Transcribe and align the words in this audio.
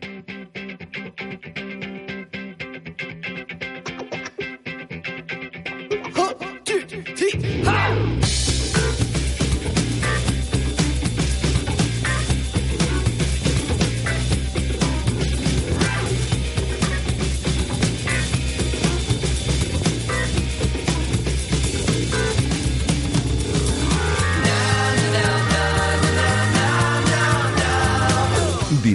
Thank 0.00 0.30
you. 0.30 0.37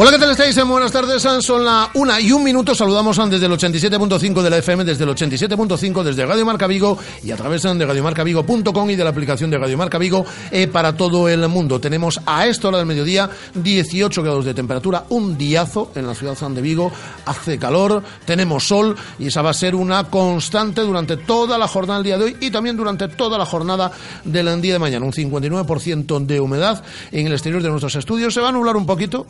Hola, 0.00 0.12
¿qué 0.12 0.18
tal 0.18 0.30
estáis? 0.30 0.64
Buenas 0.64 0.92
tardes, 0.92 1.26
son 1.44 1.64
la 1.64 1.90
una 1.94 2.20
y 2.20 2.30
un 2.30 2.44
minuto. 2.44 2.72
Saludamos 2.72 3.16
desde 3.28 3.46
el 3.46 3.52
87.5 3.52 4.42
de 4.42 4.48
la 4.48 4.58
FM, 4.58 4.84
desde 4.84 5.02
el 5.02 5.10
87.5 5.10 6.04
desde 6.04 6.24
Radio 6.24 6.46
Marca 6.46 6.68
Vigo 6.68 6.96
y 7.24 7.32
a 7.32 7.36
través 7.36 7.62
de 7.62 7.84
radiomarcavigo.com 7.84 8.90
y 8.90 8.94
de 8.94 9.02
la 9.02 9.10
aplicación 9.10 9.50
de 9.50 9.58
Radio 9.58 9.76
Marca 9.76 9.98
Vigo 9.98 10.24
eh, 10.52 10.68
para 10.68 10.96
todo 10.96 11.28
el 11.28 11.48
mundo. 11.48 11.80
Tenemos 11.80 12.20
a 12.24 12.46
esta 12.46 12.68
hora 12.68 12.78
del 12.78 12.86
mediodía 12.86 13.28
18 13.54 14.22
grados 14.22 14.44
de 14.44 14.54
temperatura, 14.54 15.02
un 15.08 15.36
diazo 15.36 15.90
en 15.96 16.06
la 16.06 16.14
ciudad 16.14 16.38
de 16.38 16.62
Vigo, 16.62 16.92
hace 17.26 17.58
calor, 17.58 18.00
tenemos 18.24 18.68
sol 18.68 18.94
y 19.18 19.26
esa 19.26 19.42
va 19.42 19.50
a 19.50 19.54
ser 19.54 19.74
una 19.74 20.04
constante 20.04 20.82
durante 20.82 21.16
toda 21.16 21.58
la 21.58 21.66
jornada 21.66 21.98
del 21.98 22.04
día 22.04 22.18
de 22.18 22.24
hoy 22.24 22.36
y 22.40 22.52
también 22.52 22.76
durante 22.76 23.08
toda 23.08 23.36
la 23.36 23.46
jornada 23.46 23.90
del 24.22 24.62
día 24.62 24.74
de 24.74 24.78
mañana. 24.78 25.04
Un 25.04 25.12
59% 25.12 26.24
de 26.24 26.38
humedad 26.38 26.84
en 27.10 27.26
el 27.26 27.32
exterior 27.32 27.60
de 27.60 27.68
nuestros 27.68 27.96
estudios. 27.96 28.32
Se 28.32 28.40
va 28.40 28.50
a 28.50 28.52
nublar 28.52 28.76
un 28.76 28.86
poquito. 28.86 29.26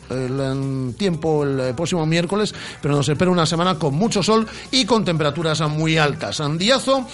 Tiempo 0.97 1.43
el 1.43 1.59
eh, 1.59 1.73
próximo 1.73 2.05
miércoles, 2.05 2.53
pero 2.81 2.95
nos 2.95 3.07
espera 3.09 3.31
una 3.31 3.45
semana 3.45 3.75
con 3.75 3.93
mucho 3.93 4.23
sol 4.23 4.47
y 4.71 4.85
con 4.85 5.05
temperaturas 5.05 5.61
muy 5.69 5.97
altas. 5.97 6.39
Andiazo 6.39 7.05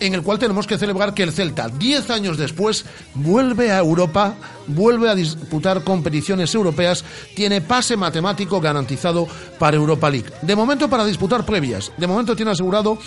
en 0.00 0.14
el 0.14 0.22
cual 0.22 0.38
tenemos 0.38 0.66
que 0.66 0.78
celebrar 0.78 1.14
que 1.14 1.22
el 1.22 1.32
Celta, 1.32 1.68
10 1.68 2.10
años 2.10 2.36
después, 2.36 2.84
vuelve 3.14 3.70
a 3.70 3.78
Europa, 3.78 4.34
vuelve 4.66 5.08
a 5.08 5.14
disputar 5.14 5.84
competiciones 5.84 6.54
europeas, 6.54 7.04
tiene 7.34 7.60
pase 7.60 7.96
matemático 7.96 8.60
garantizado 8.60 9.26
para 9.58 9.76
Europa 9.76 10.10
League. 10.10 10.30
De 10.42 10.56
momento 10.56 10.88
para 10.88 11.04
disputar 11.04 11.46
previas, 11.46 11.92
de 11.96 12.06
momento 12.06 12.34
tiene 12.34 12.50
asegurado 12.50 12.98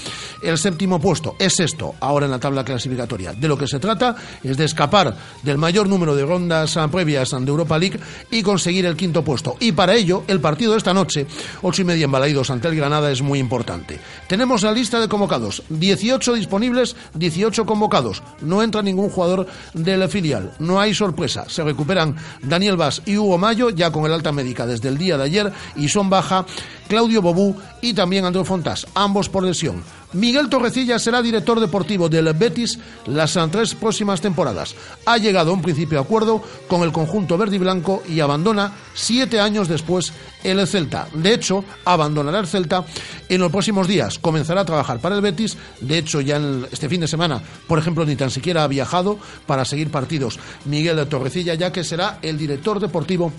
el 0.41 0.57
séptimo 0.57 0.99
puesto. 0.99 1.35
Es 1.39 1.59
esto, 1.59 1.95
ahora 1.99 2.25
en 2.25 2.31
la 2.31 2.39
tabla 2.39 2.63
clasificatoria. 2.63 3.33
De 3.33 3.47
lo 3.47 3.57
que 3.57 3.67
se 3.67 3.79
trata 3.79 4.15
es 4.43 4.55
de 4.55 4.65
escapar 4.65 5.15
del 5.43 5.57
mayor 5.57 5.87
número 5.87 6.15
de 6.15 6.25
rondas 6.25 6.77
previas 6.91 7.31
de 7.31 7.37
Europa 7.37 7.77
League 7.77 7.99
y 8.31 8.41
conseguir 8.41 8.85
el 8.85 8.95
quinto 8.95 9.23
puesto. 9.23 9.57
Y 9.59 9.73
para 9.73 9.95
ello, 9.95 10.23
el 10.27 10.39
partido 10.39 10.71
de 10.71 10.77
esta 10.77 10.93
noche, 10.93 11.27
ocho 11.61 11.81
y 11.81 11.85
media 11.85 12.05
en 12.05 12.11
Balaidos 12.11 12.49
ante 12.49 12.67
el 12.67 12.75
Granada, 12.75 13.11
es 13.11 13.21
muy 13.21 13.39
importante. 13.39 13.99
Tenemos 14.27 14.63
la 14.63 14.71
lista 14.71 14.99
de 14.99 15.07
convocados, 15.07 15.63
18 15.69 16.33
disponibles 16.33 16.76
18 17.13 17.65
convocados. 17.65 18.23
No 18.41 18.63
entra 18.63 18.81
ningún 18.81 19.09
jugador 19.09 19.47
del 19.73 20.07
filial. 20.09 20.53
No 20.59 20.79
hay 20.79 20.93
sorpresa. 20.93 21.45
Se 21.47 21.63
recuperan 21.63 22.15
Daniel 22.41 22.77
Vaz 22.77 23.01
y 23.05 23.17
Hugo 23.17 23.37
Mayo, 23.37 23.69
ya 23.69 23.91
con 23.91 24.05
el 24.05 24.13
alta 24.13 24.31
médica 24.31 24.65
desde 24.65 24.89
el 24.89 24.97
día 24.97 25.17
de 25.17 25.23
ayer, 25.23 25.53
y 25.75 25.89
son 25.89 26.09
baja 26.09 26.45
Claudio 26.87 27.21
Bobú 27.21 27.55
y 27.81 27.93
también 27.93 28.25
Andrés 28.25 28.47
Fontas, 28.47 28.87
ambos 28.95 29.29
por 29.29 29.43
lesión. 29.43 29.83
Miguel 30.13 30.47
Torrecilla 30.47 30.99
será 30.99 31.21
director 31.21 31.59
deportivo 31.59 32.07
del 32.07 32.33
Betis 32.33 32.79
las 33.07 33.37
tres 33.51 33.75
próximas 33.75 34.21
temporadas. 34.21 34.73
Ha 35.05 35.17
llegado 35.17 35.51
a 35.51 35.53
un 35.53 35.61
principio 35.61 35.97
de 35.97 36.05
acuerdo 36.05 36.41
con 36.67 36.81
el 36.83 36.93
conjunto 36.93 37.37
verde 37.37 37.57
y 37.57 37.59
blanco 37.59 38.01
y 38.07 38.21
abandona 38.21 38.73
siete 38.93 39.41
años 39.41 39.67
después 39.67 40.13
el 40.43 40.65
Celta. 40.65 41.09
De 41.13 41.33
hecho, 41.33 41.65
abandonará 41.83 42.39
el 42.39 42.47
Celta 42.47 42.85
en 43.27 43.41
los 43.41 43.51
próximos 43.51 43.87
días. 43.87 44.17
Comenzará 44.17 44.61
a 44.61 44.65
trabajar 44.65 44.99
para 44.99 45.15
el 45.15 45.21
Betis. 45.21 45.57
De 45.81 45.97
hecho, 45.97 46.21
ya 46.21 46.39
este 46.71 46.87
fin 46.87 47.01
de 47.01 47.07
semana, 47.07 47.41
por 47.67 47.77
ejemplo, 47.77 48.05
ni 48.05 48.15
tan 48.15 48.31
siquiera 48.31 48.63
ha 48.63 48.67
viajado 48.67 49.19
para 49.45 49.65
seguir 49.65 49.91
partidos 49.91 50.39
Miguel 50.65 51.05
Torrecilla, 51.07 51.53
ya 51.55 51.71
que 51.71 51.83
será 51.83 52.19
el 52.21 52.37
director 52.37 52.79
deportivo 52.79 53.33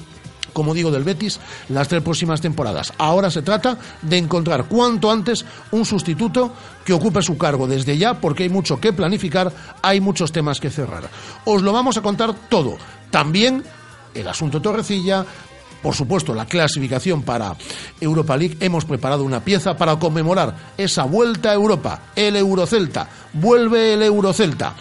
como 0.53 0.75
digo, 0.75 0.91
del 0.91 1.05
Betis 1.05 1.41
las 1.69 1.89
tres 1.89 2.03
próximas 2.03 2.41
temporadas. 2.41 2.93
Ahora 2.99 3.31
se 3.31 3.43
trata 3.43 3.79
de 4.03 4.19
encontrar 4.19 4.65
cuanto 4.65 5.11
antes 5.11 5.45
un 5.71 5.85
sustituto 5.85 6.53
que 6.85 6.93
ocupe 6.93 7.23
su 7.23 7.37
cargo 7.37 7.67
desde 7.67 7.99
ya, 7.99 8.21
porque 8.21 8.45
hay 8.45 8.49
mucho 8.49 8.81
que 8.81 8.93
planificar, 8.93 9.53
hay 9.83 10.01
muchos 10.01 10.33
temas 10.33 10.61
que 10.61 10.71
cerrar. 10.71 11.09
Os 11.45 11.63
lo 11.63 11.73
vamos 11.73 11.97
a 11.97 12.03
contar 12.03 12.35
todo. 12.49 12.77
También 13.11 13.65
el 14.15 14.29
asunto 14.29 14.61
Torrecilla, 14.61 15.25
por 15.83 15.95
supuesto, 15.95 16.35
la 16.35 16.47
clasificación 16.47 17.23
para 17.23 17.55
Europa 18.01 18.37
League. 18.37 18.57
Hemos 18.61 18.85
preparado 18.85 19.25
una 19.25 19.45
pieza 19.45 19.77
para 19.77 19.99
conmemorar 19.99 20.73
esa 20.77 21.05
vuelta 21.05 21.51
a 21.51 21.55
Europa, 21.55 22.03
el 22.17 22.37
Eurocelta. 22.37 23.09
Vuelve 23.33 23.95
el 23.95 24.03
Eurocelta 24.03 24.75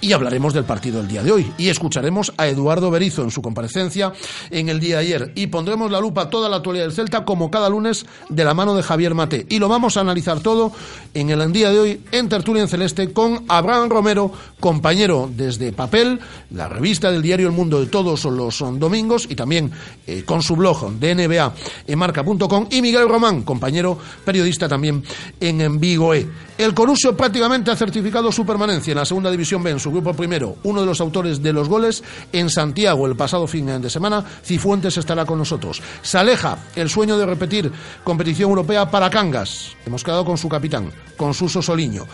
y 0.00 0.12
hablaremos 0.12 0.52
del 0.54 0.64
partido 0.64 0.98
del 0.98 1.08
día 1.08 1.22
de 1.22 1.32
hoy. 1.32 1.52
Y 1.58 1.68
escucharemos 1.68 2.32
a 2.36 2.46
Eduardo 2.46 2.90
Berizo 2.90 3.22
en 3.22 3.30
su 3.30 3.42
comparecencia 3.42 4.12
en 4.50 4.68
el 4.68 4.80
día 4.80 4.96
de 4.96 5.02
ayer. 5.02 5.32
Y 5.34 5.48
pondremos 5.48 5.90
la 5.90 6.00
lupa 6.00 6.22
a 6.22 6.30
toda 6.30 6.48
la 6.48 6.56
actualidad 6.56 6.84
del 6.84 6.92
Celta, 6.92 7.24
como 7.24 7.50
cada 7.50 7.68
lunes, 7.68 8.06
de 8.28 8.44
la 8.44 8.54
mano 8.54 8.74
de 8.74 8.82
Javier 8.82 9.14
Mate. 9.14 9.46
Y 9.48 9.58
lo 9.58 9.68
vamos 9.68 9.96
a 9.96 10.00
analizar 10.00 10.40
todo 10.40 10.72
en 11.14 11.30
el 11.30 11.52
día 11.52 11.70
de 11.70 11.78
hoy 11.78 12.00
en 12.12 12.28
Tertulia 12.28 12.62
en 12.62 12.68
Celeste 12.68 13.12
con 13.12 13.44
Abraham 13.48 13.88
Romero, 13.88 14.32
compañero 14.60 15.30
desde 15.34 15.72
Papel, 15.72 16.20
la 16.50 16.68
revista 16.68 17.10
del 17.10 17.22
diario 17.22 17.46
El 17.46 17.52
Mundo 17.52 17.80
de 17.80 17.86
todos 17.86 18.24
los 18.24 18.58
domingos, 18.78 19.26
y 19.28 19.34
también 19.34 19.70
eh, 20.06 20.24
con 20.24 20.42
su 20.42 20.56
blog 20.56 20.92
de 20.92 21.14
NBA 21.14 21.54
en 21.86 21.98
marca.com, 21.98 22.66
y 22.70 22.82
Miguel 22.82 23.08
Román, 23.08 23.42
compañero 23.42 23.98
periodista 24.24 24.68
también 24.68 25.02
en 25.40 25.80
Vigo 25.80 26.14
E. 26.14 26.26
El 26.58 26.74
Coruso 26.74 27.16
prácticamente 27.16 27.70
ha 27.70 27.76
certificado 27.76 28.32
su 28.32 28.46
permanencia 28.46 28.92
en 28.92 28.98
la 28.98 29.04
segunda 29.04 29.30
división 29.30 29.62
B 29.62 29.70
grupo 29.90 30.14
primero, 30.14 30.56
uno 30.64 30.80
de 30.80 30.86
los 30.86 31.00
autores 31.00 31.42
de 31.42 31.52
los 31.52 31.68
goles 31.68 32.02
en 32.32 32.50
Santiago 32.50 33.06
el 33.06 33.16
pasado 33.16 33.46
fin 33.46 33.80
de 33.80 33.90
semana. 33.90 34.24
Cifuentes 34.42 34.96
estará 34.96 35.24
con 35.24 35.38
nosotros. 35.38 35.82
Se 36.02 36.18
aleja 36.18 36.58
el 36.74 36.88
sueño 36.88 37.18
de 37.18 37.26
repetir 37.26 37.72
competición 38.04 38.50
europea 38.50 38.90
para 38.90 39.10
Cangas. 39.10 39.76
Hemos 39.86 40.04
quedado 40.04 40.24
con 40.24 40.38
su 40.38 40.48
capitán, 40.48 40.92
con 41.16 41.34
Suso 41.34 41.62
Soliño 41.62 42.06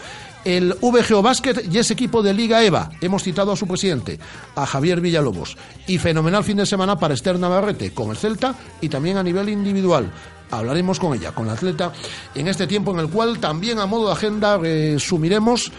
el 0.44 0.74
VGO 0.80 1.22
Basket 1.22 1.68
y 1.70 1.78
ese 1.78 1.92
equipo 1.92 2.22
de 2.22 2.34
Liga 2.34 2.64
EVA. 2.64 2.90
Hemos 3.00 3.22
citado 3.22 3.52
a 3.52 3.56
su 3.56 3.66
presidente, 3.66 4.18
a 4.54 4.66
Javier 4.66 5.00
Villalobos. 5.00 5.56
Y 5.86 5.98
fenomenal 5.98 6.44
fin 6.44 6.56
de 6.56 6.66
semana 6.66 6.98
para 6.98 7.14
Esther 7.14 7.38
Navarrete 7.38 7.92
con 7.92 8.10
el 8.10 8.16
Celta 8.16 8.54
y 8.80 8.88
también 8.88 9.16
a 9.16 9.22
nivel 9.22 9.48
individual. 9.48 10.10
Hablaremos 10.50 11.00
con 11.00 11.14
ella, 11.14 11.32
con 11.32 11.46
la 11.46 11.54
atleta, 11.54 11.92
en 12.34 12.46
este 12.46 12.66
tiempo 12.66 12.92
en 12.92 12.98
el 12.98 13.08
cual 13.08 13.38
también 13.38 13.78
a 13.78 13.86
modo 13.86 14.08
de 14.08 14.12
agenda 14.12 14.58
resumiremos 14.58 15.72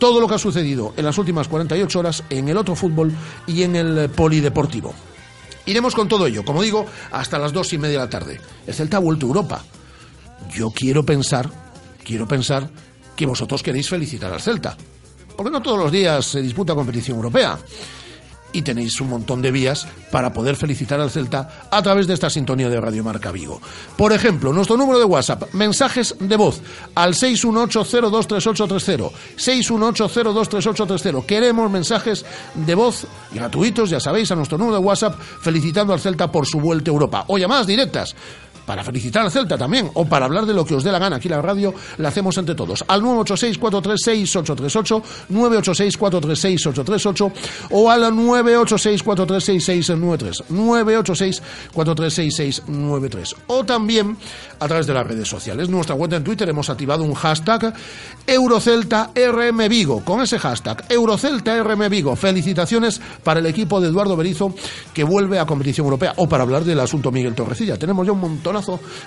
todo 0.00 0.20
lo 0.20 0.26
que 0.26 0.34
ha 0.34 0.38
sucedido 0.38 0.94
en 0.96 1.04
las 1.04 1.18
últimas 1.18 1.46
48 1.46 1.98
horas 1.98 2.24
en 2.30 2.48
el 2.48 2.56
otro 2.56 2.74
fútbol 2.74 3.12
y 3.46 3.62
en 3.62 3.76
el 3.76 4.10
polideportivo. 4.10 4.92
Iremos 5.66 5.94
con 5.94 6.08
todo 6.08 6.26
ello, 6.26 6.44
como 6.44 6.62
digo, 6.62 6.86
hasta 7.12 7.38
las 7.38 7.52
dos 7.52 7.72
y 7.74 7.78
media 7.78 8.00
de 8.00 8.04
la 8.06 8.10
tarde. 8.10 8.40
El 8.66 8.74
Celta 8.74 8.96
ha 8.96 9.00
vuelto 9.00 9.26
a 9.26 9.28
Europa. 9.28 9.62
Yo 10.52 10.70
quiero 10.70 11.04
pensar, 11.04 11.48
quiero 12.02 12.26
pensar 12.26 12.68
que 13.14 13.26
vosotros 13.26 13.62
queréis 13.62 13.88
felicitar 13.88 14.32
al 14.32 14.40
Celta. 14.40 14.76
Porque 15.36 15.52
no 15.52 15.62
todos 15.62 15.78
los 15.78 15.92
días 15.92 16.24
se 16.24 16.42
disputa 16.42 16.74
competición 16.74 17.18
europea 17.18 17.58
y 18.52 18.62
tenéis 18.62 19.00
un 19.00 19.08
montón 19.10 19.42
de 19.42 19.50
vías 19.50 19.86
para 20.10 20.32
poder 20.32 20.56
felicitar 20.56 21.00
al 21.00 21.10
Celta 21.10 21.66
a 21.70 21.82
través 21.82 22.06
de 22.06 22.14
esta 22.14 22.30
sintonía 22.30 22.68
de 22.68 22.80
Radio 22.80 23.04
Marca 23.04 23.30
Vigo. 23.32 23.60
Por 23.96 24.12
ejemplo, 24.12 24.52
nuestro 24.52 24.76
número 24.76 24.98
de 24.98 25.04
WhatsApp, 25.04 25.52
mensajes 25.54 26.14
de 26.18 26.36
voz 26.36 26.60
al 26.94 27.14
618023830, 27.14 29.10
618023830. 29.36 31.26
Queremos 31.26 31.70
mensajes 31.70 32.24
de 32.54 32.74
voz 32.74 33.06
gratuitos, 33.32 33.90
ya 33.90 34.00
sabéis, 34.00 34.30
a 34.30 34.36
nuestro 34.36 34.58
número 34.58 34.78
de 34.78 34.84
WhatsApp 34.84 35.18
felicitando 35.40 35.92
al 35.92 36.00
Celta 36.00 36.30
por 36.32 36.46
su 36.46 36.60
vuelta 36.60 36.90
a 36.90 36.94
Europa 36.94 37.24
o 37.28 37.38
llamadas 37.38 37.66
directas 37.66 38.14
para 38.70 38.84
felicitar 38.84 39.24
al 39.24 39.32
Celta 39.32 39.58
también, 39.58 39.90
o 39.94 40.04
para 40.04 40.26
hablar 40.26 40.46
de 40.46 40.54
lo 40.54 40.64
que 40.64 40.76
os 40.76 40.84
dé 40.84 40.92
la 40.92 41.00
gana. 41.00 41.16
Aquí 41.16 41.28
la 41.28 41.42
radio 41.42 41.74
la 41.98 42.10
hacemos 42.10 42.38
entre 42.38 42.54
todos. 42.54 42.84
Al 42.86 43.02
986-436-838, 43.02 45.02
986-436-838 45.28 47.32
o 47.70 47.90
al 47.90 48.04
986-436-693, 48.12 50.44
986-436-693. 51.74 53.34
O 53.48 53.64
también 53.64 54.16
a 54.60 54.68
través 54.68 54.86
de 54.86 54.94
las 54.94 55.04
redes 55.04 55.26
sociales. 55.26 55.68
Nuestra 55.68 55.96
cuenta 55.96 56.14
en 56.14 56.22
Twitter 56.22 56.48
hemos 56.48 56.70
activado 56.70 57.02
un 57.02 57.14
hashtag 57.14 57.74
EuroceltaRM 58.24 59.68
Vigo. 59.68 60.04
Con 60.04 60.20
ese 60.20 60.38
hashtag 60.38 60.84
EuroceltaRM 60.88 61.88
Vigo. 61.88 62.14
Felicitaciones 62.14 63.00
para 63.24 63.40
el 63.40 63.46
equipo 63.46 63.80
de 63.80 63.88
Eduardo 63.88 64.16
Berizo 64.16 64.54
que 64.94 65.02
vuelve 65.02 65.40
a 65.40 65.46
competición 65.46 65.86
europea. 65.86 66.14
O 66.18 66.28
para 66.28 66.44
hablar 66.44 66.62
del 66.62 66.78
asunto 66.78 67.10
Miguel 67.10 67.34
Torrecilla. 67.34 67.76
Tenemos 67.76 68.06
ya 68.06 68.12
un 68.12 68.38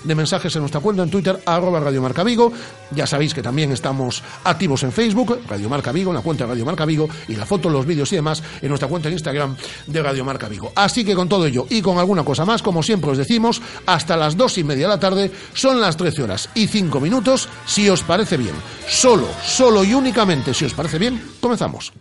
de 0.03 0.15
mensajes 0.15 0.55
en 0.55 0.61
nuestra 0.61 0.81
cuenta 0.81 1.03
en 1.03 1.09
Twitter, 1.09 1.39
arroba 1.45 1.79
Radio 1.79 2.01
Marca 2.01 2.23
Vigo. 2.23 2.51
Ya 2.91 3.05
sabéis 3.05 3.33
que 3.33 3.41
también 3.41 3.71
estamos 3.71 4.23
activos 4.43 4.83
en 4.83 4.91
Facebook, 4.91 5.39
Radio 5.47 5.69
Marca 5.69 5.91
Vigo, 5.91 6.11
en 6.11 6.15
la 6.15 6.21
cuenta 6.21 6.45
de 6.45 6.51
Radio 6.51 6.65
Marca 6.65 6.85
Vigo, 6.85 7.07
y 7.27 7.35
la 7.35 7.45
foto, 7.45 7.69
los 7.69 7.85
vídeos 7.85 8.11
y 8.13 8.15
demás 8.15 8.41
en 8.61 8.69
nuestra 8.69 8.87
cuenta 8.87 9.09
en 9.09 9.13
Instagram 9.13 9.55
de 9.87 10.03
Radio 10.03 10.25
Marca 10.25 10.47
Vigo. 10.47 10.71
Así 10.75 11.05
que 11.05 11.15
con 11.15 11.29
todo 11.29 11.45
ello 11.45 11.65
y 11.69 11.81
con 11.81 11.97
alguna 11.97 12.23
cosa 12.23 12.45
más, 12.45 12.61
como 12.61 12.83
siempre 12.83 13.11
os 13.11 13.17
decimos, 13.17 13.61
hasta 13.85 14.17
las 14.17 14.37
dos 14.37 14.57
y 14.57 14.63
media 14.63 14.87
de 14.87 14.93
la 14.93 14.99
tarde 14.99 15.31
son 15.53 15.79
las 15.81 15.97
13 15.97 16.23
horas 16.23 16.49
y 16.55 16.67
5 16.67 16.99
minutos, 16.99 17.49
si 17.65 17.89
os 17.89 18.03
parece 18.03 18.37
bien. 18.37 18.55
Solo, 18.87 19.27
solo 19.45 19.83
y 19.83 19.93
únicamente 19.93 20.53
si 20.53 20.65
os 20.65 20.73
parece 20.73 20.97
bien, 20.97 21.21
comenzamos. 21.39 21.93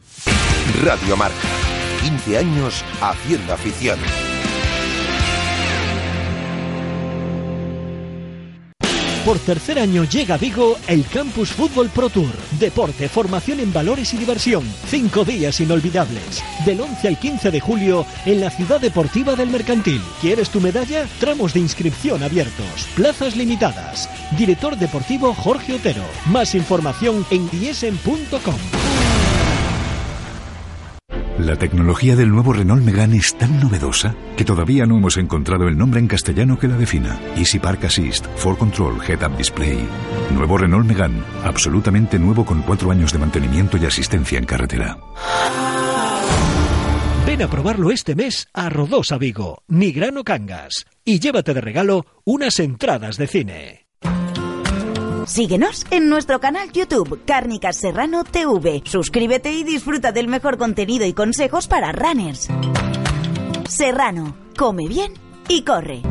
Radio 0.83 1.17
Marca. 1.17 1.49
15 2.03 2.39
años 2.39 2.85
haciendo 3.01 3.53
afición. 3.53 4.32
Por 9.25 9.39
tercer 9.39 9.79
año 9.79 10.03
llega 10.03 10.35
a 10.35 10.39
Vigo 10.39 10.77
el 10.89 11.07
Campus 11.07 11.51
Fútbol 11.51 11.89
Pro 11.91 12.09
Tour. 12.09 12.33
Deporte, 12.59 13.09
formación 13.09 13.61
en 13.61 13.73
valores 13.73 14.13
y 14.15 14.17
diversión. 14.17 14.65
Cinco 14.89 15.25
días 15.25 15.61
inolvidables. 15.61 16.43
Del 16.67 16.81
11 16.81 17.07
al 17.07 17.19
15 17.19 17.51
de 17.53 17.61
julio 17.61 18.05
en 18.27 18.41
la 18.41 18.51
Ciudad 18.51 18.81
Deportiva 18.81 19.37
del 19.37 19.51
Mercantil. 19.51 20.03
¿Quieres 20.21 20.51
tu 20.51 20.61
medalla? 20.61 21.07
Tramos 21.21 21.55
de 21.55 21.61
inscripción 21.61 22.25
abiertos. 22.25 22.89
Plazas 22.97 23.37
limitadas. 23.37 24.11
Director 24.37 24.77
deportivo 24.77 25.35
Jorge 25.35 25.75
Otero. 25.75 26.03
Más 26.27 26.57
información 26.57 27.25
en 27.31 27.49
diesen.com. 27.49 29.12
La 31.39 31.57
tecnología 31.57 32.15
del 32.15 32.29
nuevo 32.29 32.53
Renault 32.53 32.85
Megane 32.85 33.17
es 33.17 33.37
tan 33.37 33.59
novedosa 33.59 34.15
que 34.37 34.45
todavía 34.45 34.85
no 34.85 34.99
hemos 34.99 35.17
encontrado 35.17 35.67
el 35.67 35.79
nombre 35.79 35.99
en 35.99 36.07
castellano 36.07 36.59
que 36.59 36.69
la 36.69 36.77
defina. 36.77 37.19
Easy 37.37 37.59
Park 37.59 37.85
Assist, 37.85 38.27
For 38.37 38.57
Control, 38.59 39.01
Head 39.07 39.27
Up 39.27 39.37
Display. 39.39 39.79
Nuevo 40.35 40.59
Renault 40.59 40.87
Megane, 40.87 41.23
absolutamente 41.43 42.19
nuevo 42.19 42.45
con 42.45 42.61
cuatro 42.63 42.91
años 42.91 43.13
de 43.13 43.19
mantenimiento 43.19 43.79
y 43.79 43.87
asistencia 43.87 44.39
en 44.39 44.45
carretera. 44.45 44.99
Ven 47.27 47.41
a 47.41 47.49
probarlo 47.49 47.91
este 47.91 48.15
mes 48.15 48.49
a 48.53 48.69
Rodosa 48.69 49.17
Vigo, 49.17 49.63
Nigrano 49.69 50.25
Cangas, 50.25 50.87
y 51.03 51.19
llévate 51.19 51.55
de 51.55 51.63
regalo 51.63 52.05
unas 52.25 52.61
entradas 52.61 53.17
de 53.17 53.27
cine. 53.27 53.82
Síguenos 55.27 55.87
en 55.91 56.09
nuestro 56.09 56.41
canal 56.41 56.73
YouTube 56.73 57.23
Cárnicas 57.25 57.77
Serrano 57.77 58.25
TV. 58.25 58.83
Suscríbete 58.85 59.53
y 59.53 59.65
disfruta 59.65 60.13
del 60.13 60.29
mejor 60.29 60.59
contenido 60.59 61.07
y 61.07 61.13
consejos 61.13 61.69
para 61.69 61.93
runners. 61.93 62.49
Serrano, 63.69 64.35
come 64.57 64.89
bien 64.89 65.13
y 65.49 65.63
corre. 65.63 66.03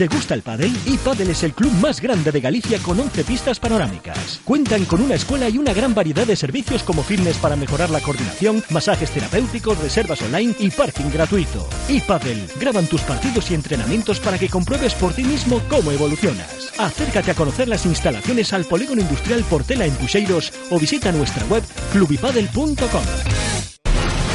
¿Te 0.00 0.08
gusta 0.08 0.32
el 0.32 0.40
pádel? 0.40 0.74
iPadel 0.86 1.28
es 1.28 1.42
el 1.42 1.52
club 1.52 1.72
más 1.72 2.00
grande 2.00 2.32
de 2.32 2.40
Galicia 2.40 2.78
con 2.78 2.98
11 2.98 3.22
pistas 3.22 3.60
panorámicas. 3.60 4.40
Cuentan 4.46 4.86
con 4.86 5.02
una 5.02 5.14
escuela 5.14 5.50
y 5.50 5.58
una 5.58 5.74
gran 5.74 5.94
variedad 5.94 6.26
de 6.26 6.36
servicios 6.36 6.82
como 6.82 7.02
fitness 7.02 7.36
para 7.36 7.54
mejorar 7.54 7.90
la 7.90 8.00
coordinación, 8.00 8.64
masajes 8.70 9.10
terapéuticos, 9.10 9.76
reservas 9.76 10.22
online 10.22 10.54
y 10.58 10.70
parking 10.70 11.10
gratuito. 11.12 11.68
iPadel 11.90 12.48
graban 12.58 12.86
tus 12.86 13.02
partidos 13.02 13.50
y 13.50 13.54
entrenamientos 13.54 14.20
para 14.20 14.38
que 14.38 14.48
compruebes 14.48 14.94
por 14.94 15.12
ti 15.12 15.22
mismo 15.22 15.60
cómo 15.68 15.92
evolucionas. 15.92 16.72
Acércate 16.78 17.32
a 17.32 17.34
conocer 17.34 17.68
las 17.68 17.84
instalaciones 17.84 18.54
al 18.54 18.64
Polígono 18.64 19.02
Industrial 19.02 19.44
Portela 19.50 19.84
en 19.84 19.92
Puxeiros 19.96 20.50
o 20.70 20.80
visita 20.80 21.12
nuestra 21.12 21.44
web 21.44 21.62
clubipadel.com. 21.92 23.69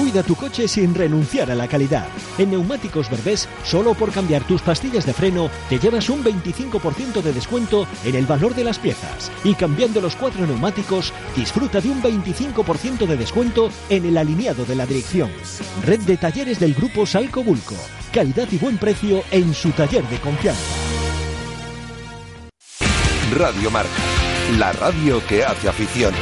Cuida 0.00 0.22
tu 0.22 0.34
coche 0.34 0.66
sin 0.66 0.94
renunciar 0.94 1.50
a 1.50 1.54
la 1.54 1.68
calidad. 1.68 2.08
En 2.38 2.52
Neumáticos 2.52 3.10
Berbés, 3.10 3.46
solo 3.64 3.92
por 3.92 4.10
cambiar 4.12 4.42
tus 4.44 4.62
pastillas 4.62 5.04
de 5.04 5.12
freno, 5.12 5.50
te 5.68 5.78
llevas 5.78 6.08
un 6.08 6.24
25% 6.24 7.20
de 7.20 7.34
descuento 7.34 7.86
en 8.06 8.14
el 8.14 8.24
valor 8.24 8.54
de 8.54 8.64
las 8.64 8.78
piezas. 8.78 9.30
Y 9.44 9.52
cambiando 9.54 10.00
los 10.00 10.16
cuatro 10.16 10.46
neumáticos, 10.46 11.12
disfruta 11.36 11.82
de 11.82 11.90
un 11.90 12.02
25% 12.02 13.06
de 13.06 13.16
descuento 13.18 13.68
en 13.90 14.06
el 14.06 14.16
alineado 14.16 14.64
de 14.64 14.74
la 14.74 14.86
dirección. 14.86 15.30
Red 15.84 16.00
de 16.00 16.16
talleres 16.16 16.58
del 16.58 16.72
grupo 16.72 17.04
Salco 17.04 17.44
Bulco. 17.44 17.76
Calidad 18.10 18.48
y 18.50 18.56
buen 18.56 18.78
precio 18.78 19.22
en 19.30 19.52
su 19.52 19.70
taller 19.72 20.08
de 20.08 20.18
confianza. 20.18 20.62
Radio 23.36 23.70
Marca. 23.70 23.90
La 24.58 24.72
radio 24.72 25.22
que 25.26 25.44
hace 25.44 25.68
afición. 25.68 26.14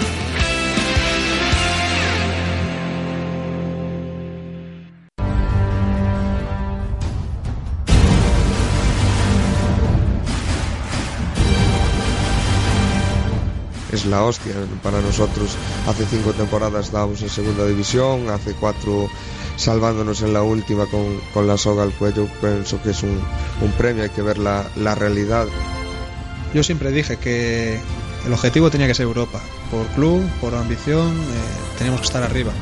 Es 13.92 14.06
la 14.06 14.22
hostia 14.24 14.54
para 14.82 15.00
nosotros. 15.00 15.56
Hace 15.86 16.04
cinco 16.06 16.32
temporadas 16.32 16.86
estábamos 16.86 17.22
en 17.22 17.28
segunda 17.28 17.66
división, 17.66 18.28
hace 18.30 18.52
cuatro 18.54 19.08
salvándonos 19.56 20.22
en 20.22 20.32
la 20.32 20.42
última 20.42 20.86
con, 20.86 21.20
con 21.34 21.46
la 21.46 21.58
soga 21.58 21.82
al 21.82 21.92
cuello. 21.92 22.28
Pienso 22.40 22.80
que 22.82 22.90
es 22.90 23.02
un, 23.02 23.20
un 23.60 23.72
premio, 23.72 24.04
hay 24.04 24.10
que 24.10 24.22
ver 24.22 24.38
la, 24.38 24.66
la, 24.76 24.94
realidad. 24.94 25.46
Yo 26.54 26.62
siempre 26.62 26.90
dije 26.92 27.16
que 27.16 27.78
el 28.26 28.32
objetivo 28.32 28.70
tenía 28.70 28.86
que 28.86 28.94
ser 28.94 29.04
Europa. 29.04 29.40
Por 29.70 29.86
club, 29.88 30.22
por 30.40 30.54
ambición, 30.54 31.08
eh, 31.08 31.76
teníamos 31.76 32.00
que 32.00 32.06
estar 32.06 32.22
arriba. 32.22 32.52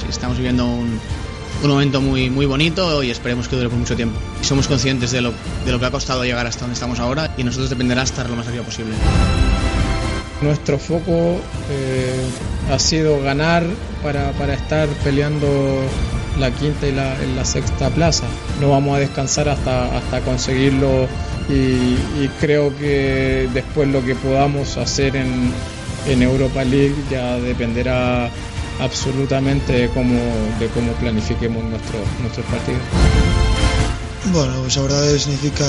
Sí, 0.00 0.06
estamos 0.08 0.36
viviendo 0.36 0.64
un, 0.64 0.98
un 1.62 1.70
momento 1.70 2.00
muy, 2.00 2.30
muy 2.30 2.46
bonito 2.46 3.02
y 3.02 3.10
esperemos 3.10 3.48
que 3.48 3.56
dure 3.56 3.68
por 3.68 3.78
mucho 3.78 3.96
tiempo. 3.96 4.18
Y 4.40 4.44
somos 4.44 4.66
conscientes 4.66 5.12
de 5.12 5.20
lo, 5.20 5.32
de 5.64 5.72
lo 5.72 5.78
que 5.78 5.86
ha 5.86 5.90
costado 5.90 6.24
llegar 6.24 6.46
hasta 6.46 6.60
donde 6.60 6.74
estamos 6.74 6.98
ahora 6.98 7.34
y 7.36 7.44
nosotros 7.44 7.70
dependerá 7.70 8.02
estar 8.02 8.28
lo 8.28 8.36
más 8.36 8.46
arriba 8.46 8.64
posible. 8.64 8.94
Nuestro 10.44 10.78
foco 10.78 11.40
eh, 11.70 12.20
ha 12.70 12.78
sido 12.78 13.20
ganar 13.22 13.64
para, 14.02 14.30
para, 14.32 14.52
estar 14.52 14.86
peleando 15.02 15.48
la 16.38 16.50
quinta 16.50 16.86
y 16.86 16.92
la, 16.92 17.16
la, 17.34 17.44
sexta 17.46 17.88
plaza. 17.88 18.26
No 18.60 18.68
vamos 18.70 18.94
a 18.96 19.00
descansar 19.00 19.48
hasta, 19.48 19.96
hasta 19.96 20.20
conseguirlo 20.20 21.08
y, 21.48 22.28
creo 22.40 22.76
que 22.76 23.48
después 23.54 23.88
lo 23.88 24.04
que 24.04 24.14
podamos 24.14 24.76
hacer 24.76 25.16
en, 25.16 25.50
en 26.06 26.22
Europa 26.22 26.62
League 26.62 26.94
ya 27.10 27.36
dependerá 27.38 28.30
absolutamente 28.80 29.72
de 29.72 29.88
cómo, 29.88 30.92
planifiquemos 31.00 31.64
nuestro, 31.64 31.98
nuestros 32.20 32.44
partidos. 32.46 32.82
Bueno, 34.32 34.52
pues 34.62 34.76
a 34.76 34.82
verdade 34.82 35.18
significa 35.18 35.64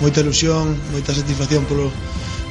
moita 0.00 0.20
ilusión, 0.20 0.76
moita 0.92 1.14
satisfacción 1.14 1.64
polo, 1.64 1.90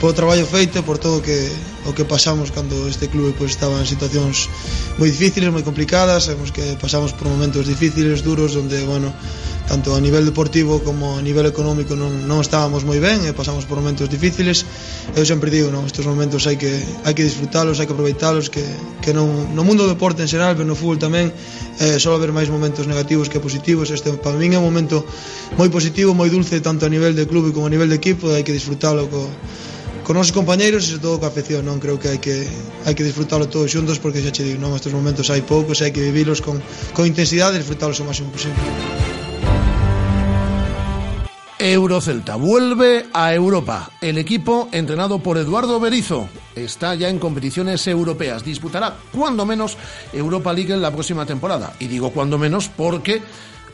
polo 0.03 0.11
traballo 0.11 0.43
feito 0.45 0.83
por 0.83 0.99
todo 0.99 1.19
o 1.19 1.21
que, 1.23 1.47
o 1.87 1.95
que 1.95 2.03
pasamos 2.03 2.51
cando 2.51 2.75
este 2.91 3.07
clube 3.07 3.31
pois, 3.39 3.55
estaba 3.55 3.79
en 3.79 3.87
situacións 3.87 4.51
moi 4.99 5.07
difíciles, 5.07 5.47
moi 5.47 5.63
complicadas. 5.63 6.27
Sabemos 6.27 6.51
que 6.51 6.75
pasamos 6.75 7.15
por 7.15 7.31
momentos 7.31 7.63
difíciles, 7.63 8.19
duros 8.19 8.51
onde, 8.59 8.83
bueno, 8.83 9.15
tanto 9.63 9.95
a 9.95 10.03
nivel 10.03 10.27
deportivo 10.27 10.83
como 10.83 11.15
a 11.15 11.23
nivel 11.23 11.47
económico 11.47 11.95
non, 11.95 12.27
non 12.27 12.43
estábamos 12.43 12.83
moi 12.83 12.99
ben 12.99 13.23
e 13.23 13.31
pasamos 13.31 13.63
por 13.63 13.79
momentos 13.79 14.11
difíciles. 14.11 14.67
Eu 15.15 15.23
sempre 15.23 15.47
digo, 15.47 15.71
non, 15.71 15.87
estes 15.87 16.03
momentos 16.03 16.43
hai 16.51 16.59
que, 16.59 16.83
hai 17.07 17.15
que 17.15 17.23
disfrutalos, 17.23 17.79
hai 17.79 17.87
que 17.87 17.95
aproveitalos 17.95 18.51
que, 18.51 18.67
que 18.99 19.15
non, 19.15 19.55
no 19.55 19.63
mundo 19.63 19.87
do 19.87 19.95
deporte 19.95 20.19
en 20.19 20.27
xeral 20.27 20.59
pero 20.59 20.67
no 20.67 20.75
fútbol 20.75 20.99
tamén 20.99 21.31
eh, 21.79 21.95
só 21.95 22.11
haber 22.11 22.35
máis 22.35 22.51
momentos 22.51 22.91
negativos 22.91 23.31
que 23.31 23.39
positivos. 23.39 23.87
Este 23.87 24.11
para 24.19 24.35
min 24.35 24.51
é 24.51 24.59
un 24.59 24.67
momento 24.67 25.07
moi 25.55 25.71
positivo, 25.71 26.11
moi 26.11 26.27
dulce 26.27 26.59
tanto 26.59 26.83
a 26.83 26.91
nivel 26.91 27.15
de 27.15 27.23
clube 27.23 27.55
como 27.55 27.71
a 27.71 27.73
nivel 27.73 27.87
de 27.87 27.95
equipo 27.95 28.27
e 28.27 28.35
hai 28.35 28.43
que 28.43 28.51
disfrutalo 28.51 29.07
co, 29.07 29.31
con 30.03 30.19
nosos 30.19 30.35
compañeiros 30.35 30.83
e 30.83 30.87
sobre 30.91 31.03
todo 31.07 31.19
coa 31.23 31.31
afección 31.31 31.63
non 31.63 31.79
creo 31.79 31.95
que 31.95 32.11
hai 32.11 32.19
que 32.19 32.43
hai 32.83 32.93
que 32.93 33.07
disfrutalo 33.07 33.47
todos 33.47 33.71
xuntos 33.71 34.03
porque 34.03 34.19
xa 34.19 34.35
che 34.35 34.43
digo 34.43 34.59
non 34.59 34.75
estes 34.75 34.91
momentos 34.91 35.31
hai 35.31 35.41
poucos 35.41 35.79
hai 35.79 35.95
que 35.95 36.03
vivilos 36.03 36.43
con, 36.43 36.59
con 36.91 37.07
intensidade 37.07 37.55
e 37.55 37.61
disfrutalos 37.63 38.03
o 38.03 38.07
máximo 38.07 38.27
Eurocelta 41.63 42.35
vuelve 42.35 43.05
a 43.13 43.33
Europa. 43.33 43.89
El 44.01 44.17
equipo, 44.17 44.67
entrenado 44.73 45.19
por 45.19 45.37
Eduardo 45.37 45.79
Berizo, 45.79 46.27
está 46.55 46.93
ya 46.93 47.07
en 47.07 47.19
competiciones 47.19 47.87
europeas. 47.87 48.43
Disputará, 48.43 48.97
cuando 49.13 49.45
menos, 49.45 49.77
Europa 50.11 50.51
League 50.51 50.73
en 50.73 50.81
la 50.81 50.91
próxima 50.91 51.25
temporada. 51.25 51.71
Y 51.79 51.87
digo 51.87 52.11
cuando 52.11 52.37
menos 52.37 52.67
porque 52.67 53.21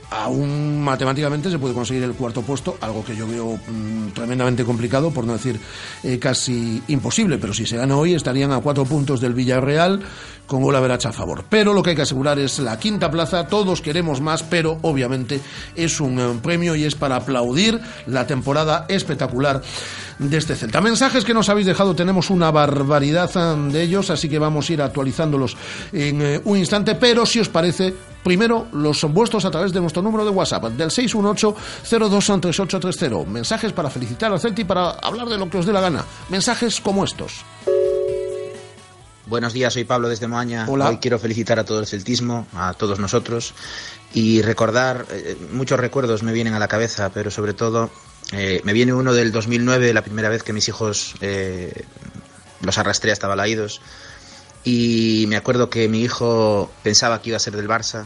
aún 0.10 0.82
matemáticamente 0.82 1.50
se 1.50 1.60
puede 1.60 1.74
conseguir 1.74 2.04
el 2.04 2.14
cuarto 2.14 2.42
puesto, 2.42 2.78
algo 2.82 3.04
que 3.04 3.16
yo 3.16 3.28
veo 3.28 3.60
mm, 3.68 4.10
tremendamente 4.10 4.64
complicado, 4.64 5.12
por 5.12 5.26
no 5.26 5.34
decir 5.34 5.60
eh, 6.04 6.18
casi 6.20 6.82
imposible, 6.88 7.38
pero 7.38 7.54
si 7.54 7.66
se 7.66 7.78
gana 7.78 7.98
hoy 7.98 8.14
estarían 8.14 8.52
a 8.52 8.60
cuatro 8.60 8.86
puntos 8.86 9.22
del 9.22 9.34
Villarreal 9.34 10.02
con 10.48 10.66
Veracha 10.68 11.10
a 11.10 11.14
favor. 11.14 11.46
Pero 11.48 11.74
lo 11.74 11.84
que 11.84 11.92
hay 11.92 11.96
que 11.96 12.02
asegurar 12.02 12.40
es 12.40 12.58
la 12.60 12.80
quinta 12.80 13.12
plaza, 13.12 13.48
todos 13.48 13.82
queremos 13.82 14.20
más, 14.20 14.42
pero 14.42 14.80
obviamente 14.82 15.40
es 15.76 16.02
un 16.02 16.20
eh, 16.20 16.40
premio 16.42 16.76
y 16.76 16.86
es 16.86 16.96
para 16.96 17.18
aplaudir 17.18 17.80
la 18.08 18.26
temporada 18.26 18.86
espectacular 18.90 19.62
de 20.20 20.38
este 20.38 20.56
Celta. 20.56 20.82
Mensajes 20.82 21.26
que 21.26 21.34
nos 21.34 21.50
habéis 21.50 21.66
dejado, 21.66 21.96
tenemos 21.96 22.30
una 22.30 22.52
barbaridad 22.52 23.32
eh, 23.36 23.72
de 23.72 23.82
ellos, 23.82 24.10
así 24.10 24.28
que 24.30 24.38
vamos 24.38 24.70
a 24.70 24.74
ir 24.74 24.82
actualizándolos 24.82 25.56
en 25.92 26.42
un 26.44 26.58
instante, 26.58 26.96
pero 26.96 27.26
si 27.26 27.40
os 27.40 27.48
parece, 27.50 27.94
primero 28.24 28.68
los 28.74 29.04
vuestros 29.06 29.46
a 29.46 29.52
través 29.52 29.72
de 29.74 29.82
nuestro 29.82 30.02
número 30.02 30.26
de 30.26 30.32
WhatsApp, 30.32 30.66
del 30.66 30.90
618-023830. 30.90 33.26
Mensajes 33.26 33.72
para 33.72 33.90
felicitar 33.90 34.32
al 34.32 34.40
Celta 34.40 34.62
y 34.62 34.66
para 34.66 34.92
hablar 34.92 35.28
de 35.28 35.38
lo 35.38 35.50
que 35.50 35.58
os 35.58 35.66
dé 35.66 35.74
la 35.74 35.82
gana. 35.82 36.06
Mensajes 36.30 36.80
como 36.82 37.04
estos. 37.04 37.44
Buenos 39.26 39.54
días, 39.54 39.74
soy 39.74 39.84
Pablo 39.84 40.10
desde 40.10 40.28
Moaña. 40.28 40.66
Hola. 40.68 40.90
Hoy 40.90 40.98
quiero 40.98 41.20
felicitar 41.20 41.60
a 41.60 41.64
todo 41.64 41.80
el 41.80 41.86
celtismo, 41.86 42.48
a 42.56 42.74
todos 42.74 42.98
nosotros 42.98 43.54
y 44.12 44.42
recordar, 44.42 45.06
eh, 45.12 45.38
muchos 45.52 45.80
recuerdos 45.80 46.24
me 46.24 46.34
vienen 46.34 46.56
a 46.56 46.60
la 46.60 46.68
cabeza, 46.68 47.12
pero 47.14 47.30
sobre 47.30 47.54
todo 47.54 47.92
eh, 48.32 48.62
me 48.64 48.74
viene 48.74 48.94
uno 48.94 49.14
del 49.14 49.32
2009, 49.32 49.94
la 49.94 50.04
primera 50.04 50.30
vez 50.30 50.44
que 50.44 50.54
mis 50.54 50.68
hijos 50.68 51.16
eh, 51.22 51.86
los 52.62 52.78
arrastré 52.78 53.12
hasta 53.12 53.28
Balaídos 53.28 53.82
y 54.64 55.26
me 55.28 55.36
acuerdo 55.36 55.70
que 55.70 55.88
mi 55.88 56.02
hijo 56.02 56.72
pensaba 56.84 57.22
que 57.22 57.30
iba 57.30 57.38
a 57.38 57.40
ser 57.40 57.56
del 57.56 57.68
Barça 57.68 58.06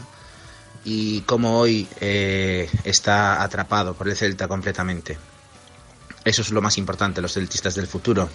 y 0.84 1.22
como 1.22 1.58
hoy 1.58 1.88
eh, 2.00 2.70
está 2.84 3.42
atrapado 3.42 3.94
por 3.94 4.08
el 4.08 4.16
Celta 4.16 4.48
completamente. 4.48 5.18
Eso 6.24 6.40
es 6.40 6.50
lo 6.50 6.62
más 6.62 6.78
importante, 6.78 7.20
los 7.20 7.34
celtistas 7.34 7.74
del 7.74 7.86
futuro. 7.86 8.30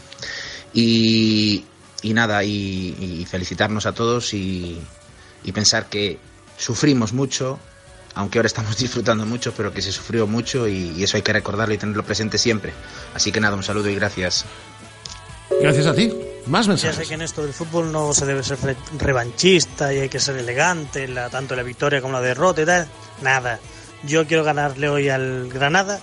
Y, 0.74 1.66
nada, 2.04 2.44
y, 2.44 3.26
felicitarnos 3.28 3.88
a 3.88 3.94
todos 3.94 4.34
y 4.36 4.80
pensar 5.54 5.90
que 5.90 6.20
sufrimos 6.56 7.14
mucho, 7.14 7.60
aunque 8.16 8.40
ahora 8.40 8.48
estamos 8.48 8.78
disfrutando 8.78 9.26
mucho, 9.26 9.54
pero 9.56 9.72
que 9.74 9.82
se 9.82 9.92
sufrió 9.92 10.28
mucho 10.28 10.68
y, 10.68 10.92
y 10.98 11.04
eso 11.04 11.18
hay 11.18 11.24
que 11.24 11.34
recordarlo 11.34 11.74
y 11.74 11.78
tenerlo 11.78 12.04
presente 12.04 12.38
siempre. 12.38 12.74
Así 13.14 13.32
que 13.32 13.40
nada, 13.40 13.56
un 13.56 13.64
saludo 13.64 13.90
y 13.90 13.96
gracias. 13.96 14.46
Gracias 15.62 15.86
a 15.88 15.94
ti. 15.94 16.14
Más 16.46 16.66
Ya 16.66 16.70
mensajes. 16.72 16.96
sé 16.96 17.06
que 17.06 17.14
en 17.16 17.22
esto 17.22 17.44
del 17.44 17.54
fútbol 17.54 17.92
no 17.92 18.14
se 18.14 18.26
debe 18.26 18.44
ser 18.44 18.58
revanchista 18.98 19.94
y 19.94 20.00
hay 20.00 20.10
que 20.10 20.20
ser 20.20 20.38
elegante, 20.38 21.08
la, 21.08 21.30
tanto 21.30 21.56
la 21.56 21.64
victoria 21.64 22.02
como 22.02 22.14
la 22.14 22.22
derrota 22.22 22.62
y 22.62 22.66
tal. 22.66 22.88
Nada. 23.22 23.60
Yo 24.04 24.26
quiero 24.26 24.44
ganarle 24.44 24.90
hoy 24.90 25.10
al 25.10 25.50
Granada 25.50 26.00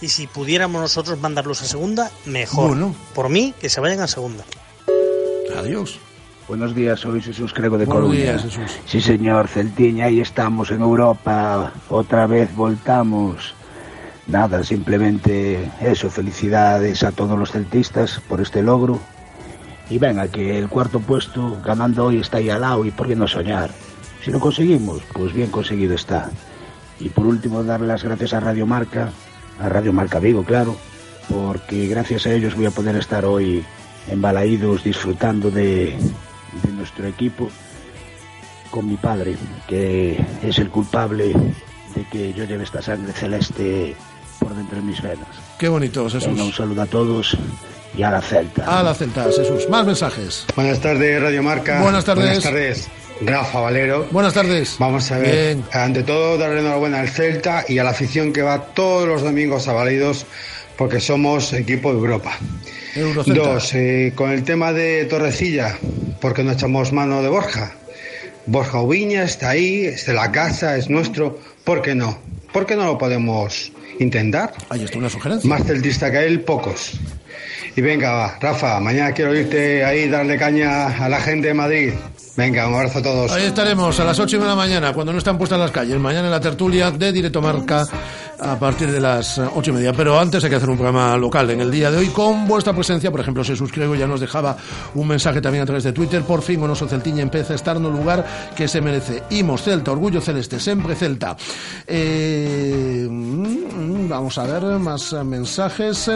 y 0.00 0.08
si 0.10 0.26
pudiéramos 0.26 0.80
nosotros 0.80 1.18
mandarlos 1.20 1.62
a 1.62 1.64
segunda, 1.66 2.10
mejor. 2.26 2.68
Bueno. 2.68 2.94
Por 3.14 3.28
mí, 3.30 3.54
que 3.60 3.70
se 3.70 3.80
vayan 3.80 4.00
a 4.00 4.06
segunda. 4.08 4.44
Adiós. 5.56 5.98
Buenos 6.48 6.74
días, 6.74 7.00
soy 7.00 7.20
Jesús 7.20 7.52
Crego 7.52 7.76
de 7.76 7.84
Buenos 7.84 8.04
Coruña. 8.04 8.22
días, 8.22 8.42
Jesús. 8.42 8.80
Sí, 8.86 9.02
señor, 9.02 9.48
Celtiña, 9.48 10.06
ahí 10.06 10.20
estamos 10.20 10.70
en 10.70 10.80
Europa, 10.80 11.74
otra 11.90 12.26
vez 12.26 12.56
voltamos. 12.56 13.54
Nada, 14.26 14.64
simplemente 14.64 15.70
eso, 15.82 16.08
felicidades 16.08 17.02
a 17.02 17.12
todos 17.12 17.38
los 17.38 17.52
celtistas 17.52 18.22
por 18.26 18.40
este 18.40 18.62
logro. 18.62 18.98
Y 19.90 19.98
venga, 19.98 20.28
que 20.28 20.58
el 20.58 20.70
cuarto 20.70 21.00
puesto, 21.00 21.60
ganando 21.62 22.06
hoy, 22.06 22.20
está 22.20 22.38
ahí 22.38 22.48
al 22.48 22.62
lado 22.62 22.82
y 22.86 22.92
por 22.92 23.08
qué 23.08 23.14
no 23.14 23.28
soñar. 23.28 23.68
Si 24.24 24.30
lo 24.30 24.40
conseguimos, 24.40 25.02
pues 25.12 25.34
bien 25.34 25.50
conseguido 25.50 25.94
está. 25.94 26.30
Y 26.98 27.10
por 27.10 27.26
último, 27.26 27.62
dar 27.62 27.82
las 27.82 28.02
gracias 28.04 28.32
a 28.32 28.40
Radio 28.40 28.66
Marca, 28.66 29.10
a 29.60 29.68
Radio 29.68 29.92
Marca 29.92 30.18
Vigo, 30.18 30.44
claro, 30.44 30.76
porque 31.28 31.88
gracias 31.88 32.26
a 32.26 32.32
ellos 32.32 32.56
voy 32.56 32.64
a 32.64 32.70
poder 32.70 32.96
estar 32.96 33.26
hoy 33.26 33.62
en 34.10 34.22
Balaídos 34.22 34.82
disfrutando 34.82 35.50
de, 35.50 35.94
de 36.62 36.72
nuestro 36.72 37.06
equipo 37.06 37.50
con 38.70 38.86
mi 38.88 38.96
padre, 38.96 39.36
que 39.66 40.18
es 40.42 40.58
el 40.58 40.68
culpable 40.68 41.32
de 41.94 42.04
que 42.12 42.32
yo 42.34 42.44
lleve 42.44 42.64
esta 42.64 42.82
sangre 42.82 43.12
celeste 43.12 43.94
por 44.38 44.54
dentro 44.54 44.76
de 44.76 44.82
mis 44.82 45.00
venas. 45.02 45.26
Qué 45.58 45.68
bonito, 45.68 46.04
Venga, 46.04 46.20
Jesús. 46.20 46.40
un 46.40 46.52
saludo 46.52 46.82
a 46.82 46.86
todos 46.86 47.36
y 47.96 48.02
a 48.02 48.10
la 48.10 48.20
Celta. 48.20 48.78
A 48.78 48.82
la 48.82 48.94
Celta, 48.94 49.24
Jesús. 49.24 49.68
Más 49.68 49.86
mensajes. 49.86 50.44
Buenas 50.54 50.80
tardes, 50.80 51.20
Radio 51.22 51.42
Marca. 51.42 51.80
Buenas 51.82 52.04
tardes. 52.04 52.24
Buenas 52.26 52.44
tardes, 52.44 52.88
Rafa 53.22 53.60
Valero. 53.60 54.06
Buenas 54.10 54.34
tardes. 54.34 54.76
Vamos 54.78 55.10
a 55.10 55.18
ver. 55.18 55.56
Bien. 55.56 55.64
Ante 55.72 56.02
todo, 56.02 56.36
darle 56.38 56.60
enhorabuena 56.60 57.00
al 57.00 57.08
Celta 57.08 57.64
y 57.66 57.78
a 57.78 57.84
la 57.84 57.90
afición 57.90 58.32
que 58.32 58.42
va 58.42 58.66
todos 58.66 59.08
los 59.08 59.22
domingos 59.22 59.66
a 59.66 59.72
Válidos 59.72 60.26
porque 60.76 61.00
somos 61.00 61.52
equipo 61.54 61.92
de 61.92 61.98
Europa. 61.98 62.36
Dos, 63.26 63.74
eh, 63.74 64.12
con 64.14 64.30
el 64.30 64.44
tema 64.44 64.72
de 64.72 65.04
Torrecilla, 65.04 65.76
porque 66.20 66.42
no 66.42 66.52
echamos 66.52 66.92
mano 66.92 67.22
de 67.22 67.28
Borja. 67.28 67.72
Borja 68.46 68.80
Ubiña 68.80 69.24
está 69.24 69.50
ahí, 69.50 69.84
es 69.84 70.06
de 70.06 70.14
la 70.14 70.32
casa, 70.32 70.76
es 70.76 70.88
nuestro. 70.88 71.38
¿Por 71.64 71.82
qué 71.82 71.94
no? 71.94 72.18
¿Por 72.52 72.66
qué 72.66 72.76
no 72.76 72.86
lo 72.86 72.98
podemos 72.98 73.72
intentar? 73.98 74.54
Ahí 74.70 74.84
está 74.84 74.98
una 74.98 75.10
sugerencia. 75.10 75.48
Más 75.48 75.64
celtista 75.64 76.10
que 76.10 76.26
él, 76.26 76.40
pocos. 76.40 76.92
Y 77.76 77.80
venga, 77.80 78.10
va, 78.10 78.38
Rafa, 78.40 78.80
mañana 78.80 79.12
quiero 79.12 79.34
irte 79.34 79.84
ahí, 79.84 80.08
darle 80.08 80.38
caña 80.38 81.04
a 81.04 81.08
la 81.08 81.20
gente 81.20 81.48
de 81.48 81.54
Madrid. 81.54 81.92
Venga, 82.36 82.68
un 82.68 82.74
abrazo 82.74 83.00
a 83.00 83.02
todos. 83.02 83.32
Ahí 83.32 83.46
estaremos 83.46 83.98
a 84.00 84.04
las 84.04 84.18
8 84.18 84.38
de 84.38 84.46
la 84.46 84.54
mañana, 84.54 84.92
cuando 84.92 85.12
no 85.12 85.18
están 85.18 85.36
puestas 85.36 85.58
las 85.58 85.70
calles. 85.70 85.98
Mañana 85.98 86.26
en 86.26 86.30
la 86.30 86.40
tertulia 86.40 86.90
de 86.90 87.12
Directo 87.12 87.42
Marca 87.42 87.86
a 88.40 88.58
partir 88.58 88.90
de 88.90 89.00
las 89.00 89.38
eh, 89.38 89.48
ocho 89.54 89.70
y 89.70 89.74
media. 89.74 89.92
Pero 89.92 90.18
antes 90.18 90.42
hay 90.44 90.50
que 90.50 90.56
hacer 90.56 90.68
un 90.68 90.76
programa 90.76 91.16
local 91.16 91.50
en 91.50 91.60
el 91.60 91.70
día 91.70 91.90
de 91.90 91.98
hoy 91.98 92.08
con 92.08 92.46
vuestra 92.46 92.72
presencia. 92.72 93.10
Por 93.10 93.20
ejemplo, 93.20 93.44
Jesús 93.44 93.72
Crego 93.72 93.94
ya 93.94 94.06
nos 94.06 94.20
dejaba 94.20 94.56
un 94.94 95.08
mensaje 95.08 95.40
también 95.40 95.62
a 95.62 95.66
través 95.66 95.84
de 95.84 95.92
Twitter. 95.92 96.22
Por 96.22 96.42
fin, 96.42 96.62
Onoso 96.62 96.88
Celtiña 96.88 97.22
empieza 97.22 97.52
a 97.52 97.56
estar 97.56 97.80
no 97.80 97.90
lugar 97.90 98.24
que 98.56 98.68
se 98.68 98.80
merece. 98.80 99.22
Imos 99.30 99.62
Celta, 99.62 99.92
orgullo 99.92 100.20
celeste, 100.20 100.60
siempre 100.60 100.94
Celta. 100.94 101.36
Eh, 101.86 103.06
mm, 103.08 104.08
vamos 104.08 104.38
a 104.38 104.44
ver 104.44 104.78
más 104.78 105.12
mensajes. 105.24 106.10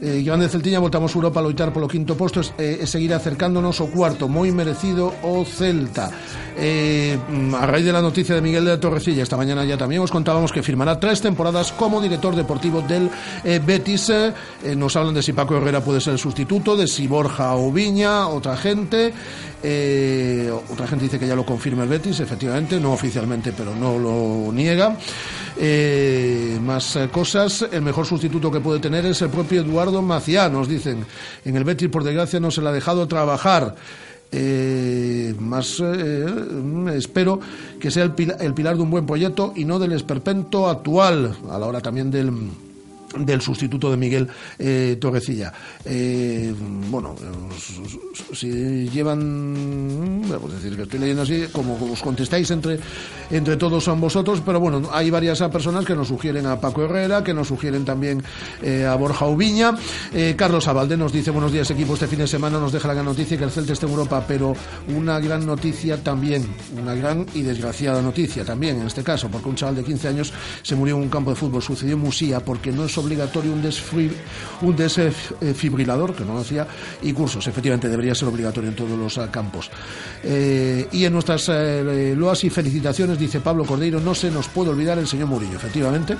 Eh, 0.00 0.22
grande 0.22 0.48
Celtiña, 0.48 0.78
voltamos 0.78 1.10
a 1.10 1.18
Europa 1.18 1.40
a 1.40 1.42
loitar 1.42 1.74
polo 1.74 1.90
quinto 1.90 2.14
posto 2.14 2.38
e, 2.54 2.78
e 2.78 2.86
seguir 2.86 3.10
acercándonos 3.10 3.82
ao 3.82 3.90
cuarto 3.90 4.30
moi 4.30 4.46
merecido 4.54 5.10
o 5.26 5.42
Celta. 5.42 6.06
Eh, 6.54 7.18
a 7.58 7.66
raíz 7.66 7.82
de 7.82 7.90
la 7.90 7.98
noticia 7.98 8.38
de 8.38 8.42
Miguel 8.42 8.62
de 8.62 8.78
Torrecilla 8.78 9.26
esta 9.26 9.34
mañana 9.34 9.66
ya 9.66 9.74
también 9.74 9.98
os 9.98 10.14
contábamos 10.14 10.54
que 10.54 10.62
firmará 10.62 11.02
tres 11.02 11.18
temporadas 11.18 11.74
como 11.74 11.98
director 11.98 12.38
deportivo 12.38 12.78
del 12.78 13.10
eh, 13.42 13.58
Betis. 13.58 14.06
Eh, 14.14 14.30
nos 14.78 14.94
hablan 14.94 15.18
de 15.18 15.22
si 15.22 15.34
Paco 15.34 15.58
Herrera 15.58 15.82
puede 15.82 15.98
ser 15.98 16.14
el 16.14 16.22
sustituto 16.22 16.78
de 16.78 16.86
si 16.86 17.10
Borja 17.10 17.58
o 17.58 17.74
Viña 17.74 18.30
otra 18.30 18.54
gente. 18.54 19.10
Eh, 19.64 20.46
otra 20.70 20.86
gente 20.86 21.10
dice 21.10 21.18
que 21.18 21.26
ya 21.26 21.34
lo 21.34 21.42
confirma 21.42 21.82
el 21.82 21.88
Betis 21.88 22.20
efectivamente, 22.20 22.78
no 22.78 22.92
oficialmente 22.92 23.50
pero 23.50 23.74
no 23.74 23.98
lo 23.98 24.52
niega 24.52 24.94
eh, 25.58 26.58
más 26.62 26.96
eh, 26.96 27.08
cosas 27.10 27.66
el 27.70 27.82
mejor 27.82 28.06
sustituto 28.06 28.50
que 28.50 28.60
puede 28.60 28.80
tener 28.80 29.04
es 29.06 29.20
el 29.22 29.28
propio 29.30 29.60
Eduardo 29.62 30.00
Maciá, 30.02 30.48
nos 30.48 30.68
dicen. 30.68 31.04
En 31.44 31.56
el 31.56 31.64
Betis, 31.64 31.88
por 31.88 32.04
desgracia, 32.04 32.40
no 32.40 32.50
se 32.50 32.62
le 32.62 32.68
ha 32.68 32.72
dejado 32.72 33.06
trabajar. 33.08 33.74
Eh, 34.30 35.34
más 35.40 35.80
eh, 35.82 36.26
espero 36.94 37.40
que 37.80 37.90
sea 37.90 38.04
el 38.04 38.12
pila- 38.12 38.36
el 38.40 38.52
pilar 38.52 38.76
de 38.76 38.82
un 38.82 38.90
buen 38.90 39.06
proyecto 39.06 39.52
y 39.56 39.64
no 39.64 39.78
del 39.78 39.92
esperpento 39.92 40.68
actual, 40.68 41.34
a 41.50 41.58
la 41.58 41.66
hora 41.66 41.80
también 41.80 42.10
del 42.10 42.30
del 43.16 43.40
sustituto 43.40 43.90
de 43.90 43.96
Miguel 43.96 44.28
eh, 44.58 44.96
Torrecilla. 45.00 45.52
Eh, 45.84 46.54
bueno, 46.90 47.14
si 48.32 48.88
llevan, 48.88 50.22
pues 50.40 50.54
decir 50.54 50.76
que 50.76 50.82
estoy 50.82 51.00
leyendo 51.00 51.22
así, 51.22 51.46
como 51.52 51.78
os 51.90 52.02
contestáis 52.02 52.50
entre, 52.50 52.78
entre 53.30 53.56
todos 53.56 53.88
vosotros, 53.98 54.42
pero 54.44 54.60
bueno, 54.60 54.82
hay 54.92 55.10
varias 55.10 55.40
personas 55.50 55.84
que 55.84 55.94
nos 55.94 56.08
sugieren 56.08 56.46
a 56.46 56.60
Paco 56.60 56.84
Herrera, 56.84 57.24
que 57.24 57.32
nos 57.32 57.48
sugieren 57.48 57.84
también 57.84 58.22
eh, 58.62 58.84
a 58.84 58.94
Borja 58.96 59.26
Ubiña. 59.26 59.74
Eh, 60.12 60.34
Carlos 60.36 60.68
Abalde 60.68 60.96
nos 60.96 61.12
dice, 61.12 61.30
buenos 61.30 61.52
días 61.52 61.70
equipo, 61.70 61.94
este 61.94 62.06
fin 62.06 62.18
de 62.18 62.26
semana 62.26 62.58
nos 62.58 62.72
deja 62.72 62.88
la 62.88 62.94
gran 62.94 63.06
noticia 63.06 63.38
que 63.38 63.44
el 63.44 63.50
Celta 63.50 63.72
está 63.72 63.86
en 63.86 63.92
Europa, 63.92 64.24
pero 64.26 64.54
una 64.94 65.18
gran 65.20 65.46
noticia 65.46 66.02
también, 66.02 66.46
una 66.80 66.94
gran 66.94 67.26
y 67.34 67.42
desgraciada 67.42 68.02
noticia 68.02 68.44
también 68.44 68.80
en 68.80 68.86
este 68.86 69.02
caso, 69.02 69.28
porque 69.30 69.48
un 69.48 69.54
chaval 69.54 69.76
de 69.76 69.84
15 69.84 70.08
años 70.08 70.32
se 70.62 70.74
murió 70.74 70.96
en 70.96 71.02
un 71.02 71.08
campo 71.08 71.30
de 71.30 71.36
fútbol, 71.36 71.62
sucedió 71.62 71.94
en 71.94 72.00
Musía, 72.00 72.40
porque 72.40 72.72
no 72.72 72.84
es 72.84 72.92
obligatorio 72.98 73.52
un, 73.52 73.62
un 74.62 74.76
desfibrilador, 74.76 76.14
que 76.14 76.24
no 76.24 76.34
lo 76.34 76.40
hacía, 76.40 76.66
y 77.02 77.12
cursos, 77.12 77.46
efectivamente 77.46 77.88
debería 77.88 78.14
ser 78.14 78.28
obligatorio 78.28 78.70
en 78.70 78.76
todos 78.76 78.98
los 78.98 79.18
ah, 79.18 79.30
campos. 79.30 79.70
Eh, 80.22 80.88
y 80.92 81.04
en 81.04 81.12
nuestras 81.12 81.48
loas 81.48 82.44
y 82.44 82.50
felicitaciones, 82.50 83.18
dice 83.18 83.40
Pablo 83.40 83.64
Cordeiro, 83.64 84.00
no 84.00 84.14
se 84.14 84.30
nos 84.30 84.48
puede 84.48 84.70
olvidar 84.70 84.98
el 84.98 85.06
señor 85.06 85.28
Murillo, 85.28 85.56
efectivamente, 85.56 86.16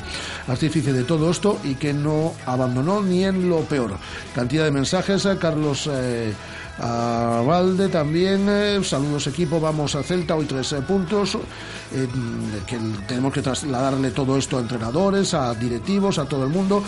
artífice 0.46 0.92
de 0.92 1.04
todo 1.04 1.30
esto 1.30 1.58
y 1.64 1.74
que 1.74 1.92
no 1.92 2.34
abandonó 2.46 3.02
ni 3.02 3.24
en 3.24 3.48
lo 3.48 3.60
peor. 3.60 3.96
Cantidad 4.34 4.64
de 4.64 4.70
mensajes, 4.70 5.24
eh, 5.24 5.36
Carlos 5.40 5.88
eh, 5.92 6.32
Valde 6.78 7.88
también, 7.88 8.46
eh, 8.48 8.80
saludos 8.84 9.26
equipo, 9.26 9.60
vamos 9.60 9.94
a 9.94 10.02
Celta, 10.02 10.36
hoy 10.36 10.46
tres 10.46 10.74
puntos, 10.86 11.36
que 12.66 12.78
tenemos 13.06 13.32
que 13.32 13.42
trasladarle 13.42 14.10
todo 14.12 14.36
esto 14.36 14.58
a 14.58 14.60
entrenadores, 14.60 15.34
a 15.34 15.54
directivos, 15.54 16.18
a 16.18 16.26
todo 16.26 16.44
el 16.44 16.50
mundo. 16.50 16.82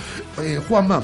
Juanma, 0.69 1.03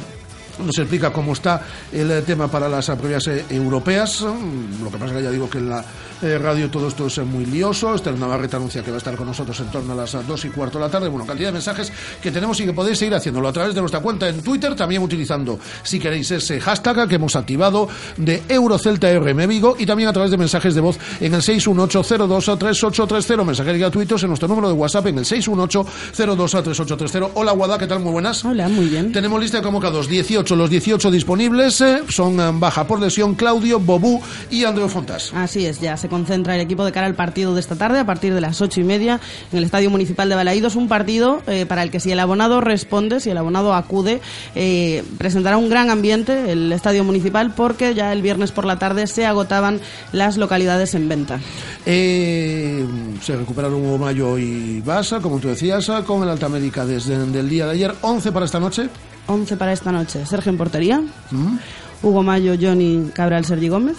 nos 0.58 0.78
explica 0.78 1.12
cómo 1.12 1.32
está 1.32 1.62
el 1.92 2.22
tema 2.24 2.48
para 2.48 2.68
las 2.68 2.90
previas 2.90 3.28
europeas. 3.50 4.20
Lo 4.20 4.90
que 4.90 4.98
pasa 4.98 5.06
es 5.06 5.12
que 5.12 5.22
ya 5.22 5.30
digo 5.30 5.48
que 5.48 5.58
en 5.58 5.70
la 5.70 5.84
eh, 6.22 6.38
radio 6.38 6.70
todo 6.70 6.88
esto 6.88 7.06
es 7.06 7.18
muy 7.18 7.44
lioso. 7.44 7.94
Esther 7.94 8.18
Navarrete 8.18 8.56
anuncia 8.56 8.82
que 8.82 8.90
va 8.90 8.96
a 8.96 8.98
estar 8.98 9.16
con 9.16 9.26
nosotros 9.26 9.58
en 9.60 9.66
torno 9.66 9.92
a 9.92 9.96
las 9.96 10.12
dos 10.26 10.44
y 10.44 10.50
cuarto 10.50 10.78
de 10.78 10.84
la 10.84 10.90
tarde. 10.90 11.08
Bueno, 11.08 11.26
cantidad 11.26 11.48
de 11.48 11.52
mensajes 11.52 11.92
que 12.22 12.30
tenemos 12.30 12.58
y 12.60 12.64
que 12.64 12.72
podéis 12.72 12.98
seguir 12.98 13.14
haciéndolo 13.14 13.48
a 13.48 13.52
través 13.52 13.74
de 13.74 13.80
nuestra 13.80 14.00
cuenta 14.00 14.28
en 14.28 14.42
Twitter, 14.42 14.74
también 14.74 15.02
utilizando, 15.02 15.58
si 15.82 15.98
queréis, 15.98 16.30
ese 16.30 16.60
hashtag 16.60 17.08
que 17.08 17.16
hemos 17.16 17.36
activado 17.36 17.88
de 18.16 18.42
EuroceltaRM 18.48 19.46
Vigo 19.46 19.76
y 19.78 19.84
también 19.84 20.08
a 20.08 20.12
través 20.12 20.30
de 20.30 20.38
mensajes 20.38 20.74
de 20.74 20.80
voz 20.80 20.98
en 21.20 21.34
el 21.34 21.42
618-02-3830, 21.42 23.44
mensajeros 23.44 23.78
gratuitos 23.78 24.22
en 24.22 24.28
nuestro 24.28 24.48
número 24.48 24.68
de 24.68 24.74
WhatsApp 24.74 25.08
en 25.08 25.18
el 25.18 25.24
618-02-3830. 25.24 27.30
Hola, 27.34 27.52
Guada, 27.52 27.76
¿qué 27.78 27.86
tal? 27.86 28.00
Muy 28.00 28.12
buenas. 28.12 28.42
Hola, 28.44 28.68
muy 28.68 28.86
bien. 28.86 29.12
Tenemos 29.12 29.40
lista 29.40 29.58
de 29.58 29.62
convocados 29.62 30.08
18, 30.08 30.45
los 30.54 30.70
18 30.70 31.10
disponibles 31.10 31.80
eh, 31.80 32.02
son 32.08 32.60
baja 32.60 32.86
por 32.86 33.00
lesión 33.00 33.34
Claudio, 33.34 33.80
Bobú 33.80 34.20
y 34.50 34.64
Andreu 34.64 34.88
Fontas. 34.88 35.32
Así 35.34 35.66
es, 35.66 35.80
ya 35.80 35.96
se 35.96 36.08
concentra 36.08 36.54
el 36.54 36.60
equipo 36.60 36.84
de 36.84 36.92
cara 36.92 37.06
al 37.06 37.14
partido 37.14 37.54
de 37.54 37.60
esta 37.60 37.74
tarde 37.74 37.98
a 37.98 38.06
partir 38.06 38.34
de 38.34 38.40
las 38.40 38.60
ocho 38.60 38.80
y 38.80 38.84
media 38.84 39.18
en 39.50 39.58
el 39.58 39.64
Estadio 39.64 39.90
Municipal 39.90 40.28
de 40.28 40.34
Balaídos. 40.34 40.76
Un 40.76 40.88
partido 40.88 41.42
eh, 41.46 41.66
para 41.66 41.82
el 41.82 41.90
que 41.90 41.98
si 41.98 42.12
el 42.12 42.20
abonado 42.20 42.60
responde, 42.60 43.18
si 43.18 43.30
el 43.30 43.38
abonado 43.38 43.74
acude, 43.74 44.20
eh, 44.54 45.02
presentará 45.18 45.56
un 45.56 45.68
gran 45.68 45.90
ambiente 45.90 46.52
el 46.52 46.70
Estadio 46.70 47.02
Municipal 47.02 47.52
porque 47.54 47.94
ya 47.94 48.12
el 48.12 48.22
viernes 48.22 48.52
por 48.52 48.66
la 48.66 48.78
tarde 48.78 49.06
se 49.06 49.26
agotaban 49.26 49.80
las 50.12 50.36
localidades 50.36 50.94
en 50.94 51.08
venta. 51.08 51.40
Se 51.84 53.36
recuperaron 53.36 53.84
Hugo 53.84 53.98
Mayo 53.98 54.38
y 54.38 54.80
Basa, 54.80 55.20
como 55.20 55.38
tú 55.38 55.48
decías, 55.48 55.90
con 56.06 56.22
el 56.22 56.28
Altamérica 56.28 56.84
desde 56.84 57.14
el 57.14 57.48
día 57.48 57.66
de 57.66 57.72
ayer. 57.72 57.94
11 58.02 58.32
para 58.32 58.44
esta 58.44 58.60
noche. 58.60 58.88
11 59.26 59.56
para 59.56 59.72
esta 59.72 59.92
noche. 59.92 60.24
Sergio 60.26 60.50
en 60.50 60.58
portería. 60.58 61.02
Mm. 61.30 61.58
Hugo 62.02 62.22
Mayo, 62.22 62.54
Johnny 62.60 63.10
Cabral, 63.14 63.44
Sergi 63.44 63.68
Gómez. 63.68 63.96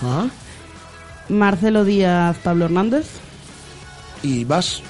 Marcelo 1.29 1.83
Díaz, 1.83 2.37
Pablo 2.43 2.65
Hernández. 2.65 3.07
¿Y 4.23 4.45
vas? 4.45 4.81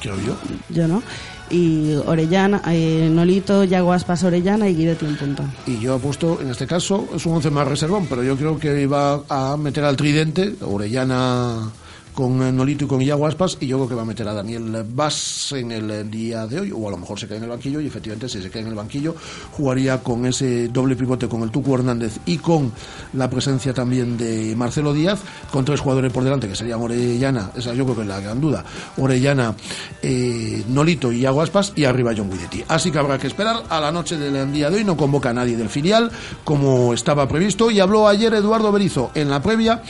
Creo 0.00 0.16
yo. 0.20 0.36
Yo 0.68 0.86
no. 0.86 1.02
Y 1.50 1.94
Orellana, 2.04 2.60
eh, 2.66 3.08
Nolito, 3.10 3.64
Yago 3.64 3.92
Aspas, 3.92 4.22
Orellana 4.22 4.68
y 4.68 4.74
Guidetti 4.74 5.06
en 5.06 5.16
punta. 5.16 5.44
Y 5.66 5.78
yo 5.78 5.94
apuesto, 5.94 6.40
en 6.42 6.50
este 6.50 6.66
caso, 6.66 7.08
es 7.14 7.24
un 7.24 7.36
once 7.36 7.50
más 7.50 7.66
reservón, 7.66 8.06
pero 8.06 8.22
yo 8.22 8.36
creo 8.36 8.58
que 8.58 8.82
iba 8.82 9.22
a 9.28 9.56
meter 9.56 9.84
al 9.84 9.96
tridente, 9.96 10.56
Orellana 10.60 11.70
con 12.18 12.42
eh, 12.42 12.50
Nolito 12.50 12.84
y 12.84 12.88
con 12.88 13.00
Aspas 13.28 13.58
y 13.60 13.68
yo 13.68 13.76
creo 13.76 13.88
que 13.90 13.94
va 13.94 14.02
a 14.02 14.04
meter 14.04 14.26
a 14.26 14.32
Daniel 14.32 14.84
Vaz 14.92 15.52
en 15.52 15.70
el 15.70 15.88
eh, 15.88 16.02
día 16.02 16.48
de 16.48 16.58
hoy, 16.58 16.72
o 16.72 16.88
a 16.88 16.90
lo 16.90 16.96
mejor 16.96 17.16
se 17.16 17.28
cae 17.28 17.36
en 17.36 17.44
el 17.44 17.48
banquillo 17.48 17.80
y 17.80 17.86
efectivamente 17.86 18.28
si 18.28 18.42
se 18.42 18.50
cae 18.50 18.62
en 18.62 18.66
el 18.66 18.74
banquillo 18.74 19.14
jugaría 19.52 20.02
con 20.02 20.26
ese 20.26 20.66
doble 20.66 20.96
pivote 20.96 21.28
con 21.28 21.42
el 21.42 21.52
Tuco 21.52 21.76
Hernández 21.76 22.18
y 22.26 22.38
con 22.38 22.72
la 23.12 23.30
presencia 23.30 23.72
también 23.72 24.16
de 24.16 24.56
Marcelo 24.56 24.92
Díaz, 24.92 25.20
con 25.52 25.64
tres 25.64 25.78
jugadores 25.78 26.12
por 26.12 26.24
delante 26.24 26.48
que 26.48 26.56
serían 26.56 26.80
Orellana, 26.80 27.52
esa 27.54 27.72
yo 27.72 27.84
creo 27.84 27.94
que 27.94 28.02
es 28.02 28.08
la 28.08 28.18
gran 28.18 28.40
duda, 28.40 28.64
Orellana, 28.96 29.54
eh, 30.02 30.64
Nolito 30.70 31.12
y 31.12 31.24
Aspas 31.24 31.72
y 31.76 31.84
arriba 31.84 32.14
John 32.16 32.32
Guidetti. 32.32 32.64
Así 32.66 32.90
que 32.90 32.98
habrá 32.98 33.16
que 33.18 33.28
esperar 33.28 33.62
a 33.68 33.78
la 33.78 33.92
noche 33.92 34.16
del 34.16 34.52
día 34.52 34.70
de 34.70 34.78
hoy, 34.78 34.84
no 34.84 34.96
convoca 34.96 35.30
a 35.30 35.34
nadie 35.34 35.56
del 35.56 35.68
filial 35.68 36.10
como 36.42 36.92
estaba 36.92 37.28
previsto 37.28 37.70
y 37.70 37.78
habló 37.78 38.08
ayer 38.08 38.34
Eduardo 38.34 38.72
Berizo 38.72 39.12
en 39.14 39.30
la 39.30 39.40
previa 39.40 39.82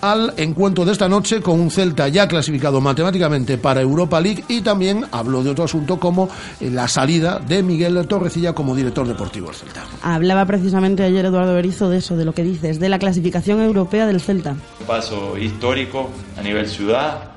al 0.00 0.34
encuentro 0.36 0.84
de 0.84 0.92
esta 0.92 1.08
noche 1.08 1.40
con 1.40 1.60
un 1.60 1.70
Celta 1.70 2.08
ya 2.08 2.28
clasificado 2.28 2.80
matemáticamente 2.80 3.58
para 3.58 3.80
Europa 3.80 4.20
League 4.20 4.44
y 4.48 4.60
también 4.60 5.04
habló 5.12 5.42
de 5.42 5.50
otro 5.50 5.64
asunto 5.64 5.98
como 5.98 6.28
eh, 6.60 6.70
la 6.70 6.88
salida 6.88 7.38
de 7.38 7.62
Miguel 7.62 8.06
Torrecilla 8.06 8.52
como 8.52 8.74
director 8.74 9.06
deportivo 9.06 9.48
del 9.48 9.56
Celta. 9.56 9.84
Hablaba 10.02 10.46
precisamente 10.46 11.02
ayer 11.02 11.24
Eduardo 11.24 11.54
Berizo 11.54 11.90
de 11.90 11.98
eso, 11.98 12.16
de 12.16 12.24
lo 12.24 12.32
que 12.32 12.42
dices, 12.42 12.78
de 12.80 12.88
la 12.88 12.98
clasificación 12.98 13.60
europea 13.60 14.06
del 14.06 14.20
Celta. 14.20 14.56
Un 14.80 14.86
paso 14.86 15.36
histórico 15.38 16.10
a 16.38 16.42
nivel 16.42 16.68
ciudad, 16.68 17.30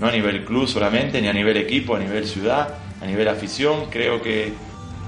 no 0.00 0.06
a 0.06 0.12
nivel 0.12 0.44
club 0.44 0.66
solamente, 0.66 1.20
ni 1.20 1.28
a 1.28 1.32
nivel 1.32 1.56
equipo, 1.56 1.96
a 1.96 1.98
nivel 1.98 2.26
ciudad, 2.26 2.68
a 3.02 3.06
nivel 3.06 3.28
afición. 3.28 3.86
Creo 3.90 4.22
que 4.22 4.52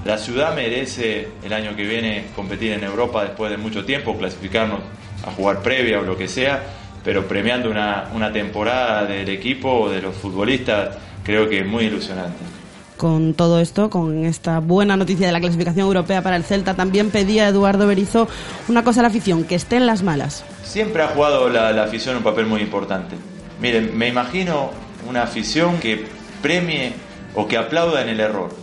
la 0.05 0.17
ciudad 0.17 0.55
merece 0.55 1.29
el 1.43 1.53
año 1.53 1.75
que 1.75 1.83
viene 1.83 2.25
competir 2.35 2.73
en 2.73 2.83
Europa 2.83 3.23
después 3.23 3.51
de 3.51 3.57
mucho 3.57 3.85
tiempo, 3.85 4.17
clasificarnos 4.17 4.79
a 5.25 5.31
jugar 5.31 5.61
previa 5.61 5.99
o 5.99 6.03
lo 6.03 6.17
que 6.17 6.27
sea 6.27 6.80
pero 7.03 7.27
premiando 7.27 7.69
una, 7.69 8.09
una 8.13 8.31
temporada 8.31 9.05
del 9.05 9.29
equipo 9.29 9.89
de 9.89 10.01
los 10.01 10.15
futbolistas, 10.15 10.97
creo 11.23 11.49
que 11.49 11.59
es 11.59 11.65
muy 11.65 11.85
ilusionante 11.85 12.61
con 13.01 13.33
todo 13.33 13.59
esto, 13.59 13.89
con 13.89 14.25
esta 14.25 14.59
buena 14.59 14.95
noticia 14.95 15.25
de 15.25 15.33
la 15.33 15.39
clasificación 15.39 15.87
europea 15.87 16.21
para 16.21 16.35
el 16.35 16.43
Celta, 16.43 16.75
también 16.75 17.09
pedía 17.09 17.47
Eduardo 17.47 17.87
Berizo 17.87 18.27
una 18.67 18.83
cosa 18.83 18.99
a 18.99 19.01
la 19.01 19.09
afición, 19.09 19.43
que 19.43 19.55
esté 19.55 19.77
en 19.77 19.87
las 19.87 20.03
malas. 20.03 20.45
Siempre 20.63 21.01
ha 21.01 21.07
jugado 21.07 21.49
la, 21.49 21.71
la, 21.71 21.85
afición 21.85 22.17
un 22.17 22.21
papel 22.21 22.45
muy 22.45 22.61
importante. 22.61 23.15
Miren, 23.59 23.97
me 23.97 24.07
imagino 24.07 24.69
una 25.09 25.23
afición 25.23 25.79
que 25.79 26.05
premie 26.43 26.93
o 27.33 27.47
que 27.47 27.57
aplauda 27.57 28.03
en 28.03 28.09
el 28.09 28.19
error. 28.19 28.53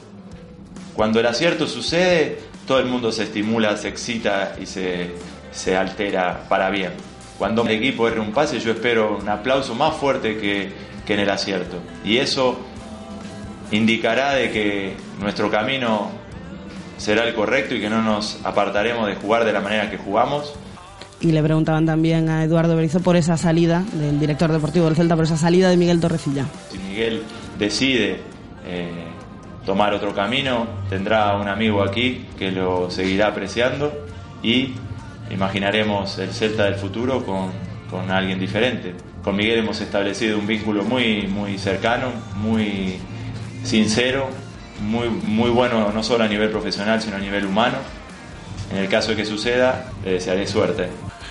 Cuando 0.94 1.18
el 1.18 1.26
acierto 1.26 1.66
sucede, 1.66 2.38
todo 2.64 2.78
el 2.78 2.86
mundo 2.86 3.10
se 3.10 3.24
estimula, 3.24 3.76
se 3.76 3.88
excita 3.88 4.54
y 4.62 4.66
se, 4.66 5.16
se 5.50 5.76
altera 5.76 6.44
para 6.48 6.70
bien. 6.70 6.92
Cuando 7.38 7.62
el 7.62 7.70
equipo 7.70 8.08
erre 8.08 8.20
un 8.20 8.32
pase, 8.32 8.58
yo 8.58 8.72
espero 8.72 9.18
un 9.20 9.28
aplauso 9.28 9.74
más 9.74 9.94
fuerte 9.94 10.36
que, 10.38 10.72
que 11.06 11.14
en 11.14 11.20
el 11.20 11.30
acierto. 11.30 11.78
Y 12.04 12.16
eso 12.18 12.58
indicará 13.70 14.34
de 14.34 14.50
que 14.50 14.96
nuestro 15.20 15.50
camino 15.50 16.10
será 16.96 17.24
el 17.26 17.34
correcto 17.34 17.74
y 17.74 17.80
que 17.80 17.88
no 17.88 18.02
nos 18.02 18.38
apartaremos 18.44 19.06
de 19.06 19.14
jugar 19.14 19.44
de 19.44 19.52
la 19.52 19.60
manera 19.60 19.90
que 19.90 19.96
jugamos. 19.96 20.54
Y 21.20 21.32
le 21.32 21.42
preguntaban 21.42 21.86
también 21.86 22.28
a 22.28 22.44
Eduardo 22.44 22.76
Berizo 22.76 23.00
por 23.00 23.16
esa 23.16 23.36
salida 23.36 23.84
del 23.94 24.20
director 24.20 24.52
deportivo 24.52 24.86
del 24.86 24.96
Celta, 24.96 25.16
por 25.16 25.24
esa 25.24 25.36
salida 25.36 25.68
de 25.68 25.76
Miguel 25.76 26.00
Torrecilla. 26.00 26.46
Si 26.70 26.78
Miguel 26.78 27.22
decide 27.58 28.20
eh, 28.66 29.04
tomar 29.64 29.94
otro 29.94 30.14
camino, 30.14 30.66
tendrá 30.88 31.36
un 31.36 31.48
amigo 31.48 31.82
aquí 31.82 32.26
que 32.38 32.52
lo 32.52 32.90
seguirá 32.90 33.28
apreciando 33.28 33.92
y 34.42 34.74
imaginaremos 35.30 36.18
el 36.18 36.32
Celta 36.32 36.64
del 36.64 36.76
futuro 36.76 37.24
con, 37.24 37.50
con 37.90 38.10
alguien 38.10 38.38
diferente. 38.38 38.94
Con 39.22 39.36
Miguel 39.36 39.58
hemos 39.58 39.80
establecido 39.80 40.38
un 40.38 40.46
vínculo 40.46 40.84
muy, 40.84 41.26
muy 41.26 41.58
cercano, 41.58 42.12
muy 42.36 42.98
sincero, 43.62 44.28
muy, 44.80 45.08
muy 45.08 45.50
bueno 45.50 45.92
no 45.92 46.02
solo 46.02 46.24
a 46.24 46.28
nivel 46.28 46.50
profesional, 46.50 47.02
sino 47.02 47.16
a 47.16 47.20
nivel 47.20 47.46
humano. 47.46 47.78
En 48.70 48.78
el 48.78 48.88
caso 48.88 49.10
de 49.10 49.16
que 49.16 49.24
suceda, 49.24 49.92
le 50.04 50.12
desearé 50.12 50.46
suerte. 50.46 50.88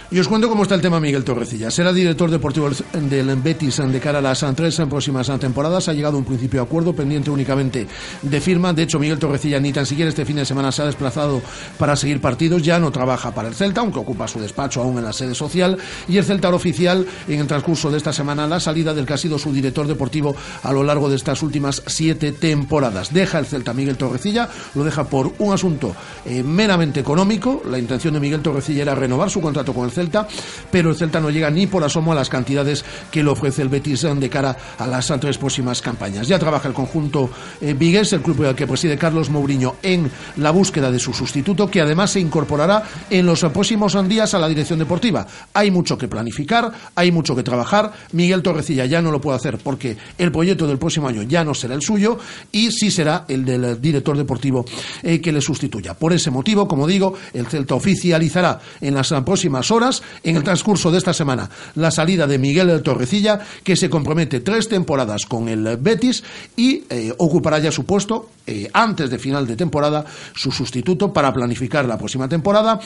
Y 0.10 0.20
os 0.20 0.30
cuento 0.30 0.48
cómo 0.48 0.63
está 0.63 0.74
el 0.74 0.82
tema 0.82 1.02
Miguel 1.02 1.26
Torrecilla. 1.26 1.70
Será 1.70 1.91
director 1.91 2.32
deportivo 2.32 2.70
del 2.93 3.36
Betis 3.36 3.82
de 3.86 4.00
cara 4.00 4.20
a 4.20 4.22
las 4.22 4.46
tres 4.56 4.82
próximas 4.89 5.30
temporadas. 5.38 5.89
Ha 5.89 5.93
llegado 5.93 6.17
un 6.17 6.24
principio 6.24 6.62
de 6.62 6.65
acuerdo 6.65 6.93
pendiente 6.93 7.30
únicamente 7.30 7.86
de 8.22 8.41
firma. 8.41 8.72
De 8.72 8.84
hecho, 8.84 9.00
Miguel 9.00 9.20
Torrecilla 9.20 9.60
ni 9.60 9.74
tan 9.74 9.86
siquiera 9.86 10.08
este 10.08 10.24
fin 10.24 10.38
de 10.38 10.46
semana 10.46 10.72
se 10.72 10.82
ha 10.82 10.86
desplazado 10.86 11.41
para 11.78 11.98
seguir 11.98 12.22
partidos. 12.22 12.63
Ya 12.63 12.80
no 12.80 12.89
trabaja 12.89 13.36
para 13.36 13.50
el 13.50 13.56
Celta, 13.56 13.82
aunque 13.82 14.00
ocupa 14.00 14.30
su 14.30 14.39
despacho 14.39 14.82
aún 14.82 14.98
en 14.98 15.04
la 15.04 15.12
sede 15.12 15.36
social. 15.36 15.78
Y 16.08 16.17
el 16.17 16.24
Celta 16.24 16.48
oficial 16.56 17.06
en 17.28 17.41
el 17.41 17.48
transcurso 17.48 17.91
de 17.91 17.98
esta 17.98 18.13
semana 18.13 18.48
la 18.48 18.62
salida 18.62 18.93
del 18.93 19.06
que 19.06 19.13
ha 19.13 19.17
sido 19.17 19.38
su 19.38 19.52
director 19.52 19.88
deportivo 19.88 20.38
a 20.63 20.72
lo 20.72 20.84
largo 20.84 21.10
de 21.10 21.17
estas 21.17 21.43
últimas 21.43 21.84
siete 21.86 22.32
temporadas. 22.32 23.13
Deja 23.13 23.39
el 23.39 23.46
Celta 23.46 23.74
Miguel 23.74 23.98
Torrecilla, 23.98 24.48
lo 24.74 24.86
deja 24.86 25.04
por 25.04 25.34
un 25.39 25.54
asunto 25.54 25.93
eh, 26.26 26.43
meramente 26.43 27.02
económico. 27.02 27.62
La 27.70 27.78
intención 27.78 28.13
de 28.13 28.22
Miguel 28.22 28.41
Torrecilla 28.41 28.84
era 28.84 28.96
renovar 28.96 29.30
su 29.30 29.41
contrato 29.41 29.74
con 29.74 29.84
el 29.84 29.97
Celta, 29.98 30.28
pero 30.72 30.92
el 30.92 30.96
Celta 30.96 31.20
no 31.20 31.32
llega 31.32 31.50
ni 31.50 31.66
por 31.66 31.84
asomo 31.84 32.12
a 32.12 32.16
las 32.16 32.30
cantidades 32.30 32.86
que 33.12 33.24
le 33.24 33.30
ofrece 33.30 33.64
el 33.64 33.70
Betis 33.70 34.04
de 34.04 34.30
cara 34.30 34.56
a 34.78 34.86
las 34.86 35.12
tres 35.20 35.40
próximas 35.40 35.82
campañas. 35.82 36.28
Ya 36.28 36.38
trabaja 36.38 36.68
el 36.68 36.74
conjunto 36.74 37.32
eh, 37.62 37.74
Vigues, 37.74 38.14
el 38.14 38.22
club 38.22 38.54
que 38.56 38.68
preside 38.68 38.98
Carlos 38.98 39.30
Mourinho, 39.30 39.78
en 39.82 40.10
la 40.38 40.52
búsqueda 40.52 40.92
de 40.92 41.00
su 41.00 41.14
sustituto, 41.14 41.70
que 41.70 41.82
además 41.82 42.12
se 42.12 42.20
incorporará 42.20 42.84
en 43.10 43.26
los 43.26 43.44
próximos 43.46 43.98
días 44.08 44.34
a 44.34 44.40
la 44.40 44.48
dirección 44.48 44.78
deportiva. 44.78 45.26
Hay 45.54 45.72
mucho 45.72 45.98
que 45.98 46.08
planificar, 46.08 46.72
hay 46.94 47.12
mucho 47.12 47.36
que 47.36 47.42
trabajar. 47.42 47.92
Miguel 48.12 48.44
Torrecilla 48.44 48.86
ya 48.86 49.02
no 49.02 49.12
lo 49.12 49.20
puede 49.20 49.38
hacer 49.38 49.58
porque 49.58 49.98
el 50.18 50.32
proyecto 50.32 50.68
del 50.68 50.78
próximo 50.78 51.08
año 51.08 51.24
ya 51.24 51.44
no 51.44 51.56
será 51.56 51.74
el 51.74 51.82
suyo 51.82 52.20
y 52.52 52.72
sí 52.72 52.92
será 52.92 53.26
el 53.28 53.44
del 53.46 53.82
director 53.82 54.16
deportivo 54.16 54.66
eh, 55.02 55.20
que 55.20 55.32
le 55.32 55.42
sustituya. 55.42 55.96
Por 55.96 56.14
ese 56.14 56.30
motivo, 56.30 56.68
como 56.68 56.86
digo, 56.86 57.16
el 57.34 57.48
Celta 57.48 57.76
oficializará 57.76 58.60
en 58.82 58.94
las 58.94 59.10
próximas 59.26 59.72
horas, 59.72 59.87
en 60.23 60.36
el 60.36 60.43
transcurso 60.43 60.91
de 60.91 60.97
esta 60.97 61.13
semana, 61.13 61.50
la 61.76 61.91
salida 61.91 62.28
de 62.28 62.38
Miguel 62.38 62.82
Torrecilla, 62.82 63.39
que 63.63 63.76
se 63.76 63.89
compromete 63.89 64.41
tres 64.41 64.67
temporadas 64.67 65.26
con 65.26 65.47
el 65.50 65.78
Betis 65.78 66.23
y 66.56 66.84
eh, 66.89 67.13
ocupará 67.17 67.60
ya 67.60 67.71
su 67.71 67.86
puesto 67.86 68.30
eh, 68.48 68.70
antes 68.74 69.10
de 69.10 69.20
final 69.20 69.46
de 69.46 69.56
temporada 69.56 70.06
su 70.34 70.52
sustituto 70.52 71.14
para 71.14 71.34
planificar 71.34 71.86
la 71.86 71.98
próxima 71.98 72.28
temporada, 72.28 72.80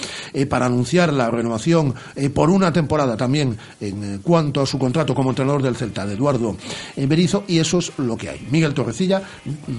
para 0.49 0.65
anunciar 0.65 1.13
la 1.13 1.29
renovación 1.29 1.93
por 2.33 2.49
una 2.49 2.71
temporada 2.73 3.15
también 3.15 3.57
en 3.79 4.19
cuanto 4.19 4.61
a 4.61 4.65
su 4.65 4.77
contrato 4.77 5.13
como 5.13 5.29
entrenador 5.29 5.61
del 5.61 5.75
Celta 5.75 6.05
de 6.05 6.13
Eduardo 6.13 6.55
Berizo 6.95 7.43
y 7.47 7.59
eso 7.59 7.79
es 7.79 7.91
lo 7.97 8.17
que 8.17 8.29
hay. 8.29 8.47
Miguel 8.51 8.73
Torrecilla 8.73 9.21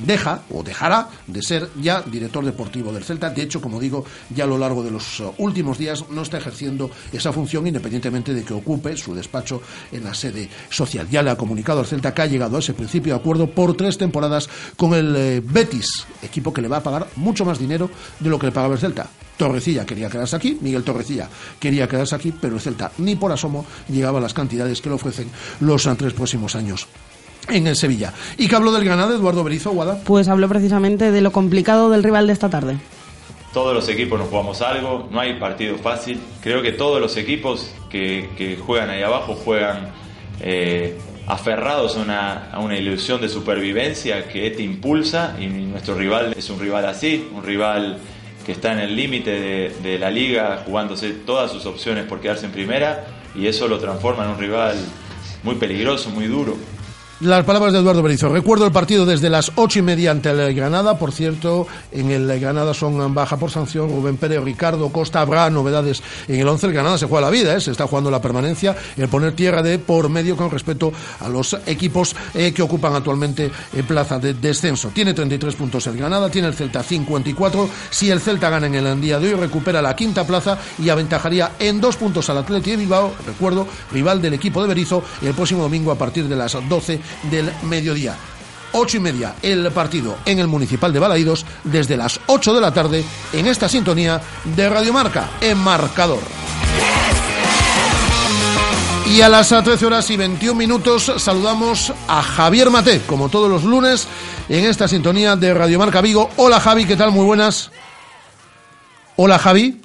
deja 0.07 0.42
o 0.51 0.62
dejará 0.62 1.09
de 1.27 1.42
ser 1.42 1.68
ya 1.81 2.03
director 2.03 2.45
deportivo 2.45 2.92
del 2.92 3.05
Celta. 3.05 3.31
De 3.31 3.42
hecho, 3.42 3.61
como 3.61 3.81
digo, 3.81 4.05
ya 4.35 4.45
a 4.45 4.47
lo 4.47 4.59
largo 4.59 4.83
de 4.83 4.90
los 4.90 5.23
últimos 5.38 5.79
días 5.79 6.05
no 6.11 6.23
está 6.23 6.38
ejerciendo 6.38 6.90
esa 7.12 7.33
función 7.33 7.66
independientemente 7.66 8.35
de 8.35 8.45
que 8.45 8.55
ocupe 8.55 8.97
su 8.97 9.14
despacho 9.14 9.62
en 9.90 10.05
la 10.05 10.14
sede 10.14 10.49
social. 10.71 11.09
Ya 11.11 11.23
le 11.23 11.31
ha 11.31 11.37
comunicado 11.37 11.81
al 11.81 11.87
Celta 11.87 12.14
que 12.14 12.23
ha 12.23 12.27
llegado 12.27 12.57
a 12.57 12.61
ese 12.61 12.75
principio 12.75 13.14
de 13.14 13.21
acuerdo 13.21 13.51
por 13.51 13.77
tres 13.77 13.99
temporadas 13.99 14.49
con 14.77 14.95
el 14.95 15.14
eh, 15.16 15.42
Betis, 15.72 16.06
equipo 16.22 16.52
que 16.52 16.61
le 16.61 16.68
va 16.68 16.78
a 16.78 16.82
pagar 16.82 17.06
mucho 17.16 17.44
más 17.44 17.58
dinero 17.58 17.88
de 18.20 18.28
lo 18.28 18.38
que 18.38 18.46
le 18.46 18.52
pagaba 18.52 18.74
el 18.74 18.80
Celta. 18.80 19.06
Torrecilla 19.37 19.87
quería 19.87 20.11
quedarse 20.11 20.37
aquí, 20.37 20.58
Miguel 20.61 20.85
Torrecilla 20.85 21.28
quería 21.58 21.88
quedarse 21.88 22.14
aquí, 22.14 22.32
pero 22.38 22.54
el 22.54 22.61
Celta 22.61 22.92
ni 22.98 23.16
por 23.16 23.32
asomo 23.32 23.64
llegaba 23.88 24.18
a 24.18 24.22
las 24.22 24.35
cantidades 24.35 24.80
que 24.80 24.90
le 24.90 24.96
ofrecen 24.96 25.30
los 25.61 25.88
tres 25.96 26.12
próximos 26.12 26.54
años 26.54 26.87
en 27.48 27.66
el 27.66 27.74
Sevilla. 27.74 28.12
¿Y 28.37 28.48
qué 28.48 28.56
habló 28.56 28.70
del 28.72 28.85
Granada, 28.85 29.14
Eduardo 29.14 29.42
Berizo, 29.42 29.70
Guada? 29.70 29.98
Pues 30.04 30.28
habló 30.28 30.48
precisamente 30.48 31.11
de 31.11 31.20
lo 31.22 31.32
complicado 31.32 31.90
del 31.90 32.02
rival 32.02 32.26
de 32.26 32.35
esta 32.35 32.50
tarde. 32.50 32.76
Todos 33.52 33.74
los 33.74 33.88
equipos 33.88 34.18
nos 34.18 34.28
jugamos 34.28 34.62
algo, 34.62 35.08
no 35.11 35.20
hay 35.20 35.38
partido 35.38 35.76
fácil. 35.78 36.20
Creo 36.42 36.62
que 36.62 36.72
todos 36.72 37.00
los 37.00 37.16
equipos 37.16 37.70
que, 37.90 38.58
juegan 38.64 38.90
ahí 38.90 39.02
abajo 39.02 39.35
juegan 39.35 39.92
eh, 40.40 40.98
aferrados 41.33 41.97
a 41.97 42.59
una, 42.59 42.79
ilusión 42.79 43.18
de 43.23 43.29
supervivencia 43.31 44.29
que 44.29 44.51
te 44.51 44.62
impulsa 44.62 45.35
y 45.40 45.47
nuestro 45.47 45.95
rival 45.95 46.35
es 46.37 46.51
un 46.51 46.61
rival 46.61 46.85
así, 46.85 47.27
un 47.33 47.42
rival 47.42 47.97
que 48.45 48.53
está 48.53 48.73
en 48.73 48.81
el 48.81 48.95
límite 48.95 49.71
de 49.83 49.99
la 49.99 50.11
liga 50.11 50.62
jugándose 50.66 51.11
todas 51.11 51.51
sus 51.51 51.64
opciones 51.64 52.05
por 52.05 52.21
quedarse 52.21 52.45
en 52.45 52.53
primera 52.53 53.07
y 53.35 53.47
eso 53.47 53.66
lo 53.66 53.79
transforma 53.79 54.25
en 54.25 54.31
un 54.31 54.38
rival 54.38 54.77
muy 55.42 55.55
peligroso, 55.55 56.11
muy 56.11 56.27
duro. 56.27 56.55
Las 57.22 57.44
palabras 57.44 57.72
de 57.72 57.78
Eduardo 57.78 58.02
Berizo. 58.02 58.28
Recuerdo 58.30 58.66
el 58.66 58.72
partido 58.72 59.06
desde 59.06 59.30
las 59.30 59.52
ocho 59.54 59.78
y 59.78 59.82
media 59.82 60.11
ante 60.11 60.28
el 60.30 60.54
Granada. 60.54 60.98
Por 60.98 61.12
cierto, 61.12 61.68
en 61.92 62.11
el 62.11 62.40
Granada 62.40 62.74
son 62.74 63.14
baja 63.14 63.37
por 63.37 63.48
sanción 63.48 63.90
Rubén 63.90 64.16
Pérez, 64.16 64.42
Ricardo 64.42 64.88
Costa. 64.88 65.20
Habrá 65.20 65.48
novedades 65.48 66.02
en 66.26 66.40
el 66.40 66.48
once. 66.48 66.66
El 66.66 66.72
Granada 66.72 66.98
se 66.98 67.06
juega 67.06 67.26
la 67.26 67.30
vida, 67.30 67.54
¿eh? 67.54 67.61
se 67.61 67.70
está 67.70 67.87
jugando 67.87 68.11
la 68.11 68.20
permanencia. 68.20 68.74
El 68.96 69.08
poner 69.08 69.37
tierra 69.37 69.62
de 69.62 69.78
por 69.78 70.08
medio 70.08 70.37
con 70.37 70.50
respecto 70.50 70.92
a 71.20 71.28
los 71.28 71.56
equipos 71.64 72.16
eh, 72.35 72.52
que 72.52 72.61
ocupan 72.61 72.92
actualmente 72.92 73.52
en 73.72 73.87
plaza 73.87 74.18
de 74.18 74.35
descenso. 74.35 74.90
Tiene 74.92 75.14
33 75.14 75.54
puntos 75.54 75.87
el 75.87 75.96
Granada, 75.96 76.28
tiene 76.28 76.48
el 76.48 76.54
Celta 76.54 76.82
54. 76.82 77.68
Si 77.90 78.11
el 78.11 78.20
Celta 78.20 78.50
gana 78.50 78.66
en 78.66 78.74
el 78.74 79.00
día 79.00 79.20
de 79.20 79.28
hoy, 79.28 79.35
recupera 79.35 79.80
la 79.80 79.94
quinta 79.94 80.26
plaza 80.26 80.58
y 80.76 80.88
aventajaría 80.88 81.52
en 81.61 81.80
dos 81.80 81.96
puntos 81.96 82.28
al 82.30 82.38
Atleti 82.38 82.72
de 82.72 82.78
Bilbao. 82.78 83.12
Recuerdo, 83.24 83.68
rival 83.92 84.20
del 84.20 84.35
equipo 84.35 84.61
de 84.61 84.66
Berizo, 84.66 85.04
el 85.22 85.35
próximo 85.35 85.62
domingo 85.62 85.92
a 85.92 85.96
partir 85.96 86.26
de 86.26 86.35
las 86.35 86.56
12 86.68 87.12
del 87.25 87.53
mediodía. 87.62 88.16
Ocho 88.72 88.96
y 88.96 89.01
media 89.01 89.35
el 89.42 89.70
partido 89.70 90.16
en 90.25 90.38
el 90.38 90.48
Municipal 90.48 90.92
de 90.92 90.98
Balaídos 90.98 91.44
desde 91.64 91.96
las 91.96 92.20
8 92.27 92.55
de 92.55 92.61
la 92.61 92.72
tarde 92.72 93.05
en 93.33 93.46
esta 93.46 93.68
sintonía 93.68 94.20
de 94.44 94.68
Radiomarca 94.68 95.31
en 95.40 95.59
Marcador. 95.59 96.22
Y 99.07 99.20
a 99.20 99.29
las 99.29 99.48
13 99.48 99.85
horas 99.85 100.09
y 100.11 100.16
21 100.16 100.55
minutos 100.55 101.12
saludamos 101.18 101.92
a 102.09 102.22
Javier 102.22 102.70
Mate, 102.70 103.03
como 103.07 103.29
todos 103.29 103.51
los 103.51 103.62
lunes, 103.62 104.09
en 104.48 104.64
esta 104.64 104.88
sintonía 104.88 105.37
de 105.37 105.53
Radiomarca 105.53 106.01
Vigo. 106.01 106.31
Hola 106.37 106.61
Javi, 106.61 106.87
¿qué 106.87 106.96
tal? 106.96 107.12
Muy 107.12 107.27
buenas. 107.27 107.70
Hola 109.16 109.38
Javi. 109.38 109.83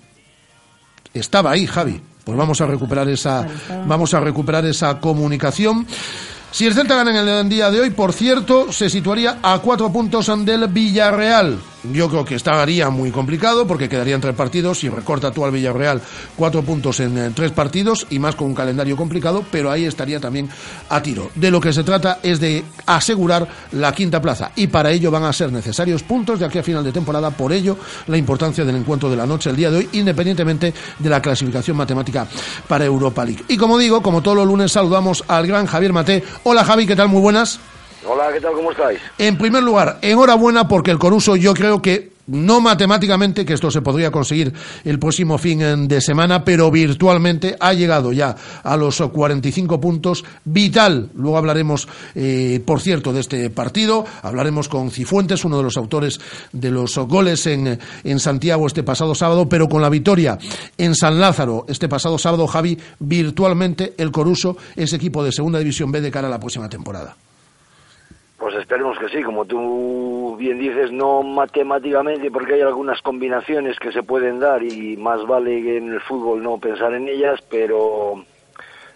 Estaba 1.14 1.52
ahí 1.52 1.68
Javi. 1.68 2.02
Pues 2.24 2.38
vamos 2.38 2.62
a 2.62 2.68
recuperar 2.68 3.10
esa, 3.10 3.48
vamos 3.86 4.14
a 4.14 4.20
recuperar 4.20 4.66
esa 4.66 5.00
comunicación. 5.00 5.88
Si 6.58 6.66
el 6.66 6.74
Celta 6.74 6.96
gana 6.96 7.12
en 7.12 7.28
el 7.28 7.50
día 7.50 7.70
de 7.70 7.82
hoy, 7.82 7.92
por 7.92 8.12
cierto, 8.12 8.74
se 8.74 8.90
situaría 8.90 9.38
a 9.44 9.60
cuatro 9.60 9.94
puntos 9.94 10.26
del 10.44 10.68
Villarreal. 10.68 11.60
Yo 11.92 12.10
creo 12.10 12.26
que 12.26 12.36
estaría 12.36 12.90
muy 12.90 13.12
complicado 13.12 13.68
porque 13.68 13.90
quedarían 13.90 14.22
tres 14.22 14.36
partidos 14.36 14.84
y 14.84 14.90
recorta 14.90 15.32
tú 15.32 15.46
al 15.46 15.52
Villarreal 15.52 16.02
cuatro 16.36 16.62
puntos 16.62 17.00
en, 17.00 17.34
tres 17.34 17.52
partidos 17.52 18.08
y 18.10 18.20
más 18.20 18.36
con 18.36 18.48
un 18.48 18.56
calendario 18.56 18.96
complicado, 18.96 19.44
pero 19.52 19.72
ahí 19.72 19.86
estaría 19.86 20.20
también 20.20 20.50
a 20.90 21.02
tiro. 21.02 21.30
De 21.36 21.52
lo 21.52 21.60
que 21.60 21.74
se 21.74 21.84
trata 21.84 22.20
es 22.24 22.40
de 22.40 22.64
asegurar 22.86 23.48
la 23.72 23.94
quinta 23.94 24.22
plaza 24.22 24.52
y 24.56 24.68
para 24.68 24.92
ello 24.92 25.12
van 25.12 25.24
a 25.24 25.34
ser 25.34 25.52
necesarios 25.52 26.04
puntos 26.04 26.40
de 26.40 26.46
aquí 26.46 26.58
a 26.58 26.64
final 26.64 26.84
de 26.84 26.92
temporada. 26.92 27.32
Por 27.32 27.54
ello, 27.54 27.78
la 28.08 28.18
importancia 28.18 28.66
del 28.66 28.76
encuentro 28.76 29.10
de 29.10 29.18
la 29.18 29.26
noche 29.26 29.50
el 29.50 29.56
día 29.56 29.72
de 29.72 29.78
hoy, 29.78 29.90
independientemente 29.94 30.74
de 31.00 31.10
la 31.10 31.22
clasificación 31.22 31.78
matemática 31.78 32.28
para 32.68 32.86
Europa 32.86 33.24
League. 33.24 33.44
Y 33.48 33.58
como 33.58 33.78
digo, 33.78 34.02
como 34.02 34.22
todos 34.22 34.38
los 34.38 34.48
lunes, 34.48 34.72
saludamos 34.72 35.24
al 35.28 35.48
gran 35.48 35.66
Javier 35.66 35.94
Mate. 35.94 36.24
Hola 36.44 36.64
Javi, 36.64 36.86
¿qué 36.86 36.96
tal? 36.96 37.10
Muy 37.10 37.22
buenas. 37.22 37.60
Hola, 38.10 38.32
¿qué 38.32 38.40
tal? 38.40 38.54
¿Cómo 38.54 38.72
estáis? 38.72 39.00
En 39.18 39.38
primer 39.38 39.62
lugar, 39.62 39.98
enhorabuena 40.02 40.66
porque 40.66 40.92
el 40.92 40.98
Coruso 40.98 41.36
yo 41.36 41.54
creo 41.54 41.82
que 41.82 42.12
no 42.28 42.62
matemáticamente, 42.62 43.46
que 43.46 43.54
esto 43.54 43.70
se 43.70 43.82
podría 43.82 44.12
conseguir 44.12 44.54
el 44.86 45.00
próximo 45.00 45.38
fin 45.38 45.88
de 45.90 46.00
semana, 46.02 46.44
pero 46.46 46.72
virtualmente 46.72 47.58
ha 47.60 47.74
llegado 47.74 48.14
ya 48.14 48.36
a 48.64 48.78
los 48.78 49.02
45 49.02 49.82
puntos. 49.82 50.24
Vital, 50.46 51.10
luego 51.16 51.38
hablaremos, 51.38 51.88
eh, 52.16 52.62
por 52.66 52.80
cierto, 52.80 53.12
de 53.12 53.22
este 53.22 53.50
partido. 53.50 54.06
Hablaremos 54.22 54.70
con 54.70 54.92
Cifuentes, 54.92 55.44
uno 55.44 55.58
de 55.58 55.64
los 55.64 55.78
autores 55.78 56.20
de 56.54 56.72
los 56.72 56.98
goles 56.98 57.46
en, 57.48 57.80
en 58.04 58.20
Santiago 58.20 58.68
este 58.68 58.84
pasado 58.84 59.16
sábado, 59.16 59.50
pero 59.50 59.68
con 59.68 59.82
la 59.82 59.90
victoria 59.90 60.38
en 60.78 60.96
San 60.96 61.20
Lázaro 61.20 61.66
este 61.68 61.90
pasado 61.90 62.18
sábado, 62.18 62.48
Javi, 62.48 62.78
virtualmente 63.00 63.96
el 63.98 64.12
Coruso 64.12 64.56
es 64.78 64.94
equipo 64.94 65.24
de 65.24 65.32
Segunda 65.34 65.60
División 65.60 65.92
B 65.92 66.00
de 66.00 66.12
cara 66.12 66.28
a 66.28 66.32
la 66.32 66.40
próxima 66.40 66.70
temporada. 66.70 67.16
Pues 68.38 68.54
esperemos 68.56 69.00
que 69.00 69.10
sí, 69.10 69.24
como 69.24 69.46
tú 69.46 70.36
bien 70.38 70.60
dices, 70.60 70.92
no 70.92 71.24
matemáticamente, 71.24 72.30
porque 72.30 72.54
hay 72.54 72.62
algunas 72.62 73.02
combinaciones 73.02 73.80
que 73.80 73.92
se 73.92 74.04
pueden 74.04 74.40
dar 74.40 74.62
y 74.62 74.96
más 74.96 75.26
vale 75.26 75.78
en 75.78 75.94
el 75.94 76.02
fútbol 76.02 76.44
no 76.44 76.60
pensar 76.60 76.94
en 76.94 77.08
ellas, 77.08 77.40
pero, 77.50 78.24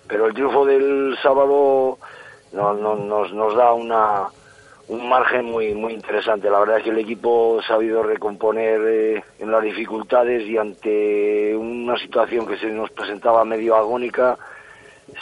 pero 0.07 0.27
el 0.27 0.35
triunfo 0.35 0.65
del 0.65 1.17
sábado 1.23 1.97
no, 2.53 2.73
nos, 2.73 3.33
nos 3.33 3.55
da 3.55 3.73
una, 3.73 4.27
un 4.89 5.09
margen 5.09 5.45
muy, 5.45 5.73
muy 5.73 5.93
interesante. 5.93 6.47
La 6.49 6.59
verdad 6.59 6.77
es 6.77 6.83
que 6.83 6.89
el 6.91 6.99
equipo 6.99 7.59
ha 7.59 7.67
sabido 7.67 8.03
recomponer 8.03 8.79
eh, 8.85 9.23
en 9.39 9.51
las 9.51 9.63
dificultades 9.63 10.47
y 10.47 10.57
ante 10.57 11.55
una 11.55 11.97
situación 11.97 12.45
que 12.45 12.57
se 12.57 12.67
nos 12.67 12.91
presentaba 12.91 13.43
medio 13.43 13.75
agónica 13.75 14.37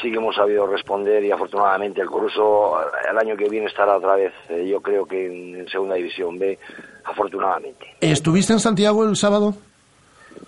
sí 0.02 0.12
que 0.12 0.18
hemos 0.18 0.36
sabido 0.36 0.68
responder 0.68 1.24
y 1.24 1.32
afortunadamente 1.32 2.02
el 2.02 2.08
Coruso 2.08 2.78
el 3.10 3.18
año 3.18 3.36
que 3.36 3.50
viene 3.50 3.68
estará 3.68 3.98
otra 3.98 4.16
vez, 4.16 4.34
eh, 4.50 4.68
yo 4.68 4.82
creo 4.82 5.06
que 5.06 5.26
en, 5.26 5.68
Segunda 5.70 5.96
División 5.96 6.40
B, 6.40 6.58
afortunadamente. 7.04 7.86
¿Estuviste 8.02 8.54
en 8.54 8.60
Santiago 8.60 9.04
el 9.04 9.16
sábado? 9.16 9.54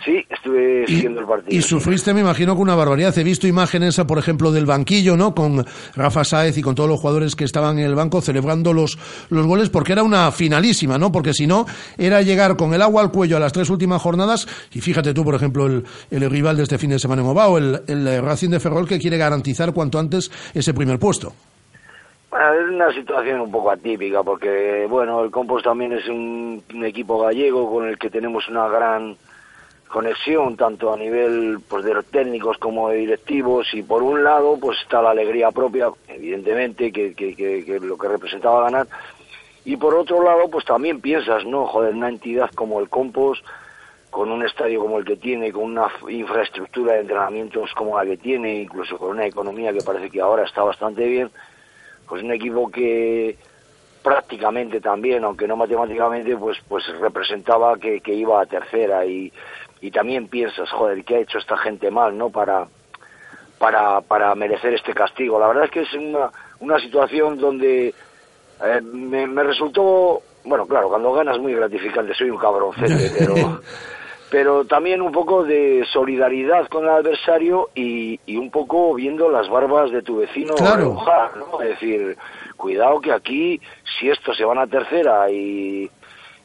Sí, 0.03 0.25
estuve 0.29 0.87
siguiendo 0.87 1.21
el 1.21 1.27
partido. 1.27 1.55
Y 1.55 1.61
sufriste, 1.61 2.11
me 2.11 2.21
imagino, 2.21 2.53
con 2.53 2.63
una 2.63 2.73
barbaridad. 2.73 3.15
He 3.19 3.23
visto 3.23 3.45
imágenes, 3.45 3.99
por 4.07 4.17
ejemplo, 4.17 4.51
del 4.51 4.65
banquillo, 4.65 5.15
¿no? 5.15 5.35
Con 5.35 5.63
Rafa 5.95 6.23
Sáez 6.23 6.57
y 6.57 6.63
con 6.63 6.73
todos 6.73 6.89
los 6.89 6.99
jugadores 6.99 7.35
que 7.35 7.43
estaban 7.43 7.77
en 7.77 7.85
el 7.85 7.93
banco 7.93 8.19
celebrando 8.19 8.73
los, 8.73 8.97
los 9.29 9.45
goles, 9.45 9.69
porque 9.69 9.91
era 9.91 10.01
una 10.01 10.31
finalísima, 10.31 10.97
¿no? 10.97 11.11
Porque 11.11 11.33
si 11.33 11.45
no, 11.45 11.67
era 11.99 12.23
llegar 12.23 12.57
con 12.57 12.73
el 12.73 12.81
agua 12.81 13.03
al 13.03 13.11
cuello 13.11 13.37
a 13.37 13.39
las 13.39 13.53
tres 13.53 13.69
últimas 13.69 14.01
jornadas. 14.01 14.47
Y 14.73 14.81
fíjate 14.81 15.13
tú, 15.13 15.23
por 15.23 15.35
ejemplo, 15.35 15.67
el, 15.67 15.83
el 16.09 16.29
rival 16.31 16.57
de 16.57 16.63
este 16.63 16.79
fin 16.79 16.89
de 16.89 16.97
semana 16.97 17.21
en 17.21 17.27
Obao, 17.27 17.59
el, 17.59 17.81
el 17.87 18.23
Racing 18.23 18.49
de 18.49 18.59
Ferrol, 18.59 18.87
que 18.87 18.97
quiere 18.97 19.17
garantizar 19.17 19.71
cuanto 19.71 19.99
antes 19.99 20.31
ese 20.55 20.73
primer 20.73 20.97
puesto. 20.97 21.31
Bueno, 22.31 22.53
es 22.53 22.73
una 22.73 22.91
situación 22.93 23.41
un 23.41 23.51
poco 23.51 23.69
atípica 23.69 24.23
porque, 24.23 24.87
bueno, 24.89 25.23
el 25.23 25.29
Compos 25.29 25.61
también 25.61 25.91
es 25.91 26.07
un 26.07 26.63
equipo 26.83 27.21
gallego 27.21 27.71
con 27.71 27.87
el 27.87 27.99
que 27.99 28.09
tenemos 28.09 28.47
una 28.49 28.67
gran 28.67 29.15
conexión 29.91 30.55
tanto 30.55 30.91
a 30.91 30.97
nivel 30.97 31.59
pues 31.67 31.83
de 31.83 32.01
técnicos 32.03 32.57
como 32.57 32.89
de 32.89 32.97
directivos 32.97 33.67
y 33.73 33.83
por 33.83 34.01
un 34.01 34.23
lado 34.23 34.57
pues 34.59 34.79
está 34.81 35.01
la 35.01 35.11
alegría 35.11 35.51
propia 35.51 35.91
evidentemente 36.07 36.91
que, 36.91 37.13
que, 37.13 37.35
que, 37.35 37.79
lo 37.79 37.97
que 37.97 38.07
representaba 38.07 38.63
ganar 38.63 38.87
y 39.65 39.75
por 39.77 39.93
otro 39.93 40.23
lado 40.23 40.49
pues 40.49 40.65
también 40.65 41.01
piensas 41.01 41.45
no 41.45 41.67
joder 41.67 41.93
una 41.93 42.09
entidad 42.09 42.49
como 42.55 42.79
el 42.79 42.89
Compos 42.89 43.43
con 44.09 44.31
un 44.31 44.43
estadio 44.43 44.81
como 44.81 44.97
el 44.97 45.05
que 45.05 45.17
tiene 45.17 45.51
con 45.51 45.63
una 45.63 45.87
infraestructura 46.09 46.93
de 46.93 47.01
entrenamientos 47.01 47.71
como 47.75 47.97
la 47.97 48.05
que 48.05 48.17
tiene 48.17 48.61
incluso 48.61 48.97
con 48.97 49.09
una 49.09 49.25
economía 49.25 49.73
que 49.73 49.81
parece 49.81 50.09
que 50.09 50.21
ahora 50.21 50.45
está 50.45 50.63
bastante 50.63 51.05
bien 51.05 51.29
pues 52.07 52.23
un 52.23 52.31
equipo 52.31 52.71
que 52.71 53.37
prácticamente 54.01 54.79
también 54.79 55.23
aunque 55.25 55.47
no 55.47 55.55
matemáticamente 55.57 56.35
pues 56.37 56.57
pues 56.67 56.87
representaba 56.99 57.77
que, 57.77 57.99
que 57.99 58.13
iba 58.13 58.41
a 58.41 58.45
tercera 58.45 59.05
y 59.05 59.31
y 59.81 59.89
también 59.91 60.27
piensas, 60.27 60.69
joder, 60.69 61.03
¿qué 61.03 61.15
ha 61.15 61.19
hecho 61.19 61.39
esta 61.39 61.57
gente 61.57 61.89
mal, 61.89 62.15
no? 62.17 62.29
Para, 62.29 62.67
para, 63.57 64.01
para 64.01 64.33
merecer 64.35 64.75
este 64.75 64.93
castigo. 64.93 65.39
La 65.39 65.47
verdad 65.47 65.65
es 65.65 65.71
que 65.71 65.81
es 65.81 65.93
una, 65.93 66.29
una 66.59 66.79
situación 66.79 67.39
donde 67.39 67.93
eh, 68.63 68.81
me, 68.81 69.25
me, 69.25 69.43
resultó, 69.43 70.21
bueno, 70.45 70.67
claro, 70.67 70.89
cuando 70.89 71.11
ganas 71.13 71.39
muy 71.39 71.53
gratificante, 71.55 72.13
soy 72.13 72.29
un 72.29 72.37
cabroncete, 72.37 73.11
pero, 73.17 73.61
pero 74.29 74.65
también 74.65 75.01
un 75.01 75.11
poco 75.11 75.43
de 75.43 75.83
solidaridad 75.91 76.67
con 76.67 76.83
el 76.83 76.91
adversario 76.91 77.69
y, 77.73 78.19
y 78.27 78.37
un 78.37 78.51
poco 78.51 78.93
viendo 78.93 79.31
las 79.31 79.49
barbas 79.49 79.91
de 79.91 80.03
tu 80.03 80.17
vecino 80.17 80.53
claro. 80.53 81.03
¿no? 81.35 81.61
Es 81.61 81.69
decir, 81.69 82.17
cuidado 82.55 83.01
que 83.01 83.11
aquí, 83.11 83.59
si 83.99 84.09
estos 84.09 84.37
se 84.37 84.45
van 84.45 84.59
a 84.59 84.67
tercera 84.67 85.29
y 85.31 85.89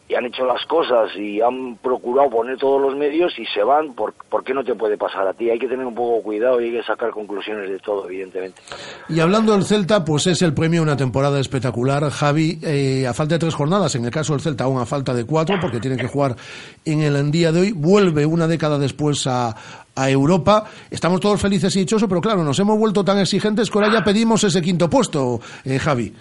y 0.08 0.14
han 0.14 0.24
hecho 0.24 0.44
las 0.46 0.64
cosas 0.66 1.10
y 1.16 1.40
han 1.40 1.76
procurado 1.76 2.30
poner 2.30 2.56
todos 2.58 2.80
los 2.80 2.96
medios 2.96 3.36
y 3.38 3.46
se 3.46 3.62
van, 3.62 3.92
¿por, 3.94 4.12
¿por 4.12 4.44
qué 4.44 4.54
no 4.54 4.62
te 4.62 4.74
puede 4.74 4.96
pasar 4.96 5.26
a 5.26 5.32
ti? 5.32 5.50
Hay 5.50 5.58
que 5.58 5.66
tener 5.66 5.84
un 5.84 5.94
poco 5.94 6.22
cuidado 6.22 6.60
y 6.60 6.66
hay 6.66 6.72
que 6.72 6.82
sacar 6.84 7.10
conclusiones 7.10 7.68
de 7.68 7.78
todo, 7.80 8.06
evidentemente. 8.06 8.62
Y 9.08 9.18
hablando 9.18 9.52
del 9.52 9.64
Celta, 9.64 10.04
pues 10.04 10.28
es 10.28 10.42
el 10.42 10.54
premio 10.54 10.82
una 10.82 10.96
temporada 10.96 11.40
espectacular. 11.40 12.08
Javi, 12.10 12.60
eh, 12.62 13.06
a 13.06 13.14
falta 13.14 13.34
de 13.34 13.40
tres 13.40 13.54
jornadas, 13.54 13.94
en 13.96 14.04
el 14.04 14.10
caso 14.10 14.32
del 14.32 14.42
Celta 14.42 14.64
aún 14.64 14.80
a 14.80 14.86
falta 14.86 15.12
de 15.12 15.24
cuatro, 15.24 15.56
porque 15.60 15.80
tienen 15.80 15.98
que 15.98 16.06
jugar 16.06 16.36
en 16.84 17.02
el 17.02 17.30
día 17.32 17.50
de 17.50 17.60
hoy, 17.60 17.72
vuelve 17.72 18.24
una 18.24 18.46
década 18.46 18.78
después 18.78 19.26
a, 19.26 19.56
a 19.96 20.10
Europa. 20.10 20.64
Estamos 20.88 21.20
todos 21.20 21.40
felices 21.40 21.74
y 21.74 21.80
dichosos, 21.80 22.08
pero 22.08 22.20
claro, 22.20 22.44
nos 22.44 22.58
hemos 22.60 22.78
vuelto 22.78 23.04
tan 23.04 23.18
exigentes 23.18 23.70
que 23.70 23.78
ahora 23.78 23.92
ya 23.92 24.04
pedimos 24.04 24.44
ese 24.44 24.62
quinto 24.62 24.88
puesto, 24.88 25.40
eh, 25.64 25.78
Javi. 25.78 26.14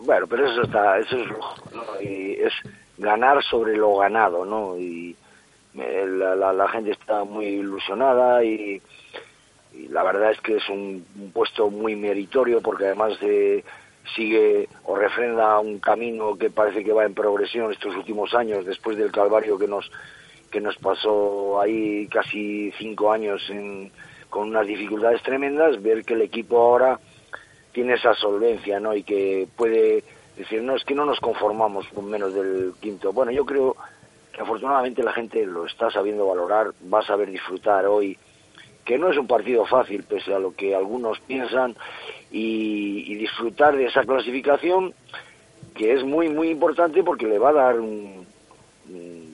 Bueno, 0.00 0.26
pero 0.28 0.46
eso 0.46 0.62
está, 0.62 0.98
eso 0.98 1.16
es, 1.16 2.06
y 2.06 2.32
es 2.34 2.52
ganar 2.98 3.42
sobre 3.44 3.76
lo 3.76 3.96
ganado, 3.96 4.44
¿no? 4.44 4.78
Y 4.78 5.16
eh, 5.74 6.06
la, 6.06 6.52
la, 6.52 6.68
gente 6.68 6.92
está 6.92 7.24
muy 7.24 7.46
ilusionada 7.46 8.42
y, 8.42 8.80
y, 9.74 9.88
la 9.88 10.02
verdad 10.02 10.30
es 10.30 10.40
que 10.40 10.56
es 10.56 10.68
un, 10.68 11.04
un 11.18 11.32
puesto 11.32 11.70
muy 11.70 11.96
meritorio 11.96 12.62
porque 12.62 12.86
además 12.86 13.18
de, 13.20 13.62
sigue 14.14 14.68
o 14.84 14.96
refrenda 14.96 15.58
un 15.58 15.78
camino 15.78 16.36
que 16.36 16.50
parece 16.50 16.84
que 16.84 16.92
va 16.92 17.04
en 17.04 17.14
progresión 17.14 17.72
estos 17.72 17.94
últimos 17.96 18.34
años 18.34 18.64
después 18.64 18.96
del 18.96 19.10
calvario 19.10 19.58
que 19.58 19.66
nos 19.66 19.90
que 20.50 20.60
nos 20.60 20.76
pasó 20.76 21.60
ahí 21.60 22.06
casi 22.06 22.70
cinco 22.78 23.10
años 23.10 23.42
en, 23.50 23.90
con 24.30 24.48
unas 24.48 24.66
dificultades 24.66 25.22
tremendas 25.22 25.82
ver 25.82 26.04
que 26.04 26.14
el 26.14 26.22
equipo 26.22 26.58
ahora 26.58 27.00
tiene 27.72 27.94
esa 27.94 28.14
solvencia 28.14 28.78
no 28.78 28.94
y 28.94 29.02
que 29.02 29.48
puede 29.56 30.04
es 30.36 30.40
decir, 30.40 30.62
no 30.62 30.76
es 30.76 30.84
que 30.84 30.94
no 30.94 31.06
nos 31.06 31.18
conformamos 31.18 31.88
con 31.88 32.10
menos 32.10 32.34
del 32.34 32.74
quinto. 32.78 33.10
Bueno, 33.12 33.32
yo 33.32 33.46
creo 33.46 33.74
que 34.32 34.42
afortunadamente 34.42 35.02
la 35.02 35.14
gente 35.14 35.46
lo 35.46 35.64
está 35.64 35.90
sabiendo 35.90 36.26
valorar, 36.26 36.72
va 36.92 36.98
a 36.98 37.06
saber 37.06 37.30
disfrutar 37.30 37.86
hoy, 37.86 38.18
que 38.84 38.98
no 38.98 39.10
es 39.10 39.16
un 39.16 39.26
partido 39.26 39.64
fácil, 39.64 40.04
pese 40.04 40.34
a 40.34 40.38
lo 40.38 40.54
que 40.54 40.74
algunos 40.74 41.18
piensan, 41.20 41.74
y, 42.30 43.10
y 43.10 43.14
disfrutar 43.14 43.76
de 43.76 43.86
esa 43.86 44.04
clasificación, 44.04 44.92
que 45.74 45.94
es 45.94 46.04
muy, 46.04 46.28
muy 46.28 46.50
importante 46.50 47.02
porque 47.02 47.26
le 47.26 47.38
va 47.38 47.48
a 47.48 47.54
dar 47.54 47.80
un, 47.80 48.26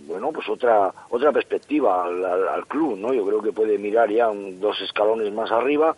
bueno, 0.06 0.30
pues 0.32 0.48
otra 0.48 0.92
otra 1.10 1.32
perspectiva 1.32 2.04
al, 2.04 2.66
club, 2.66 2.96
¿no? 2.98 3.12
Yo 3.12 3.26
creo 3.26 3.42
que 3.42 3.52
puede 3.52 3.78
mirar 3.78 4.10
ya 4.10 4.30
un, 4.30 4.60
dos 4.60 4.80
escalones 4.80 5.32
más 5.32 5.50
arriba 5.50 5.96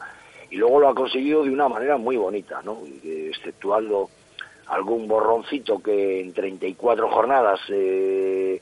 y 0.51 0.57
luego 0.57 0.81
lo 0.81 0.89
ha 0.89 0.95
conseguido 0.95 1.43
de 1.43 1.51
una 1.51 1.69
manera 1.69 1.97
muy 1.97 2.17
bonita, 2.17 2.63
¿no? 2.63 2.79
Exceptuando 3.03 4.09
algún 4.69 5.09
borroncito 5.09 5.83
que 5.83 6.21
en 6.21 6.33
34 6.33 7.09
jornadas 7.11 7.61
eh, 7.69 8.61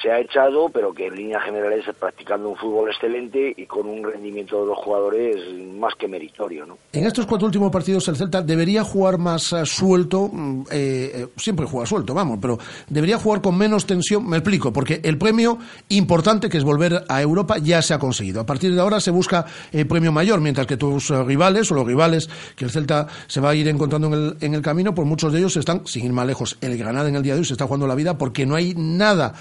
se 0.00 0.10
ha 0.10 0.20
echado, 0.20 0.68
pero 0.70 0.92
que 0.92 1.06
en 1.06 1.14
líneas 1.14 1.42
generales 1.44 1.84
practicando 1.98 2.48
un 2.48 2.56
fútbol 2.56 2.90
excelente 2.90 3.52
y 3.56 3.66
con 3.66 3.86
un 3.86 4.02
rendimiento 4.02 4.60
de 4.60 4.66
los 4.66 4.78
jugadores 4.78 5.36
más 5.78 5.94
que 5.94 6.08
meritorio. 6.08 6.66
¿no? 6.66 6.78
En 6.92 7.06
estos 7.06 7.26
cuatro 7.26 7.46
últimos 7.46 7.70
partidos 7.70 8.06
el 8.08 8.16
Celta 8.16 8.42
debería 8.42 8.84
jugar 8.84 9.18
más 9.18 9.52
uh, 9.52 9.66
suelto, 9.66 10.30
mm, 10.32 10.62
eh, 10.70 11.12
eh, 11.14 11.26
siempre 11.36 11.66
juega 11.66 11.86
suelto, 11.86 12.14
vamos, 12.14 12.38
pero 12.40 12.58
debería 12.88 13.18
jugar 13.18 13.42
con 13.42 13.56
menos 13.56 13.86
tensión, 13.86 14.28
me 14.28 14.38
explico, 14.38 14.72
porque 14.72 15.00
el 15.02 15.18
premio 15.18 15.58
importante 15.88 16.48
que 16.48 16.58
es 16.58 16.64
volver 16.64 17.04
a 17.08 17.20
Europa 17.20 17.58
ya 17.58 17.82
se 17.82 17.94
ha 17.94 17.98
conseguido. 17.98 18.40
A 18.40 18.46
partir 18.46 18.74
de 18.74 18.80
ahora 18.80 19.00
se 19.00 19.10
busca 19.10 19.44
el 19.72 19.86
premio 19.86 20.12
mayor, 20.12 20.40
mientras 20.40 20.66
que 20.66 20.76
tus 20.76 21.10
rivales 21.10 21.70
o 21.70 21.74
los 21.74 21.86
rivales 21.86 22.28
que 22.56 22.64
el 22.64 22.70
Celta 22.70 23.06
se 23.26 23.40
va 23.40 23.50
a 23.50 23.54
ir 23.54 23.68
encontrando 23.68 24.08
en 24.08 24.14
el, 24.14 24.36
en 24.40 24.54
el 24.54 24.62
camino, 24.62 24.94
pues 24.94 25.06
muchos 25.06 25.32
de 25.32 25.40
ellos 25.40 25.56
están, 25.56 25.86
sin 25.86 26.04
ir 26.04 26.12
más 26.12 26.26
lejos, 26.26 26.56
el 26.60 26.76
Granada 26.78 27.08
en 27.08 27.16
el 27.16 27.22
día 27.22 27.34
de 27.34 27.40
hoy 27.40 27.44
se 27.44 27.54
está 27.54 27.66
jugando 27.66 27.86
la 27.86 27.94
vida 27.94 28.16
porque 28.16 28.46
no 28.46 28.54
hay 28.54 28.74
nada 28.76 29.34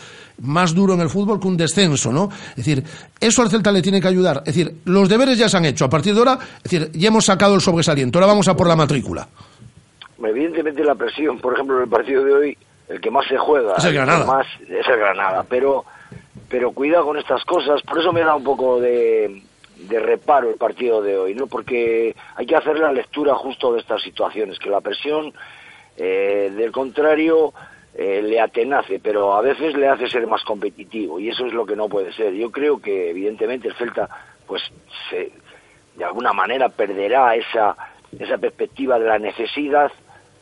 más 0.50 0.74
duro 0.74 0.94
en 0.94 1.02
el 1.02 1.10
fútbol 1.10 1.40
que 1.40 1.48
un 1.48 1.58
descenso, 1.58 2.12
¿no? 2.12 2.30
Es 2.52 2.58
decir, 2.58 2.84
eso 3.20 3.42
al 3.42 3.50
Celta 3.50 3.72
le 3.72 3.82
tiene 3.82 4.02
que 4.02 4.08
ayudar. 4.08 4.38
Es 4.46 4.56
decir, 4.56 4.76
los 4.86 5.08
deberes 5.08 5.38
ya 5.38 5.48
se 5.48 5.58
han 5.58 5.66
hecho. 5.66 5.86
A 5.86 5.90
partir 5.90 6.14
de 6.14 6.20
ahora, 6.20 6.40
es 6.58 6.64
decir, 6.64 6.92
ya 6.94 7.08
hemos 7.08 7.26
sacado 7.26 7.56
el 7.56 7.62
sobresaliente. 7.62 8.18
Ahora 8.18 8.28
vamos 8.28 8.48
a 8.48 8.56
por 8.56 8.68
la 8.68 8.76
matrícula. 8.76 9.28
Evidentemente 10.22 10.84
la 10.84 10.96
presión, 10.96 11.40
por 11.40 11.54
ejemplo, 11.54 11.78
en 11.78 11.84
el 11.84 11.90
partido 11.90 12.24
de 12.24 12.34
hoy, 12.34 12.58
el 12.90 13.00
que 13.00 13.12
más 13.12 13.26
se 13.28 13.38
juega 13.38 13.76
es 13.78 13.86
el 13.86 13.94
Granada. 13.94 14.26
más 14.26 14.48
es 14.68 14.88
el 14.88 14.98
Granada, 14.98 15.46
pero 15.48 15.86
pero 16.50 16.72
cuidado 16.72 17.06
con 17.06 17.18
estas 17.18 17.46
cosas, 17.46 17.82
por 17.84 18.00
eso 18.00 18.12
me 18.12 18.22
da 18.22 18.36
un 18.36 18.44
poco 18.44 18.80
de, 18.82 19.44
de 19.76 20.00
reparo 20.00 20.50
el 20.50 20.56
partido 20.56 21.02
de 21.02 21.16
hoy, 21.16 21.36
¿no? 21.36 21.46
Porque 21.46 22.16
hay 22.36 22.46
que 22.46 22.56
hacer 22.56 22.80
la 22.80 22.92
lectura 22.92 23.36
justo 23.36 23.72
de 23.72 23.80
estas 23.80 24.02
situaciones, 24.02 24.58
que 24.58 24.70
la 24.70 24.82
presión 24.82 25.32
eh, 25.96 26.52
del 26.56 26.72
contrario 26.72 27.54
eh, 28.02 28.22
le 28.22 28.40
atenace, 28.40 29.02
pero 29.04 29.34
a 29.34 29.42
veces 29.42 29.76
le 29.76 29.90
hace 29.90 30.08
ser 30.08 30.26
más 30.26 30.42
competitivo 30.46 31.20
y 31.20 31.28
eso 31.28 31.46
es 31.46 31.52
lo 31.52 31.66
que 31.66 31.76
no 31.76 31.90
puede 31.90 32.14
ser. 32.14 32.34
Yo 32.34 32.50
creo 32.50 32.82
que 32.82 33.10
evidentemente 33.10 33.68
el 33.68 33.74
Celta, 33.74 34.10
pues, 34.48 34.64
se, 35.10 35.34
de 35.98 36.06
alguna 36.06 36.32
manera 36.32 36.70
perderá 36.70 37.36
esa 37.36 37.76
esa 38.18 38.38
perspectiva 38.38 38.98
de 39.00 39.06
la 39.06 39.20
necesidad, 39.20 39.92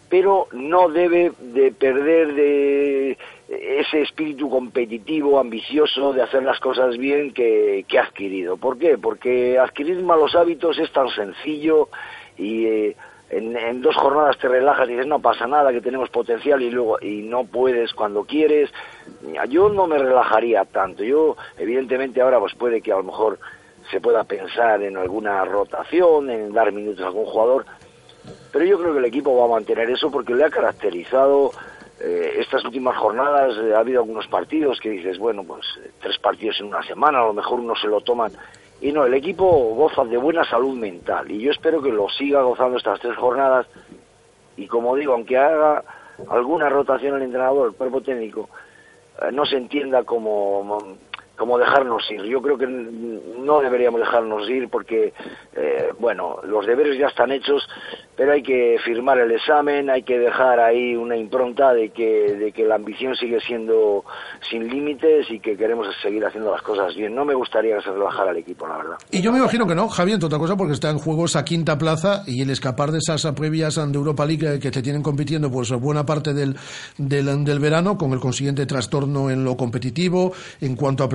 pero 0.07 0.47
no 0.51 0.87
debe 0.89 1.31
de 1.39 1.71
perder 1.71 2.33
de 2.35 3.17
ese 3.49 4.01
espíritu 4.01 4.49
competitivo, 4.49 5.39
ambicioso 5.39 6.13
de 6.13 6.21
hacer 6.21 6.43
las 6.43 6.59
cosas 6.59 6.97
bien 6.97 7.33
que, 7.33 7.85
que 7.87 7.99
ha 7.99 8.03
adquirido. 8.03 8.57
¿Por 8.57 8.77
qué? 8.77 8.97
Porque 8.97 9.57
adquirir 9.57 10.01
malos 10.03 10.35
hábitos 10.35 10.77
es 10.77 10.91
tan 10.91 11.09
sencillo 11.09 11.89
y 12.37 12.65
eh, 12.65 12.95
en, 13.29 13.57
en, 13.57 13.81
dos 13.81 13.95
jornadas 13.95 14.37
te 14.37 14.47
relajas 14.47 14.87
y 14.87 14.91
dices 14.91 15.07
no 15.07 15.19
pasa 15.19 15.47
nada 15.47 15.71
que 15.71 15.81
tenemos 15.81 16.09
potencial 16.09 16.61
y 16.61 16.71
luego 16.71 16.97
y 17.01 17.23
no 17.23 17.45
puedes 17.45 17.93
cuando 17.93 18.23
quieres. 18.23 18.69
Yo 19.49 19.69
no 19.69 19.87
me 19.87 19.97
relajaría 19.97 20.65
tanto. 20.65 21.03
Yo 21.03 21.35
evidentemente 21.57 22.21
ahora 22.21 22.39
pues 22.39 22.55
puede 22.55 22.81
que 22.81 22.91
a 22.91 22.97
lo 22.97 23.03
mejor 23.03 23.39
se 23.91 24.01
pueda 24.01 24.23
pensar 24.23 24.81
en 24.81 24.97
alguna 24.97 25.43
rotación 25.45 26.29
en 26.29 26.53
dar 26.53 26.71
minutos 26.71 27.03
a 27.03 27.07
algún 27.07 27.25
jugador 27.25 27.65
pero 28.51 28.65
yo 28.65 28.79
creo 28.79 28.93
que 28.93 28.99
el 28.99 29.05
equipo 29.05 29.37
va 29.37 29.45
a 29.45 29.59
mantener 29.59 29.89
eso 29.89 30.11
porque 30.11 30.35
le 30.35 30.45
ha 30.45 30.49
caracterizado 30.49 31.51
eh, 31.99 32.35
estas 32.39 32.63
últimas 32.65 32.97
jornadas 32.97 33.55
eh, 33.57 33.73
ha 33.75 33.79
habido 33.79 34.01
algunos 34.01 34.27
partidos 34.27 34.79
que 34.79 34.89
dices 34.89 35.17
bueno 35.17 35.43
pues 35.43 35.65
tres 36.01 36.17
partidos 36.19 36.59
en 36.59 36.67
una 36.67 36.83
semana 36.83 37.19
a 37.19 37.27
lo 37.27 37.33
mejor 37.33 37.59
uno 37.59 37.75
se 37.75 37.87
lo 37.87 38.01
toman 38.01 38.31
y 38.79 38.91
no, 38.91 39.05
el 39.05 39.13
equipo 39.13 39.45
goza 39.45 40.05
de 40.05 40.17
buena 40.17 40.43
salud 40.43 40.75
mental. 40.75 41.31
Y 41.31 41.39
yo 41.39 41.51
espero 41.51 41.81
que 41.81 41.91
lo 41.91 42.09
siga 42.09 42.41
gozando 42.43 42.77
estas 42.77 42.99
tres 42.99 43.15
jornadas. 43.17 43.65
Y 44.55 44.67
como 44.67 44.95
digo, 44.95 45.13
aunque 45.13 45.37
haga 45.37 45.83
alguna 46.29 46.69
rotación 46.69 47.15
el 47.15 47.23
entrenador, 47.23 47.69
el 47.69 47.75
cuerpo 47.75 48.01
técnico, 48.01 48.49
eh, 49.21 49.31
no 49.31 49.45
se 49.45 49.57
entienda 49.57 50.03
como, 50.03 50.97
como 51.37 51.57
dejarnos 51.57 52.09
ir. 52.11 52.23
Yo 52.23 52.41
creo 52.41 52.57
que 52.57 52.67
no 52.67 53.61
deberíamos 53.61 54.01
dejarnos 54.01 54.49
ir 54.49 54.69
porque, 54.69 55.13
eh, 55.55 55.89
bueno, 55.99 56.39
los 56.43 56.65
deberes 56.65 56.97
ya 56.97 57.07
están 57.07 57.31
hechos 57.31 57.67
pero 58.17 58.33
hay 58.33 58.41
que 58.41 58.77
firmar 58.83 59.19
el 59.19 59.31
examen, 59.31 59.91
hay 59.91 60.01
que 60.01 60.17
dejar 60.17 60.59
ahí 60.59 60.95
una 60.95 61.15
impronta 61.15 61.71
de 61.71 61.89
que, 61.89 62.35
de 62.35 62.51
que 62.51 62.65
la 62.65 62.73
ambición 62.73 63.15
sigue 63.15 63.39
siendo 63.39 64.03
sin 64.49 64.67
límites 64.67 65.27
y 65.29 65.39
que 65.39 65.55
queremos 65.55 65.85
seguir 66.01 66.25
haciendo 66.25 66.51
las 66.51 66.63
cosas 66.63 66.95
bien. 66.95 67.13
No 67.13 67.25
me 67.25 67.35
gustaría 67.35 67.77
que 67.77 67.83
se 67.83 67.91
relajara 67.91 68.31
el 68.31 68.37
equipo, 68.37 68.67
la 68.67 68.77
verdad. 68.77 68.97
Y 69.11 69.21
yo 69.21 69.31
me 69.31 69.37
imagino 69.37 69.67
que 69.67 69.75
no, 69.75 69.87
Javier, 69.87 70.15
entre 70.15 70.25
otra 70.25 70.39
cosa, 70.39 70.57
porque 70.57 70.73
está 70.73 70.89
en 70.89 70.97
juego 70.97 71.25
esa 71.25 71.45
quinta 71.45 71.77
plaza 71.77 72.23
y 72.25 72.41
el 72.41 72.49
escapar 72.49 72.89
de 72.89 72.97
esas 72.97 73.23
previas 73.33 73.75
de 73.75 73.97
Europa 73.97 74.25
League 74.25 74.59
que 74.59 74.71
te 74.71 74.81
tienen 74.81 75.03
compitiendo 75.03 75.51
pues 75.51 75.71
buena 75.73 76.03
parte 76.03 76.33
del, 76.33 76.55
del, 76.97 77.45
del 77.45 77.59
verano, 77.59 77.99
con 77.99 78.13
el 78.13 78.19
consiguiente 78.19 78.65
trastorno 78.65 79.29
en 79.29 79.43
lo 79.43 79.55
competitivo, 79.55 80.33
en 80.59 80.75
cuanto 80.75 81.03
a 81.03 81.09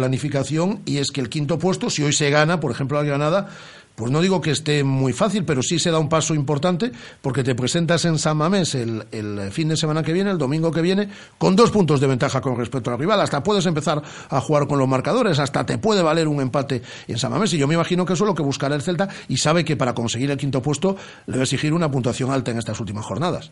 y 0.84 0.98
es 0.98 1.10
que 1.10 1.20
el 1.20 1.28
quinto 1.28 1.58
puesto, 1.58 1.90
si 1.90 2.02
hoy 2.02 2.12
se 2.12 2.30
gana, 2.30 2.60
por 2.60 2.70
ejemplo, 2.70 2.98
al 2.98 3.06
Granada, 3.06 3.48
pues 3.94 4.10
no 4.10 4.20
digo 4.20 4.40
que 4.40 4.50
esté 4.50 4.84
muy 4.84 5.12
fácil, 5.12 5.44
pero 5.44 5.62
sí 5.62 5.78
se 5.78 5.90
da 5.90 5.98
un 5.98 6.08
paso 6.08 6.34
importante 6.34 6.92
porque 7.20 7.44
te 7.44 7.54
presentas 7.54 8.04
en 8.04 8.18
San 8.18 8.38
Mamés 8.38 8.74
el, 8.74 9.04
fin 9.52 9.68
de 9.68 9.76
semana 9.76 10.02
que 10.02 10.12
viene, 10.12 10.30
el 10.30 10.38
domingo 10.38 10.70
que 10.70 10.80
viene, 10.80 11.08
con 11.36 11.56
dos 11.56 11.70
puntos 11.70 12.00
de 12.00 12.06
ventaja 12.06 12.40
con 12.40 12.56
respecto 12.56 12.90
al 12.90 12.98
rival. 12.98 13.20
Hasta 13.20 13.42
puedes 13.42 13.66
empezar 13.66 14.02
a 14.30 14.40
jugar 14.40 14.66
con 14.66 14.78
los 14.78 14.88
marcadores, 14.88 15.38
hasta 15.38 15.66
te 15.66 15.76
puede 15.78 16.02
valer 16.02 16.26
un 16.26 16.40
empate 16.40 16.82
en 17.06 17.18
San 17.18 17.30
Mamés. 17.32 17.52
Y 17.52 17.58
yo 17.58 17.68
me 17.68 17.74
imagino 17.74 18.06
que 18.06 18.14
eso 18.14 18.24
es 18.24 18.28
lo 18.28 18.34
que 18.34 18.42
buscará 18.42 18.74
el 18.74 18.82
Celta 18.82 19.08
y 19.28 19.36
sabe 19.36 19.64
que 19.64 19.76
para 19.76 19.94
conseguir 19.94 20.30
el 20.30 20.38
quinto 20.38 20.62
puesto 20.62 20.96
le 21.26 21.34
va 21.34 21.40
a 21.40 21.44
exigir 21.44 21.74
una 21.74 21.90
puntuación 21.90 22.30
alta 22.30 22.50
en 22.50 22.58
estas 22.58 22.80
últimas 22.80 23.04
jornadas. 23.04 23.50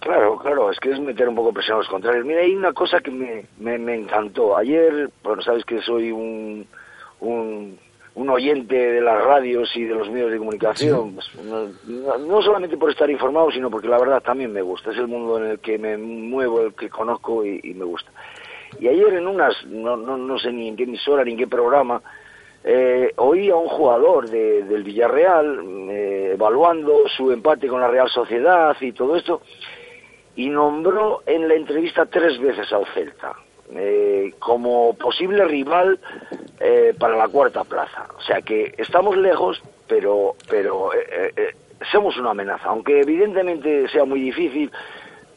Claro, 0.00 0.38
claro, 0.38 0.70
es 0.70 0.78
que 0.80 0.90
es 0.90 1.00
meter 1.00 1.28
un 1.28 1.34
poco 1.34 1.52
presión 1.52 1.76
a 1.76 1.78
los 1.78 1.88
contrarios. 1.88 2.24
Mira, 2.24 2.40
hay 2.40 2.54
una 2.54 2.72
cosa 2.72 3.00
que 3.00 3.10
me, 3.10 3.44
me, 3.58 3.94
encantó. 3.94 4.56
Ayer, 4.56 5.10
bueno, 5.22 5.42
sabes 5.42 5.64
que 5.64 5.80
soy 5.80 6.10
un 6.10 6.66
un 8.14 8.28
oyente 8.28 8.74
de 8.74 9.00
las 9.00 9.22
radios 9.24 9.74
y 9.74 9.84
de 9.84 9.94
los 9.94 10.10
medios 10.10 10.30
de 10.30 10.38
comunicación, 10.38 11.14
pues, 11.14 11.30
no, 11.86 12.42
solamente 12.42 12.76
por 12.76 12.90
estar 12.90 13.10
informado, 13.10 13.50
sino 13.50 13.70
porque 13.70 13.88
la 13.88 13.98
verdad 13.98 14.22
también 14.22 14.52
me 14.52 14.60
gusta, 14.60 14.90
es 14.90 14.98
el 14.98 15.08
mundo 15.08 15.38
en 15.38 15.52
el 15.52 15.58
que 15.60 15.78
me 15.78 15.96
muevo, 15.96 16.60
el 16.60 16.74
que 16.74 16.90
conozco 16.90 17.44
y, 17.44 17.74
me 17.74 17.84
gusta. 17.84 18.10
Y 18.78 18.88
ayer 18.88 19.14
en 19.14 19.26
unas, 19.26 19.64
no, 19.66 19.96
no, 19.96 20.16
no, 20.16 20.38
sé 20.38 20.52
ni 20.52 20.68
en 20.68 20.76
qué 20.76 20.82
emisora 20.82 21.24
ni 21.24 21.32
en 21.32 21.38
qué 21.38 21.46
programa, 21.46 22.02
eh, 22.64 23.12
oí 23.16 23.48
a 23.50 23.56
un 23.56 23.68
jugador 23.68 24.28
del 24.28 24.82
Villarreal 24.82 25.60
eh, 25.90 26.30
evaluando 26.34 27.08
su 27.08 27.32
empate 27.32 27.66
con 27.66 27.80
la 27.80 27.88
Real 27.88 28.08
Sociedad 28.10 28.76
y 28.80 28.92
todo 28.92 29.16
esto, 29.16 29.42
y 30.36 30.48
nombró 30.48 31.22
en 31.26 31.48
la 31.48 31.54
entrevista 31.54 32.06
tres 32.06 32.38
veces 32.40 32.72
al 32.72 32.86
Celta. 32.94 33.34
Eh, 33.74 34.34
como 34.38 34.94
posible 34.94 35.46
rival 35.46 35.98
eh, 36.60 36.94
para 36.98 37.16
la 37.16 37.28
cuarta 37.28 37.64
plaza. 37.64 38.06
O 38.18 38.20
sea 38.20 38.42
que 38.42 38.74
estamos 38.76 39.16
lejos, 39.16 39.62
pero, 39.88 40.36
pero 40.50 40.90
eh, 40.94 41.54
somos 41.90 42.16
una 42.18 42.30
amenaza, 42.30 42.68
aunque 42.68 43.00
evidentemente 43.00 43.88
sea 43.88 44.04
muy 44.04 44.20
difícil. 44.20 44.70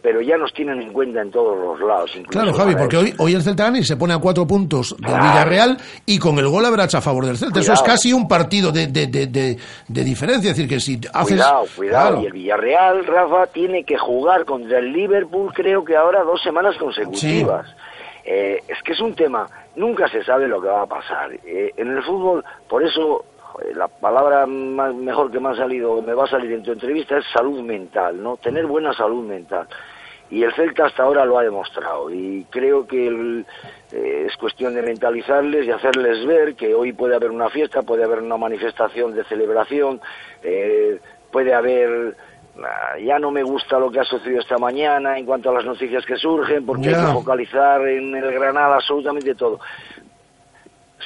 Pero 0.05 0.21
ya 0.21 0.37
nos 0.37 0.53
tienen 0.53 0.79
en 0.83 0.93
cuenta 0.93 1.19
en 1.19 1.31
todos 1.31 1.57
los 1.57 1.79
lados. 1.79 2.11
Claro, 2.29 2.53
Javi, 2.53 2.75
porque 2.75 2.95
hoy, 2.95 3.13
hoy 3.17 3.33
el 3.33 3.41
Celta 3.41 3.75
y 3.75 3.83
se 3.83 3.97
pone 3.97 4.13
a 4.13 4.19
cuatro 4.19 4.45
puntos 4.45 4.95
del 4.99 5.15
Villarreal 5.15 5.77
y 6.05 6.19
con 6.19 6.37
el 6.37 6.47
gol 6.47 6.63
a 6.63 6.69
a 6.69 7.01
favor 7.01 7.25
del 7.25 7.37
Celta. 7.37 7.59
Eso 7.59 7.73
es 7.73 7.81
casi 7.81 8.13
un 8.13 8.27
partido 8.27 8.71
de, 8.71 8.85
de, 8.85 9.07
de, 9.07 9.25
de, 9.25 10.03
diferencia. 10.03 10.51
Es 10.51 10.57
decir, 10.57 10.69
que 10.69 10.79
si 10.79 10.99
haces. 11.11 11.37
Cuidado, 11.37 11.65
cuidado. 11.75 12.21
Y 12.21 12.27
el 12.27 12.33
Villarreal, 12.33 13.03
Rafa, 13.07 13.47
tiene 13.47 13.83
que 13.83 13.97
jugar 13.97 14.45
contra 14.45 14.77
el 14.77 14.93
Liverpool, 14.93 15.51
creo 15.51 15.83
que 15.83 15.95
ahora 15.95 16.21
dos 16.21 16.39
semanas 16.43 16.77
consecutivas. 16.77 17.65
Eh, 18.23 18.59
es 18.67 18.83
que 18.83 18.93
es 18.93 18.99
un 18.99 19.15
tema, 19.15 19.47
nunca 19.75 20.07
se 20.07 20.23
sabe 20.23 20.47
lo 20.47 20.61
que 20.61 20.67
va 20.67 20.83
a 20.83 20.87
pasar. 20.87 21.33
Eh, 21.33 21.73
en 21.77 21.87
el 21.87 22.03
fútbol, 22.03 22.45
por 22.69 22.85
eso 22.85 23.25
la 23.75 23.87
palabra 23.87 24.45
más, 24.45 24.93
mejor 24.93 25.31
que 25.31 25.39
me 25.39 25.49
ha 25.49 25.55
salido, 25.55 26.01
me 26.01 26.13
va 26.13 26.25
a 26.25 26.27
salir 26.27 26.51
en 26.51 26.63
tu 26.63 26.71
entrevista 26.71 27.17
es 27.17 27.25
salud 27.33 27.61
mental, 27.61 28.21
¿no? 28.21 28.37
Tener 28.37 28.65
buena 28.65 28.93
salud 28.93 29.23
mental. 29.23 29.67
Y 30.29 30.43
el 30.43 30.53
Celta 30.53 30.85
hasta 30.85 31.03
ahora 31.03 31.25
lo 31.25 31.37
ha 31.37 31.43
demostrado. 31.43 32.09
Y 32.09 32.45
creo 32.49 32.87
que 32.87 33.43
eh, 33.91 34.25
es 34.27 34.35
cuestión 34.37 34.73
de 34.73 34.81
mentalizarles 34.81 35.65
y 35.65 35.71
hacerles 35.71 36.25
ver 36.25 36.55
que 36.55 36.73
hoy 36.73 36.93
puede 36.93 37.15
haber 37.15 37.31
una 37.31 37.49
fiesta, 37.49 37.83
puede 37.83 38.03
haber 38.03 38.19
una 38.19 38.37
manifestación 38.37 39.13
de 39.13 39.23
celebración, 39.25 40.01
puede 41.31 41.53
haber 41.53 42.15
ya 43.03 43.19
no 43.19 43.31
me 43.31 43.43
gusta 43.43 43.77
lo 43.79 43.91
que 43.91 43.99
ha 43.99 44.03
sucedido 44.03 44.39
esta 44.39 44.57
mañana 44.57 45.17
en 45.17 45.25
cuanto 45.25 45.49
a 45.49 45.53
las 45.53 45.65
noticias 45.65 46.05
que 46.05 46.15
surgen, 46.15 46.65
porque 46.65 46.89
hay 46.89 46.95
que 46.95 47.11
focalizar 47.11 47.85
en 47.87 48.15
el 48.15 48.31
Granada 48.31 48.75
absolutamente 48.75 49.35
todo. 49.35 49.59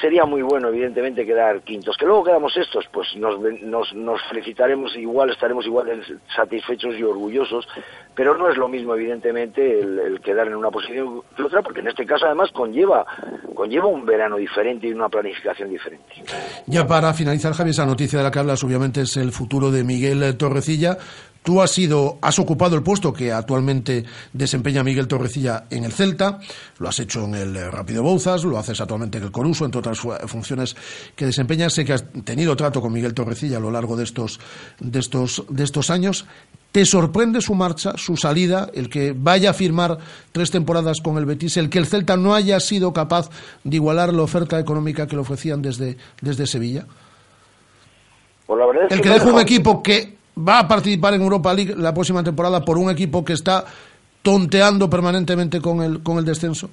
Sería 0.02 0.26
muy 0.26 0.42
bueno, 0.42 0.70
evidentemente, 0.70 1.26
quedar 1.26 1.62
quintos. 1.62 1.98
Que 1.98 2.06
luego 2.06 2.24
quedamos 2.24 2.56
estos, 2.56 2.86
pues 2.92 3.08
nos, 3.18 3.40
nos, 3.62 3.94
nos 3.94 4.22
felicitaremos 4.30 4.96
igual, 4.96 5.32
estaremos 5.32 5.66
igual 5.66 5.88
satisfechos 6.34 6.96
y 6.98 7.04
orgullosos, 7.04 7.68
pero 8.16 8.38
no 8.38 8.50
es 8.50 8.58
lo 8.58 8.68
mismo, 8.68 8.96
evidentemente, 8.96 9.80
el, 9.80 10.22
quedar 10.22 10.48
en 10.48 10.56
una 10.56 10.70
posición 10.70 11.22
que 11.36 11.44
otra, 11.44 11.62
porque 11.62 11.82
en 11.82 11.88
este 11.88 12.06
caso 12.06 12.26
además 12.26 12.50
conlleva, 12.52 13.06
conlleva 13.54 13.88
un 13.88 14.06
verano 14.06 14.38
diferente 14.38 14.88
y 14.88 14.94
una 14.94 15.10
planificación 15.10 15.70
diferente. 15.70 16.24
Ya 16.66 16.88
para 16.88 17.14
finalizar, 17.14 17.54
Javier, 17.54 17.72
esa 17.72 17.86
noticia 17.86 18.20
de 18.20 18.26
la 18.26 18.32
que 18.32 18.40
hablas, 18.40 18.64
obviamente, 18.64 19.02
es 19.02 19.18
el 19.18 19.32
futuro 19.32 19.72
de 19.72 19.84
Miguel 19.84 20.38
Torrecilla. 20.38 20.98
Tú 21.44 21.62
has 21.62 21.72
sido, 21.72 22.20
has 22.22 22.38
ocupado 22.38 22.76
el 22.76 22.84
puesto 22.84 23.14
que 23.14 23.32
actualmente 23.32 24.04
desempeña 24.34 24.84
Miguel 24.84 25.08
Torrecilla 25.08 25.66
en 25.70 25.86
el 25.86 25.94
Celta, 25.94 26.40
lo 26.80 26.90
has 26.90 27.00
hecho 27.00 27.24
en 27.24 27.36
el 27.36 27.56
eh, 27.56 27.72
Rápido 27.72 28.04
Bouzas, 28.04 28.44
lo 28.44 28.58
haces 28.58 28.80
actualmente 28.82 29.18
en 29.18 29.24
el 29.24 29.32
Coruso, 29.32 29.66
entre 29.66 29.80
otras 29.80 30.00
funciones 30.28 30.76
que 31.16 31.26
desempeñas. 31.26 31.74
Sé 31.74 31.86
que 31.86 31.94
has 31.94 32.06
tenido 32.24 32.56
trato 32.56 32.82
con 32.82 32.92
Miguel 32.92 33.14
Torrecilla 33.14 33.58
a 33.58 33.62
lo 33.62 33.72
largo 33.72 33.96
de 33.96 34.04
estos, 34.04 34.40
de 34.80 35.00
estos, 35.00 35.46
de 35.50 35.64
estos 35.64 35.90
años. 35.90 36.26
¿Te 36.72 36.86
sorprende 36.86 37.42
su 37.42 37.56
marcha, 37.56 37.94
su 37.98 38.16
salida, 38.16 38.70
el 38.76 38.90
que 38.90 39.16
vaya 39.18 39.52
a 39.52 39.54
firmar 39.54 39.98
tres 40.32 40.52
temporadas 40.52 41.02
con 41.02 41.18
el 41.18 41.26
Betis, 41.26 41.58
el 41.58 41.70
que 41.70 41.80
el 41.80 41.88
Celta 41.88 42.16
no 42.16 42.36
haya 42.36 42.60
sido 42.60 42.94
capaz 42.94 43.30
de 43.64 43.76
igualar 43.76 44.14
la 44.14 44.22
oferta 44.22 44.60
económica 44.60 45.08
que 45.08 45.16
le 45.16 45.22
ofrecían 45.22 45.64
desde, 45.64 45.98
desde 46.22 46.46
Sevilla? 46.46 46.86
Pues 48.46 48.60
la 48.60 48.68
verdad 48.68 48.84
el 48.92 49.02
que, 49.02 49.10
deja 49.10 49.26
un 49.26 49.40
equipo 49.40 49.82
que 49.82 50.19
va 50.48 50.60
a 50.60 50.68
participar 50.68 51.14
en 51.14 51.22
Europa 51.22 51.54
League 51.54 51.76
la 51.78 51.94
próxima 51.94 52.24
temporada 52.24 52.64
por 52.64 52.78
un 52.78 52.90
equipo 52.90 53.24
que 53.24 53.34
está 53.34 53.66
tonteando 54.22 54.90
permanentemente 54.90 55.62
con 55.62 55.82
el, 55.82 56.04
con 56.04 56.18
el 56.18 56.26
descenso? 56.26 56.70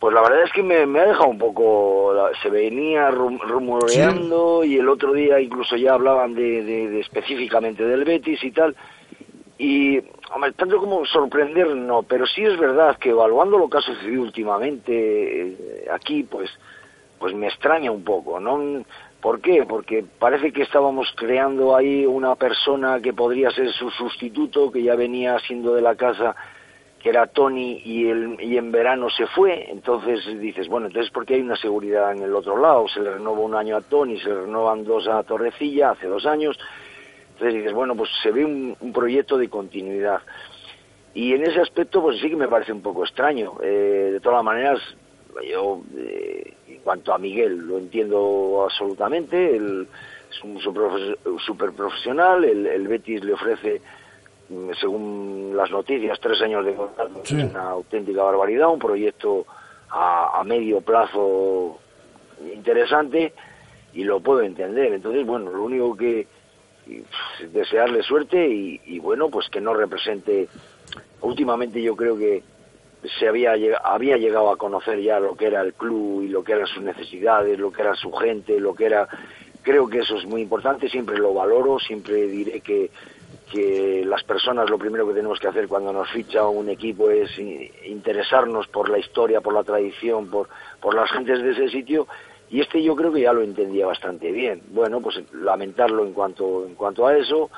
Pues 0.00 0.14
la 0.14 0.22
verdad 0.22 0.44
es 0.44 0.52
que 0.52 0.62
me, 0.62 0.76
ha 0.76 1.06
dejado 1.06 1.28
un 1.28 1.38
poco, 1.38 2.14
se 2.42 2.48
venía 2.48 3.10
rumoreando 3.10 4.64
y 4.64 4.78
el 4.78 4.88
otro 4.88 5.12
día 5.12 5.38
incluso 5.38 5.76
ya 5.76 5.92
hablaban 5.92 6.34
de, 6.34 7.00
específicamente 7.00 7.84
del 7.84 8.04
Betis 8.04 8.42
y 8.42 8.50
tal. 8.50 8.74
Y, 9.58 9.98
hombre, 10.34 10.52
tanto 10.52 10.78
como 10.78 11.04
sorprender, 11.04 11.76
no, 11.76 12.02
pero 12.02 12.26
sí 12.26 12.42
es 12.42 12.58
verdad 12.58 12.96
que 12.96 13.10
evaluando 13.10 13.58
lo 13.58 13.68
que 13.68 13.76
ha 13.76 13.82
sucedido 13.82 14.22
últimamente 14.22 14.92
eh, 14.92 15.86
aquí, 15.92 16.22
pues, 16.22 16.48
pues 17.18 17.34
me 17.34 17.48
extraña 17.48 17.90
un 17.90 18.02
poco, 18.02 18.40
¿no? 18.40 18.82
¿Por 19.20 19.40
qué? 19.40 19.64
Porque 19.68 20.04
parece 20.18 20.50
que 20.50 20.62
estábamos 20.62 21.12
creando 21.14 21.76
ahí 21.76 22.06
una 22.06 22.36
persona 22.36 23.00
que 23.00 23.12
podría 23.12 23.50
ser 23.50 23.70
su 23.72 23.90
sustituto, 23.90 24.72
que 24.72 24.82
ya 24.82 24.94
venía 24.94 25.38
siendo 25.40 25.74
de 25.74 25.82
la 25.82 25.94
casa, 25.94 26.34
que 26.98 27.10
era 27.10 27.26
Tony, 27.26 27.82
y, 27.84 28.08
el, 28.08 28.40
y 28.40 28.56
en 28.56 28.72
verano 28.72 29.10
se 29.10 29.26
fue. 29.26 29.70
Entonces 29.70 30.24
dices, 30.40 30.68
bueno, 30.68 30.86
entonces 30.86 31.12
¿por 31.12 31.26
qué 31.26 31.34
hay 31.34 31.42
una 31.42 31.56
seguridad 31.56 32.12
en 32.12 32.22
el 32.22 32.34
otro 32.34 32.56
lado? 32.56 32.88
Se 32.88 33.00
le 33.00 33.12
renovó 33.12 33.42
un 33.42 33.54
año 33.54 33.76
a 33.76 33.82
Tony, 33.82 34.18
se 34.18 34.28
le 34.30 34.42
renovan 34.42 34.84
dos 34.84 35.06
a 35.06 35.22
Torrecilla, 35.22 35.90
hace 35.90 36.06
dos 36.06 36.24
años. 36.24 36.58
Entonces 37.32 37.54
dices, 37.54 37.74
bueno, 37.74 37.94
pues 37.94 38.08
se 38.22 38.30
ve 38.30 38.44
un, 38.44 38.92
proyecto 38.94 39.36
de 39.36 39.50
continuidad. 39.50 40.22
Y 41.12 41.34
en 41.34 41.42
ese 41.42 41.60
aspecto, 41.60 42.00
pues 42.00 42.18
sí 42.20 42.30
que 42.30 42.36
me 42.36 42.48
parece 42.48 42.72
un 42.72 42.80
poco 42.80 43.04
extraño. 43.04 43.54
Eh, 43.62 44.10
de 44.12 44.20
todas 44.20 44.42
maneras, 44.42 44.80
yo... 45.46 45.82
Eh, 45.98 46.54
cuanto 46.90 47.14
a 47.14 47.18
Miguel, 47.18 47.56
lo 47.68 47.78
entiendo 47.78 48.62
absolutamente, 48.64 49.54
él 49.54 49.86
es 50.28 50.42
un 50.42 50.58
super 51.38 51.70
profesional, 51.70 52.42
el, 52.42 52.88
Betis 52.88 53.22
le 53.22 53.34
ofrece, 53.34 53.80
mm, 54.48 54.70
según 54.72 55.52
las 55.54 55.70
noticias, 55.70 56.18
tres 56.18 56.42
años 56.42 56.66
de 56.66 56.74
contrato, 56.74 57.22
una 57.30 57.70
auténtica 57.70 58.24
barbaridad, 58.24 58.70
un 58.70 58.80
proyecto 58.80 59.46
a, 59.88 60.42
medio 60.44 60.80
plazo 60.80 61.78
interesante 62.52 63.34
y 63.94 64.02
lo 64.02 64.18
puedo 64.18 64.40
entender. 64.40 64.92
Entonces, 64.92 65.24
bueno, 65.24 65.52
lo 65.52 65.62
único 65.62 65.96
que 65.96 66.26
desearle 67.52 68.02
suerte 68.02 68.48
y, 68.48 68.80
y 68.84 68.98
bueno, 68.98 69.28
pues 69.28 69.48
que 69.48 69.60
no 69.60 69.74
represente, 69.74 70.48
últimamente 71.20 71.80
yo 71.80 71.94
creo 71.94 72.18
que 72.18 72.42
se 73.18 73.28
había, 73.28 73.52
había 73.82 74.16
llegado 74.16 74.50
a 74.50 74.56
conocer 74.56 75.00
ya 75.00 75.20
lo 75.20 75.36
que 75.36 75.46
era 75.46 75.62
el 75.62 75.74
club 75.74 76.22
y 76.22 76.28
lo 76.28 76.44
que 76.44 76.52
eran 76.52 76.66
sus 76.66 76.82
necesidades, 76.82 77.58
lo 77.58 77.72
que 77.72 77.82
era 77.82 77.94
su 77.94 78.12
gente, 78.12 78.58
lo 78.60 78.74
que 78.74 78.86
era... 78.86 79.08
Creo 79.62 79.88
que 79.88 79.98
eso 79.98 80.16
es 80.16 80.24
muy 80.24 80.40
importante, 80.42 80.88
siempre 80.88 81.18
lo 81.18 81.34
valoro, 81.34 81.78
siempre 81.78 82.26
diré 82.26 82.60
que, 82.60 82.90
que 83.52 84.02
las 84.06 84.24
personas 84.24 84.70
lo 84.70 84.78
primero 84.78 85.06
que 85.06 85.12
tenemos 85.12 85.38
que 85.38 85.48
hacer 85.48 85.68
cuando 85.68 85.92
nos 85.92 86.10
ficha 86.10 86.48
un 86.48 86.70
equipo 86.70 87.10
es 87.10 87.30
interesarnos 87.86 88.68
por 88.68 88.88
la 88.88 88.98
historia, 88.98 89.42
por 89.42 89.52
la 89.52 89.62
tradición, 89.62 90.30
por, 90.30 90.48
por 90.80 90.94
las 90.94 91.10
gentes 91.10 91.42
de 91.42 91.50
ese 91.50 91.68
sitio 91.68 92.06
y 92.50 92.60
este 92.60 92.82
yo 92.82 92.96
creo 92.96 93.12
que 93.12 93.20
ya 93.20 93.32
lo 93.32 93.42
entendía 93.42 93.86
bastante 93.86 94.32
bien. 94.32 94.60
Bueno, 94.70 95.00
pues 95.00 95.22
lamentarlo 95.32 96.04
en 96.04 96.12
cuanto, 96.12 96.66
en 96.66 96.74
cuanto 96.74 97.06
a 97.06 97.16
eso 97.16 97.48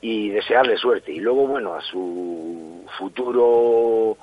y 0.00 0.30
desearle 0.30 0.76
suerte. 0.76 1.12
Y 1.12 1.20
luego, 1.20 1.46
bueno, 1.46 1.74
a 1.74 1.80
su 1.80 2.84
futuro 2.98 4.16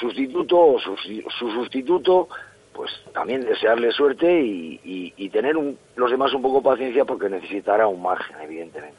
sustituto 0.00 0.56
o 0.58 0.78
su, 0.78 0.94
su 1.38 1.50
sustituto, 1.50 2.28
pues 2.72 2.90
también 3.12 3.42
desearle 3.42 3.90
suerte 3.92 4.26
y 4.42 5.28
tener 5.30 5.56
un- 5.56 5.76
los 5.96 6.10
demás 6.10 6.32
un 6.34 6.42
poco 6.42 6.62
paciencia 6.62 7.04
porque 7.04 7.28
necesitará 7.28 7.86
un 7.86 8.02
margen, 8.02 8.36
evidentemente. 8.42 8.96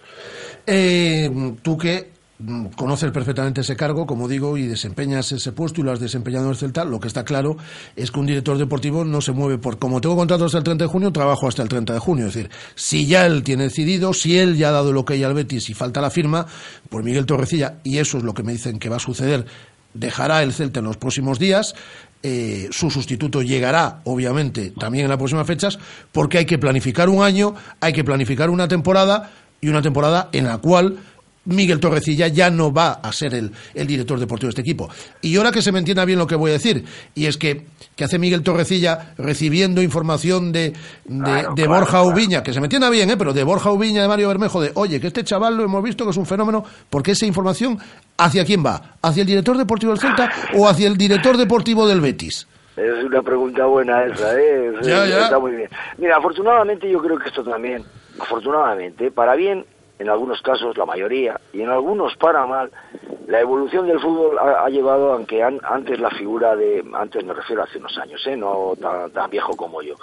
Eh, 0.65 1.30
tú 1.61 1.78
que 1.78 2.09
mm, 2.39 2.67
conoces 2.76 3.11
perfectamente 3.11 3.61
ese 3.61 3.76
cargo, 3.78 4.05
como 4.05 4.28
digo, 4.28 4.57
y 4.57 4.63
desempeñas 4.67 5.32
ese 5.32 5.51
puesto 5.53 5.80
y 5.82 5.84
lo 5.86 5.91
has 5.91 5.99
desempeñado 5.99 6.45
en 6.45 6.51
el 6.51 6.55
Celta, 6.57 6.84
lo 6.84 6.99
que 6.99 7.07
está 7.07 7.24
claro 7.24 7.55
es 7.95 8.11
que 8.11 8.19
un 8.19 8.26
director 8.26 8.57
deportivo 8.57 9.05
no 9.05 9.22
se 9.22 9.32
mueve 9.32 9.57
por, 9.57 9.78
como 9.80 10.01
tengo 10.01 10.15
contrato 10.17 10.45
hasta 10.45 10.57
el 10.57 10.63
30 10.63 10.86
de 10.86 10.89
junio, 10.89 11.11
trabajo 11.11 11.47
hasta 11.47 11.61
el 11.63 11.69
30 11.69 11.93
de 11.93 11.99
junio. 11.99 12.28
Es 12.28 12.34
decir, 12.34 12.49
si 12.76 13.07
ya 13.07 13.26
él 13.26 13.43
tiene 13.43 13.63
decidido, 13.65 14.13
si 14.13 14.38
él 14.38 14.57
ya 14.57 14.69
ha 14.69 14.72
dado 14.72 14.91
lo 14.91 15.05
que 15.05 15.13
hay 15.13 15.24
al 15.24 15.34
Betis 15.34 15.69
y 15.69 15.74
falta 15.74 16.01
la 16.01 16.09
firma, 16.09 16.45
pues 16.89 17.05
Miguel 17.05 17.26
Torrecilla, 17.26 17.80
y 17.84 17.97
eso 17.99 18.17
es 18.17 18.24
lo 18.24 18.34
que 18.34 18.43
me 18.43 18.51
dicen 18.53 18.80
que 18.80 18.89
va 18.89 18.97
a 18.97 18.99
suceder, 18.99 19.45
dejará 19.95 20.43
el 20.43 20.53
Celta 20.53 20.79
en 20.79 20.85
los 20.85 20.97
próximos 20.97 21.39
días. 21.39 21.73
eh, 22.27 22.69
su 22.71 22.89
sustituto 22.89 23.43
llegará, 23.43 24.01
obviamente, 24.03 24.71
también 24.71 25.05
en 25.05 25.09
las 25.09 25.17
próximas 25.19 25.45
fechas, 25.45 25.77
porque 26.11 26.39
hay 26.39 26.45
que 26.45 26.57
planificar 26.57 27.07
un 27.07 27.23
año, 27.23 27.53
hay 27.79 27.93
que 27.93 28.03
planificar 28.03 28.49
una 28.49 28.67
temporada 28.67 29.29
y 29.61 29.67
una 29.67 29.83
temporada 29.83 30.29
en 30.31 30.45
la 30.45 30.57
cual 30.57 30.97
Miguel 31.45 31.79
Torrecilla 31.79 32.27
ya 32.27 32.49
no 32.49 32.71
va 32.73 32.93
a 32.93 33.11
ser 33.13 33.33
el, 33.35 33.51
el 33.73 33.87
director 33.87 34.19
deportivo 34.19 34.47
de 34.47 34.51
este 34.51 34.61
equipo. 34.61 34.89
Y 35.21 35.37
ahora 35.37 35.51
que 35.51 35.61
se 35.61 35.71
me 35.71 35.79
entienda 35.79 36.03
bien 36.05 36.19
lo 36.19 36.27
que 36.27 36.35
voy 36.35 36.51
a 36.51 36.53
decir, 36.53 36.83
y 37.13 37.25
es 37.27 37.37
que, 37.37 37.65
que 37.95 38.03
hace 38.03 38.17
Miguel 38.19 38.41
Torrecilla 38.43 39.13
recibiendo 39.17 39.81
información 39.81 40.51
de, 40.51 40.73
de, 41.05 41.45
de 41.55 41.67
Borja 41.67 42.01
Ubiña, 42.03 42.43
que 42.43 42.53
se 42.53 42.59
me 42.59 42.65
entienda 42.65 42.89
bien, 42.89 43.09
¿eh? 43.09 43.17
pero 43.17 43.33
de 43.33 43.43
Borja 43.43 43.71
Ubiña, 43.71 44.01
de 44.01 44.07
Mario 44.07 44.27
Bermejo, 44.29 44.61
de, 44.61 44.71
oye, 44.75 44.99
que 44.99 45.07
este 45.07 45.23
chaval 45.23 45.55
lo 45.57 45.63
hemos 45.63 45.83
visto 45.83 46.03
que 46.03 46.11
es 46.11 46.17
un 46.17 46.25
fenómeno, 46.25 46.63
porque 46.89 47.11
esa 47.11 47.25
información, 47.25 47.77
¿hacia 48.17 48.43
quién 48.45 48.65
va? 48.65 48.95
¿Hacia 49.01 49.21
el 49.21 49.27
director 49.27 49.57
deportivo 49.57 49.91
del 49.91 50.01
Celta 50.01 50.31
o 50.55 50.67
hacia 50.67 50.87
el 50.87 50.97
director 50.97 51.37
deportivo 51.37 51.87
del 51.87 52.01
Betis? 52.01 52.47
Es 52.75 53.05
una 53.05 53.21
pregunta 53.21 53.65
buena 53.67 54.03
esa, 54.03 54.37
¿eh? 54.37 54.71
Es- 54.81 54.87
Ya, 54.87 55.05
ya. 55.05 55.23
Está 55.25 55.39
muy 55.39 55.51
bien. 55.55 55.69
Mira, 55.97 56.17
afortunadamente 56.17 56.91
yo 56.91 56.99
creo 56.99 57.17
que 57.17 57.29
esto 57.29 57.41
también, 57.43 57.83
afortunadamente, 58.19 59.11
para 59.11 59.35
bien, 59.35 59.65
en 59.99 60.09
algunos 60.09 60.41
casos, 60.41 60.77
la 60.77 60.85
mayoría, 60.85 61.39
y 61.53 61.61
en 61.61 61.69
algunos 61.69 62.15
para 62.17 62.45
mal, 62.45 62.69
la 63.27 63.39
evolución 63.39 63.87
del 63.87 63.99
fútbol 63.99 64.37
ha, 64.37 64.65
ha 64.65 64.69
llevado 64.69 65.13
a 65.13 65.25
que 65.25 65.41
an- 65.41 65.61
antes 65.63 65.99
la 65.99 66.09
figura 66.11 66.55
de, 66.55 66.83
antes 66.93 67.23
me 67.23 67.33
refiero 67.33 67.61
a 67.61 67.65
hace 67.65 67.77
unos 67.79 67.97
años, 67.97 68.25
¿eh? 68.27 68.35
No 68.35 68.73
tan, 68.79 69.09
tan 69.11 69.29
viejo 69.29 69.55
como 69.55 69.81
yo, 69.81 69.95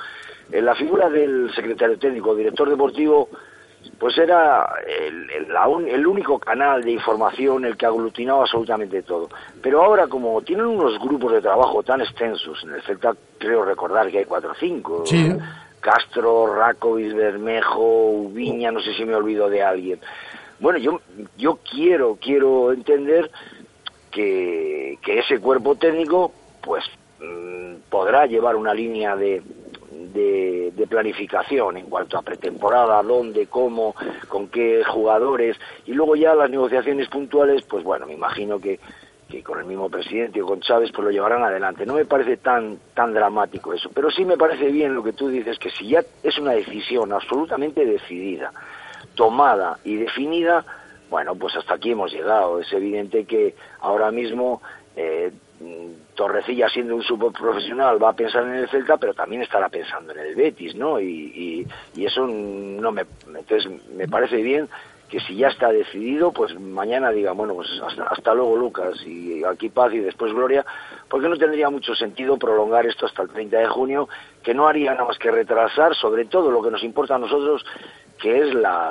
en 0.51 0.65
la 0.65 0.75
figura 0.75 1.09
del 1.11 1.53
secretario 1.55 1.99
técnico, 1.99 2.35
director 2.35 2.69
deportivo, 2.69 3.29
pues 3.99 4.17
era 4.17 4.69
el, 4.87 5.29
el 5.89 6.07
único 6.07 6.39
canal 6.39 6.83
de 6.83 6.93
información 6.93 7.65
el 7.65 7.77
que 7.77 7.85
aglutinaba 7.87 8.43
absolutamente 8.43 9.03
todo. 9.03 9.29
Pero 9.61 9.83
ahora, 9.83 10.07
como 10.07 10.41
tienen 10.43 10.67
unos 10.67 10.99
grupos 11.01 11.33
de 11.33 11.41
trabajo 11.41 11.83
tan 11.83 12.01
extensos, 12.01 12.63
en 12.65 12.75
el 12.75 12.83
Celta 12.83 13.15
creo 13.39 13.65
recordar 13.65 14.09
que 14.11 14.19
hay 14.19 14.25
cuatro 14.25 14.53
o 14.53 14.55
cinco, 14.55 15.03
Sí. 15.07 15.33
Castro, 15.83 16.47
Rakovic, 16.47 17.13
Bermejo, 17.13 17.83
Ubiña, 17.83 18.71
no 18.71 18.81
sé 18.81 18.95
si 18.95 19.05
me 19.05 19.17
olvido 19.17 19.51
de 19.51 19.63
alguien. 19.63 20.01
Bueno, 20.61 20.79
yo, 20.79 21.01
yo 21.37 21.59
quiero, 21.69 22.17
quiero 22.21 22.73
entender 22.73 23.31
que, 24.13 24.97
que 25.03 25.19
ese 25.19 25.41
cuerpo 25.41 25.75
técnico, 25.75 26.33
pues, 26.63 26.85
mm, 27.21 27.91
podrá 27.91 28.27
llevar 28.27 28.55
una 28.55 28.73
línea 28.73 29.17
de, 29.17 29.43
de, 29.91 30.73
de 30.73 30.87
planificación 30.87 31.77
en 31.79 31.87
cuanto 31.87 32.17
a 32.17 32.23
pretemporada, 32.23 33.03
dónde, 33.03 33.49
cómo, 33.49 33.97
con 34.29 34.47
qué 34.49 34.85
jugadores, 34.85 35.57
y 35.85 35.95
luego 35.95 36.15
ya 36.15 36.33
las 36.35 36.49
negociaciones 36.49 37.09
puntuales, 37.09 37.63
pues 37.69 37.83
bueno, 37.83 38.07
me 38.07 38.15
imagino 38.15 38.61
que, 38.61 38.79
que 39.33 39.43
con 39.43 39.59
el 39.59 39.65
mismo 39.65 39.89
presidente 39.89 40.43
o 40.43 40.47
con 40.47 40.61
Chávez 40.61 40.91
pues 40.93 41.07
lo 41.07 41.11
llevarán 41.11 41.43
adelante. 41.43 41.87
No 41.87 41.95
me 41.95 42.05
parece 42.05 42.37
tan, 42.37 42.79
tan 42.95 43.15
dramático 43.15 43.73
eso, 43.73 43.91
pero 43.95 44.11
sí 44.11 44.27
me 44.27 44.37
parece 44.37 44.67
bien 44.71 44.95
lo 44.95 45.03
que 45.03 45.15
tú 45.15 45.29
dices, 45.29 45.59
que 45.59 45.71
si 45.71 45.89
ya 45.89 46.05
es 46.23 46.39
una 46.39 46.53
decisión 46.53 47.11
absolutamente 47.13 47.87
decidida, 47.87 48.53
tomada 49.15 49.79
y 49.85 49.97
definida, 49.97 50.65
bueno, 51.09 51.35
pues 51.35 51.57
hasta 51.57 51.75
aquí 51.75 51.93
hemos 51.93 52.13
llegado. 52.13 52.61
Es 52.61 52.71
evidente 52.75 53.25
que 53.25 53.55
ahora 53.81 54.11
mismo 54.11 54.61
eh, 54.97 55.33
Torrecilla, 56.15 56.69
siendo 56.69 56.95
un 56.95 57.03
superprofesional, 57.03 58.03
va 58.03 58.11
a 58.11 58.17
pensar 58.17 58.45
en 58.45 58.57
el 58.57 58.69
Celta, 58.69 58.99
pero 58.99 59.15
también 59.15 59.41
estará 59.41 59.71
pensando 59.71 60.13
en 60.13 60.19
el 60.19 60.35
Betis, 60.35 60.75
¿no? 60.75 61.01
Y, 61.01 61.07
y, 61.07 61.67
y 61.99 62.05
eso 62.05 62.27
no 62.27 62.93
me, 62.93 63.07
entonces 63.35 63.71
me 63.95 64.07
parece 64.09 64.37
bien 64.43 64.69
que 65.13 65.21
si 65.21 65.37
ya 65.37 65.49
está 65.49 65.71
decidido, 65.71 66.33
pues 66.33 66.59
mañana 66.59 67.11
diga, 67.11 67.33
bueno, 67.33 67.53
pues 67.55 67.69
hasta, 67.87 68.05
hasta 68.05 68.33
luego 68.33 68.57
Lucas, 68.57 68.97
y 69.05 69.45
aquí 69.45 69.69
paz 69.69 69.93
y 69.93 69.99
después 69.99 70.33
gloria, 70.33 70.65
porque 71.11 71.29
no 71.29 71.37
tendría 71.37 71.69
mucho 71.69 71.95
sentido 71.95 72.39
prolongar 72.39 72.87
esto 72.87 73.05
hasta 73.05 73.21
el 73.21 73.29
30 73.29 73.59
de 73.59 73.67
junio, 73.67 74.09
que 74.43 74.55
no 74.55 74.67
haría 74.67 74.93
nada 74.93 75.05
más 75.05 75.19
que 75.19 75.31
retrasar, 75.31 75.95
sobre 75.95 76.25
todo 76.25 76.51
lo 76.51 76.63
que 76.63 76.71
nos 76.71 76.83
importa 76.83 77.17
a 77.17 77.19
nosotros, 77.19 77.63
que 78.23 78.39
es 78.39 78.55
la, 78.55 78.91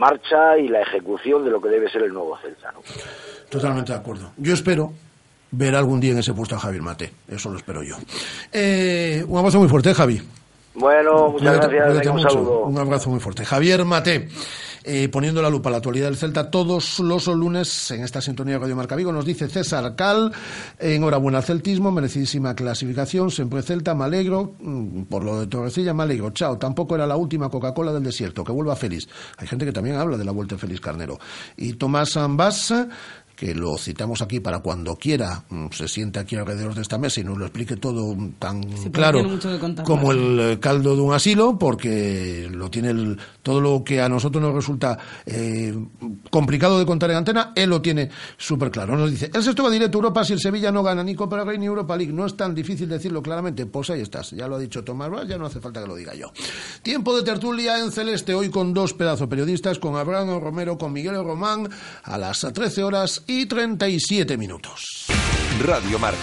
marcha 0.00 0.58
y 0.58 0.66
la 0.66 0.80
ejecución 0.80 1.44
de 1.44 1.52
lo 1.52 1.60
que 1.60 1.68
debe 1.68 1.88
ser 1.88 2.02
el 2.02 2.12
nuevo 2.12 2.36
Celta. 2.38 2.74
Totalmente 3.48 3.92
de 3.92 3.98
acuerdo. 3.98 4.32
Yo 4.36 4.52
espero 4.52 4.92
ver 5.52 5.76
algún 5.76 6.00
día 6.00 6.10
en 6.10 6.18
ese 6.18 6.34
puesto 6.34 6.56
a 6.56 6.58
Javier 6.58 6.82
Mate. 6.82 7.12
Eso 7.28 7.50
lo 7.50 7.58
espero 7.58 7.84
yo. 7.84 7.94
Eh, 8.52 9.24
un 9.28 9.38
abrazo 9.38 9.60
muy 9.60 9.68
fuerte, 9.68 9.94
Javi. 9.94 10.20
Bueno, 10.78 11.30
muchas 11.30 11.56
Cuídate- 11.58 11.74
gracias, 11.76 11.86
cuídate 11.88 12.08
un 12.10 12.16
mucho. 12.16 12.28
saludo. 12.30 12.60
Un 12.66 12.78
abrazo 12.78 13.10
muy 13.10 13.20
fuerte. 13.20 13.44
Javier 13.44 13.84
Mate, 13.84 14.28
eh, 14.84 15.08
poniendo 15.08 15.42
la 15.42 15.50
lupa 15.50 15.68
a 15.68 15.72
la 15.72 15.78
actualidad 15.78 16.06
del 16.06 16.16
Celta 16.16 16.50
todos 16.50 17.00
los 17.00 17.26
lunes 17.26 17.90
en 17.90 18.04
esta 18.04 18.20
sintonía 18.20 18.54
de 18.54 18.60
Radio 18.60 18.76
Marca 18.76 18.94
Vigo, 18.96 19.10
nos 19.12 19.24
dice 19.24 19.48
César 19.48 19.94
Cal, 19.96 20.32
enhorabuena 20.78 21.38
al 21.38 21.44
celtismo, 21.44 21.90
merecidísima 21.90 22.54
clasificación, 22.54 23.30
siempre 23.30 23.62
Celta, 23.62 23.94
me 23.94 24.04
alegro, 24.04 24.54
mm, 24.60 25.02
por 25.04 25.24
lo 25.24 25.40
de 25.40 25.46
Torrecilla, 25.48 25.92
me 25.94 26.04
alegro, 26.04 26.30
chao, 26.30 26.56
tampoco 26.58 26.94
era 26.94 27.06
la 27.06 27.16
última 27.16 27.48
Coca-Cola 27.50 27.92
del 27.92 28.04
desierto, 28.04 28.44
que 28.44 28.52
vuelva 28.52 28.76
feliz. 28.76 29.08
Hay 29.36 29.46
gente 29.48 29.64
que 29.64 29.72
también 29.72 29.96
habla 29.96 30.16
de 30.16 30.24
la 30.24 30.32
vuelta 30.32 30.54
de 30.54 30.60
Félix 30.60 30.80
Carnero. 30.80 31.18
Y 31.56 31.72
Tomás 31.74 32.16
Ambas, 32.16 32.72
que 33.38 33.54
lo 33.54 33.78
citamos 33.78 34.20
aquí 34.20 34.40
para 34.40 34.58
cuando 34.58 34.96
quiera, 34.96 35.44
mm, 35.48 35.66
se 35.70 35.86
siente 35.86 36.18
aquí 36.18 36.34
alrededor 36.34 36.74
de 36.74 36.82
esta 36.82 36.98
mesa 36.98 37.20
y 37.20 37.24
nos 37.24 37.38
lo 37.38 37.44
explique 37.44 37.76
todo 37.76 38.14
mm, 38.14 38.32
tan 38.38 38.62
claro 38.90 39.22
contar. 39.60 39.84
como 39.84 40.10
el 40.12 40.40
eh, 40.40 40.58
caldo 40.60 40.96
de 40.96 41.02
un 41.02 41.14
asilo, 41.14 41.56
porque 41.56 42.48
lo 42.50 42.68
tiene 42.68 42.90
el- 42.90 43.16
todo 43.42 43.60
lo 43.60 43.84
que 43.84 44.00
a 44.00 44.08
nosotros 44.08 44.42
nos 44.42 44.52
resulta 44.54 44.98
eh, 45.24 45.72
complicado 46.30 46.78
de 46.78 46.86
contar 46.86 47.10
en 47.12 47.18
antena, 47.18 47.52
él 47.54 47.70
lo 47.70 47.80
tiene 47.80 48.10
súper 48.36 48.70
claro. 48.70 48.96
Nos 48.96 49.10
dice, 49.10 49.30
el 49.32 49.42
sexto 49.42 49.62
va 49.62 49.70
directo 49.70 49.98
a 49.98 50.00
Europa 50.00 50.24
si 50.24 50.32
el 50.32 50.40
Sevilla 50.40 50.72
no 50.72 50.82
gana 50.82 51.04
ni 51.04 51.14
Copa 51.14 51.36
del 51.36 51.46
Rey 51.46 51.58
ni 51.58 51.66
Europa 51.66 51.96
League. 51.96 52.12
No 52.12 52.26
es 52.26 52.36
tan 52.36 52.54
difícil 52.54 52.88
decirlo 52.88 53.22
claramente, 53.22 53.66
pues 53.66 53.88
ahí 53.90 54.00
estás. 54.00 54.32
Ya 54.32 54.48
lo 54.48 54.56
ha 54.56 54.58
dicho 54.58 54.82
Tomás 54.82 55.08
ya 55.28 55.38
no 55.38 55.46
hace 55.46 55.60
falta 55.60 55.80
que 55.80 55.86
lo 55.86 55.94
diga 55.94 56.14
yo. 56.14 56.32
Tiempo 56.82 57.16
de 57.16 57.22
tertulia 57.22 57.78
en 57.78 57.92
Celeste, 57.92 58.34
hoy 58.34 58.50
con 58.50 58.74
dos 58.74 58.94
pedazos 58.94 59.28
periodistas, 59.28 59.78
con 59.78 59.94
Abraham 59.96 60.40
Romero, 60.40 60.76
con 60.76 60.92
Miguel 60.92 61.14
Román, 61.22 61.68
a 62.02 62.18
las 62.18 62.40
13 62.52 62.82
horas 62.82 63.22
y 63.28 63.44
37 63.44 64.38
minutos. 64.38 65.06
Radio 65.60 65.98
Marca, 65.98 66.18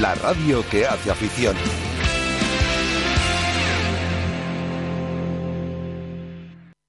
la 0.00 0.14
radio 0.16 0.64
que 0.68 0.84
hace 0.84 1.10
afición. 1.10 1.54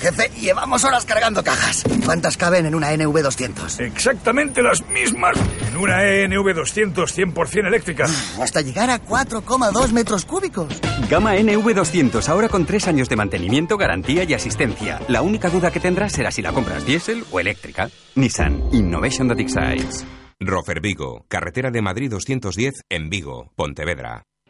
Jefe, 0.00 0.30
llevamos 0.40 0.82
horas 0.84 1.04
cargando 1.04 1.44
cajas. 1.44 1.84
¿Cuántas 2.04 2.36
caben 2.36 2.64
en 2.64 2.74
una 2.74 2.92
NV200? 2.92 3.80
Exactamente 3.80 4.62
las 4.62 4.82
mismas 4.88 5.36
en 5.68 5.76
una 5.76 6.04
E 6.04 6.26
NV200 6.26 6.94
100% 6.94 7.66
eléctrica. 7.66 8.06
Hasta 8.40 8.62
llegar 8.62 8.88
a 8.88 9.02
4,2 9.02 9.92
metros 9.92 10.24
cúbicos. 10.24 10.80
Gama 11.10 11.36
NV200, 11.36 12.26
ahora 12.28 12.48
con 12.48 12.64
tres 12.64 12.88
años 12.88 13.08
de 13.10 13.16
mantenimiento, 13.16 13.76
garantía 13.76 14.24
y 14.24 14.32
asistencia. 14.32 15.00
La 15.08 15.20
única 15.20 15.50
duda 15.50 15.70
que 15.70 15.80
tendrás 15.80 16.12
será 16.12 16.30
si 16.30 16.40
la 16.40 16.52
compras 16.52 16.86
diésel 16.86 17.24
o 17.30 17.38
eléctrica. 17.38 17.90
Nissan 18.14 18.62
Innovation 18.72 19.28
that 19.28 19.38
excites. 19.38 20.06
Rofer 20.40 20.80
Vigo, 20.80 21.26
carretera 21.28 21.70
de 21.70 21.82
Madrid 21.82 22.10
210 22.10 22.72
en 22.88 23.10
Vigo, 23.10 23.52
Pontevedra. 23.54 24.22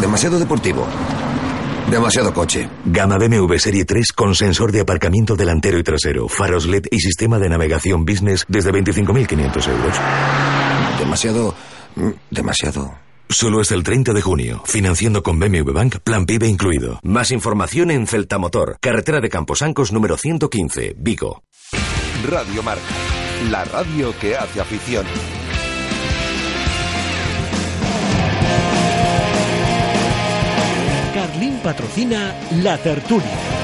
Demasiado 0.00 0.38
deportivo. 0.38 0.86
Demasiado 1.90 2.32
coche. 2.34 2.68
Gama 2.84 3.16
BMW 3.18 3.56
Serie 3.58 3.84
3 3.84 4.12
con 4.12 4.34
sensor 4.34 4.72
de 4.72 4.80
aparcamiento 4.80 5.36
delantero 5.36 5.78
y 5.78 5.82
trasero, 5.82 6.28
faros 6.28 6.66
LED 6.66 6.86
y 6.90 6.98
sistema 7.00 7.38
de 7.38 7.48
navegación 7.48 8.04
business 8.04 8.44
desde 8.48 8.70
25.500 8.72 9.68
euros. 9.68 9.96
Demasiado... 10.98 11.54
mm, 11.96 12.10
Demasiado... 12.30 12.94
Solo 13.30 13.60
es 13.60 13.72
el 13.72 13.82
30 13.82 14.14
de 14.14 14.22
junio. 14.22 14.62
Financiando 14.64 15.22
con 15.22 15.38
BMW 15.38 15.70
Bank, 15.72 15.96
plan 16.02 16.24
PIB 16.24 16.44
incluido. 16.44 16.98
Más 17.02 17.30
información 17.30 17.90
en 17.90 18.06
Celta 18.06 18.38
Motor, 18.38 18.78
carretera 18.80 19.20
de 19.20 19.28
Camposancos 19.28 19.92
número 19.92 20.16
115, 20.16 20.94
Vigo. 20.96 21.42
Radio 22.26 22.62
Marca, 22.62 22.82
la 23.50 23.64
radio 23.66 24.14
que 24.18 24.34
hace 24.34 24.62
afición. 24.62 25.04
Carlín 31.38 31.60
patrocina 31.62 32.34
La 32.50 32.76
Tertulia. 32.78 33.57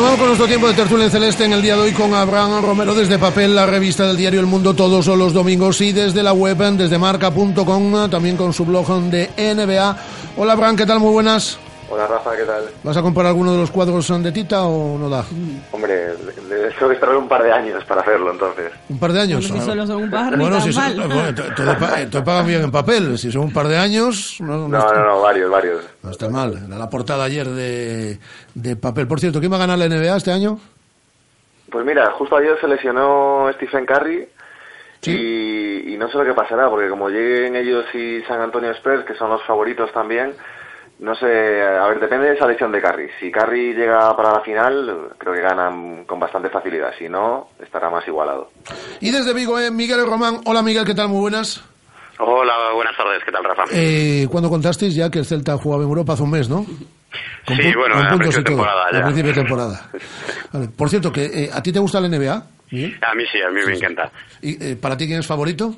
Bueno, 0.00 0.12
vamos 0.12 0.20
con 0.20 0.28
nuestro 0.28 0.46
tiempo 0.46 0.66
de 0.66 0.72
tertulia 0.72 1.04
en 1.04 1.10
celeste 1.10 1.44
en 1.44 1.52
el 1.52 1.60
día 1.60 1.76
de 1.76 1.82
hoy 1.82 1.92
con 1.92 2.14
Abraham 2.14 2.64
Romero 2.64 2.94
desde 2.94 3.18
Papel, 3.18 3.54
la 3.54 3.66
revista 3.66 4.06
del 4.06 4.16
diario 4.16 4.40
El 4.40 4.46
Mundo 4.46 4.72
todos 4.72 5.06
los 5.08 5.34
domingos 5.34 5.78
y 5.82 5.92
desde 5.92 6.22
la 6.22 6.32
web, 6.32 6.56
desde 6.56 6.96
marca.com, 6.96 8.08
también 8.08 8.38
con 8.38 8.54
su 8.54 8.64
blog 8.64 8.88
de 9.10 9.28
NBA. 9.36 9.96
Hola 10.38 10.54
Abraham, 10.54 10.76
¿qué 10.76 10.86
tal? 10.86 11.00
Muy 11.00 11.12
buenas. 11.12 11.58
Hola 11.90 12.06
Rafa, 12.06 12.34
¿qué 12.34 12.44
tal? 12.44 12.70
¿Vas 12.82 12.96
a 12.96 13.02
comprar 13.02 13.26
alguno 13.26 13.52
de 13.52 13.58
los 13.58 13.70
cuadros 13.70 14.08
de 14.22 14.32
Tita 14.32 14.64
o 14.64 14.96
no 14.96 15.10
da? 15.10 15.22
Hombre, 15.70 16.14
tengo 16.80 16.88
que 16.90 16.94
esperar 16.94 17.16
un 17.16 17.28
par 17.28 17.42
de 17.44 17.52
años 17.52 17.84
para 17.84 18.00
hacerlo 18.00 18.32
entonces. 18.32 18.72
¿Un 18.88 18.98
par 18.98 19.12
de 19.12 19.20
años? 19.20 19.46
Bueno, 19.48 19.62
si 19.62 19.70
solo 19.70 19.86
son 19.86 20.02
un 20.02 20.10
par, 20.10 20.32
ni 20.32 20.38
Bueno, 20.42 20.56
tan 20.56 20.64
si 20.66 20.72
son- 20.72 20.82
mal. 20.82 21.08
bueno, 21.08 21.34
te, 21.34 21.42
te 21.42 21.62
pa- 21.78 22.06
te 22.10 22.22
pagan 22.22 22.46
bien 22.46 22.62
en 22.62 22.70
papel. 22.72 23.18
Si 23.18 23.30
son 23.30 23.42
un 23.42 23.52
par 23.52 23.68
de 23.68 23.78
años, 23.78 24.36
no, 24.40 24.56
no 24.56 24.68
No, 24.68 24.78
está, 24.78 24.94
no, 24.94 25.04
no, 25.04 25.20
varios, 25.20 25.50
varios. 25.50 25.84
no 26.02 26.10
está 26.10 26.28
mal. 26.28 26.58
Era 26.66 26.76
la 26.78 26.90
portada 26.90 27.22
ayer 27.24 27.46
de, 27.46 28.18
de 28.54 28.76
papel. 28.76 29.06
Por 29.06 29.20
cierto, 29.20 29.38
¿quién 29.38 29.52
va 29.52 29.56
a 29.56 29.60
ganar 29.60 29.78
la 29.78 29.86
NBA 29.88 30.16
este 30.16 30.32
año? 30.32 30.58
Pues 31.70 31.84
mira, 31.86 32.10
justo 32.12 32.34
ayer 32.36 32.56
se 32.60 32.66
lesionó 32.66 33.48
Stephen 33.54 33.86
Curry 33.86 34.26
y, 35.06 35.94
y 35.94 35.96
no 35.96 36.08
sé 36.10 36.18
lo 36.18 36.24
que 36.24 36.34
pasará, 36.34 36.68
porque 36.68 36.88
como 36.88 37.08
lleguen 37.08 37.56
ellos 37.56 37.84
y 37.94 38.22
San 38.22 38.40
Antonio 38.40 38.70
Spurs, 38.72 39.04
que 39.04 39.14
son 39.14 39.30
los 39.30 39.42
favoritos 39.44 39.92
también, 39.92 40.34
no 41.00 41.14
sé, 41.14 41.26
a 41.62 41.86
ver, 41.88 41.98
depende 42.00 42.28
de 42.28 42.34
esa 42.34 42.46
lesión 42.46 42.70
de 42.72 42.80
Curry. 42.80 43.08
Si 43.18 43.30
Curry 43.32 43.74
llega 43.74 44.14
para 44.16 44.32
la 44.34 44.40
final, 44.40 45.08
creo 45.18 45.34
que 45.34 45.40
ganan 45.40 46.04
con 46.04 46.20
bastante 46.20 46.50
facilidad. 46.50 46.92
Si 46.98 47.08
no, 47.08 47.48
estará 47.62 47.88
más 47.90 48.06
igualado. 48.06 48.50
Y 49.00 49.10
desde 49.10 49.32
Vigo, 49.34 49.58
eh, 49.58 49.70
Miguel 49.70 50.04
Román. 50.06 50.40
Hola 50.44 50.62
Miguel, 50.62 50.84
¿qué 50.84 50.94
tal? 50.94 51.08
Muy 51.08 51.20
buenas. 51.20 51.62
Hola, 52.18 52.52
buenas 52.74 52.94
tardes, 52.96 53.22
¿qué 53.24 53.32
tal, 53.32 53.42
Rafa? 53.44 53.64
Eh, 53.72 54.26
¿Cuándo 54.30 54.50
contasteis 54.50 54.94
ya 54.94 55.10
que 55.10 55.20
el 55.20 55.24
Celta 55.24 55.56
jugaba 55.56 55.82
en 55.82 55.88
Europa 55.88 56.12
hace 56.12 56.22
un 56.22 56.30
mes, 56.30 56.50
no? 56.50 56.66
Con 57.46 57.56
sí, 57.56 57.72
bueno, 57.74 57.94
con 57.96 58.06
a 58.06 58.10
puntos 58.10 58.28
principio 58.28 58.28
y 58.28 58.36
de 58.36 58.42
todo, 58.44 58.44
temporada 58.56 58.86
a 58.86 58.92
ya. 58.92 59.02
principio 59.04 59.32
de 59.32 59.40
temporada. 59.40 59.90
Vale. 60.52 60.68
Por 60.68 60.90
cierto, 60.90 61.10
que 61.10 61.24
eh, 61.24 61.50
¿a 61.52 61.62
ti 61.62 61.72
te 61.72 61.78
gusta 61.78 61.98
la 61.98 62.08
NBA? 62.08 62.42
Miguel? 62.72 62.98
A 63.02 63.14
mí 63.14 63.24
sí, 63.32 63.38
a 63.40 63.50
mí 63.50 63.60
me 63.66 63.72
encanta. 63.74 64.12
¿Y 64.42 64.62
eh, 64.62 64.76
para 64.76 64.98
ti 64.98 65.06
quién 65.06 65.20
es 65.20 65.26
favorito? 65.26 65.74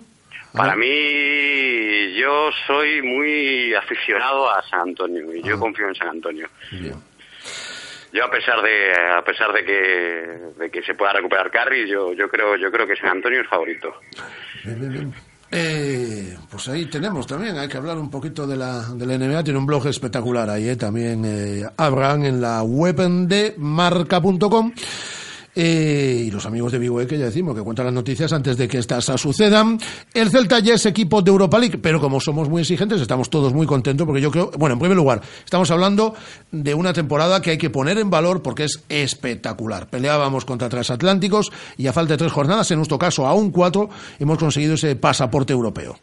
Para 0.53 0.77
mí, 0.77 2.15
yo 2.19 2.51
soy 2.67 3.03
muy 3.03 3.75
aficionado 3.75 4.51
a 4.51 4.63
San 4.69 4.81
Antonio 4.91 5.33
y 5.35 5.39
Ah. 5.41 5.43
yo 5.49 5.59
confío 5.59 5.89
en 5.89 5.95
San 5.95 6.09
Antonio. 6.09 6.49
Yo 8.13 8.25
a 8.27 8.31
pesar 8.31 8.61
de 8.63 8.93
a 9.17 9.25
pesar 9.25 9.53
de 9.55 9.65
que, 9.65 10.63
de 10.65 10.71
que 10.71 10.83
se 10.83 10.95
pueda 10.95 11.15
recuperar 11.15 11.51
Carry, 11.51 11.89
yo 11.89 12.13
yo 12.13 12.29
creo 12.29 12.57
yo 12.57 12.71
creo 12.71 12.87
que 12.87 12.95
San 12.97 13.09
Antonio 13.11 13.41
es 13.41 13.49
favorito. 13.49 13.95
Bien, 14.65 14.79
bien, 14.81 14.93
bien. 14.93 15.15
Eh, 15.55 16.35
pues 16.51 16.69
ahí 16.69 16.87
tenemos 16.87 17.27
también, 17.27 17.57
hay 17.59 17.69
que 17.69 17.77
hablar 17.77 17.99
un 17.99 18.11
poquito 18.11 18.47
de 18.47 18.57
la, 18.57 18.85
de 18.95 19.05
la 19.07 19.19
NBA, 19.19 19.45
tiene 19.45 19.59
un 19.59 19.67
blog 19.67 19.87
espectacular 19.87 20.49
ahí, 20.49 20.67
eh, 20.71 20.77
también 20.77 21.23
eh, 21.27 21.63
Abraham 21.77 22.25
en 22.25 22.41
la 22.41 22.63
web 22.63 22.97
de 22.97 23.55
marca.com. 23.59 24.73
Eh, 25.55 26.25
y 26.27 26.31
los 26.31 26.47
amigos 26.47 26.73
de 26.73 26.79
eh, 26.79 27.07
que 27.07 27.19
ya 27.19 27.27
decimos 27.27 27.55
que 27.55 27.61
cuentan 27.61 27.85
las 27.85 27.95
noticias 27.95 28.33
antes 28.33 28.57
de 28.57 28.67
que 28.67 28.79
estas 28.79 29.05
sucedan. 29.05 29.79
El 30.15 30.31
Celta 30.31 30.61
ya 30.61 30.75
es 30.75 30.87
equipo 30.87 31.21
de 31.21 31.31
Europa 31.31 31.59
League, 31.59 31.77
pero 31.77 32.01
como 32.01 32.21
somos 32.21 32.49
muy 32.49 32.63
exigentes, 32.63 33.03
estamos 33.03 33.29
todos 33.29 33.53
muy 33.53 33.67
contentos 33.67 34.07
porque 34.07 34.23
yo 34.23 34.31
creo, 34.31 34.51
bueno, 34.57 34.75
en 34.75 34.79
primer 34.79 34.97
lugar, 34.97 35.21
estamos 35.45 35.71
hablando 35.71 36.15
de 36.51 36.75
una 36.75 36.95
temporada 36.95 37.43
que 37.43 37.51
hay 37.51 37.59
que 37.59 37.69
poner 37.69 37.99
en 37.99 38.09
valor 38.09 38.43
porque 38.43 38.65
es 38.65 38.83
espectacular. 38.89 39.89
Peleábamos 39.89 40.47
contra 40.47 40.71
transatlánticos 40.71 41.53
y 41.77 41.87
a 41.87 41.93
falta 41.93 42.15
de 42.15 42.19
tres 42.19 42.33
jornadas, 42.33 42.71
en 42.71 42.79
nuestro 42.79 42.99
caso 42.99 43.27
aún 43.27 43.51
cuatro, 43.51 43.91
hemos 44.19 44.39
conseguido 44.39 44.75
ese 44.75 44.97
pasaporte 44.97 45.53
europeo. 45.53 45.97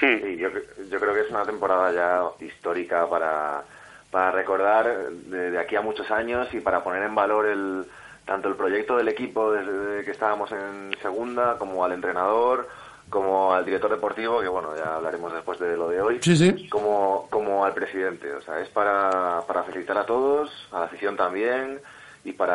Sí, 0.00 0.36
yo, 0.36 0.48
yo 0.90 0.98
creo 0.98 1.14
que 1.14 1.20
es 1.20 1.30
una 1.30 1.44
temporada 1.44 1.92
ya 1.92 2.44
histórica 2.44 3.08
para, 3.08 3.62
para 4.10 4.32
recordar 4.32 5.12
de, 5.26 5.52
de 5.52 5.60
aquí 5.60 5.76
a 5.76 5.80
muchos 5.80 6.10
años 6.10 6.48
y 6.52 6.58
para 6.58 6.82
poner 6.82 7.04
en 7.04 7.14
valor 7.14 7.46
el, 7.46 7.84
tanto 8.26 8.48
el 8.48 8.54
proyecto 8.54 8.96
del 8.96 9.08
equipo 9.08 9.52
desde 9.52 10.04
que 10.04 10.10
estábamos 10.10 10.50
en 10.52 10.94
segunda, 11.02 11.58
como 11.58 11.84
al 11.84 11.92
entrenador, 11.92 12.68
como 13.10 13.52
al 13.52 13.64
director 13.64 13.90
deportivo, 13.90 14.40
que 14.40 14.48
bueno, 14.48 14.76
ya 14.76 14.94
hablaremos 14.96 15.32
después 15.32 15.58
de 15.58 15.76
lo 15.76 15.88
de 15.88 16.00
hoy, 16.00 16.20
Sí, 16.22 16.36
sí. 16.36 16.68
como, 16.68 17.26
como 17.30 17.64
al 17.64 17.74
presidente. 17.74 18.32
O 18.32 18.40
sea, 18.42 18.60
es 18.60 18.68
para, 18.68 19.42
para 19.46 19.64
felicitar 19.64 19.98
a 19.98 20.06
todos, 20.06 20.50
a 20.72 20.78
la 20.80 20.84
afición 20.86 21.16
también, 21.16 21.80
y 22.24 22.32
para, 22.32 22.54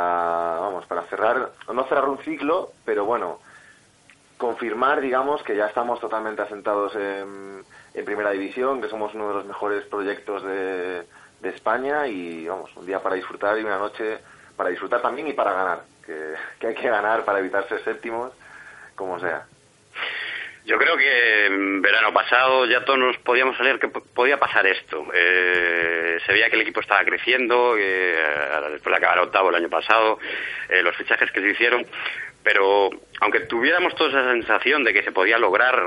vamos, 0.60 0.86
para 0.86 1.04
cerrar, 1.04 1.52
no 1.72 1.84
cerrar 1.84 2.08
un 2.08 2.18
ciclo, 2.20 2.72
pero 2.86 3.04
bueno, 3.06 3.40
confirmar, 4.38 5.02
digamos, 5.02 5.44
que 5.44 5.56
ya 5.56 5.66
estamos 5.66 6.00
totalmente 6.00 6.42
asentados 6.42 6.96
en, 6.96 7.64
en 7.94 8.06
Primera 8.06 8.32
División, 8.32 8.82
que 8.82 8.88
somos 8.90 9.14
uno 9.14 9.28
de 9.30 9.34
los 9.36 9.46
mejores 9.46 9.84
proyectos 9.86 10.44
de, 10.44 11.04
de 11.42 11.50
España 11.50 12.08
y, 12.08 12.48
vamos, 12.48 12.70
un 12.78 12.86
día 12.86 13.02
para 13.02 13.16
disfrutar 13.16 13.58
y 13.60 13.64
una 13.64 13.78
noche 13.80 14.20
para 14.58 14.70
disfrutar 14.72 15.02
también 15.02 15.28
y 15.28 15.34
para 15.34 15.54
ganar, 15.54 15.80
que, 16.06 16.68
hay 16.68 16.76
que 16.76 16.90
ganar 16.90 17.24
para 17.24 17.40
evitar 17.40 17.68
ser 17.70 17.84
séptimos, 17.84 18.34
como 18.96 19.20
sea. 19.20 19.46
Yo 20.66 20.78
creo 20.78 20.98
que 20.98 21.48
verano 21.82 22.12
pasado 22.12 22.66
ya 22.66 22.84
todos 22.84 23.00
nos 23.00 23.18
podíamos 23.20 23.56
salir 23.56 23.80
que 23.80 23.88
po- 23.88 24.04
podía 24.14 24.38
pasar 24.38 24.68
esto. 24.68 25.06
Eh, 25.14 26.18
se 26.26 26.34
veía 26.34 26.50
que 26.50 26.58
el 26.58 26.64
equipo 26.64 26.82
estaba 26.82 27.06
creciendo, 27.06 27.76
eh, 27.80 28.18
después 28.72 28.92
de 28.92 28.98
acabar 28.98 29.20
octavo 29.20 29.50
el 29.50 29.56
año 29.56 29.70
pasado, 29.70 30.20
eh, 30.68 30.82
los 30.84 30.94
fichajes 30.98 31.32
que 31.32 31.40
se 31.40 31.52
hicieron, 31.52 31.86
pero 32.48 32.90
aunque 33.20 33.42
tuviéramos 33.42 33.94
toda 33.96 34.10
esa 34.10 34.32
sensación 34.32 34.86
de 34.86 34.94
que 34.94 35.04
se 35.04 35.12
podía 35.12 35.38
lograr, 35.38 35.84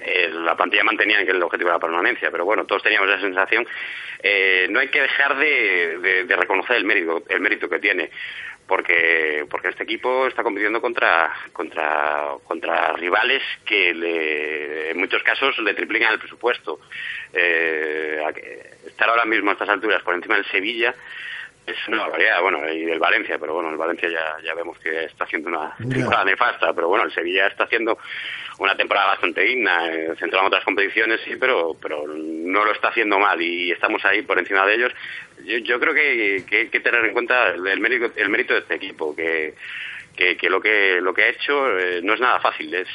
eh, 0.00 0.30
la 0.32 0.56
plantilla 0.56 0.84
mantenía 0.84 1.24
que 1.24 1.32
el 1.32 1.42
objetivo 1.42 1.68
era 1.68 1.78
la 1.78 1.80
permanencia, 1.80 2.30
pero 2.30 2.44
bueno, 2.44 2.64
todos 2.64 2.84
teníamos 2.84 3.08
esa 3.08 3.20
sensación, 3.20 3.66
eh, 4.22 4.68
no 4.70 4.78
hay 4.78 4.86
que 4.86 5.02
dejar 5.02 5.36
de, 5.36 6.26
reconocer 6.28 6.76
el 6.76 6.84
mérito, 6.84 7.24
el 7.28 7.40
mérito 7.40 7.68
que 7.68 7.80
tiene 7.80 8.08
porque 8.68 9.46
porque 9.50 9.70
este 9.70 9.82
equipo 9.82 10.28
está 10.28 10.44
compitiendo 10.44 10.80
contra 10.80 11.34
contra 11.52 12.36
contra 12.44 12.92
rivales 12.92 13.42
que 13.66 13.92
le, 13.92 14.90
en 14.92 14.98
muchos 15.00 15.24
casos 15.24 15.58
le 15.58 15.74
triplican 15.74 16.12
el 16.12 16.20
presupuesto. 16.20 16.78
Eh, 17.32 18.22
estar 18.86 19.08
ahora 19.08 19.24
mismo 19.24 19.50
a 19.50 19.54
estas 19.54 19.70
alturas 19.70 20.04
por 20.04 20.14
encima 20.14 20.36
del 20.36 20.44
Sevilla 20.52 20.94
es 21.70 21.88
una 21.88 22.02
barbaridad, 22.02 22.40
bueno, 22.42 22.70
y 22.70 22.84
del 22.84 22.98
Valencia, 22.98 23.38
pero 23.38 23.54
bueno, 23.54 23.70
el 23.70 23.76
Valencia 23.76 24.08
ya, 24.08 24.36
ya 24.44 24.54
vemos 24.54 24.78
que 24.78 25.04
está 25.04 25.24
haciendo 25.24 25.48
una 25.48 25.74
temporada 25.76 26.24
nefasta, 26.24 26.72
pero 26.72 26.88
bueno, 26.88 27.04
el 27.04 27.12
Sevilla 27.12 27.46
está 27.46 27.64
haciendo 27.64 27.98
una 28.58 28.76
temporada 28.76 29.08
bastante 29.08 29.40
digna, 29.42 29.88
eh, 29.88 30.14
centrado 30.18 30.42
en 30.42 30.48
otras 30.48 30.64
competiciones, 30.64 31.20
sí, 31.24 31.36
pero, 31.38 31.76
pero 31.80 32.04
no 32.06 32.64
lo 32.64 32.72
está 32.72 32.88
haciendo 32.88 33.18
mal 33.18 33.40
y 33.40 33.70
estamos 33.72 34.04
ahí 34.04 34.22
por 34.22 34.38
encima 34.38 34.66
de 34.66 34.74
ellos. 34.74 34.92
Yo, 35.44 35.58
yo 35.58 35.80
creo 35.80 35.94
que, 35.94 36.44
que 36.48 36.56
hay 36.58 36.68
que 36.68 36.80
tener 36.80 37.04
en 37.04 37.12
cuenta 37.12 37.48
el 37.48 37.80
mérito, 37.80 38.12
el 38.16 38.28
mérito 38.28 38.54
de 38.54 38.60
este 38.60 38.74
equipo, 38.74 39.16
que, 39.16 39.54
que, 40.36 40.50
lo 40.50 40.60
que 40.60 41.00
lo 41.00 41.12
que 41.14 41.22
ha 41.24 41.28
hecho 41.28 41.78
eh, 41.78 42.00
no 42.02 42.14
es 42.14 42.20
nada 42.20 42.40
fácil, 42.40 42.72
es, 42.74 42.88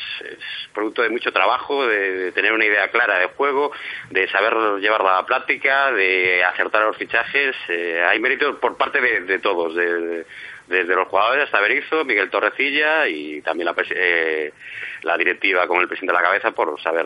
producto 0.73 1.01
de 1.01 1.09
mucho 1.09 1.32
trabajo, 1.32 1.86
de, 1.88 2.32
tener 2.34 2.53
una 2.53 2.65
idea 2.65 2.88
clara 2.89 3.17
de 3.19 3.28
juego, 3.28 3.71
de 4.11 4.28
saber 4.30 4.53
llevarla 4.80 5.13
a 5.17 5.21
la 5.21 5.26
práctica, 5.26 5.91
de 5.91 6.43
acertar 6.43 6.84
los 6.84 6.97
fichajes. 6.97 7.55
eh, 7.69 8.03
hay 8.07 8.19
mérito 8.19 8.59
por 8.59 8.78
parte 8.78 9.01
de, 9.01 9.39
todos, 9.39 9.76
de- 9.76 9.99
de- 10.01 10.26
desde 10.67 10.95
los 10.95 11.07
jugadores 11.07 11.43
hasta 11.45 11.61
Berizzo, 11.61 12.03
Miguel 12.05 12.30
Torrecilla 12.32 13.07
y 13.07 13.41
también 13.41 13.65
la, 13.67 13.76
eh, 13.91 14.51
la 15.03 15.15
directiva 15.17 15.67
con 15.67 15.80
el 15.80 15.88
presidente 15.88 16.11
a 16.17 16.21
la 16.21 16.26
cabeza 16.28 16.51
por 16.51 16.82
saber 16.82 17.05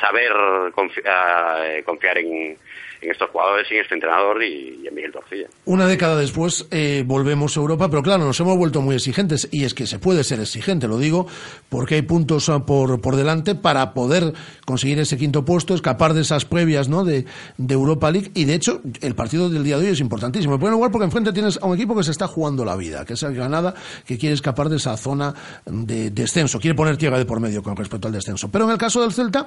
saber 0.00 0.32
eh, 0.32 1.82
confiar 1.84 2.18
en, 2.18 2.58
en 3.00 3.10
estos 3.10 3.30
jugadores 3.30 3.66
en 3.70 3.80
este 3.80 3.94
entrenador 3.94 4.42
y, 4.42 4.86
en 4.86 4.94
Miguel 4.94 5.12
Torrecilla. 5.12 5.48
Una 5.64 5.86
década 5.86 6.16
después 6.18 6.68
eh, 6.70 7.02
volvemos 7.06 7.56
a 7.56 7.60
Europa, 7.60 7.88
pero 7.88 8.02
claro, 8.02 8.24
nos 8.24 8.38
hemos 8.40 8.56
vuelto 8.56 8.80
muy 8.80 8.94
exigentes 8.94 9.48
y 9.50 9.64
es 9.64 9.74
que 9.74 9.86
se 9.86 9.98
puede 9.98 10.24
ser 10.24 10.40
exigente, 10.40 10.88
lo 10.88 10.98
digo, 10.98 11.26
porque 11.68 11.96
hay 11.96 12.02
puntos 12.02 12.48
ah, 12.48 12.64
por, 12.64 13.00
por 13.00 13.16
delante 13.16 13.54
para 13.54 13.94
poder 13.94 14.34
conseguir 14.64 14.98
ese 14.98 15.16
quinto 15.16 15.44
puesto, 15.44 15.74
escapar 15.74 16.14
de 16.14 16.22
esas 16.22 16.44
previas 16.44 16.88
¿no? 16.88 17.04
de, 17.04 17.26
de 17.56 17.74
Europa 17.74 18.10
League 18.10 18.30
y 18.34 18.44
de 18.44 18.54
hecho 18.54 18.80
el 19.00 19.14
partido 19.14 19.48
del 19.50 19.64
día 19.64 19.78
de 19.78 19.86
hoy 19.86 19.92
es 19.92 20.00
importantísimo. 20.00 20.54
En 20.54 20.60
primer 20.60 20.74
lugar 20.74 20.90
porque 20.90 21.04
enfrente 21.04 21.32
tienes 21.32 21.58
a 21.60 21.66
un 21.66 21.74
equipo 21.74 21.96
que 21.96 22.04
se 22.04 22.10
está 22.10 22.26
jugando 22.26 22.64
la 22.64 22.76
vida, 22.76 23.04
que 23.04 23.14
es 23.14 23.22
el 23.22 23.34
Granada, 23.34 23.74
que 24.04 24.18
quiere 24.18 24.34
escapar 24.34 24.68
de 24.68 24.76
esa 24.76 24.96
zona 24.96 25.34
de 25.64 26.10
descenso, 26.10 26.60
quiere 26.60 26.74
poner 26.74 26.96
tierra 26.96 27.18
de 27.18 27.24
por 27.24 27.40
medio 27.40 27.62
con 27.62 27.76
respecto 27.76 28.08
al 28.08 28.14
descenso. 28.14 28.50
Pero 28.50 28.64
en 28.64 28.70
el 28.70 28.78
caso 28.78 29.00
del 29.02 29.12
Celta 29.12 29.46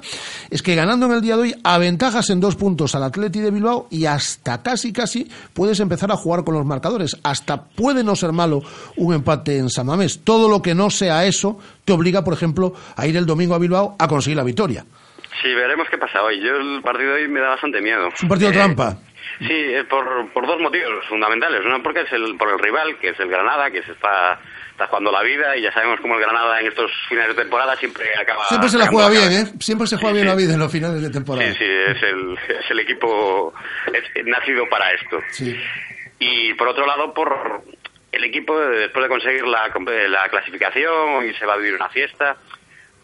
es 0.50 0.62
que 0.62 0.76
ganando 0.76 1.06
en 1.06 1.14
el 1.14 1.22
día 1.22 1.36
de 1.36 1.44
hoy 1.44 1.56
aventajas 1.64 2.30
en 2.30 2.40
dos 2.40 2.56
puntos 2.56 2.96
al 2.96 3.04
Atleti 3.04 3.40
de 3.40 3.52
Bilbao 3.52 3.88
y 3.90 4.06
hasta 4.06 4.62
casi 4.62 4.92
casi 4.92 5.30
puedes 5.54 5.80
empezar 5.80 6.12
a 6.12 6.18
jugar 6.18 6.44
con 6.44 6.56
los 6.56 6.66
marcadores. 6.66 7.18
Hasta 7.24 7.64
puede 7.64 8.04
no 8.04 8.16
ser 8.16 8.32
malo 8.32 8.62
un 8.98 9.14
empate 9.14 9.58
en 9.58 9.70
San 9.70 9.88
Mamés. 9.88 10.20
Todo 10.24 10.50
lo 10.50 10.62
que 10.62 10.76
no 10.76 10.90
sea 10.90 11.26
eso 11.26 11.58
te 11.86 11.94
obliga, 11.94 12.19
por 12.24 12.34
ejemplo, 12.34 12.74
a 12.96 13.08
ir 13.08 13.16
el 13.18 13.26
domingo 13.26 13.56
a 13.56 13.60
Bilbao 13.60 13.96
a 14.00 14.08
conseguir 14.08 14.38
la 14.38 14.44
victoria. 14.44 14.86
Sí, 15.42 15.54
veremos 15.54 15.88
qué 15.90 15.98
pasa 15.98 16.22
hoy. 16.22 16.40
Yo 16.42 16.56
el 16.58 16.82
partido 16.82 17.14
de 17.14 17.24
hoy 17.24 17.28
me 17.30 17.40
da 17.40 17.50
bastante 17.50 17.82
miedo. 17.82 18.08
Es 18.14 18.22
un 18.24 18.30
partido 18.30 18.50
Eh, 18.50 18.54
trampa. 18.54 18.98
Sí, 19.40 19.48
eh, 19.54 19.86
por, 19.90 20.06
por 20.34 20.46
dos 20.46 20.60
motivos 20.60 21.06
fundamentales. 21.08 21.62
Uno 21.66 21.82
porque 21.82 22.02
es 22.02 22.12
el, 22.12 22.36
por 22.38 22.50
el 22.50 22.60
rival, 22.60 22.98
que 23.00 23.10
es 23.10 23.20
el 23.22 23.30
Granada, 23.30 23.72
que 23.72 23.82
se 23.84 23.94
está, 23.94 24.38
está 24.72 24.88
jugando 24.88 25.12
la 25.14 25.22
vida 25.24 25.56
y 25.56 25.62
ya 25.62 25.72
sabemos 25.72 26.00
cómo 26.02 26.16
el 26.16 26.22
Granada 26.22 26.60
en 26.60 26.68
estos 26.68 26.92
finales 27.08 27.36
de 27.38 27.44
temporada 27.44 27.76
siempre 27.78 28.06
acaba... 28.20 28.44
Siempre 28.48 28.70
se 28.70 28.78
la 28.78 28.88
juega 28.88 29.10
bien. 29.10 29.32
¿eh? 29.32 29.46
Siempre 29.62 29.88
se 29.88 29.96
juega 29.98 30.14
bien 30.14 30.28
la 30.28 30.36
vida 30.36 30.54
en 30.56 30.60
los 30.60 30.72
finales 30.72 31.02
de 31.02 31.10
temporada. 31.10 31.48
Sí, 31.54 31.58
sí, 31.60 31.64
es 31.64 32.04
el, 32.04 32.38
es 32.60 32.72
el 32.72 32.80
equipo 32.80 33.54
es 33.94 34.26
nacido 34.26 34.66
para 34.70 34.92
esto. 34.92 35.20
Sí. 35.32 35.56
Y 36.20 36.54
por 36.56 36.68
otro 36.68 36.86
lado, 36.86 37.14
por 37.14 37.62
el 38.12 38.24
equipo, 38.24 38.60
después 38.60 39.04
de 39.04 39.10
conseguir 39.10 39.46
la, 39.46 39.72
la 40.08 40.30
clasificación 40.30 41.28
y 41.28 41.34
se 41.34 41.46
va 41.46 41.54
a 41.54 41.58
vivir 41.58 41.76
una 41.76 41.90
fiesta, 41.90 42.38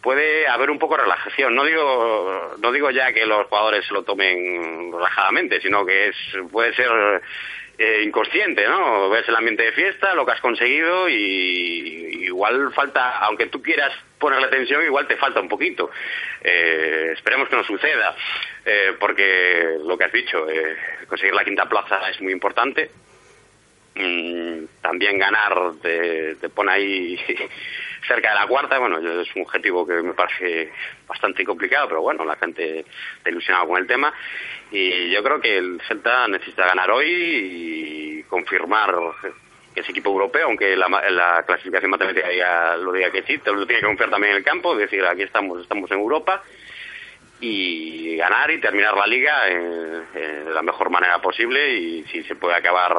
puede 0.01 0.47
haber 0.47 0.69
un 0.69 0.79
poco 0.79 0.95
de 0.95 1.03
relajación. 1.03 1.55
No 1.55 1.63
digo, 1.63 2.55
no 2.59 2.71
digo 2.71 2.91
ya 2.91 3.11
que 3.13 3.25
los 3.25 3.47
jugadores 3.47 3.85
se 3.85 3.93
lo 3.93 4.03
tomen 4.03 4.91
relajadamente, 4.91 5.61
sino 5.61 5.85
que 5.85 6.09
es 6.09 6.15
puede 6.51 6.73
ser 6.75 7.21
eh, 7.77 8.03
inconsciente, 8.03 8.67
¿no? 8.67 9.09
Ves 9.09 9.27
el 9.27 9.35
ambiente 9.35 9.63
de 9.63 9.71
fiesta, 9.71 10.13
lo 10.13 10.25
que 10.25 10.31
has 10.31 10.41
conseguido 10.41 11.09
y, 11.09 12.25
igual 12.25 12.73
falta, 12.73 13.19
aunque 13.19 13.47
tú 13.47 13.61
quieras 13.61 13.91
ponerle 14.19 14.47
tensión, 14.47 14.83
igual 14.83 15.07
te 15.07 15.17
falta 15.17 15.39
un 15.39 15.49
poquito. 15.49 15.89
Eh, 16.43 17.11
esperemos 17.13 17.49
que 17.49 17.55
no 17.55 17.63
suceda, 17.63 18.15
eh, 18.65 18.93
porque 18.99 19.77
lo 19.83 19.97
que 19.97 20.03
has 20.03 20.11
dicho, 20.11 20.49
eh, 20.49 20.77
conseguir 21.07 21.33
la 21.33 21.43
quinta 21.43 21.67
plaza 21.67 22.09
es 22.09 22.19
muy 22.21 22.33
importante. 22.33 22.91
Mm, 23.95 24.65
también 24.81 25.17
ganar 25.17 25.53
te, 25.81 26.35
te 26.35 26.49
pone 26.49 26.71
ahí 26.71 27.17
cerca 28.07 28.29
de 28.29 28.35
la 28.35 28.47
cuarta. 28.47 28.77
Bueno, 28.77 28.97
es 29.21 29.35
un 29.35 29.43
objetivo 29.43 29.87
que 29.87 29.93
me 30.01 30.13
parece 30.13 30.71
bastante 31.07 31.45
complicado, 31.45 31.87
pero 31.87 32.01
bueno, 32.01 32.25
la 32.25 32.35
gente 32.35 32.85
está 33.17 33.29
ilusionada 33.29 33.65
con 33.65 33.77
el 33.77 33.87
tema. 33.87 34.13
Y 34.71 35.09
yo 35.11 35.23
creo 35.23 35.39
que 35.39 35.57
el 35.57 35.81
Celta 35.87 36.27
necesita 36.27 36.65
ganar 36.67 36.91
hoy 36.91 37.07
y 38.19 38.23
confirmar 38.23 38.93
que 39.73 39.81
es 39.81 39.89
equipo 39.89 40.09
europeo, 40.09 40.47
aunque 40.47 40.75
la, 40.75 40.87
la 41.11 41.43
clasificación 41.45 41.91
matemática 41.91 42.29
diga- 42.29 42.77
lo 42.77 42.91
diga 42.93 43.11
que 43.11 43.23
sí, 43.23 43.37
te 43.39 43.51
lo 43.51 43.65
tiene 43.65 43.81
que 43.81 43.87
confiar 43.87 44.09
también 44.09 44.31
en 44.31 44.37
el 44.37 44.43
campo, 44.43 44.75
decir 44.75 45.03
aquí 45.05 45.23
estamos, 45.23 45.61
estamos 45.61 45.91
en 45.91 45.99
Europa 45.99 46.41
y 47.41 48.15
ganar 48.15 48.49
y 48.51 48.59
terminar 48.61 48.95
la 48.95 49.05
liga 49.07 49.49
eh, 49.49 50.01
eh, 50.15 50.43
de 50.45 50.53
la 50.53 50.61
mejor 50.61 50.89
manera 50.89 51.19
posible 51.21 51.73
y 51.73 52.03
si 52.05 52.23
se 52.23 52.35
puede 52.35 52.55
acabar 52.55 52.95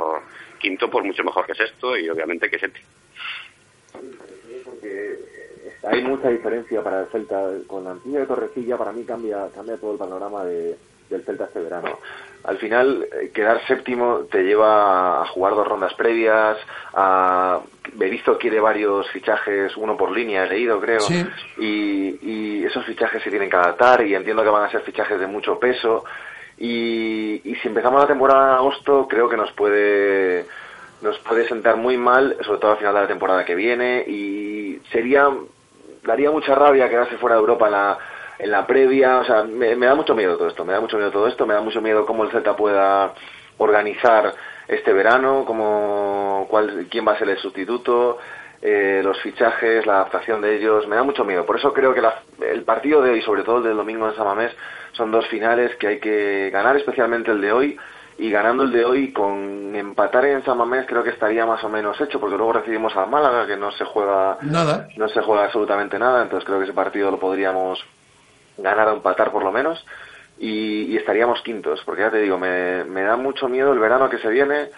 quinto 0.58 0.90
pues 0.90 1.04
mucho 1.04 1.22
mejor 1.24 1.46
que 1.46 1.54
sexto 1.54 1.96
y 1.96 2.08
obviamente 2.08 2.48
que 2.50 2.58
séptimo. 2.58 2.86
Hay 5.84 6.02
mucha 6.02 6.28
diferencia 6.30 6.82
para 6.82 7.02
el 7.02 7.06
Celta. 7.08 7.48
Con 7.66 7.84
la 7.84 7.92
Antilla 7.92 8.20
de 8.20 8.26
Torrecilla, 8.26 8.76
para 8.76 8.92
mí 8.92 9.04
cambia, 9.04 9.48
cambia 9.54 9.76
todo 9.76 9.92
el 9.92 9.98
panorama 9.98 10.44
de, 10.44 10.76
del 11.08 11.22
Celta 11.24 11.44
este 11.44 11.60
verano. 11.60 11.98
Al 12.44 12.58
final, 12.58 13.06
eh, 13.12 13.30
quedar 13.32 13.64
séptimo 13.66 14.20
te 14.30 14.42
lleva 14.42 15.22
a 15.22 15.26
jugar 15.26 15.54
dos 15.54 15.66
rondas 15.66 15.94
previas, 15.94 16.56
a 16.92 17.60
Berizzo 17.94 18.38
quiere 18.38 18.60
varios 18.60 19.08
fichajes, 19.10 19.76
uno 19.76 19.96
por 19.96 20.10
línea, 20.12 20.44
he 20.44 20.48
leído 20.48 20.80
creo, 20.80 21.00
Sí. 21.00 21.26
y, 21.58 22.18
y 22.22 22.64
esos 22.64 22.84
fichajes 22.84 23.22
se 23.22 23.30
tienen 23.30 23.50
que 23.50 23.56
adaptar 23.56 24.04
y 24.06 24.14
entiendo 24.14 24.42
que 24.44 24.50
van 24.50 24.64
a 24.64 24.70
ser 24.70 24.82
fichajes 24.82 25.18
de 25.18 25.26
mucho 25.26 25.58
peso 25.58 26.04
y, 26.58 27.40
y 27.44 27.54
si 27.56 27.68
empezamos 27.68 28.00
la 28.00 28.06
temporada 28.06 28.48
en 28.48 28.54
agosto 28.54 29.06
creo 29.08 29.28
que 29.28 29.36
nos 29.36 29.52
puede 29.52 30.46
nos 31.02 31.18
puede 31.20 31.46
sentar 31.48 31.76
muy 31.76 31.96
mal, 31.96 32.36
sobre 32.42 32.58
todo 32.58 32.72
al 32.72 32.78
final 32.78 32.94
de 32.94 33.00
la 33.02 33.06
temporada 33.06 33.44
que 33.44 33.54
viene. 33.54 34.04
Y 34.06 34.80
sería 34.90 35.28
daría 36.06 36.30
mucha 36.30 36.54
rabia 36.54 36.88
quedarse 36.88 37.18
fuera 37.18 37.36
de 37.36 37.40
Europa 37.40 37.66
en 37.66 37.72
la, 37.72 37.98
en 38.38 38.50
la 38.50 38.66
previa, 38.66 39.18
o 39.18 39.24
sea, 39.24 39.42
me, 39.42 39.74
me 39.76 39.86
da 39.86 39.94
mucho 39.94 40.14
miedo 40.14 40.36
todo 40.36 40.48
esto, 40.48 40.64
me 40.64 40.72
da 40.72 40.80
mucho 40.80 40.96
miedo 40.96 41.10
todo 41.10 41.26
esto, 41.26 41.46
me 41.46 41.54
da 41.54 41.60
mucho 41.60 41.82
miedo 41.82 42.06
cómo 42.06 42.24
el 42.24 42.30
Celta 42.30 42.56
pueda 42.56 43.12
organizar 43.58 44.32
este 44.68 44.92
verano, 44.92 45.44
cómo, 45.46 46.46
cuál, 46.48 46.86
quién 46.90 47.06
va 47.06 47.12
a 47.12 47.18
ser 47.18 47.28
el 47.28 47.38
sustituto, 47.38 48.18
eh, 48.62 49.00
los 49.04 49.20
fichajes, 49.20 49.84
la 49.86 49.94
adaptación 49.96 50.40
de 50.40 50.56
ellos, 50.56 50.86
me 50.88 50.96
da 50.96 51.02
mucho 51.02 51.24
miedo. 51.24 51.44
Por 51.46 51.56
eso 51.56 51.72
creo 51.72 51.94
que 51.94 52.00
la- 52.00 52.22
el 52.40 52.62
partido 52.62 53.02
de 53.02 53.10
hoy, 53.12 53.22
sobre 53.22 53.42
todo 53.42 53.58
el 53.58 53.64
del 53.64 53.76
domingo 53.76 54.08
en 54.08 54.14
Samamés, 54.16 54.52
son 54.92 55.10
dos 55.10 55.26
finales 55.28 55.74
que 55.76 55.86
hay 55.88 55.98
que 56.00 56.50
ganar, 56.52 56.76
especialmente 56.76 57.30
el 57.30 57.40
de 57.40 57.52
hoy, 57.52 57.76
y 58.18 58.30
ganando 58.30 58.62
el 58.62 58.72
de 58.72 58.82
hoy 58.84 59.12
con 59.12 59.74
empatar 59.76 60.24
en 60.24 60.42
San 60.42 60.56
Mamés 60.56 60.86
creo 60.86 61.04
que 61.04 61.10
estaría 61.10 61.44
más 61.44 61.62
o 61.64 61.68
menos 61.68 62.00
hecho 62.00 62.18
porque 62.18 62.38
luego 62.38 62.54
recibimos 62.54 62.96
al 62.96 63.10
Málaga 63.10 63.46
que 63.46 63.58
no 63.58 63.70
se 63.72 63.84
juega 63.84 64.38
Nada. 64.40 64.88
no 64.96 65.06
se 65.10 65.20
juega 65.20 65.44
absolutamente 65.44 65.98
nada 65.98 66.22
entonces 66.22 66.46
creo 66.46 66.56
que 66.58 66.64
ese 66.64 66.72
partido 66.72 67.10
lo 67.10 67.18
podríamos 67.20 67.78
ganar 68.56 68.88
o 68.88 68.94
empatar 68.94 69.30
por 69.30 69.44
lo 69.44 69.52
menos 69.52 69.84
y, 70.38 70.84
y 70.92 70.96
estaríamos 70.96 71.42
quintos 71.42 71.82
porque 71.84 72.00
ya 72.02 72.10
te 72.10 72.20
digo 72.22 72.38
me, 72.38 72.84
me 72.84 73.02
da 73.02 73.16
mucho 73.16 73.50
miedo 73.50 73.74
el 73.74 73.78
verano 73.78 74.08
que 74.08 74.16
se 74.16 74.30
viene 74.30 74.70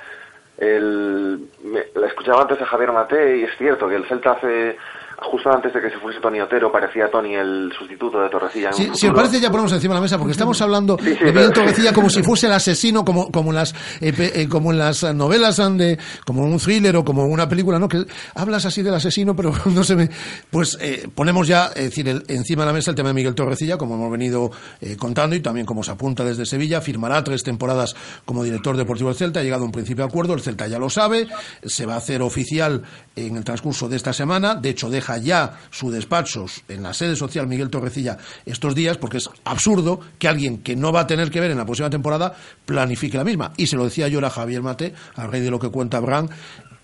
el, 0.59 1.49
me, 1.63 1.87
la 1.95 2.07
escuchaba 2.09 2.43
antes 2.43 2.61
a 2.61 2.67
Javier 2.67 2.93
Mate 2.93 3.39
y 3.39 3.45
es 3.45 3.57
cierto 3.57 3.89
que 3.89 3.97
el 3.97 4.07
Celta 4.07 4.33
hace 4.33 4.77
justo 5.21 5.51
antes 5.51 5.73
de 5.73 5.81
que 5.81 5.91
se 5.91 5.99
fuese 5.99 6.21
Tony 6.21 6.41
Otero, 6.41 6.71
parecía 6.71 7.11
Tony 7.11 7.35
el 7.35 7.73
sustituto 7.77 8.21
de 8.21 8.29
Torrecilla. 8.29 8.73
Sí, 8.73 8.89
si 8.95 9.09
os 9.09 9.15
parece 9.15 9.41
ya 9.41 9.51
ponemos 9.51 9.73
encima 9.73 9.95
de 9.95 9.99
la 9.99 10.03
mesa 10.03 10.17
porque 10.19 10.33
estamos 10.33 10.61
hablando 10.63 10.97
sí, 10.99 11.07
de 11.11 11.11
Miguel 11.17 11.33
pero- 11.35 11.51
Torrecilla 11.53 11.93
como 11.93 12.09
si 12.09 12.23
fuese 12.25 12.47
el 12.47 12.53
asesino 12.53 13.05
como 13.05 13.31
como 13.33 13.51
en 13.51 13.57
las 13.57 13.75
eh, 14.01 14.13
eh, 14.35 14.49
como 14.49 14.71
en 14.73 14.79
las 14.79 15.03
novelas 15.15 15.57
de 15.77 15.99
como 16.25 16.43
un 16.43 16.59
thriller 16.59 16.97
o 16.97 17.05
como 17.05 17.25
una 17.25 17.49
película 17.49 17.79
no 17.79 17.89
que 17.89 18.05
hablas 18.35 18.65
así 18.67 18.83
del 18.83 18.95
asesino 18.95 19.35
pero 19.35 19.53
no 19.67 19.83
se 19.85 19.95
ve 19.97 20.09
pues 20.51 20.79
eh, 20.81 21.09
ponemos 21.15 21.49
ya 21.49 21.67
es 21.75 21.85
decir 21.87 22.09
el- 22.09 22.25
encima 22.29 22.63
de 22.63 22.67
la 22.69 22.73
mesa 22.73 22.91
el 22.91 22.97
tema 22.97 23.09
de 23.09 23.15
Miguel 23.15 23.35
Torrecilla 23.35 23.77
como 23.77 23.97
hemos 23.97 24.11
venido 24.13 24.51
eh, 24.81 24.97
contando 24.97 25.35
y 25.35 25.41
también 25.41 25.67
como 25.67 25.83
se 25.83 25.91
apunta 25.91 26.25
desde 26.25 26.47
Sevilla 26.47 26.81
firmará 26.81 27.25
tres 27.25 27.43
temporadas 27.43 27.97
como 28.25 28.45
director 28.45 28.77
deportivo 28.77 29.09
del 29.09 29.19
Celta 29.19 29.41
ha 29.41 29.43
llegado 29.43 29.63
a 29.63 29.67
un 29.67 29.73
principio 29.73 30.05
de 30.05 30.11
acuerdo 30.11 30.35
el 30.35 30.41
Celta 30.43 30.67
ya 30.69 30.79
lo 30.79 30.91
sabe 30.91 31.27
se 31.65 31.87
va 31.87 31.95
a 31.95 31.99
hacer 31.99 32.23
oficial 32.23 32.83
en 33.17 33.37
el 33.37 33.45
transcurso 33.45 33.89
de 33.89 33.97
esta 33.97 34.13
semana 34.13 34.55
de 34.55 34.69
hecho 34.71 34.89
deja 34.91 35.08
ya 35.17 35.59
su 35.71 35.91
despacho 35.91 36.45
en 36.69 36.83
la 36.83 36.93
sede 36.93 37.17
social 37.17 37.47
Miguel 37.47 37.71
Torrecilla 37.71 38.19
estos 38.45 38.75
días 38.75 38.99
porque 38.99 39.17
es 39.17 39.31
absurdo 39.45 40.01
que 40.19 40.29
alguien 40.29 40.59
que 40.59 40.77
no 40.77 40.93
va 40.93 41.01
a 41.01 41.07
tener 41.07 41.31
que 41.31 41.41
ver 41.41 41.51
en 41.51 41.59
la 41.59 41.65
próxima 41.65 41.89
temporada 41.89 42.35
planifique 42.67 43.17
la 43.17 43.25
misma. 43.25 43.53
Y 43.57 43.67
se 43.67 43.77
lo 43.77 43.85
decía 43.85 44.09
yo 44.09 44.19
a 44.25 44.31
Javier 44.31 44.63
Mate, 44.63 44.93
al 45.15 45.31
rey 45.31 45.41
de 45.41 45.51
lo 45.51 45.59
que 45.59 45.71
cuenta 45.71 45.97
Abraham, 45.97 46.29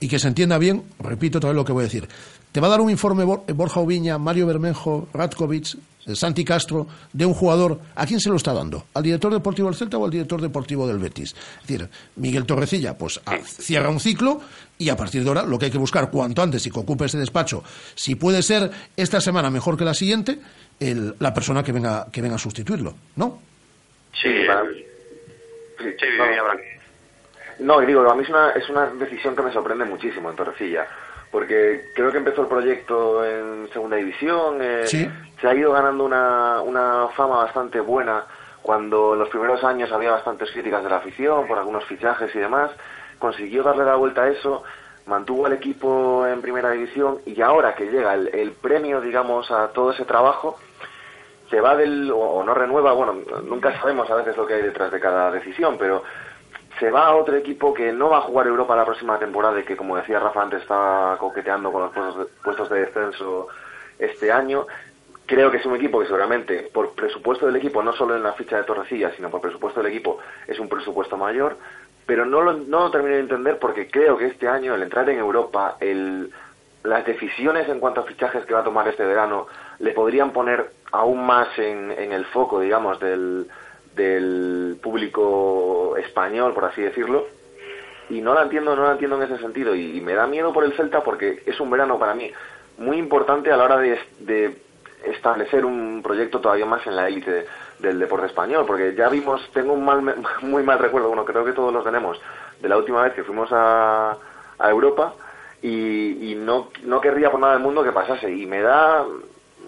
y 0.00 0.08
que 0.08 0.18
se 0.18 0.28
entienda 0.28 0.58
bien, 0.58 0.84
repito 0.98 1.38
otra 1.38 1.50
vez 1.50 1.56
lo 1.56 1.64
que 1.64 1.72
voy 1.72 1.82
a 1.82 1.84
decir. 1.84 2.08
Te 2.54 2.60
va 2.60 2.68
a 2.68 2.70
dar 2.70 2.80
un 2.80 2.88
informe 2.88 3.24
Bor- 3.24 3.42
Borja 3.52 3.80
Oviña, 3.80 4.16
Mario 4.16 4.46
Bermejo, 4.46 5.08
Ratkovic, 5.12 5.74
eh, 6.06 6.14
Santi 6.14 6.44
Castro, 6.44 6.86
de 7.12 7.26
un 7.26 7.34
jugador, 7.34 7.80
¿a 7.96 8.06
quién 8.06 8.20
se 8.20 8.30
lo 8.30 8.36
está 8.36 8.52
dando? 8.52 8.84
¿Al 8.94 9.02
director 9.02 9.32
deportivo 9.32 9.66
del 9.68 9.76
Celta 9.76 9.98
o 9.98 10.04
al 10.04 10.10
director 10.12 10.40
deportivo 10.40 10.86
del 10.86 10.98
Betis? 11.00 11.34
Es 11.62 11.66
decir, 11.66 11.88
Miguel 12.14 12.46
Torrecilla, 12.46 12.96
pues 12.96 13.20
a- 13.26 13.38
cierra 13.44 13.88
un 13.88 13.98
ciclo 13.98 14.40
y 14.78 14.88
a 14.88 14.96
partir 14.96 15.24
de 15.24 15.30
ahora 15.30 15.42
lo 15.42 15.58
que 15.58 15.64
hay 15.64 15.70
que 15.72 15.78
buscar 15.78 16.12
cuanto 16.12 16.42
antes 16.42 16.64
y 16.64 16.70
que 16.70 16.78
ocupe 16.78 17.06
ese 17.06 17.18
despacho, 17.18 17.64
si 17.96 18.14
puede 18.14 18.40
ser 18.40 18.70
esta 18.96 19.20
semana 19.20 19.50
mejor 19.50 19.76
que 19.76 19.84
la 19.84 19.94
siguiente, 19.94 20.38
el- 20.78 21.16
la 21.18 21.34
persona 21.34 21.64
que 21.64 21.72
venga, 21.72 22.06
que 22.12 22.22
venga 22.22 22.36
a 22.36 22.38
sustituirlo, 22.38 22.94
¿no? 23.16 23.40
Sí, 24.12 24.28
para- 24.46 24.62
sí, 24.70 24.84
Sí. 25.98 26.06
No, 27.60 27.82
y 27.82 27.86
digo, 27.86 28.08
a 28.08 28.14
mí 28.14 28.22
es 28.22 28.28
una, 28.28 28.50
es 28.50 28.68
una 28.68 28.86
decisión 28.86 29.34
que 29.36 29.42
me 29.42 29.52
sorprende 29.52 29.84
muchísimo 29.84 30.30
en 30.30 30.36
Torrecilla, 30.36 30.86
porque 31.34 31.90
creo 31.96 32.12
que 32.12 32.18
empezó 32.18 32.42
el 32.42 32.46
proyecto 32.46 33.24
en 33.24 33.68
segunda 33.72 33.96
división, 33.96 34.58
eh, 34.60 34.86
Sí. 34.86 35.10
se 35.40 35.48
ha 35.48 35.52
ido 35.52 35.72
ganando 35.72 36.04
una, 36.04 36.60
una 36.62 37.08
fama 37.16 37.38
bastante 37.38 37.80
buena 37.80 38.24
cuando 38.62 39.14
en 39.14 39.18
los 39.18 39.28
primeros 39.30 39.64
años 39.64 39.90
había 39.90 40.12
bastantes 40.12 40.48
críticas 40.52 40.84
de 40.84 40.90
la 40.90 40.98
afición 40.98 41.48
por 41.48 41.58
algunos 41.58 41.84
fichajes 41.86 42.32
y 42.36 42.38
demás, 42.38 42.70
consiguió 43.18 43.64
darle 43.64 43.84
la 43.84 43.96
vuelta 43.96 44.22
a 44.22 44.28
eso, 44.28 44.62
mantuvo 45.06 45.46
al 45.46 45.54
equipo 45.54 46.24
en 46.24 46.40
primera 46.40 46.70
división 46.70 47.18
y 47.26 47.40
ahora 47.42 47.74
que 47.74 47.86
llega 47.90 48.14
el, 48.14 48.28
el 48.32 48.52
premio, 48.52 49.00
digamos, 49.00 49.50
a 49.50 49.66
todo 49.72 49.90
ese 49.90 50.04
trabajo, 50.04 50.56
se 51.50 51.60
va 51.60 51.74
del, 51.74 52.12
o, 52.12 52.16
o 52.16 52.44
no 52.44 52.54
renueva, 52.54 52.92
bueno, 52.92 53.12
nunca 53.42 53.76
sabemos 53.80 54.08
a 54.08 54.14
veces 54.14 54.36
lo 54.36 54.46
que 54.46 54.54
hay 54.54 54.62
detrás 54.62 54.92
de 54.92 55.00
cada 55.00 55.32
decisión, 55.32 55.78
pero 55.80 56.04
se 56.78 56.90
va 56.90 57.06
a 57.06 57.14
otro 57.14 57.36
equipo 57.36 57.72
que 57.72 57.92
no 57.92 58.10
va 58.10 58.18
a 58.18 58.22
jugar 58.22 58.46
Europa 58.46 58.76
la 58.76 58.84
próxima 58.84 59.18
temporada 59.18 59.60
y 59.60 59.64
que, 59.64 59.76
como 59.76 59.96
decía 59.96 60.18
Rafa 60.18 60.42
antes, 60.42 60.62
está 60.62 61.16
coqueteando 61.18 61.70
con 61.70 61.82
los 61.82 61.92
puestos 61.92 62.18
de, 62.18 62.24
puestos 62.42 62.70
de 62.70 62.80
descenso 62.80 63.48
este 63.98 64.32
año. 64.32 64.66
Creo 65.26 65.50
que 65.50 65.58
es 65.58 65.66
un 65.66 65.76
equipo 65.76 66.00
que 66.00 66.06
seguramente, 66.06 66.68
por 66.72 66.94
presupuesto 66.94 67.46
del 67.46 67.56
equipo, 67.56 67.82
no 67.82 67.92
solo 67.92 68.16
en 68.16 68.22
la 68.22 68.32
ficha 68.32 68.56
de 68.56 68.64
Torrecilla, 68.64 69.12
sino 69.16 69.30
por 69.30 69.40
presupuesto 69.40 69.82
del 69.82 69.92
equipo, 69.92 70.18
es 70.46 70.58
un 70.58 70.68
presupuesto 70.68 71.16
mayor, 71.16 71.56
pero 72.06 72.26
no 72.26 72.42
lo, 72.42 72.52
no 72.52 72.80
lo 72.80 72.90
termino 72.90 73.14
de 73.14 73.22
entender 73.22 73.58
porque 73.58 73.88
creo 73.88 74.18
que 74.18 74.26
este 74.26 74.48
año, 74.48 74.74
el 74.74 74.82
entrar 74.82 75.08
en 75.08 75.18
Europa, 75.18 75.76
el, 75.80 76.30
las 76.82 77.06
decisiones 77.06 77.68
en 77.68 77.80
cuanto 77.80 78.02
a 78.02 78.04
fichajes 78.04 78.44
que 78.44 78.52
va 78.52 78.60
a 78.60 78.64
tomar 78.64 78.86
este 78.88 79.04
verano, 79.04 79.46
le 79.78 79.92
podrían 79.92 80.32
poner 80.32 80.70
aún 80.92 81.24
más 81.24 81.48
en, 81.58 81.90
en 81.92 82.12
el 82.12 82.26
foco, 82.26 82.60
digamos, 82.60 83.00
del, 83.00 83.46
del 83.94 84.76
público 84.82 85.96
español, 85.96 86.52
por 86.54 86.64
así 86.64 86.82
decirlo. 86.82 87.26
Y 88.10 88.20
no 88.20 88.34
la 88.34 88.42
entiendo, 88.42 88.76
no 88.76 88.84
la 88.84 88.92
entiendo 88.92 89.16
en 89.16 89.22
ese 89.32 89.38
sentido. 89.42 89.74
Y, 89.74 90.00
me 90.00 90.14
da 90.14 90.26
miedo 90.26 90.52
por 90.52 90.64
el 90.64 90.72
Celta 90.74 91.02
porque 91.02 91.42
es 91.46 91.58
un 91.60 91.70
verano 91.70 91.98
para 91.98 92.14
mí 92.14 92.30
muy 92.78 92.98
importante 92.98 93.50
a 93.52 93.56
la 93.56 93.64
hora 93.64 93.78
de, 93.78 93.98
de 94.20 94.58
establecer 95.04 95.64
un 95.64 96.02
proyecto 96.02 96.40
todavía 96.40 96.66
más 96.66 96.86
en 96.86 96.96
la 96.96 97.08
élite 97.08 97.30
de- 97.30 97.46
del 97.78 97.98
deporte 97.98 98.26
español. 98.26 98.64
Porque 98.66 98.94
ya 98.94 99.08
vimos, 99.08 99.48
tengo 99.52 99.72
un 99.72 99.84
mal, 99.84 100.02
muy 100.42 100.62
mal 100.62 100.78
recuerdo, 100.78 101.08
bueno, 101.08 101.24
creo 101.24 101.44
que 101.44 101.52
todos 101.52 101.72
los 101.72 101.84
tenemos, 101.84 102.20
de 102.60 102.68
la 102.68 102.76
última 102.76 103.02
vez 103.02 103.14
que 103.14 103.24
fuimos 103.24 103.48
a, 103.52 104.16
a 104.58 104.70
Europa 104.70 105.14
y, 105.62 106.32
y 106.32 106.34
no, 106.34 106.68
no 106.82 107.00
querría 107.00 107.30
por 107.30 107.40
nada 107.40 107.54
del 107.54 107.62
mundo 107.62 107.82
que 107.82 107.92
pasase. 107.92 108.30
Y 108.30 108.44
me 108.44 108.60
da, 108.60 109.04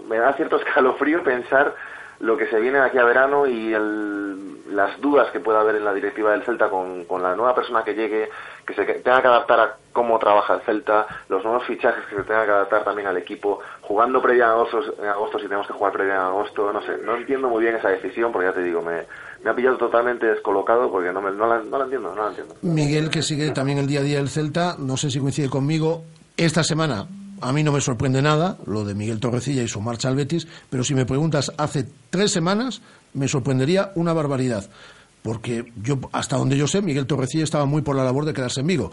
me 0.09 0.19
da 0.19 0.35
cierto 0.35 0.57
escalofrío 0.61 1.23
pensar 1.23 1.75
lo 2.21 2.37
que 2.37 2.47
se 2.49 2.59
viene 2.61 2.79
aquí 2.79 2.99
a 2.99 3.05
verano 3.05 3.47
y 3.47 3.73
el- 3.75 4.75
las 4.75 5.01
dudas 5.01 5.31
que 5.31 5.39
pueda 5.41 5.61
haber 5.61 5.77
en 5.77 5.85
la 5.85 5.95
directiva 5.95 6.33
del 6.33 6.43
Celta 6.43 6.69
con, 6.69 7.05
con 7.05 7.23
la 7.23 7.37
nueva 7.37 7.55
persona 7.55 7.85
que 7.85 7.95
llegue, 7.95 8.29
que 8.67 8.75
se 8.75 8.85
tenga 8.85 9.23
que 9.23 9.29
adaptar 9.29 9.61
a 9.61 9.77
cómo 9.93 10.19
trabaja 10.19 10.55
el 10.55 10.61
Celta, 10.63 11.07
los 11.29 11.43
nuevos 11.45 11.65
fichajes 11.65 12.05
que 12.07 12.17
se 12.17 12.23
tenga 12.25 12.45
que 12.45 12.51
adaptar 12.51 12.83
también 12.85 13.07
al 13.07 13.17
equipo, 13.17 13.61
jugando 13.83 14.21
previa 14.21 14.45
en 14.47 14.51
agosto, 14.51 14.81
en 15.01 15.09
agosto 15.09 15.39
si 15.39 15.45
tenemos 15.45 15.67
que 15.69 15.73
jugar 15.73 15.93
previa 15.93 16.15
en 16.15 16.21
agosto, 16.21 16.73
no 16.73 16.83
sé, 16.83 16.99
no 17.05 17.15
entiendo 17.15 17.49
muy 17.49 17.63
bien 17.63 17.77
esa 17.77 17.91
decisión 17.91 18.33
porque 18.33 18.49
ya 18.49 18.55
te 18.55 18.63
digo, 18.65 18.83
me, 18.83 19.03
me 19.45 19.51
ha 19.51 19.55
pillado 19.55 19.77
totalmente 19.79 20.27
descolocado 20.27 20.91
porque 20.91 21.13
no, 21.13 21.23
me, 21.23 21.31
no, 21.31 21.47
la, 21.47 21.61
no 21.61 21.79
la 21.79 21.85
entiendo, 21.85 22.13
no 22.15 22.23
la 22.25 22.29
entiendo. 22.31 22.55
Miguel, 22.63 23.09
que 23.09 23.23
sigue 23.23 23.51
también 23.53 23.79
el 23.79 23.87
día 23.87 24.01
a 24.01 24.03
día 24.03 24.19
del 24.19 24.29
Celta, 24.29 24.75
no 24.79 24.97
sé 24.97 25.11
si 25.11 25.21
coincide 25.21 25.49
conmigo, 25.49 26.03
esta 26.37 26.65
semana 26.65 27.07
a 27.41 27.53
mí 27.53 27.63
no 27.63 27.73
me 27.73 27.81
sorprende 27.81 28.23
nada 28.23 28.59
lo 28.67 28.85
de 28.85 28.95
Miguel 28.95 29.21
Torrecilla 29.21 29.63
y 29.63 29.69
su 29.69 29.81
marcha 29.81 30.09
al 30.09 30.17
Betis, 30.17 30.47
pero 30.71 30.85
si 30.85 30.95
me 30.95 31.07
preguntas 31.07 31.53
hace 31.57 31.87
tres 32.11 32.33
semanas, 32.33 32.83
me 33.15 33.29
sorprendería 33.29 33.93
una 33.95 34.13
barbaridad. 34.13 34.69
Porque 35.23 35.73
yo, 35.83 35.99
hasta 36.13 36.37
donde 36.37 36.57
yo 36.57 36.69
sé, 36.69 36.83
Miguel 36.83 37.07
Torrecilla 37.07 37.45
estaba 37.45 37.67
muy 37.67 37.83
por 37.83 37.97
la 37.97 38.05
labor 38.05 38.25
de 38.25 38.33
quedarse 38.33 38.61
en 38.61 38.69
Vigo. 38.69 38.93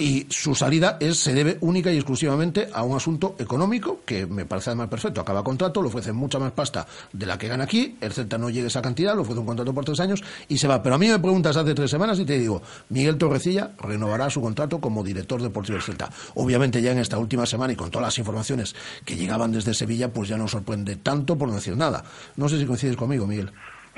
Y 0.00 0.26
su 0.30 0.54
salida 0.54 0.96
es, 1.00 1.18
se 1.18 1.34
debe 1.34 1.58
única 1.60 1.90
y 1.90 1.96
exclusivamente 1.96 2.68
a 2.72 2.84
un 2.84 2.96
asunto 2.96 3.34
económico, 3.38 4.02
que 4.06 4.26
me 4.26 4.44
parece 4.44 4.70
además 4.70 4.88
perfecto. 4.88 5.20
Acaba 5.20 5.42
contrato, 5.42 5.82
le 5.82 5.88
ofrecen 5.88 6.14
mucha 6.14 6.38
más 6.38 6.52
pasta 6.52 6.86
de 7.12 7.26
la 7.26 7.36
que 7.36 7.48
gana 7.48 7.64
aquí, 7.64 7.96
el 8.00 8.12
Celta 8.12 8.38
no 8.38 8.48
llega 8.48 8.66
a 8.66 8.68
esa 8.68 8.80
cantidad, 8.80 9.14
le 9.14 9.22
ofrece 9.22 9.40
un 9.40 9.46
contrato 9.46 9.74
por 9.74 9.84
tres 9.84 9.98
años 9.98 10.22
y 10.46 10.56
se 10.56 10.68
va. 10.68 10.80
Pero 10.84 10.94
a 10.94 10.98
mí 10.98 11.08
me 11.08 11.18
preguntas 11.18 11.56
hace 11.56 11.74
tres 11.74 11.90
semanas 11.90 12.20
y 12.20 12.24
te 12.24 12.38
digo, 12.38 12.62
Miguel 12.90 13.18
Torrecilla 13.18 13.72
renovará 13.80 14.30
su 14.30 14.40
contrato 14.40 14.80
como 14.80 15.02
director 15.02 15.42
deportivo 15.42 15.74
del 15.74 15.82
Celta. 15.82 16.08
Obviamente 16.34 16.80
ya 16.80 16.92
en 16.92 16.98
esta 16.98 17.18
última 17.18 17.44
semana 17.44 17.72
y 17.72 17.76
con 17.76 17.90
todas 17.90 18.06
las 18.06 18.18
informaciones 18.18 18.76
que 19.04 19.16
llegaban 19.16 19.50
desde 19.50 19.74
Sevilla, 19.74 20.12
pues 20.12 20.28
ya 20.28 20.36
no 20.36 20.46
sorprende 20.46 20.94
tanto 20.94 21.36
por 21.36 21.48
no 21.48 21.56
decir 21.56 21.76
nada. 21.76 22.04
No 22.36 22.48
sé 22.48 22.58
si 22.58 22.66
coincides 22.66 22.96
conmigo, 22.96 23.26
Miguel. 23.26 23.50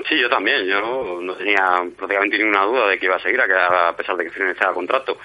Sí, 0.09 0.19
yo 0.19 0.29
también. 0.29 0.65
Yo 0.65 1.21
no 1.21 1.35
tenía 1.35 1.83
prácticamente 1.95 2.39
ninguna 2.39 2.63
duda 2.65 2.87
de 2.87 2.97
que 2.97 3.05
iba 3.05 3.17
a 3.17 3.21
seguir, 3.21 3.39
a 3.39 3.95
pesar 3.95 4.17
de 4.17 4.23
que 4.23 4.31
finalizara 4.31 4.69
el 4.69 4.75
contrato. 4.75 5.17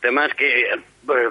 El 0.00 0.08
tema 0.08 0.24
es 0.24 0.34
que, 0.34 0.62
eh, 0.62 0.80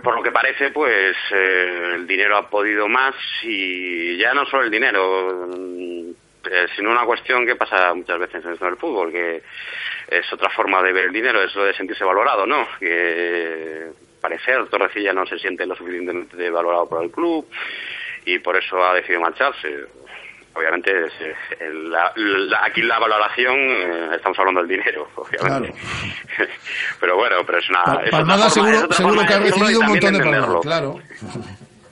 por 0.04 0.16
lo 0.16 0.22
que 0.22 0.32
parece, 0.32 0.70
pues 0.70 1.18
eh, 1.32 1.94
el 1.96 2.06
dinero 2.06 2.38
ha 2.38 2.48
podido 2.48 2.88
más 2.88 3.16
y 3.42 4.16
ya 4.16 4.32
no 4.36 4.46
solo 4.46 4.66
el 4.66 4.70
dinero, 4.70 5.48
mm, 5.48 6.12
eh, 6.52 6.68
sino 6.76 6.92
una 6.92 7.04
cuestión 7.04 7.48
que 7.48 7.56
pasa 7.56 7.92
muchas 7.96 8.20
veces 8.20 8.46
en 8.46 8.56
del 8.56 8.78
fútbol, 8.78 9.12
que 9.12 9.42
es 10.08 10.34
otra 10.34 10.52
forma 10.52 10.84
de 10.84 10.94
ver 10.94 11.06
el 11.06 11.12
dinero, 11.12 11.42
es 11.42 11.56
lo 11.56 11.66
de 11.66 11.74
sentirse 11.74 12.04
valorado, 12.04 12.46
¿no? 12.46 12.68
Que 12.80 13.88
parecer 14.22 14.68
Torrecilla 14.68 15.14
no 15.14 15.26
se 15.26 15.40
siente 15.40 15.66
lo 15.66 15.76
suficientemente 15.76 16.52
valorado 16.52 16.88
por 16.88 17.04
el 17.04 17.10
club 17.10 17.50
y 18.26 18.38
por 18.38 18.56
eso 18.56 18.84
ha 18.86 18.94
decidido 18.94 19.22
marcharse 19.22 19.88
obviamente 20.54 20.92
es, 21.06 21.14
el- 21.60 21.90
la- 21.92 22.12
la- 22.16 22.66
aquí 22.66 22.82
la 22.82 23.00
valoración 23.00 23.56
eh, 23.58 24.10
estamos 24.16 24.38
hablando 24.40 24.62
del 24.62 24.70
dinero 24.70 25.08
obviamente 25.16 25.74
pero 27.00 27.16
bueno 27.16 27.38
pero 27.46 27.60
es 27.60 27.70
una 27.70 28.02
es 28.04 28.12
Palmada 28.12 28.48
otra 28.48 28.50
forma- 28.50 28.70
seguro, 28.72 28.90
es 28.90 28.96
seguro 28.98 29.22
que 29.26 29.34
ha 29.34 29.40
recibido 29.40 29.80
un 29.80 29.86
también 29.86 29.90
montón 29.90 30.12
de 30.12 30.18
entenderlo. 30.18 30.62
palmadas, 30.62 30.62
claro. 30.62 31.00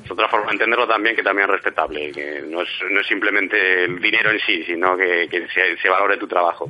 es 0.06 0.12
otra 0.12 0.28
forma 0.30 0.46
de 0.48 0.52
entenderlo 0.54 0.88
también 0.88 1.16
que 1.16 1.24
también 1.24 1.46
es 1.48 1.52
respetable 1.52 2.12
que 2.12 2.42
no 2.48 2.62
es, 2.62 2.70
no 2.90 3.00
es 3.00 3.08
simplemente 3.08 3.84
el 3.86 4.00
dinero 4.02 4.32
en 4.32 4.40
sí 4.40 4.64
sino 4.66 4.98
que, 4.98 5.28
que 5.30 5.48
se, 5.50 5.78
se 5.78 5.90
valore 5.90 6.18
tu 6.18 6.28
trabajo 6.28 6.70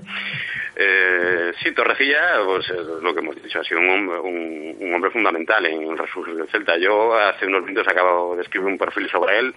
eh, 0.80 1.54
sí, 1.64 1.72
Torrecilla, 1.72 2.38
pues 2.46 2.70
es 2.70 2.78
lo 3.02 3.12
que 3.12 3.20
hemos 3.20 3.36
dicho, 3.42 3.60
ha 3.60 3.64
sido 3.64 3.80
un, 3.80 3.90
hombre- 3.90 4.20
un, 4.20 4.76
un 4.80 4.94
hombre 4.94 5.10
fundamental 5.10 5.66
en 5.66 5.82
el 5.90 5.98
resurgir 5.98 6.36
del 6.36 6.48
Celta. 6.50 6.78
Yo 6.78 7.16
hace 7.18 7.48
unos 7.48 7.64
minutos 7.64 7.88
acabo 7.88 8.36
de 8.36 8.44
escribir 8.44 8.68
un 8.68 8.78
perfil 8.78 9.10
sobre 9.10 9.40
él, 9.40 9.56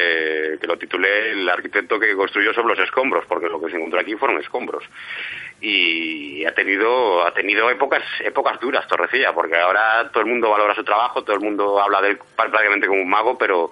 eh, 0.00 0.58
que 0.60 0.66
lo 0.66 0.78
titulé 0.78 1.32
El 1.32 1.48
arquitecto 1.48 1.98
que 1.98 2.14
construyó 2.14 2.52
sobre 2.52 2.76
los 2.76 2.86
escombros, 2.86 3.24
porque 3.26 3.48
lo 3.48 3.60
que 3.60 3.70
se 3.70 3.76
encontró 3.76 4.00
aquí 4.00 4.14
fueron 4.14 4.38
escombros. 4.38 4.84
Y 5.60 6.44
ha 6.44 6.54
tenido, 6.54 7.26
ha 7.26 7.32
tenido 7.32 7.68
épocas, 7.70 8.02
épocas 8.20 8.60
duras 8.60 8.86
Torrecilla, 8.86 9.32
porque 9.32 9.56
ahora 9.56 10.08
todo 10.12 10.22
el 10.22 10.28
mundo 10.28 10.50
valora 10.50 10.74
su 10.74 10.84
trabajo, 10.84 11.24
todo 11.24 11.34
el 11.34 11.42
mundo 11.42 11.80
habla 11.80 12.00
de 12.00 12.10
él 12.10 12.18
prácticamente 12.36 12.86
como 12.86 13.02
un 13.02 13.10
mago, 13.10 13.36
pero 13.36 13.70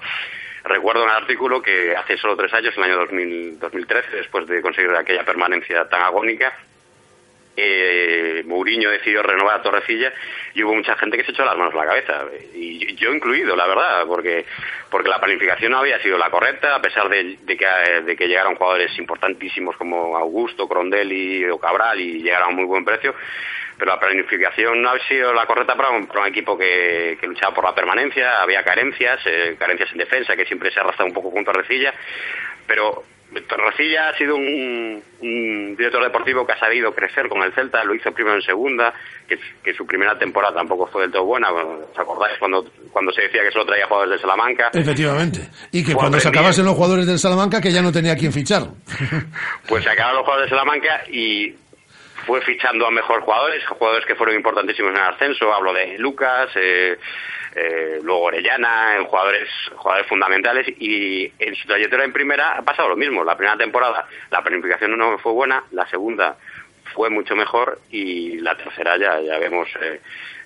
recuerdo 0.64 1.04
el 1.04 1.10
artículo 1.10 1.62
que 1.62 1.94
hace 1.94 2.16
solo 2.16 2.36
tres 2.36 2.52
años, 2.54 2.74
en 2.76 2.82
el 2.84 2.90
año 2.90 3.00
2000 3.00 3.58
2013, 3.60 4.16
después 4.16 4.46
de 4.48 4.60
conseguir 4.60 4.90
aquella 4.90 5.24
permanencia 5.24 5.88
tan 5.88 6.02
agónica, 6.02 6.52
eh, 7.56 8.42
Mourinho 8.44 8.90
decidió 8.90 9.22
renovar 9.22 9.60
a 9.60 9.62
Torrecilla 9.62 10.12
y 10.54 10.62
hubo 10.62 10.74
mucha 10.74 10.96
gente 10.96 11.16
que 11.16 11.24
se 11.24 11.32
echó 11.32 11.44
las 11.44 11.56
manos 11.56 11.74
a 11.74 11.78
la 11.78 11.86
cabeza 11.86 12.24
y 12.54 12.94
yo 12.96 13.12
incluido 13.12 13.56
la 13.56 13.66
verdad 13.66 14.04
porque 14.06 14.44
porque 14.90 15.08
la 15.08 15.20
planificación 15.20 15.72
no 15.72 15.78
había 15.78 16.00
sido 16.00 16.18
la 16.18 16.30
correcta 16.30 16.74
a 16.74 16.82
pesar 16.82 17.08
de, 17.08 17.38
de 17.42 17.56
que, 17.56 17.66
de 18.04 18.16
que 18.16 18.28
llegaron 18.28 18.56
jugadores 18.56 18.96
importantísimos 18.98 19.76
como 19.76 20.16
Augusto, 20.16 20.68
Crondelli 20.68 21.48
o 21.48 21.58
Cabral 21.58 22.00
y 22.00 22.22
llegaron 22.22 22.50
a 22.50 22.56
muy 22.56 22.64
buen 22.64 22.84
precio 22.84 23.14
pero 23.78 23.92
la 23.92 24.00
planificación 24.00 24.80
no 24.80 24.90
ha 24.90 24.98
sido 25.06 25.34
la 25.34 25.46
correcta 25.46 25.76
para 25.76 25.90
un, 25.90 26.06
para 26.06 26.22
un 26.22 26.28
equipo 26.28 26.56
que, 26.56 27.18
que 27.20 27.26
luchaba 27.26 27.54
por 27.54 27.64
la 27.64 27.74
permanencia, 27.74 28.40
había 28.40 28.64
carencias, 28.64 29.20
eh, 29.26 29.54
carencias 29.58 29.92
en 29.92 29.98
defensa, 29.98 30.34
que 30.34 30.46
siempre 30.46 30.70
se 30.70 30.80
arrastra 30.80 31.04
un 31.04 31.12
poco 31.12 31.38
a 31.38 31.44
Torrecilla, 31.44 31.92
pero 32.66 33.04
Torrecilla 33.42 34.08
ha 34.08 34.16
sido 34.16 34.36
un, 34.36 35.02
un 35.20 35.76
director 35.76 36.02
deportivo 36.02 36.46
que 36.46 36.52
ha 36.52 36.58
sabido 36.58 36.94
crecer 36.94 37.28
con 37.28 37.42
el 37.42 37.52
Celta, 37.52 37.84
lo 37.84 37.94
hizo 37.94 38.12
primero 38.12 38.36
en 38.36 38.42
segunda, 38.42 38.92
que, 39.28 39.38
que 39.62 39.74
su 39.74 39.86
primera 39.86 40.18
temporada 40.18 40.54
tampoco 40.54 40.86
fue 40.86 41.02
del 41.02 41.12
todo 41.12 41.24
buena, 41.24 41.50
¿os 41.52 41.98
acordáis 41.98 42.38
cuando, 42.38 42.64
cuando 42.92 43.12
se 43.12 43.22
decía 43.22 43.42
que 43.42 43.50
solo 43.50 43.66
traía 43.66 43.86
jugadores 43.86 44.12
de 44.12 44.18
Salamanca? 44.20 44.70
Efectivamente. 44.72 45.40
Y 45.72 45.84
que 45.84 45.94
cuando 45.94 46.20
se 46.20 46.28
acabasen 46.28 46.64
los 46.64 46.74
jugadores 46.74 47.06
del 47.06 47.18
Salamanca, 47.18 47.60
que 47.60 47.72
ya 47.72 47.82
no 47.82 47.92
tenía 47.92 48.16
quien 48.16 48.32
fichar. 48.32 48.62
Pues 49.68 49.82
se 49.84 49.90
acabaron 49.90 50.18
los 50.18 50.24
jugadores 50.24 50.50
de 50.50 50.56
Salamanca 50.56 51.04
y 51.10 51.54
fue 52.26 52.40
fichando 52.42 52.86
a 52.86 52.90
mejores 52.90 53.24
jugadores, 53.24 53.66
jugadores 53.66 54.06
que 54.06 54.14
fueron 54.14 54.36
importantísimos 54.36 54.92
en 54.92 54.96
el 54.96 55.02
ascenso, 55.02 55.52
hablo 55.52 55.72
de 55.72 55.98
Lucas, 55.98 56.48
eh, 56.56 56.98
eh, 57.54 58.00
luego 58.02 58.22
Orellana, 58.22 58.96
eh, 58.96 59.04
jugadores, 59.04 59.48
jugadores 59.76 60.08
fundamentales 60.08 60.66
y 60.78 61.32
en 61.38 61.54
su 61.54 61.66
trayectoria 61.66 62.04
en 62.04 62.12
primera 62.12 62.56
ha 62.56 62.62
pasado 62.62 62.88
lo 62.88 62.96
mismo. 62.96 63.24
La 63.24 63.36
primera 63.36 63.56
temporada 63.56 64.06
la 64.30 64.42
planificación 64.42 64.96
no 64.96 65.18
fue 65.18 65.32
buena, 65.32 65.64
la 65.72 65.88
segunda 65.88 66.36
fue 66.94 67.10
mucho 67.10 67.36
mejor 67.36 67.80
y 67.90 68.38
la 68.38 68.56
tercera 68.56 68.96
ya, 68.96 69.20
ya 69.20 69.38
vemos 69.38 69.68
eh, 69.82 70.00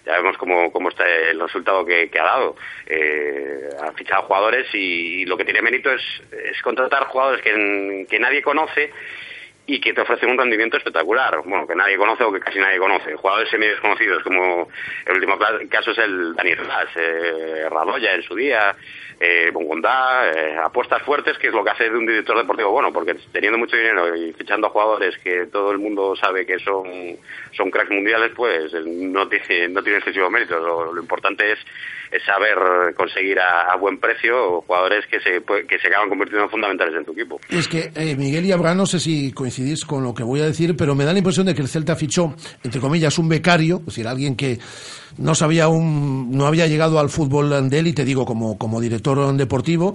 ya 0.04 0.16
vemos 0.16 0.36
cómo, 0.38 0.72
cómo 0.72 0.88
está 0.88 1.06
el 1.06 1.38
resultado 1.38 1.84
que, 1.84 2.10
ha 2.18 2.24
dado. 2.24 2.56
Eh, 2.86 3.68
ha 3.80 3.92
fichado 3.92 4.22
jugadores 4.22 4.66
y, 4.74 5.24
lo 5.26 5.36
que 5.36 5.44
tiene 5.44 5.62
mérito 5.62 5.92
es, 5.92 6.02
es 6.32 6.60
contratar 6.62 7.04
jugadores 7.04 7.42
que, 7.42 8.06
que 8.08 8.18
nadie 8.18 8.42
conoce 8.42 8.90
y 9.70 9.80
que 9.80 9.92
te 9.92 10.00
ofrecen 10.00 10.30
un 10.30 10.38
rendimiento 10.38 10.76
espectacular. 10.76 11.42
Bueno, 11.44 11.64
que 11.64 11.76
nadie 11.76 11.96
conoce 11.96 12.24
o 12.24 12.32
que 12.32 12.40
casi 12.40 12.58
nadie 12.58 12.78
conoce. 12.78 13.14
Jugadores 13.14 13.48
semi 13.50 13.66
desconocidos, 13.66 14.20
como 14.24 14.68
el 15.06 15.14
último 15.14 15.38
caso 15.38 15.92
es 15.92 15.98
el 15.98 16.34
Dani 16.34 16.54
Ras, 16.54 16.88
eh, 16.96 17.68
Radoya 17.70 18.14
en 18.14 18.22
su 18.22 18.34
día, 18.34 18.74
eh, 19.22 19.50
Bongondá, 19.52 20.32
eh, 20.32 20.56
apuestas 20.64 21.02
fuertes, 21.02 21.36
que 21.36 21.48
es 21.48 21.52
lo 21.52 21.62
que 21.62 21.70
hace 21.70 21.90
de 21.90 21.96
un 21.96 22.06
director 22.06 22.38
deportivo 22.38 22.70
bueno, 22.70 22.90
porque 22.90 23.14
teniendo 23.30 23.58
mucho 23.58 23.76
dinero 23.76 24.16
y 24.16 24.32
fichando 24.32 24.66
a 24.66 24.70
jugadores 24.70 25.14
que 25.22 25.46
todo 25.52 25.72
el 25.72 25.78
mundo 25.78 26.16
sabe 26.16 26.46
que 26.46 26.58
son, 26.58 26.86
son 27.54 27.70
cracks 27.70 27.90
mundiales, 27.90 28.32
pues 28.34 28.72
eh, 28.72 28.82
no 28.86 29.28
tiene, 29.28 29.68
no 29.68 29.82
tiene 29.82 29.98
excesivo 29.98 30.30
mérito. 30.30 30.58
Lo, 30.58 30.98
importante 30.98 31.52
es, 31.52 31.58
es 32.10 32.22
saber 32.24 32.94
conseguir 32.94 33.38
a, 33.40 33.76
buen 33.76 33.98
precio 33.98 34.62
jugadores 34.62 35.06
que 35.06 35.20
se, 35.20 35.42
que 35.66 35.78
se 35.78 35.88
acaban 35.88 36.08
convirtiendo 36.08 36.44
en 36.44 36.50
fundamentales 36.50 36.94
en 36.94 37.04
tu 37.04 37.12
equipo. 37.12 37.38
Es 37.50 37.68
que 37.68 37.90
eh, 37.94 38.16
Miguel 38.16 38.46
y 38.46 38.52
Abraham, 38.52 38.78
no 38.78 38.86
sé 38.86 39.00
si 39.00 39.32
coincidís 39.32 39.84
con 39.84 40.02
lo 40.02 40.14
que 40.14 40.22
voy 40.22 40.40
a 40.40 40.46
decir, 40.46 40.74
pero 40.78 40.94
me 40.94 41.04
da 41.04 41.12
la 41.12 41.18
impresión 41.18 41.44
de 41.44 41.54
que 41.54 41.60
el 41.60 41.68
Celta 41.68 41.94
fichó, 41.94 42.34
entre 42.64 42.80
comillas, 42.80 43.18
un 43.18 43.28
becario, 43.28 43.76
es 43.80 43.86
decir, 43.86 44.06
alguien 44.06 44.34
que 44.34 44.58
no 45.20 45.34
sabía 45.34 45.68
un, 45.68 46.30
no 46.36 46.46
había 46.46 46.66
llegado 46.66 46.98
al 46.98 47.08
fútbol 47.10 47.70
de 47.70 47.78
élite, 47.78 48.04
digo, 48.04 48.24
como, 48.26 48.58
como 48.58 48.80
director 48.80 49.32
deportivo, 49.36 49.94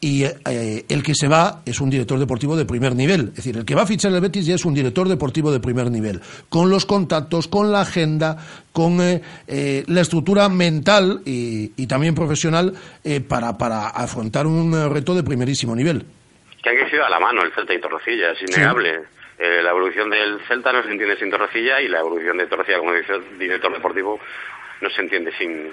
y 0.00 0.24
eh, 0.24 0.84
el 0.90 1.02
que 1.02 1.14
se 1.14 1.28
va 1.28 1.62
es 1.64 1.80
un 1.80 1.88
director 1.88 2.18
deportivo 2.18 2.56
de 2.56 2.66
primer 2.66 2.94
nivel. 2.94 3.28
Es 3.28 3.36
decir, 3.36 3.56
el 3.56 3.64
que 3.64 3.74
va 3.74 3.82
a 3.82 3.86
fichar 3.86 4.12
el 4.12 4.20
Betis 4.20 4.44
ya 4.44 4.54
es 4.56 4.64
un 4.66 4.74
director 4.74 5.08
deportivo 5.08 5.50
de 5.50 5.60
primer 5.60 5.90
nivel, 5.90 6.20
con 6.50 6.68
los 6.68 6.84
contactos, 6.84 7.48
con 7.48 7.72
la 7.72 7.80
agenda, 7.82 8.36
con 8.72 9.00
eh, 9.00 9.22
eh, 9.46 9.82
la 9.86 10.02
estructura 10.02 10.48
mental 10.50 11.22
y, 11.24 11.72
y 11.76 11.86
también 11.86 12.14
profesional 12.14 12.74
eh, 13.02 13.20
para, 13.20 13.56
para 13.56 13.88
afrontar 13.88 14.46
un 14.46 14.74
eh, 14.74 14.88
reto 14.90 15.14
de 15.14 15.22
primerísimo 15.22 15.74
nivel. 15.74 16.04
que 16.62 16.68
han 16.70 16.76
crecido 16.76 17.04
a 17.06 17.08
la 17.08 17.20
mano 17.20 17.42
el 17.42 17.52
Celta 17.54 17.72
y 17.72 17.80
Torrecilla, 17.80 18.32
es 18.32 18.42
innegable. 18.42 19.00
Eh, 19.38 19.62
la 19.62 19.70
evolución 19.70 20.10
del 20.10 20.38
Celta 20.46 20.70
no 20.72 20.82
se 20.82 20.90
entiende 20.90 21.16
sin 21.18 21.30
Torrecilla 21.30 21.80
y 21.80 21.88
la 21.88 22.00
evolución 22.00 22.36
de 22.38 22.46
Torrecilla 22.46 22.78
como 22.78 22.92
dice- 22.92 23.20
director 23.38 23.72
deportivo 23.72 24.20
no 24.80 24.90
se 24.90 25.00
entiende 25.02 25.32
sin 25.38 25.72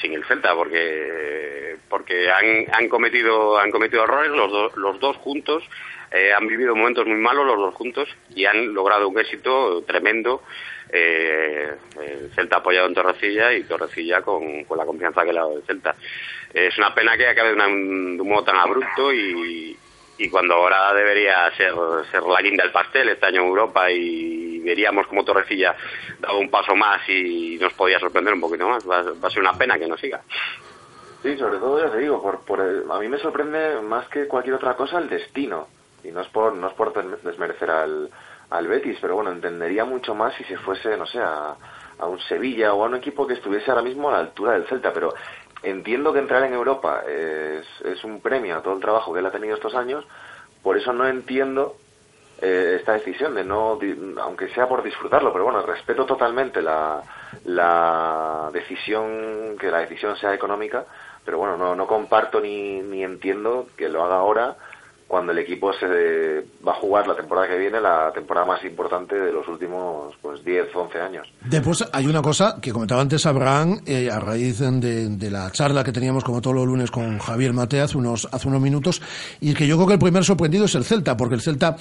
sin 0.00 0.14
el 0.14 0.24
Celta 0.24 0.54
porque 0.54 1.76
porque 1.88 2.30
han, 2.30 2.66
han 2.72 2.88
cometido 2.88 3.58
han 3.58 3.70
cometido 3.70 4.04
errores 4.04 4.30
los, 4.30 4.50
do- 4.50 4.72
los 4.76 4.98
dos 5.00 5.16
juntos 5.18 5.62
eh, 6.10 6.32
han 6.32 6.46
vivido 6.46 6.74
momentos 6.74 7.06
muy 7.06 7.18
malos 7.18 7.46
los 7.46 7.58
dos 7.58 7.74
juntos 7.74 8.08
y 8.34 8.44
han 8.44 8.74
logrado 8.74 9.08
un 9.08 9.18
éxito 9.18 9.82
tremendo 9.86 10.42
eh, 10.92 11.72
el 12.00 12.30
Celta 12.34 12.58
apoyado 12.58 12.86
en 12.88 12.94
Torrecilla 12.94 13.52
y 13.52 13.62
Torrecilla 13.64 14.20
con, 14.22 14.64
con 14.64 14.76
la 14.76 14.84
confianza 14.84 15.24
que 15.24 15.32
le 15.32 15.38
ha 15.38 15.42
dado 15.42 15.56
el 15.56 15.62
Celta. 15.62 15.94
Es 16.52 16.76
una 16.76 16.94
pena 16.94 17.16
que 17.16 17.26
acabe 17.28 17.54
de, 17.54 17.56
de 17.56 17.62
un 18.20 18.28
modo 18.28 18.44
tan 18.44 18.56
abrupto 18.56 19.10
y, 19.12 19.74
y 20.24 20.30
cuando 20.30 20.54
ahora 20.54 20.92
debería 20.94 21.50
ser, 21.56 21.74
ser 22.10 22.22
la 22.22 22.40
guinda 22.42 22.64
del 22.64 22.72
pastel 22.72 23.08
este 23.08 23.26
año 23.26 23.42
en 23.42 23.48
Europa 23.48 23.90
y 23.90 24.60
veríamos 24.60 25.06
como 25.08 25.24
Torrecilla 25.24 25.74
daba 26.20 26.38
un 26.38 26.50
paso 26.50 26.74
más 26.76 27.00
y 27.08 27.58
nos 27.60 27.72
podía 27.74 27.98
sorprender 27.98 28.34
un 28.34 28.40
poquito 28.40 28.68
más. 28.68 28.88
Va, 28.88 29.02
va 29.02 29.28
a 29.28 29.30
ser 29.30 29.40
una 29.40 29.54
pena 29.58 29.78
que 29.78 29.86
no 29.88 29.96
siga. 29.96 30.22
Sí, 31.22 31.36
sobre 31.36 31.58
todo 31.58 31.78
ya 31.84 31.90
te 31.90 31.98
digo, 31.98 32.20
por, 32.20 32.44
por 32.44 32.60
el- 32.60 32.84
a 32.90 32.98
mí 32.98 33.08
me 33.08 33.18
sorprende 33.18 33.80
más 33.80 34.08
que 34.08 34.26
cualquier 34.26 34.56
otra 34.56 34.74
cosa 34.76 34.98
el 34.98 35.08
destino. 35.08 35.68
Y 36.04 36.10
no 36.10 36.20
es 36.20 36.28
por, 36.28 36.52
no 36.54 36.66
es 36.68 36.74
por 36.74 36.92
des- 36.92 37.22
desmerecer 37.22 37.70
al, 37.70 38.10
al 38.50 38.66
Betis, 38.66 38.98
pero 39.00 39.14
bueno, 39.14 39.30
entendería 39.30 39.84
mucho 39.84 40.14
más 40.16 40.34
si 40.34 40.42
se 40.44 40.56
fuese, 40.58 40.96
no 40.96 41.06
sé, 41.06 41.20
a, 41.20 41.54
a 41.98 42.06
un 42.06 42.18
Sevilla 42.22 42.74
o 42.74 42.82
a 42.82 42.86
un 42.88 42.96
equipo 42.96 43.24
que 43.26 43.34
estuviese 43.34 43.70
ahora 43.70 43.82
mismo 43.84 44.08
a 44.08 44.14
la 44.14 44.18
altura 44.18 44.52
del 44.54 44.66
Celta. 44.66 44.92
Pero 44.92 45.14
entiendo 45.62 46.12
que 46.12 46.18
entrar 46.18 46.42
en 46.44 46.52
Europa 46.52 47.02
es, 47.06 47.66
es 47.84 48.04
un 48.04 48.20
premio 48.20 48.56
a 48.56 48.62
todo 48.62 48.74
el 48.74 48.80
trabajo 48.80 49.12
que 49.12 49.20
él 49.20 49.26
ha 49.26 49.30
tenido 49.30 49.54
estos 49.54 49.74
años, 49.74 50.04
por 50.62 50.76
eso 50.76 50.92
no 50.92 51.06
entiendo 51.06 51.76
eh, 52.40 52.76
esta 52.78 52.94
decisión 52.94 53.34
de 53.34 53.44
no, 53.44 53.78
aunque 54.20 54.48
sea 54.48 54.68
por 54.68 54.82
disfrutarlo, 54.82 55.32
pero 55.32 55.44
bueno, 55.44 55.62
respeto 55.62 56.04
totalmente 56.04 56.60
la, 56.60 57.02
la 57.44 58.50
decisión, 58.52 59.56
que 59.58 59.70
la 59.70 59.78
decisión 59.78 60.16
sea 60.16 60.34
económica, 60.34 60.84
pero 61.24 61.38
bueno, 61.38 61.56
no, 61.56 61.74
no 61.76 61.86
comparto 61.86 62.40
ni, 62.40 62.80
ni 62.80 63.04
entiendo 63.04 63.68
que 63.76 63.88
lo 63.88 64.02
haga 64.02 64.16
ahora 64.16 64.56
cuando 65.12 65.32
el 65.32 65.40
equipo 65.40 65.74
se 65.74 66.42
va 66.66 66.72
a 66.72 66.76
jugar 66.76 67.06
la 67.06 67.14
temporada 67.14 67.46
que 67.46 67.58
viene, 67.58 67.78
la 67.82 68.10
temporada 68.14 68.46
más 68.46 68.64
importante 68.64 69.14
de 69.14 69.30
los 69.30 69.46
últimos 69.46 70.14
pues 70.22 70.42
10, 70.42 70.74
11 70.74 70.98
años. 71.00 71.28
Después 71.44 71.84
hay 71.92 72.06
una 72.06 72.22
cosa 72.22 72.56
que 72.62 72.72
comentaba 72.72 73.02
antes 73.02 73.26
Abraham 73.26 73.82
eh, 73.84 74.08
a 74.10 74.18
raíz 74.18 74.60
de, 74.60 75.10
de 75.10 75.30
la 75.30 75.50
charla 75.50 75.84
que 75.84 75.92
teníamos 75.92 76.24
como 76.24 76.40
todos 76.40 76.56
los 76.56 76.66
lunes 76.66 76.90
con 76.90 77.18
Javier 77.18 77.52
Mate 77.52 77.82
hace 77.82 77.98
unos, 77.98 78.26
hace 78.32 78.48
unos 78.48 78.62
minutos 78.62 79.02
y 79.38 79.50
es 79.50 79.54
que 79.54 79.66
yo 79.66 79.76
creo 79.76 79.88
que 79.88 79.92
el 79.92 79.98
primer 79.98 80.24
sorprendido 80.24 80.64
es 80.64 80.74
el 80.76 80.84
Celta 80.84 81.14
porque 81.14 81.34
el 81.34 81.42
Celta 81.42 81.76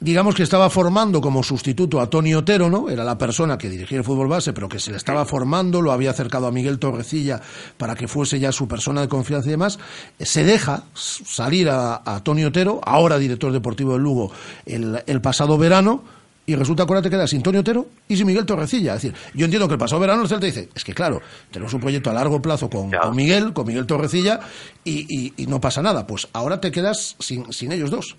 digamos 0.00 0.34
que 0.34 0.42
estaba 0.42 0.70
formando 0.70 1.20
como 1.20 1.42
sustituto 1.42 2.00
a 2.00 2.08
Tony 2.08 2.34
Otero, 2.34 2.70
¿no? 2.70 2.88
Era 2.88 3.04
la 3.04 3.18
persona 3.18 3.58
que 3.58 3.68
dirigía 3.68 3.98
el 3.98 4.04
fútbol 4.04 4.28
base, 4.28 4.52
pero 4.52 4.68
que 4.68 4.78
se 4.78 4.90
le 4.90 4.96
estaba 4.96 5.24
formando, 5.24 5.82
lo 5.82 5.92
había 5.92 6.10
acercado 6.10 6.46
a 6.46 6.52
Miguel 6.52 6.78
Torrecilla 6.78 7.40
para 7.76 7.94
que 7.94 8.06
fuese 8.08 8.38
ya 8.38 8.52
su 8.52 8.68
persona 8.68 9.00
de 9.00 9.08
confianza 9.08 9.48
y 9.48 9.52
demás. 9.52 9.78
Se 10.20 10.44
deja 10.44 10.84
salir 10.94 11.68
a, 11.68 12.02
a 12.04 12.22
Tony 12.22 12.44
Otero, 12.44 12.80
ahora 12.84 13.18
director 13.18 13.50
deportivo 13.52 13.94
del 13.94 14.02
Lugo, 14.02 14.30
el, 14.66 15.02
el 15.06 15.20
pasado 15.20 15.58
verano, 15.58 16.02
y 16.46 16.54
resulta 16.54 16.86
que 16.86 16.92
ahora 16.92 17.02
te 17.02 17.10
quedas 17.10 17.28
sin 17.28 17.42
Tony 17.42 17.58
Otero 17.58 17.88
y 18.08 18.16
sin 18.16 18.26
Miguel 18.26 18.46
Torrecilla. 18.46 18.94
Es 18.94 19.02
decir, 19.02 19.18
yo 19.34 19.44
entiendo 19.44 19.68
que 19.68 19.74
el 19.74 19.78
pasado 19.78 20.00
verano 20.00 20.22
el 20.22 20.28
Celta 20.28 20.46
dice, 20.46 20.70
es 20.74 20.82
que 20.82 20.94
claro, 20.94 21.20
tenemos 21.50 21.74
un 21.74 21.80
proyecto 21.80 22.08
a 22.08 22.14
largo 22.14 22.40
plazo 22.40 22.70
con, 22.70 22.90
con 22.90 23.14
Miguel, 23.16 23.52
con 23.52 23.66
Miguel 23.66 23.84
Torrecilla, 23.86 24.40
y, 24.84 25.04
y- 25.14 25.34
y 25.36 25.46
no 25.46 25.60
pasa 25.60 25.82
nada. 25.82 26.06
Pues 26.06 26.26
ahora 26.32 26.58
te 26.60 26.70
quedas 26.70 27.16
sin, 27.18 27.52
sin 27.52 27.72
ellos 27.72 27.90
dos. 27.90 28.16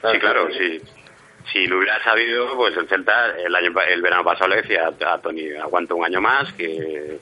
Sí, 0.00 0.18
claro, 0.20 0.46
sí. 0.52 0.80
Si 1.52 1.66
lo 1.66 1.78
hubiera 1.78 2.02
sabido, 2.02 2.56
pues 2.56 2.76
el 2.76 2.88
Celta 2.88 3.36
el 3.38 3.54
año 3.54 3.72
el 3.88 4.02
verano 4.02 4.24
pasado 4.24 4.48
le 4.48 4.62
decía 4.62 4.88
a 4.88 5.18
Tony, 5.18 5.52
aguanta 5.54 5.94
un 5.94 6.04
año 6.04 6.20
más, 6.20 6.52
que, 6.54 7.20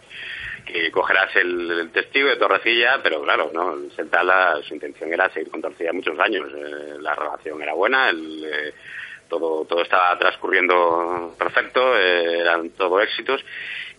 que 0.64 0.90
cogerás 0.90 1.34
el, 1.36 1.90
testigo 1.92 2.28
de 2.28 2.36
Torrecilla, 2.36 3.00
pero 3.02 3.22
claro, 3.22 3.50
no, 3.52 3.74
el 3.74 3.90
Celta 3.92 4.22
su 4.62 4.74
intención 4.74 5.12
era 5.12 5.28
seguir 5.30 5.50
con 5.50 5.60
Torrecilla 5.60 5.92
muchos 5.92 6.18
años. 6.18 6.48
Eh, 6.54 6.96
la 7.00 7.14
relación 7.14 7.60
era 7.62 7.74
buena, 7.74 8.08
el, 8.08 8.44
eh, 8.44 8.74
todo, 9.28 9.64
todo 9.66 9.82
estaba 9.82 10.18
transcurriendo 10.18 11.34
perfecto, 11.38 11.96
eh, 11.96 12.40
eran 12.40 12.70
todo 12.70 13.00
éxitos 13.00 13.44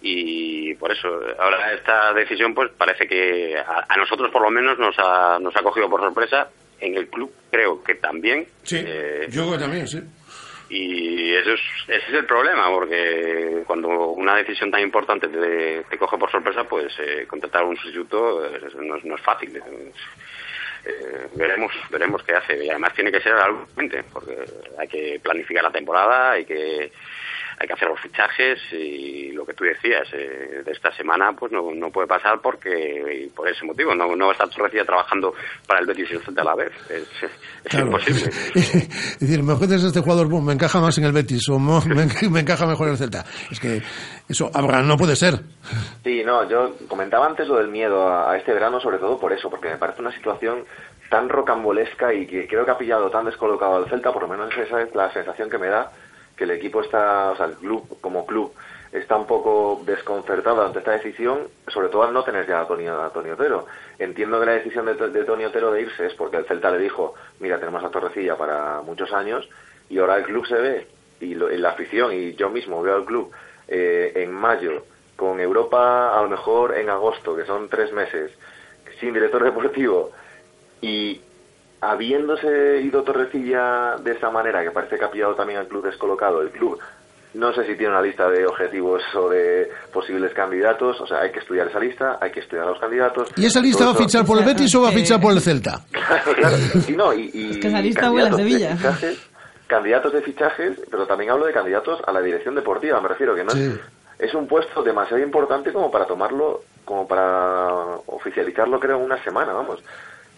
y 0.01 0.73
por 0.75 0.91
eso 0.91 1.07
ahora 1.39 1.73
esta 1.73 2.13
decisión 2.13 2.53
pues 2.53 2.71
parece 2.77 3.07
que 3.07 3.57
a, 3.57 3.85
a 3.87 3.97
nosotros 3.97 4.29
por 4.31 4.41
lo 4.41 4.51
menos 4.51 4.77
nos 4.77 4.95
ha, 4.99 5.39
nos 5.39 5.55
ha 5.55 5.63
cogido 5.63 5.89
por 5.89 6.01
sorpresa 6.01 6.49
en 6.79 6.95
el 6.95 7.07
club 7.07 7.31
creo 7.51 7.83
que 7.83 7.95
también 7.95 8.47
Sí, 8.63 8.81
Eh, 8.85 9.27
yo 9.29 9.43
creo 9.43 9.53
que 9.53 9.59
también, 9.63 9.87
sí. 9.87 10.01
y 10.69 11.33
eso 11.35 11.53
es, 11.53 11.61
ese 11.87 12.07
es 12.07 12.13
el 12.13 12.25
problema, 12.25 12.69
porque 12.71 13.63
cuando 13.67 13.87
una 14.09 14.35
decisión 14.35 14.71
tan 14.71 14.81
importante 14.81 15.27
te, 15.27 15.83
te 15.89 15.97
coge 15.97 16.17
por 16.17 16.31
sorpresa, 16.31 16.63
pues 16.65 16.91
eh, 16.99 17.25
contratar 17.27 17.61
a 17.61 17.65
un 17.65 17.77
sustituto 17.77 18.45
eh, 18.45 18.59
no, 18.81 18.95
es- 18.97 19.05
no 19.05 19.15
es 19.15 19.21
fácil. 19.21 19.55
Eh, 20.87 21.27
veremos 21.35 21.71
veremos 21.89 22.21
qué 22.23 22.33
hace 22.35 22.63
y 22.63 22.69
además 22.69 22.93
tiene 22.93 23.11
que 23.11 23.19
ser 23.19 23.33
algo 23.33 23.65
porque 24.13 24.37
hay 24.77 24.87
que 24.87 25.19
planificar 25.23 25.63
la 25.63 25.71
temporada 25.71 26.33
hay 26.33 26.45
que 26.45 26.91
hay 27.59 27.67
que 27.67 27.73
hacer 27.73 27.87
los 27.87 27.99
fichajes 27.99 28.59
y 28.73 29.31
lo 29.31 29.45
que 29.45 29.53
tú 29.53 29.63
decías 29.63 30.07
eh, 30.13 30.61
de 30.65 30.71
esta 30.71 30.91
semana 30.95 31.33
pues 31.33 31.51
no, 31.51 31.71
no 31.73 31.89
puede 31.89 32.07
pasar 32.07 32.39
porque 32.41 33.23
y 33.25 33.29
por 33.29 33.47
ese 33.47 33.63
motivo 33.65 33.95
no, 33.95 34.15
no 34.15 34.25
va 34.25 34.31
a 34.31 34.33
estar 34.33 34.49
Torrecilla 34.49 34.83
trabajando 34.85 35.33
para 35.67 35.79
el 35.79 35.85
Betis 35.85 36.09
y 36.11 36.13
el 36.15 36.21
Celta 36.23 36.41
a 36.41 36.45
la 36.45 36.55
vez 36.55 36.71
es, 36.89 37.07
es 37.23 37.31
Claro. 37.69 37.85
imposible 37.87 38.29
es 38.55 39.19
decir, 39.19 39.43
mejor 39.43 39.63
es 39.65 39.83
este 39.83 40.01
jugador, 40.01 40.27
boom, 40.27 40.45
me 40.45 40.53
encaja 40.53 40.79
más 40.79 40.97
en 40.97 41.05
el 41.05 41.11
Betis 41.11 41.47
o 41.49 41.57
me, 41.59 41.73
enca- 41.79 42.29
me 42.29 42.39
encaja 42.41 42.65
mejor 42.65 42.87
en 42.87 42.93
el 42.93 42.97
Celta. 42.99 43.25
Es 43.51 43.59
que 43.59 43.81
eso, 44.29 44.49
Abraham, 44.53 44.87
no 44.87 44.97
puede 44.97 45.15
ser. 45.15 45.39
Sí, 46.03 46.23
no, 46.25 46.47
yo 46.49 46.75
comentaba 46.87 47.25
antes 47.25 47.47
lo 47.47 47.57
del 47.57 47.67
miedo 47.69 48.07
a, 48.07 48.31
a 48.31 48.37
este 48.37 48.53
verano, 48.53 48.79
sobre 48.79 48.97
todo 48.97 49.19
por 49.19 49.31
eso, 49.33 49.49
porque 49.49 49.69
me 49.69 49.77
parece 49.77 50.01
una 50.01 50.11
situación 50.11 50.63
tan 51.09 51.29
rocambolesca 51.29 52.13
y 52.13 52.25
que 52.27 52.47
creo 52.47 52.65
que 52.65 52.71
ha 52.71 52.77
pillado 52.77 53.09
tan 53.09 53.25
descolocado 53.25 53.77
al 53.77 53.89
Celta, 53.89 54.11
por 54.11 54.23
lo 54.23 54.27
menos 54.27 54.49
esa 54.57 54.81
es 54.81 54.93
la 54.95 55.11
sensación 55.13 55.49
que 55.49 55.57
me 55.57 55.67
da, 55.67 55.91
que 56.35 56.43
el 56.45 56.51
equipo 56.51 56.81
está, 56.81 57.31
o 57.31 57.35
sea, 57.37 57.45
el 57.47 57.55
club 57.55 57.97
como 58.01 58.25
club 58.25 58.53
está 58.91 59.15
un 59.17 59.27
poco 59.27 59.81
desconcertado 59.85 60.65
ante 60.65 60.79
esta 60.79 60.91
decisión, 60.91 61.47
sobre 61.67 61.89
todo 61.89 62.03
al 62.03 62.13
no 62.13 62.23
tener 62.23 62.47
ya 62.47 62.61
a 62.61 62.67
Tony, 62.67 62.87
a 62.87 63.09
Tony 63.13 63.29
Otero. 63.31 63.65
Entiendo 63.99 64.39
que 64.39 64.45
la 64.45 64.53
decisión 64.53 64.85
de, 64.85 64.93
de 64.95 65.23
Tony 65.25 65.43
Otero 65.45 65.71
de 65.71 65.81
irse 65.81 66.05
es 66.05 66.13
porque 66.13 66.37
el 66.37 66.45
Celta 66.45 66.71
le 66.71 66.79
dijo, 66.79 67.13
mira, 67.39 67.59
tenemos 67.59 67.83
a 67.83 67.89
Torrecilla 67.89 68.37
para 68.37 68.81
muchos 68.81 69.11
años, 69.11 69.47
y 69.89 69.97
ahora 69.99 70.17
el 70.17 70.23
club 70.23 70.45
se 70.47 70.55
ve, 70.55 70.87
y, 71.19 71.35
lo- 71.35 71.51
y 71.51 71.57
la 71.57 71.69
afición, 71.71 72.13
y 72.13 72.35
yo 72.35 72.49
mismo 72.49 72.81
veo 72.81 72.95
al 72.95 73.05
club 73.05 73.31
eh, 73.67 74.13
en 74.15 74.31
mayo, 74.31 74.83
con 75.15 75.39
Europa 75.39 76.17
a 76.17 76.21
lo 76.21 76.29
mejor 76.29 76.77
en 76.77 76.89
agosto, 76.89 77.35
que 77.35 77.45
son 77.45 77.69
tres 77.69 77.91
meses, 77.91 78.31
sin 78.99 79.13
director 79.13 79.43
deportivo, 79.43 80.11
y 80.81 81.21
habiéndose 81.81 82.81
ido 82.81 83.03
Torrecilla 83.03 83.95
de 84.03 84.11
esa 84.11 84.29
manera, 84.29 84.63
que 84.63 84.71
parece 84.71 84.97
que 84.97 85.05
ha 85.05 85.11
pillado 85.11 85.35
también 85.35 85.59
al 85.59 85.67
club 85.67 85.85
descolocado, 85.85 86.41
el 86.41 86.49
club 86.49 86.79
no 87.35 87.53
sé 87.53 87.65
si 87.65 87.75
tiene 87.75 87.91
una 87.91 88.01
lista 88.01 88.29
de 88.29 88.47
objetivos 88.47 89.03
o 89.13 89.29
de 89.29 89.69
posibles 89.91 90.33
candidatos, 90.33 90.99
o 91.01 91.05
sea, 91.05 91.19
hay 91.19 91.31
que 91.31 91.39
estudiar 91.39 91.67
esa 91.67 91.79
lista, 91.79 92.17
hay 92.21 92.31
que 92.31 92.39
estudiar 92.39 92.65
a 92.65 92.69
los 92.69 92.79
candidatos. 92.79 93.29
¿Y 93.35 93.45
esa 93.45 93.59
lista 93.59 93.85
va 93.85 93.91
a 93.91 93.95
fichar 93.95 94.25
por 94.25 94.39
el 94.39 94.45
Betis 94.45 94.73
o 94.75 94.81
va 94.81 94.89
a 94.89 94.93
fichar 94.93 95.19
por 95.19 95.33
el 95.33 95.41
Celta? 95.41 95.81
Claro, 95.91 96.33
claro. 96.33 96.55
Y 96.87 96.91
no, 96.91 97.13
y, 97.13 97.31
y 97.33 97.59
que 97.59 97.67
esa 97.67 97.81
lista 97.81 98.11
huele 98.11 98.27
a 98.27 98.31
candidatos 98.31 98.37
de 98.37 98.59
Sevilla. 98.59 98.77
fichajes, 98.77 99.27
candidatos 99.67 100.13
de 100.13 100.21
fichajes, 100.21 100.81
pero 100.89 101.07
también 101.07 101.31
hablo 101.31 101.45
de 101.45 101.53
candidatos 101.53 101.99
a 102.05 102.11
la 102.11 102.21
dirección 102.21 102.55
deportiva, 102.55 103.01
me 103.01 103.07
refiero, 103.09 103.35
que 103.35 103.43
no 103.43 103.51
es, 103.51 103.79
es 104.19 104.33
un 104.33 104.47
puesto 104.47 104.83
demasiado 104.83 105.21
importante 105.21 105.73
como 105.73 105.91
para 105.91 106.05
tomarlo, 106.05 106.61
como 106.85 107.07
para 107.07 107.67
oficializarlo, 108.05 108.79
creo, 108.79 108.97
en 108.97 109.03
una 109.03 109.21
semana, 109.23 109.51
vamos. 109.51 109.79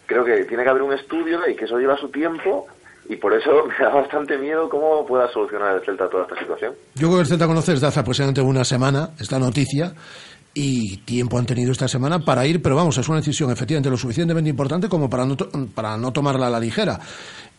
Creo 0.07 0.25
que 0.25 0.45
tiene 0.45 0.63
que 0.63 0.69
haber 0.69 0.81
un 0.81 0.93
estudio 0.93 1.47
y 1.47 1.55
que 1.55 1.65
eso 1.65 1.77
lleva 1.77 1.95
su 1.97 2.09
tiempo 2.09 2.67
y 3.09 3.15
por 3.17 3.33
eso 3.33 3.65
me 3.67 3.85
da 3.85 3.93
bastante 3.93 4.37
miedo 4.37 4.69
cómo 4.69 5.05
pueda 5.05 5.31
solucionar 5.31 5.75
el 5.75 5.85
Celta 5.85 6.09
toda 6.09 6.23
esta 6.23 6.39
situación. 6.39 6.73
Yo 6.95 7.07
creo 7.07 7.17
que 7.17 7.21
el 7.21 7.27
Celta 7.27 7.47
conoce 7.47 7.73
desde 7.73 7.87
hace 7.87 7.99
aproximadamente 7.99 8.41
una 8.41 8.63
semana 8.63 9.09
esta 9.19 9.37
noticia 9.37 9.93
y 10.59 10.97
tiempo 11.05 11.37
han 11.37 11.45
tenido 11.45 11.71
esta 11.71 11.87
semana 11.87 12.25
para 12.25 12.43
ir, 12.47 12.63
pero 12.63 12.75
vamos, 12.75 12.97
es 12.97 13.07
una 13.07 13.19
decisión 13.19 13.51
efectivamente 13.51 13.91
lo 13.91 13.97
suficientemente 13.97 14.49
importante 14.49 14.89
como 14.89 15.07
para 15.07 15.23
no, 15.23 15.35
to- 15.37 15.49
para 15.75 15.97
no 15.97 16.11
tomarla 16.11 16.47
a 16.47 16.49
la 16.49 16.59
ligera. 16.59 16.99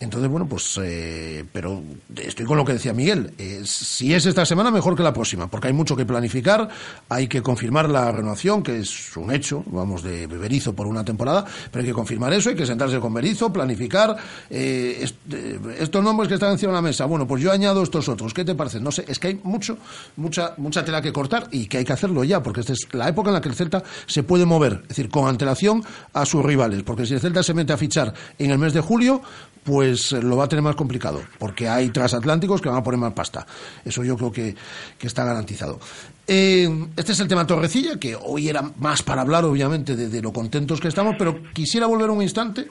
Entonces, 0.01 0.30
bueno, 0.30 0.46
pues, 0.49 0.78
eh, 0.82 1.44
pero 1.53 1.82
estoy 2.16 2.44
con 2.46 2.57
lo 2.57 2.64
que 2.64 2.72
decía 2.72 2.92
Miguel. 2.92 3.32
Eh, 3.36 3.62
si 3.64 4.14
es 4.14 4.26
esta 4.26 4.44
semana, 4.46 4.70
mejor 4.70 4.96
que 4.96 5.03
la 5.03 5.12
próxima, 5.12 5.49
porque 5.49 5.68
hay 5.68 5.72
mucho 5.72 5.96
que 5.96 6.07
planificar, 6.07 6.68
hay 7.09 7.26
que 7.26 7.42
confirmar 7.42 7.88
la 7.88 8.11
renovación, 8.12 8.62
que 8.62 8.78
es 8.78 9.16
un 9.16 9.32
hecho, 9.32 9.64
vamos, 9.66 10.03
de 10.05 10.26
Berizo 10.28 10.72
por 10.72 10.86
una 10.86 11.05
temporada, 11.05 11.44
pero 11.72 11.82
hay 11.82 11.88
que 11.88 11.94
confirmar 11.94 12.32
eso, 12.32 12.51
hay 12.51 12.55
que 12.57 12.66
sentarse 12.66 12.99
con 13.01 13.12
Berizo, 13.12 13.53
planificar 13.53 14.16
eh, 14.51 15.05
eh, 15.32 15.59
estos 15.80 16.03
nombres 16.05 16.28
que 16.28 16.34
están 16.34 16.53
encima 16.53 16.70
de 16.72 16.76
la 16.78 16.82
mesa. 16.82 17.05
Bueno, 17.07 17.26
pues 17.26 17.42
yo 17.42 17.51
añado 17.51 17.82
estos 17.82 18.09
otros. 18.09 18.32
¿Qué 18.34 18.44
te 18.44 18.55
parece? 18.55 18.78
No 18.80 18.92
sé, 18.92 19.05
es 19.09 19.18
que 19.18 19.28
hay 19.28 19.40
mucho, 19.42 19.78
mucha, 20.16 20.55
mucha 20.59 20.84
tela 20.84 21.03
que 21.03 21.12
cortar 21.12 21.49
y 21.51 21.66
que 21.66 21.78
hay 21.78 21.84
que 21.84 21.92
hacerlo 21.92 22.22
ya, 22.22 22.40
porque 22.40 22.61
esta 22.61 22.72
es 22.72 22.86
la 22.93 23.09
época 23.09 23.30
en 23.30 23.34
la 23.34 23.41
que 23.41 23.49
el 23.49 23.55
Celta 23.55 23.82
se 24.07 24.22
puede 24.22 24.47
mover, 24.47 24.80
es 24.82 24.89
decir, 24.89 25.09
con 25.09 25.28
antelación 25.28 25.84
a 26.12 26.24
sus 26.24 26.45
rivales, 26.45 26.82
porque 26.82 27.07
si 27.07 27.14
el 27.14 27.20
Celta 27.20 27.43
se 27.43 27.55
mete 27.55 27.72
a 27.72 27.76
fichar 27.76 28.12
en 28.39 28.51
el 28.51 28.59
mes 28.59 28.72
de 28.72 28.80
julio, 28.80 29.22
pues 29.64 30.12
eh, 30.12 30.22
lo 30.22 30.36
va 30.36 30.45
a 30.45 30.49
tener 30.49 30.62
más 30.62 30.76
complicado, 30.76 31.20
porque 31.39 31.68
hay 31.68 31.91
transatlánticos 31.91 32.61
que 32.62 32.68
van 32.68 32.78
a 32.78 32.82
poner 32.82 32.99
más 32.99 33.12
pasta. 33.12 33.47
Eso 33.84 34.03
yo 34.03 34.16
creo 34.16 34.32
que, 34.32 34.55
que 34.99 35.07
está 35.07 35.24
garantizado. 35.24 35.78
Eh, 36.26 36.89
este 36.97 37.12
es 37.12 37.20
el 37.20 37.28
tema 37.28 37.47
Torrecilla, 37.47 37.99
que 37.99 38.14
hoy 38.14 38.49
era 38.49 38.62
más 38.78 39.03
para 39.03 39.22
hablar, 39.22 39.45
obviamente, 39.45 39.97
de, 39.97 40.09
de 40.09 40.22
lo 40.22 40.32
contentos 40.32 40.80
que 40.80 40.89
estamos, 40.89 41.16
pero 41.18 41.43
quisiera 41.53 41.86
volver 41.86 42.11
un 42.11 42.22
instante, 42.22 42.68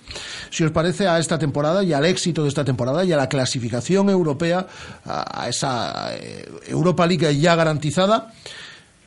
si 0.50 0.64
os 0.64 0.72
parece, 0.72 1.08
a 1.08 1.20
esta 1.20 1.38
temporada 1.38 1.84
y 1.84 1.94
al 1.94 2.06
éxito 2.06 2.44
de 2.44 2.50
esta 2.50 2.64
temporada 2.64 3.04
y 3.04 3.12
a 3.12 3.18
la 3.18 3.30
clasificación 3.30 4.10
europea, 4.10 4.68
a, 5.06 5.48
esa 5.50 6.16
eh, 6.16 6.50
Europa 6.68 7.06
League 7.06 7.40
ya 7.40 7.56
garantizada. 7.56 8.34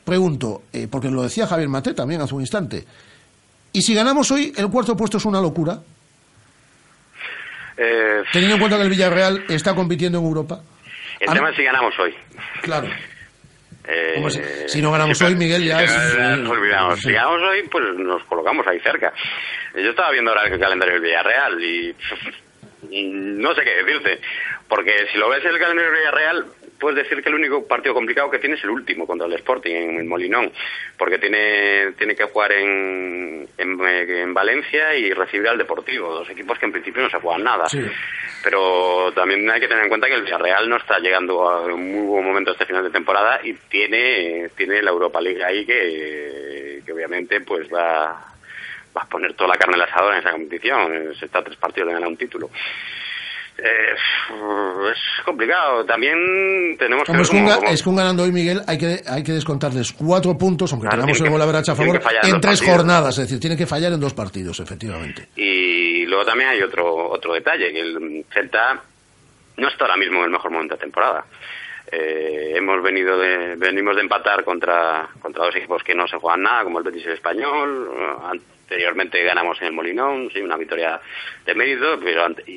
Pregunto, 0.05 0.63
eh, 0.73 0.87
porque 0.89 1.09
lo 1.09 1.23
decía 1.23 1.47
Javier 1.47 1.69
Mate 1.69 1.93
también 1.93 2.21
hace 2.21 2.33
un 2.33 2.41
instante, 2.41 2.85
¿y 3.73 3.81
si 3.81 3.93
ganamos 3.93 4.29
hoy, 4.31 4.51
el 4.57 4.69
cuarto 4.69 4.97
puesto 4.97 5.17
es 5.17 5.25
una 5.25 5.39
locura? 5.41 5.79
Eh, 7.77 8.23
Teniendo 8.31 8.55
en 8.55 8.59
cuenta 8.59 8.77
que 8.77 8.83
el 8.83 8.89
Villarreal 8.89 9.45
está 9.49 9.73
compitiendo 9.75 10.19
en 10.19 10.25
Europa. 10.25 10.61
el 11.19 11.29
Ah, 11.29 11.33
tema 11.33 11.49
es 11.51 11.55
si 11.55 11.63
ganamos 11.63 11.97
hoy 11.99 12.15
Claro. 12.61 12.87
Eh, 13.87 14.23
si- 14.29 14.69
si 14.73 14.81
no 14.81 14.91
ganamos 14.91 15.19
hoy, 15.21 15.35
Miguel, 15.35 15.63
ya 15.65 15.79
si 15.79 15.83
es- 15.85 16.37
nos 16.37 16.49
olvidamos. 16.51 16.99
Si 16.99 17.11
ganamos 17.11 17.41
hoy, 17.41 17.63
pues 17.71 17.83
nos 17.97 18.23
colocamos 18.25 18.65
ahí 18.67 18.79
cerca. 18.79 19.11
Yo 19.73 19.89
estaba 19.89 20.11
viendo 20.11 20.31
ahora 20.31 20.47
el 20.47 20.59
calendario 20.59 20.93
del 20.95 21.03
Villarreal 21.03 21.63
y, 21.63 21.95
y 22.91 23.03
no 23.07 23.55
sé 23.55 23.61
qué 23.63 23.83
decirte. 23.83 24.21
Porque 24.67 24.91
si 25.11 25.17
lo 25.17 25.29
ves 25.29 25.43
el 25.45 25.57
calendario 25.57 25.91
del 25.91 25.99
Villarreal, 25.99 26.45
puedes 26.81 27.03
decir 27.03 27.23
que 27.23 27.29
el 27.29 27.35
único 27.35 27.65
partido 27.65 27.93
complicado 27.93 28.29
que 28.29 28.39
tiene 28.39 28.55
es 28.55 28.63
el 28.63 28.71
último 28.71 29.05
contra 29.05 29.27
el 29.27 29.33
Sporting 29.33 29.73
en 29.73 29.97
el 29.99 30.05
Molinón. 30.05 30.51
Porque 30.97 31.19
tiene, 31.19 31.93
tiene 31.97 32.15
que 32.15 32.25
jugar 32.25 32.51
en, 32.51 33.47
en, 33.57 33.79
en 33.85 34.33
Valencia 34.33 34.95
y 34.95 35.13
recibir 35.13 35.47
al 35.47 35.59
Deportivo. 35.59 36.11
Dos 36.11 36.29
equipos 36.29 36.57
que 36.57 36.65
en 36.65 36.71
principio 36.71 37.03
no 37.03 37.09
se 37.09 37.19
juegan 37.19 37.43
nada. 37.43 37.67
Pero 38.43 39.11
también 39.13 39.49
hay 39.49 39.61
que 39.61 39.67
tener 39.67 39.83
en 39.83 39.89
cuenta 39.89 40.07
que 40.07 40.15
el 40.15 40.23
Villarreal 40.23 40.67
no 40.67 40.77
está 40.77 40.97
llegando 40.97 41.47
a 41.47 41.65
un 41.65 41.91
muy 41.91 42.07
buen 42.07 42.25
momento 42.25 42.51
este 42.51 42.65
final 42.65 42.83
de 42.83 42.89
temporada 42.89 43.39
y 43.43 43.53
tiene, 43.69 44.49
tiene 44.57 44.81
la 44.81 44.89
Europa 44.89 45.21
League 45.21 45.43
ahí 45.43 45.65
que, 45.65 46.81
que 46.83 46.91
obviamente 46.91 47.41
pues 47.41 47.71
va, 47.71 48.33
va 48.97 49.01
a 49.03 49.07
poner 49.07 49.33
toda 49.35 49.49
la 49.49 49.57
carne 49.57 49.75
al 49.75 49.83
asador 49.83 50.13
en 50.13 50.19
esa 50.19 50.31
competición. 50.31 51.15
Se 51.19 51.25
está 51.25 51.39
a 51.39 51.43
tres 51.43 51.57
partidos 51.57 51.89
de 51.89 51.93
ganar 51.93 52.09
un 52.09 52.17
título. 52.17 52.49
Eh, 53.63 54.91
es 54.91 55.23
complicado. 55.25 55.85
También 55.85 56.17
tenemos 56.79 57.03
que 57.05 57.11
Hombre, 57.11 57.17
ver 57.17 57.21
es, 57.21 57.29
que 57.29 57.37
cómo- 57.37 57.55
cómo- 57.55 57.69
es 57.69 57.83
que 57.83 57.89
ganando 57.91 58.23
hoy, 58.23 58.31
Miguel, 58.31 58.61
hay 58.67 58.77
que, 58.77 59.01
hay 59.07 59.23
que 59.23 59.33
descontarles 59.33 59.93
cuatro 59.93 60.35
puntos, 60.37 60.71
aunque 60.73 60.85
Claro, 60.87 61.01
tengamos 61.03 61.17
tiene 61.17 61.27
el 61.27 61.31
gol 61.33 61.41
a 61.41 61.45
a 61.71 61.75
favor, 61.75 61.95
en 62.23 62.41
tres 62.41 62.59
partidos. 62.59 62.61
jornadas. 62.77 63.17
Es 63.19 63.25
decir, 63.25 63.39
tiene 63.39 63.55
que 63.57 63.67
fallar 63.67 63.93
en 63.93 63.99
dos 63.99 64.13
partidos, 64.13 64.59
efectivamente. 64.59 65.27
Y 65.35 66.05
luego 66.07 66.25
también 66.25 66.49
hay 66.49 66.61
otro 66.63 67.09
otro 67.09 67.33
detalle, 67.33 67.71
que 67.71 67.79
el 67.81 68.25
Celta 68.33 68.81
no 69.57 69.67
está 69.67 69.85
ahora 69.85 69.97
mismo 69.97 70.19
en 70.19 70.25
el 70.25 70.31
mejor 70.31 70.49
momento 70.51 70.75
de 70.75 70.81
temporada. 70.81 71.23
Eh, 71.91 72.53
hemos 72.55 72.81
venido 72.81 73.17
de, 73.19 73.55
venimos 73.57 73.95
de 73.95 74.01
empatar 74.01 74.43
contra, 74.45 75.07
contra 75.21 75.45
dos 75.45 75.55
equipos 75.55 75.83
que 75.83 75.93
no 75.93 76.07
se 76.07 76.17
juegan 76.17 76.41
nada, 76.43 76.63
como 76.63 76.79
el 76.79 76.85
Betis 76.85 77.03
y 77.03 77.07
el 77.07 77.13
Español. 77.13 77.89
Anteriormente 78.71 79.21
ganamos 79.21 79.59
en 79.59 79.67
el 79.67 79.73
Molinón, 79.73 80.29
sí, 80.31 80.39
una 80.39 80.55
victoria 80.55 80.97
de 81.45 81.53
mérito, 81.55 81.99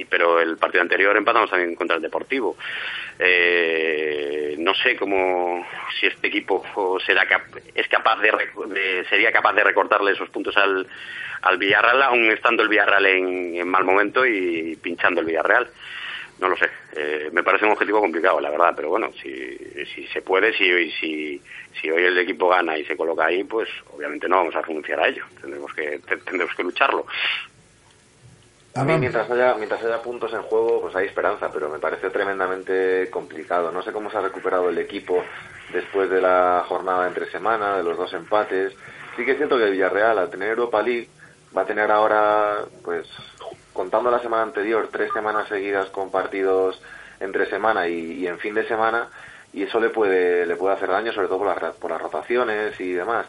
pero, 0.09 0.41
el 0.41 0.57
partido 0.59 0.81
anterior 0.83 1.17
empatamos 1.17 1.51
también 1.51 1.75
contra 1.75 1.97
el 1.97 2.03
Deportivo. 2.03 2.57
Eh, 3.19 4.55
no 4.59 4.75
sé 4.77 4.95
cómo 4.95 5.67
si 5.99 6.07
este 6.07 6.29
equipo 6.29 6.65
será 7.05 7.27
cap- 7.27 7.57
es 7.75 7.89
capaz 7.89 8.21
de, 8.21 8.31
de- 8.69 9.05
sería 9.11 9.33
capaz 9.33 9.55
de 9.55 9.65
recortarle 9.65 10.13
esos 10.13 10.31
puntos 10.31 10.57
al, 10.57 10.87
al 11.43 11.59
Villarreal, 11.59 12.01
aún 12.05 12.31
estando 12.31 12.63
el 12.63 12.69
Villarreal 12.69 13.07
en 13.07 13.67
mal 13.69 13.83
momento 13.83 14.25
y 14.25 14.77
pinchando 14.81 15.21
el 15.21 15.27
Villarreal. 15.27 15.67
No 16.39 16.49
lo 16.49 16.57
sé. 16.57 16.69
Eh, 16.97 17.31
me 17.33 17.43
parece 17.43 17.65
un 17.65 17.73
objetivo 17.73 18.01
complicado, 18.01 18.41
la 18.41 18.51
verdad, 18.51 18.73
pero 18.75 18.89
bueno, 18.89 19.11
si, 19.23 19.57
si 19.95 20.07
se 20.09 20.23
puede, 20.23 20.53
si, 20.53 20.91
si, 20.93 21.43
si 21.81 21.91
hoy 21.91 22.05
el 22.05 22.19
equipo 22.19 22.49
gana 22.49 22.77
y 22.77 22.85
se 22.85 22.97
coloca 22.97 23.27
ahí, 23.27 23.45
pues 23.45 23.69
obviamente 23.93 24.29
no 24.29 24.37
vamos 24.37 24.55
a 24.57 24.63
renunciar 24.63 25.01
a 25.01 25.09
ello. 25.09 25.25
Tendremos 25.41 25.73
que, 25.75 26.01
te- 26.01 26.17
tendremos 26.19 26.55
que 26.57 26.63
lucharlo. 26.65 27.07
A 28.77 28.83
mí, 28.85 28.99
mientras 28.99 29.31
haya, 29.31 29.55
mientras 29.55 29.83
haya 29.85 30.03
puntos 30.03 30.33
en 30.33 30.43
juego, 30.43 30.81
pues 30.83 30.97
hay 30.97 31.07
esperanza, 31.07 31.53
pero 31.53 31.69
me 31.69 31.79
parece 31.79 32.11
tremendamente 32.11 33.09
complicado. 33.11 33.71
No 33.71 33.83
sé 33.83 33.93
cómo 33.93 34.11
se 34.11 34.19
ha 34.19 34.23
recuperado 34.23 34.69
el 34.69 34.79
equipo 34.79 35.23
después 35.73 36.11
de 36.11 36.21
la 36.21 36.65
jornada 36.67 37.07
entre 37.07 37.31
semana, 37.31 37.77
de 37.77 37.85
los 37.85 37.97
dos 37.97 38.13
empates. 38.13 38.73
Sí 39.17 39.25
que 39.25 39.31
es 39.31 39.37
cierto 39.37 39.57
que 39.59 39.71
Villarreal, 39.71 40.19
al 40.19 40.31
tener 40.31 40.49
Europa 40.51 40.83
League, 40.83 41.09
va 41.57 41.63
a 41.63 41.67
tener 41.67 41.89
ahora, 41.93 42.65
pues, 42.83 43.07
contando 43.75 44.11
la 44.11 44.21
semana 44.21 44.45
anterior, 44.45 44.89
tres 44.91 45.13
semanas 45.13 45.47
seguidas 45.49 45.91
con 45.91 46.11
partidos 46.11 46.81
entre 47.21 47.45
semana 47.47 47.87
y, 47.89 48.13
y 48.23 48.27
en 48.27 48.39
fin 48.39 48.55
de 48.55 48.67
semana, 48.67 49.09
y 49.53 49.65
eso 49.65 49.79
le 49.79 49.91
puede, 49.91 50.47
le 50.47 50.57
puede 50.57 50.75
hacer 50.77 50.89
daño, 50.89 51.13
sobre 51.13 51.29
todo 51.29 51.39
por 51.39 51.49
las, 51.49 51.59
ra- 51.59 51.73
por 51.73 51.91
las 51.91 52.01
rotaciones 52.01 52.81
y 52.81 52.93
demás. 52.95 53.27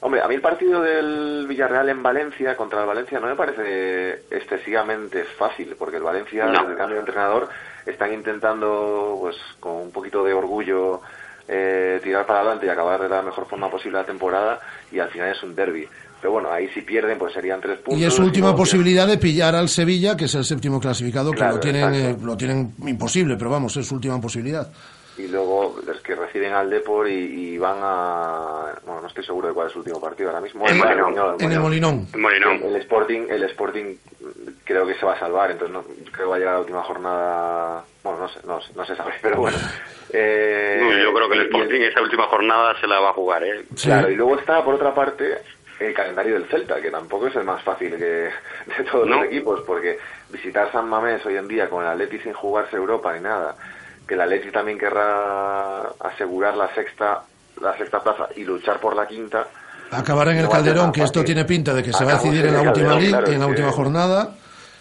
Hombre, 0.00 0.20
a 0.20 0.28
mí 0.28 0.34
el 0.34 0.40
partido 0.42 0.82
del 0.82 1.46
Villarreal 1.48 1.88
en 1.88 2.02
Valencia 2.02 2.54
contra 2.56 2.80
el 2.82 2.86
Valencia 2.86 3.18
no 3.18 3.26
me 3.28 3.34
parece 3.34 4.22
excesivamente 4.30 5.24
fácil, 5.24 5.74
porque 5.78 5.96
el 5.96 6.02
Valencia, 6.02 6.44
No. 6.46 6.60
desde 6.60 6.72
el 6.72 6.76
cambio 6.78 6.96
de 6.96 7.00
entrenador, 7.00 7.48
están 7.86 8.12
intentando, 8.12 9.16
pues, 9.20 9.36
con 9.58 9.72
un 9.76 9.90
poquito 9.92 10.22
de 10.24 10.34
orgullo, 10.34 11.00
eh, 11.48 12.00
tirar 12.02 12.26
para 12.26 12.40
adelante 12.40 12.66
y 12.66 12.68
acabar 12.68 13.00
de 13.00 13.08
la 13.08 13.22
mejor 13.22 13.46
forma 13.48 13.70
posible 13.70 13.98
la 13.98 14.04
temporada, 14.04 14.60
y 14.92 14.98
al 14.98 15.08
final 15.10 15.30
es 15.30 15.42
un 15.42 15.54
derby. 15.54 15.88
Pero 16.20 16.32
bueno, 16.32 16.50
ahí 16.50 16.68
si 16.68 16.80
pierden, 16.82 17.18
pues 17.18 17.32
serían 17.34 17.60
tres 17.60 17.78
puntos. 17.78 18.00
Y 18.00 18.04
es 18.04 18.14
su 18.14 18.22
última 18.22 18.54
posibilidad 18.56 19.06
de 19.06 19.18
pillar 19.18 19.54
al 19.54 19.68
Sevilla, 19.68 20.16
que 20.16 20.24
es 20.24 20.34
el 20.34 20.44
séptimo 20.44 20.80
clasificado, 20.80 21.32
que 21.32 21.44
lo 21.44 21.60
tienen 21.60 21.94
eh, 21.94 22.16
lo 22.22 22.36
tienen 22.36 22.72
imposible, 22.86 23.36
pero 23.36 23.50
vamos, 23.50 23.76
es 23.76 23.86
su 23.86 23.94
última 23.96 24.20
posibilidad. 24.20 24.66
y 25.18 25.28
luego 25.28 25.76
es 25.90 26.00
que 26.02 26.14
reciben 26.14 26.52
al 26.52 26.68
Depor 26.68 27.08
y, 27.08 27.14
y 27.54 27.58
van 27.58 27.78
a 27.80 28.74
bueno 28.84 29.00
no 29.02 29.06
estoy 29.08 29.24
seguro 29.24 29.48
de 29.48 29.54
cuál 29.54 29.66
es 29.68 29.72
su 29.72 29.78
último 29.78 29.98
partido 30.00 30.28
ahora 30.28 30.42
mismo 30.42 30.68
En 30.68 30.78
Bueno, 30.78 31.08
Molinón. 31.10 31.36
En 31.40 31.52
el 31.52 31.60
Molinón. 31.60 32.06
Molinón. 32.18 32.62
el 32.64 32.76
Sporting 32.76 33.22
el 33.30 33.42
Sporting 33.44 33.94
creo 34.64 34.86
que 34.86 34.94
se 34.94 35.06
va 35.06 35.14
a 35.14 35.18
salvar 35.18 35.52
entonces 35.52 35.72
no 35.74 35.84
creo 36.12 36.12
que 36.12 36.24
va 36.24 36.36
a 36.36 36.38
llegar 36.38 36.52
a 36.52 36.56
la 36.58 36.60
última 36.62 36.82
jornada 36.82 37.84
bueno 38.04 38.18
no 38.20 38.28
sé 38.28 38.40
no, 38.46 38.60
sé- 38.60 38.72
no 38.76 38.84
se 38.84 38.94
sabe 38.96 39.12
pero 39.22 39.36
bueno 39.38 39.56
Eh, 40.12 40.78
No, 40.82 40.92
yo 41.02 41.12
creo 41.14 41.28
que 41.28 41.34
el 41.34 41.40
y- 41.40 41.44
y 41.44 41.46
Sporting 41.48 41.80
esa 41.80 42.02
última 42.02 42.26
jornada 42.28 42.74
se 42.80 42.86
la 42.86 43.00
va 43.00 43.10
a 43.10 43.12
jugar, 43.12 43.42
¿eh? 43.42 43.64
Claro, 43.82 44.10
y 44.10 44.14
luego 44.16 44.38
está, 44.38 44.62
por 44.64 44.74
otra 44.74 44.94
parte, 44.94 45.38
el 45.80 45.92
calendario 45.94 46.34
del 46.34 46.46
Celta, 46.48 46.80
que 46.80 46.90
tampoco 46.90 47.26
es 47.26 47.36
el 47.36 47.44
más 47.44 47.62
fácil 47.62 47.90
que 47.96 48.04
de 48.76 48.84
todos 48.90 49.06
No. 49.08 49.16
los 49.16 49.24
equipos, 49.26 49.60
porque 49.66 49.98
visitar 50.30 50.70
San 50.72 50.88
Mamés 50.88 51.24
hoy 51.26 51.36
en 51.36 51.46
día 51.48 51.68
con 51.68 51.82
el 51.84 51.90
Atleti 51.90 52.18
sin 52.20 52.32
jugarse 52.32 52.76
Europa 52.76 53.12
ni 53.14 53.20
nada, 53.20 53.54
que 54.06 54.14
el 54.14 54.20
Atleti 54.20 54.50
también 54.50 54.78
querrá 54.78 55.80
asegurar 56.00 56.56
la 56.56 56.72
sexta 56.74 57.22
la 57.60 57.74
sexta 57.78 58.02
plaza 58.02 58.28
y 58.36 58.44
luchar 58.44 58.78
por 58.80 58.94
la 58.94 59.06
quinta, 59.06 59.46
Acabar 59.90 60.28
en 60.28 60.36
el 60.38 60.42
No 60.44 60.50
Calderón, 60.50 60.92
que 60.92 61.02
esto 61.04 61.22
tiene 61.24 61.44
pinta 61.46 61.72
de 61.72 61.82
que 61.82 61.92
se 61.92 62.04
va 62.04 62.12
a 62.12 62.14
decidir 62.16 62.44
en 62.46 62.52
la 62.54 62.60
última 62.62 62.88
Calderón, 62.90 63.08
claro, 63.08 63.26
en 63.28 63.38
la 63.38 63.44
es 63.44 63.50
última 63.50 63.68
que- 63.68 63.74
jornada. 63.74 64.34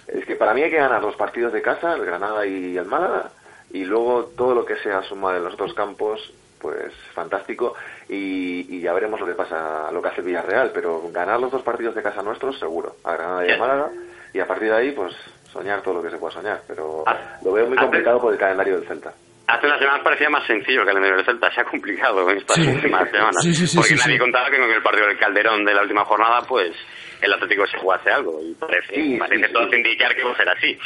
es 0.08 0.26
que 0.26 0.36
para 0.36 0.54
mí 0.54 0.62
hay 0.64 0.72
que 0.72 0.78
ganar 0.78 1.02
los 1.02 1.16
partidos 1.16 1.54
de 1.54 1.62
casa, 1.62 1.94
el 1.94 2.04
Granada 2.06 2.46
y 2.46 2.76
el 2.76 2.86
Málaga, 2.86 3.30
y 3.72 3.86
luego 3.86 4.26
todo 4.36 4.54
lo 4.56 4.66
que 4.66 4.76
sea 4.78 5.04
suma 5.04 5.34
de 5.34 5.40
los 5.42 5.54
otros 5.54 5.74
campos, 5.74 6.34
pues 6.60 6.92
fantástico, 7.14 7.76
y, 8.10 8.76
y 8.78 8.82
ya 8.82 8.94
veremos 8.94 9.20
lo 9.20 9.26
que 9.26 9.34
pasa, 9.34 9.92
lo 9.92 10.02
que 10.02 10.10
hace 10.10 10.22
el 10.22 10.28
Villarreal, 10.28 10.72
pero 10.74 11.02
ganar 11.12 11.40
los 11.40 11.52
dos 11.52 11.62
partidos 11.64 11.96
de 11.96 12.04
casa 12.04 12.22
nuestros, 12.22 12.58
seguro, 12.60 12.96
a 13.04 13.14
Granada 13.14 13.48
y 13.48 13.52
a 13.52 13.58
Málaga, 13.58 13.90
y 14.34 14.40
a 14.40 14.48
partir 14.48 14.70
de 14.70 14.76
ahí, 14.76 14.92
pues 14.92 15.14
soñar 15.52 15.82
todo 15.82 15.96
lo 15.96 16.04
que 16.04 16.10
se 16.10 16.18
pueda 16.18 16.34
soñar, 16.34 16.62
pero 16.68 17.04
lo 17.44 17.52
veo 17.54 17.68
muy 17.68 17.78
complicado 17.78 18.20
por 18.20 18.34
el 18.34 18.40
calendario 18.40 18.78
del 18.80 18.88
Celta. 18.88 19.14
Hace 19.48 19.68
unas 19.68 19.80
semanas 19.80 20.02
parecía 20.04 20.30
más 20.30 20.46
sencillo 20.48 20.82
el 20.82 20.88
calendario 20.88 21.18
del 21.18 21.26
Celta, 21.26 21.52
se 21.54 21.62
ha 21.62 21.66
complicado 21.66 22.30
en 22.30 22.38
estas 22.38 22.56
Sí. 22.58 22.68
últimas 22.68 23.10
semanas. 23.12 23.36
Sí, 23.42 23.54
sí, 23.54 23.68
sí, 23.68 23.78
porque 23.78 23.90
sí, 23.92 23.96
nadie 23.96 24.14
sí. 24.14 24.20
contaba 24.20 24.50
que 24.50 24.60
con 24.60 24.72
el 24.72 24.82
partido 24.82 25.08
del 25.08 25.18
Calderón 25.20 25.64
de 25.66 25.74
la 25.74 25.82
última 25.84 26.04
jornada, 26.04 26.42
pues 26.48 26.72
el 27.22 27.32
Atlético 27.34 27.66
se 27.68 27.78
jugase 27.78 28.10
algo. 28.12 28.42
Y 28.42 28.54
parece, 28.56 28.96
Sí, 28.96 29.18
parece 29.20 29.48
sí, 29.48 29.54
todo 29.54 29.70
sí. 29.70 29.76
indicar 29.78 30.16
que 30.16 30.24
va 30.24 30.32
a 30.32 30.36
ser 30.38 30.50
así. 30.50 30.78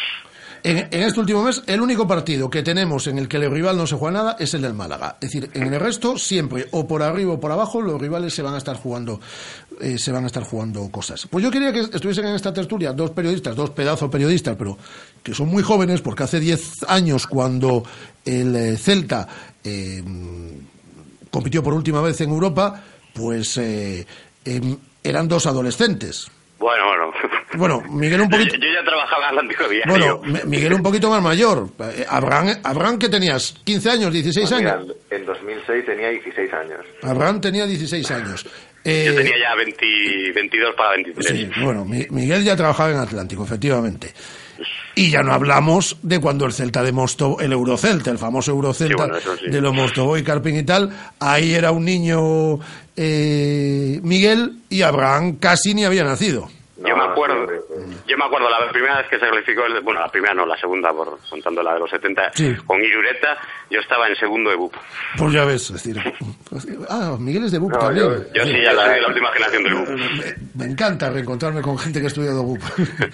En, 0.64 0.88
este 0.92 1.20
último 1.20 1.44
mes, 1.44 1.64
el 1.68 1.82
único 1.82 2.08
partido 2.08 2.50
que 2.50 2.64
tenemos 2.64 3.08
en 3.08 3.18
el 3.18 3.28
que 3.28 3.38
el 3.38 3.50
rival 3.50 3.78
no 3.78 3.88
se 3.88 3.96
juega 3.96 4.18
nada 4.18 4.36
es 4.40 4.54
el 4.54 4.62
del 4.62 4.74
Málaga. 4.74 5.18
Es 5.22 5.32
decir, 5.32 5.50
en 5.54 5.74
el 5.74 5.80
resto, 5.80 6.18
siempre, 6.18 6.68
o 6.72 6.88
por 6.88 7.02
arriba 7.02 7.34
o 7.34 7.40
por 7.40 7.52
abajo, 7.52 7.82
los 7.82 8.00
rivales 8.00 8.34
se 8.34 8.42
van 8.42 8.54
a 8.54 8.58
estar 8.58 8.76
jugando, 8.76 9.20
eh, 9.80 9.98
se 9.98 10.12
van 10.12 10.24
a 10.24 10.28
estar 10.28 10.44
jugando 10.44 10.90
cosas. 10.92 11.28
Pues 11.28 11.44
yo 11.44 11.52
quería 11.52 11.72
que 11.72 11.80
estuviesen 11.80 12.26
en 12.26 12.36
esta 12.36 12.54
tertulia 12.54 12.94
dos 12.94 13.12
periodistas, 13.12 13.56
dos 13.56 13.70
pedazos 13.72 14.10
periodistas, 14.10 14.56
pero 14.58 14.78
que 15.24 15.34
son 15.34 15.48
muy 15.48 15.64
jóvenes, 15.64 16.02
porque 16.02 16.24
hace 16.24 16.40
10 16.40 16.84
años, 16.88 17.28
cuando 17.28 17.84
el 18.26 18.56
eh, 18.56 18.78
Celta 18.78 19.28
eh, 19.64 20.04
compitió 21.32 21.64
por 21.64 21.74
última 21.74 22.02
vez 22.02 22.20
en 22.22 22.30
Europa, 22.30 22.82
pues 23.14 23.58
eh, 23.58 24.06
em, 24.46 24.78
eran 25.04 25.28
dos 25.28 25.46
adolescentes. 25.46 26.30
Bueno, 26.60 26.86
bueno. 26.88 27.12
Bueno, 27.58 27.82
Miguel 27.90 28.22
un 28.22 28.30
poquito... 28.30 28.56
Yo, 28.56 28.62
yo 28.62 28.74
ya 28.74 28.84
trabajaba 28.86 29.24
en 29.24 29.30
Atlántico 29.30 29.68
Diario. 29.68 29.92
Bueno, 30.22 30.22
Miguel 30.46 30.74
un 30.74 30.84
poquito 30.84 31.10
más 31.10 31.22
mayor. 31.22 31.68
Eh, 31.80 32.06
Abraham, 32.08 32.56
Abraham 32.64 33.00
que 33.00 33.10
tenías 33.10 33.56
15 33.64 33.90
años, 33.90 34.14
16 34.14 34.48
Pues 34.50 34.60
mira, 34.62 34.74
años. 34.76 34.94
en 35.10 35.26
2006 35.26 35.86
tenía 35.86 36.10
16 36.10 36.54
años. 36.54 36.80
Abraham 37.02 37.42
tenía 37.42 37.66
16 37.66 38.12
años. 38.12 38.46
Eh, 38.84 39.06
Yo 39.08 39.16
tenía 39.16 39.34
ya 39.42 39.56
20 39.56 40.32
22 40.34 40.76
para 40.76 40.92
23. 40.92 41.28
sí, 41.28 41.50
bueno, 41.64 41.84
Mi- 41.86 42.08
Miguel 42.12 42.44
ya 42.44 42.56
trabajaba 42.56 42.92
en 42.92 42.98
Atlántico, 42.98 43.44
efectivamente. 43.44 44.14
Y 44.96 45.10
ya 45.12 45.22
no 45.24 45.34
hablamos 45.34 45.98
de 46.04 46.20
cuando 46.20 46.46
el 46.46 46.54
Celta 46.54 46.84
de 46.84 46.92
Mosto, 46.92 47.40
el 47.40 47.52
Eurocelta, 47.54 48.12
el 48.12 48.18
famoso 48.18 48.52
Eurocelta 48.52 48.94
Sí, 48.94 48.98
bueno, 48.98 49.18
eso 49.18 49.38
sí. 49.38 49.50
de 49.50 49.62
los 49.62 49.74
Mostovoy, 49.74 50.24
Carpin 50.24 50.58
y 50.58 50.64
tal. 50.64 50.90
Ahí 51.20 51.54
era 51.54 51.72
un 51.72 51.86
niño 51.86 52.60
eh, 52.96 54.00
Miguel 54.04 54.58
y 54.70 54.82
Abraham 54.82 55.38
casi 55.38 55.74
ni 55.74 55.86
había 55.86 56.04
nacido. 56.04 56.50
Yo 56.86 56.96
me 56.96 57.04
acuerdo, 57.04 57.46
yo 58.08 58.18
me 58.18 58.26
acuerdo 58.26 58.50
la 58.50 58.70
primera 58.72 58.98
vez 58.98 59.08
que 59.08 59.20
se 59.20 59.28
clasificó, 59.30 59.66
el- 59.66 59.82
bueno, 59.82 60.00
la 60.00 60.08
primera 60.10 60.34
no, 60.34 60.46
la 60.46 60.58
segunda, 60.58 60.92
por 60.94 61.20
contando 61.30 61.62
la 61.62 61.74
de 61.74 61.80
los 61.80 61.90
70, 61.90 62.32
Sí. 62.34 62.56
con 62.66 62.82
Irureta, 62.84 63.38
yo 63.70 63.80
estaba 63.80 64.08
en 64.08 64.16
segundo 64.16 64.50
de 64.50 64.56
BUP. 64.56 64.74
Pues 65.18 65.34
ya 65.34 65.44
ves, 65.46 65.64
es 65.70 65.74
decir, 65.74 65.98
ah, 66.90 67.18
Miguel 67.20 67.46
es 67.46 67.52
de 67.52 67.60
BUP 67.60 67.72
No, 67.74 67.80
también. 67.80 68.06
yo- 68.06 68.34
yo 68.34 68.44
sí, 68.46 68.62
ya 68.64 68.74
de 68.90 69.02
la 69.02 69.08
última 69.08 69.32
generación 69.34 69.64
del 69.64 69.74
BUP. 69.76 69.88
Me, 69.90 70.36
me 70.66 70.72
encanta 70.72 71.10
reencontrarme 71.10 71.62
con 71.62 71.78
gente 71.78 72.00
que 72.00 72.06
ha 72.06 72.10
estudiado 72.10 72.44
BUP. 72.44 72.62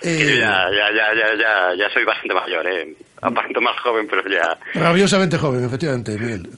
Eh, 0.00 0.36
ya, 0.38 0.66
ya, 0.70 0.92
ya, 0.94 1.12
ya, 1.12 1.34
ya, 1.36 1.74
ya 1.76 1.90
soy 1.92 2.04
bastante 2.04 2.32
mayor, 2.32 2.64
eh. 2.68 2.94
Aparento 3.20 3.60
más 3.60 3.80
joven, 3.80 4.06
pero 4.08 4.22
ya... 4.28 4.56
Rabiosamente 4.74 5.36
joven, 5.38 5.64
efectivamente, 5.64 6.12
Miguel. 6.16 6.48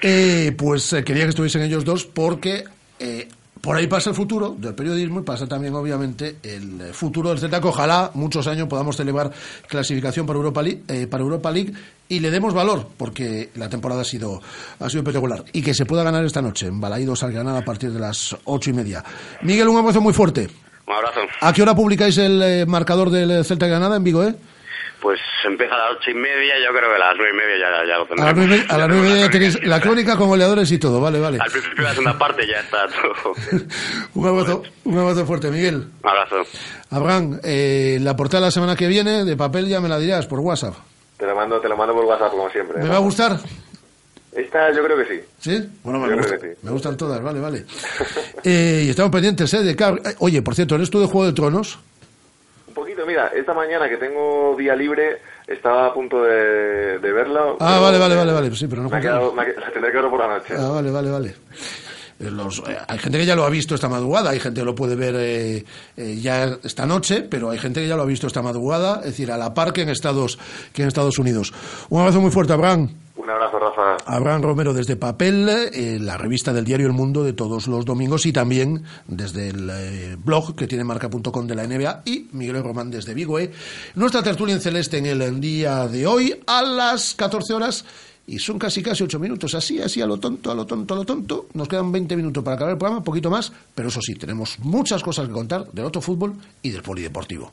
Eh, 0.00 0.52
pues 0.56 0.90
eh, 0.94 1.04
quería 1.04 1.24
que 1.24 1.28
estuviesen 1.30 1.60
ellos 1.60 1.84
dos 1.84 2.06
porque 2.06 2.64
eh, 2.98 3.28
por 3.60 3.76
ahí 3.76 3.86
pasa 3.86 4.10
el 4.10 4.16
futuro 4.16 4.54
del 4.58 4.74
periodismo 4.74 5.20
y 5.20 5.22
pasa 5.22 5.46
también, 5.46 5.74
obviamente, 5.74 6.36
el 6.42 6.92
futuro 6.92 7.30
del 7.30 7.38
Celta, 7.38 7.60
que 7.60 7.68
ojalá 7.68 8.10
muchos 8.14 8.46
años 8.46 8.68
podamos 8.68 8.96
celebrar 8.96 9.30
clasificación 9.66 10.26
para 10.26 10.36
Europa 10.36 10.62
League, 10.62 10.82
eh, 10.88 11.06
para 11.06 11.22
Europa 11.22 11.50
League 11.50 11.72
y 12.08 12.20
le 12.20 12.30
demos 12.30 12.54
valor, 12.54 12.88
porque 12.96 13.50
la 13.56 13.68
temporada 13.68 14.02
ha 14.02 14.04
sido, 14.04 14.40
ha 14.78 14.88
sido 14.88 15.00
espectacular. 15.00 15.44
Y 15.52 15.62
que 15.62 15.74
se 15.74 15.84
pueda 15.84 16.02
ganar 16.02 16.24
esta 16.24 16.42
noche 16.42 16.66
en 16.66 16.80
Balaídos 16.80 17.22
al 17.22 17.32
Granada 17.32 17.58
a 17.58 17.64
partir 17.64 17.92
de 17.92 18.00
las 18.00 18.36
ocho 18.44 18.70
y 18.70 18.72
media. 18.72 19.04
Miguel, 19.42 19.68
un 19.68 19.76
abrazo 19.78 20.00
muy 20.00 20.12
fuerte. 20.12 20.48
Un 20.86 20.94
abrazo. 20.94 21.20
¿A 21.40 21.52
qué 21.52 21.62
hora 21.62 21.74
publicáis 21.74 22.16
el 22.18 22.42
eh, 22.42 22.66
marcador 22.66 23.10
del 23.10 23.44
Celta 23.44 23.66
de 23.66 23.70
Granada 23.70 23.96
en 23.96 24.04
Vigo, 24.04 24.24
eh? 24.24 24.34
Pues 25.00 25.20
empieza 25.46 25.74
a 25.74 25.78
las 25.78 25.90
ocho 25.98 26.10
y 26.10 26.14
media, 26.14 26.54
yo 26.58 26.70
creo 26.76 26.88
que 26.90 26.96
a 26.96 26.98
las 26.98 27.14
nueve 27.16 27.32
y 27.32 27.36
media 27.36 27.56
ya, 27.56 27.86
ya 27.86 27.98
lo 27.98 28.02
A 28.02 28.08
las 28.08 28.08
tendremos. 28.08 28.46
nueve, 28.48 28.66
a 28.68 28.78
las 28.78 28.88
nueve 28.88 29.08
y 29.08 29.12
media 29.12 29.30
tenéis 29.30 29.62
la 29.64 29.80
crónica 29.80 30.16
con 30.16 30.26
goleadores 30.28 30.72
y 30.72 30.78
todo, 30.78 31.00
vale, 31.00 31.20
vale. 31.20 31.38
Al 31.40 31.50
principio 31.50 31.76
de 31.76 31.82
la 31.84 31.90
segunda 31.90 32.18
parte 32.18 32.46
ya 32.46 32.58
está 32.60 32.86
todo. 32.88 33.34
Un 34.14 34.26
abrazo, 34.26 34.62
un 34.84 34.98
abrazo 34.98 35.24
fuerte, 35.26 35.50
Miguel. 35.52 35.76
Un 36.02 36.08
abrazo. 36.08 36.36
Abraham, 36.90 37.38
eh, 37.44 37.98
la 38.00 38.16
portada 38.16 38.46
la 38.46 38.50
semana 38.50 38.74
que 38.74 38.88
viene 38.88 39.24
de 39.24 39.36
papel 39.36 39.68
ya 39.68 39.80
me 39.80 39.88
la 39.88 39.98
dirás 40.00 40.26
por 40.26 40.40
WhatsApp. 40.40 40.74
Te 41.16 41.26
lo 41.26 41.36
mando, 41.36 41.60
te 41.60 41.68
lo 41.68 41.76
mando 41.76 41.94
por 41.94 42.04
WhatsApp 42.04 42.30
como 42.32 42.50
siempre. 42.50 42.78
¿Me 42.78 42.84
¿no? 42.86 42.90
va 42.90 42.96
a 42.96 43.00
gustar? 43.00 43.38
Esta 44.32 44.72
yo 44.72 44.84
creo 44.84 44.96
que 44.98 45.04
sí. 45.04 45.20
¿Sí? 45.38 45.68
Bueno, 45.82 46.00
me, 46.00 46.08
Yo 46.10 46.16
gusta- 46.16 46.28
creo 46.38 46.40
que 46.40 46.54
sí. 46.54 46.60
me 46.62 46.70
gustan 46.72 46.96
todas, 46.96 47.22
vale, 47.22 47.40
vale. 47.40 47.64
Eh, 48.44 48.82
y 48.86 48.90
estamos 48.90 49.10
pendientes, 49.10 49.52
¿eh? 49.54 49.62
De 49.62 49.72
eh, 49.72 50.14
Oye, 50.18 50.42
por 50.42 50.54
cierto, 50.54 50.74
¿eres 50.76 50.90
tú 50.90 51.00
de 51.00 51.06
Juego 51.06 51.26
de 51.26 51.32
Tronos? 51.32 51.78
Poquito, 52.78 53.04
mira, 53.06 53.28
esta 53.34 53.54
mañana 53.54 53.88
que 53.88 53.96
tengo 53.96 54.54
día 54.56 54.74
libre, 54.76 55.18
estaba 55.46 55.86
a 55.86 55.92
punto 55.94 56.22
de, 56.22 56.98
de 57.00 57.12
verla. 57.12 57.54
Ah, 57.58 57.80
vale, 57.80 57.98
vale, 57.98 58.14
vale, 58.14 58.32
vale. 58.32 58.54
Sí, 58.54 58.66
pero 58.68 58.82
no 58.82 58.88
me 58.88 58.96
ha 58.96 59.00
quedado, 59.00 59.32
me 59.32 59.42
ha 59.42 59.46
la 59.60 59.70
tendré 59.72 59.90
que 59.90 59.98
ver 60.00 60.10
por 60.10 60.20
la 60.20 60.28
noche. 60.38 60.54
Ah, 60.56 60.68
vale, 60.68 60.90
vale, 60.90 61.10
vale. 61.10 61.34
Eh, 62.20 62.30
los- 62.30 62.60
eh, 62.68 62.76
hay 62.86 62.98
gente 62.98 63.18
que 63.18 63.26
ya 63.26 63.34
lo 63.36 63.44
ha 63.44 63.50
visto 63.50 63.74
esta 63.74 63.88
madrugada, 63.88 64.30
hay 64.30 64.38
gente 64.40 64.60
que 64.60 64.64
lo 64.64 64.74
puede 64.74 64.94
ver 64.96 65.14
eh, 65.18 65.64
eh, 65.96 66.16
ya 66.20 66.56
esta 66.62 66.86
noche, 66.86 67.22
pero 67.28 67.50
hay 67.50 67.58
gente 67.58 67.80
que 67.80 67.88
ya 67.88 67.96
lo 67.96 68.02
ha 68.02 68.06
visto 68.06 68.26
esta 68.28 68.42
madrugada, 68.42 68.98
es 69.00 69.06
decir, 69.06 69.30
a 69.32 69.36
la 69.36 69.54
par 69.54 69.72
que 69.72 69.82
en 69.82 69.88
Estados, 69.88 70.38
que 70.72 70.82
en 70.82 70.88
Estados 70.88 71.18
Unidos. 71.18 71.52
Un 71.90 72.00
abrazo 72.00 72.20
muy 72.20 72.30
fuerte, 72.30 72.52
Abraham. 72.52 72.90
Un 73.28 73.34
abrazo, 73.34 73.58
Rafa. 73.58 73.96
Abraham 74.06 74.40
Romero 74.40 74.72
desde 74.72 74.96
Papel, 74.96 75.46
eh, 75.50 75.98
la 76.00 76.16
revista 76.16 76.50
del 76.54 76.64
diario 76.64 76.86
El 76.86 76.94
Mundo 76.94 77.22
de 77.22 77.34
todos 77.34 77.66
los 77.66 77.84
domingos 77.84 78.24
y 78.24 78.32
también 78.32 78.84
desde 79.06 79.50
el 79.50 79.68
eh, 79.70 80.16
blog 80.16 80.56
que 80.56 80.66
tiene 80.66 80.82
marca.com 80.82 81.46
de 81.46 81.54
la 81.54 81.66
NBA 81.66 82.04
y 82.06 82.28
Miguel 82.32 82.62
Román 82.62 82.90
desde 82.90 83.12
Vigo. 83.12 83.38
eh. 83.38 83.52
Nuestra 83.96 84.22
tertulia 84.22 84.54
en 84.54 84.62
celeste 84.62 84.96
en 84.96 85.04
el 85.04 85.40
día 85.42 85.86
de 85.88 86.06
hoy 86.06 86.40
a 86.46 86.62
las 86.62 87.14
14 87.16 87.52
horas 87.52 87.84
y 88.26 88.38
son 88.38 88.58
casi 88.58 88.82
casi 88.82 89.04
8 89.04 89.18
minutos, 89.18 89.54
así, 89.54 89.78
así 89.78 90.00
a 90.00 90.06
lo 90.06 90.16
tonto, 90.16 90.50
a 90.50 90.54
lo 90.54 90.64
tonto, 90.64 90.94
a 90.94 90.96
lo 90.96 91.04
tonto. 91.04 91.48
Nos 91.52 91.68
quedan 91.68 91.92
20 91.92 92.16
minutos 92.16 92.42
para 92.42 92.54
acabar 92.54 92.72
el 92.72 92.78
programa, 92.78 93.00
un 93.00 93.04
poquito 93.04 93.28
más, 93.28 93.52
pero 93.74 93.90
eso 93.90 94.00
sí, 94.00 94.14
tenemos 94.14 94.58
muchas 94.60 95.02
cosas 95.02 95.26
que 95.28 95.34
contar 95.34 95.70
del 95.70 95.84
otro 95.84 96.00
fútbol 96.00 96.32
y 96.62 96.70
del 96.70 96.80
polideportivo. 96.80 97.52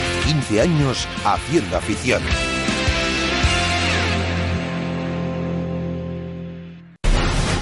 15 0.25 0.61
años 0.61 1.07
haciendo 1.25 1.77
afición. 1.77 2.21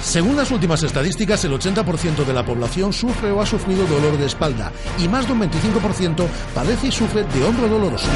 Según 0.02 0.36
las 0.36 0.50
últimas 0.50 0.82
estadísticas, 0.82 1.44
el 1.44 1.52
80% 1.52 2.24
de 2.24 2.32
la 2.32 2.44
población 2.44 2.92
sufre 2.92 3.30
o 3.30 3.40
ha 3.40 3.46
sufrido 3.46 3.86
dolor 3.86 4.18
de 4.18 4.26
espalda 4.26 4.72
y 4.98 5.06
más 5.06 5.26
de 5.26 5.34
un 5.34 5.40
25% 5.42 6.26
padece 6.54 6.88
y 6.88 6.90
sufre 6.90 7.22
de 7.22 7.44
hombro 7.44 7.68
doloroso. 7.68 8.08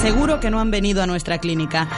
Seguro 0.00 0.38
que 0.38 0.50
no 0.50 0.60
han 0.60 0.70
venido 0.70 1.02
a 1.02 1.06
nuestra 1.06 1.38
clínica. 1.38 1.88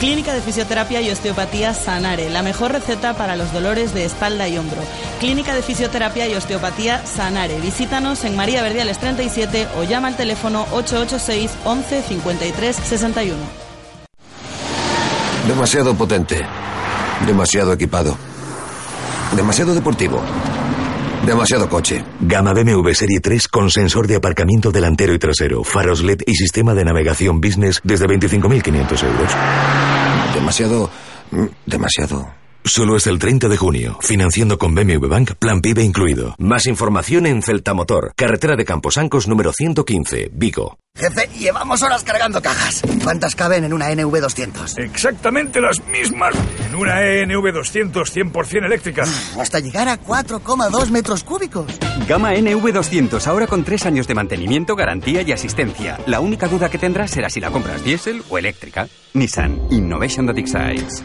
Clínica 0.00 0.34
de 0.34 0.40
Fisioterapia 0.40 1.00
y 1.00 1.10
Osteopatía 1.10 1.72
Sanare, 1.72 2.28
la 2.28 2.42
mejor 2.42 2.72
receta 2.72 3.14
para 3.14 3.36
los 3.36 3.52
dolores 3.52 3.94
de 3.94 4.04
espalda 4.04 4.48
y 4.48 4.58
hombro. 4.58 4.80
Clínica 5.20 5.54
de 5.54 5.62
Fisioterapia 5.62 6.28
y 6.28 6.34
Osteopatía 6.34 7.06
Sanare. 7.06 7.60
Visítanos 7.60 8.24
en 8.24 8.36
María 8.36 8.62
Verdiales 8.62 8.98
37 8.98 9.68
o 9.78 9.84
llama 9.84 10.08
al 10.08 10.16
teléfono 10.16 10.66
886 10.72 11.50
11 11.64 12.02
53 12.02 12.76
61. 12.76 13.38
Demasiado 15.48 15.94
potente. 15.94 16.40
Demasiado 17.26 17.72
equipado. 17.72 18.16
Demasiado 19.36 19.74
deportivo. 19.74 20.20
Demasiado 21.26 21.68
coche. 21.68 22.04
Gama 22.20 22.52
BMW 22.52 22.92
Serie 22.92 23.20
3 23.20 23.48
con 23.48 23.70
sensor 23.70 24.06
de 24.06 24.16
aparcamiento 24.16 24.70
delantero 24.70 25.14
y 25.14 25.18
trasero, 25.18 25.64
faros 25.64 26.02
LED 26.02 26.22
y 26.26 26.34
sistema 26.34 26.74
de 26.74 26.84
navegación 26.84 27.40
business 27.40 27.80
desde 27.82 28.06
25.500 28.06 29.04
euros. 29.04 29.32
Demasiado... 30.34 30.90
mm, 31.30 31.44
Demasiado... 31.66 32.43
Solo 32.66 32.96
es 32.96 33.06
el 33.06 33.18
30 33.18 33.48
de 33.48 33.58
junio. 33.58 33.98
Financiando 34.00 34.58
con 34.58 34.74
BMW 34.74 35.06
Bank, 35.06 35.32
plan 35.34 35.60
PIB 35.60 35.80
incluido. 35.80 36.34
Más 36.38 36.66
información 36.66 37.26
en 37.26 37.42
Celta 37.42 37.74
Motor, 37.74 38.14
carretera 38.16 38.56
de 38.56 38.64
Camposancos 38.64 39.28
número 39.28 39.52
115, 39.52 40.30
Vigo. 40.32 40.78
Jefe, 40.96 41.28
llevamos 41.38 41.82
horas 41.82 42.02
cargando 42.04 42.40
cajas. 42.40 42.82
¿Cuántas 43.02 43.34
caben 43.34 43.64
en 43.64 43.74
una 43.74 43.90
NV200? 43.90 44.78
Exactamente 44.78 45.60
las 45.60 45.84
mismas 45.88 46.34
en 46.66 46.74
una 46.74 47.02
ENV200 47.02 48.32
100% 48.32 48.64
eléctrica. 48.64 49.04
Hasta 49.38 49.60
llegar 49.60 49.88
a 49.88 50.00
4,2 50.00 50.90
metros 50.90 51.22
cúbicos. 51.22 51.66
Gama 52.08 52.32
NV200, 52.34 53.26
ahora 53.26 53.46
con 53.46 53.62
tres 53.64 53.84
años 53.84 54.06
de 54.06 54.14
mantenimiento, 54.14 54.74
garantía 54.74 55.20
y 55.20 55.32
asistencia. 55.32 55.98
La 56.06 56.20
única 56.20 56.48
duda 56.48 56.70
que 56.70 56.78
tendrás 56.78 57.10
será 57.10 57.28
si 57.28 57.40
la 57.40 57.50
compras 57.50 57.84
diésel 57.84 58.22
o 58.30 58.38
eléctrica. 58.38 58.88
Nissan 59.12 59.60
Innovation 59.70 60.26
that 60.26 60.38
excites. 60.38 61.04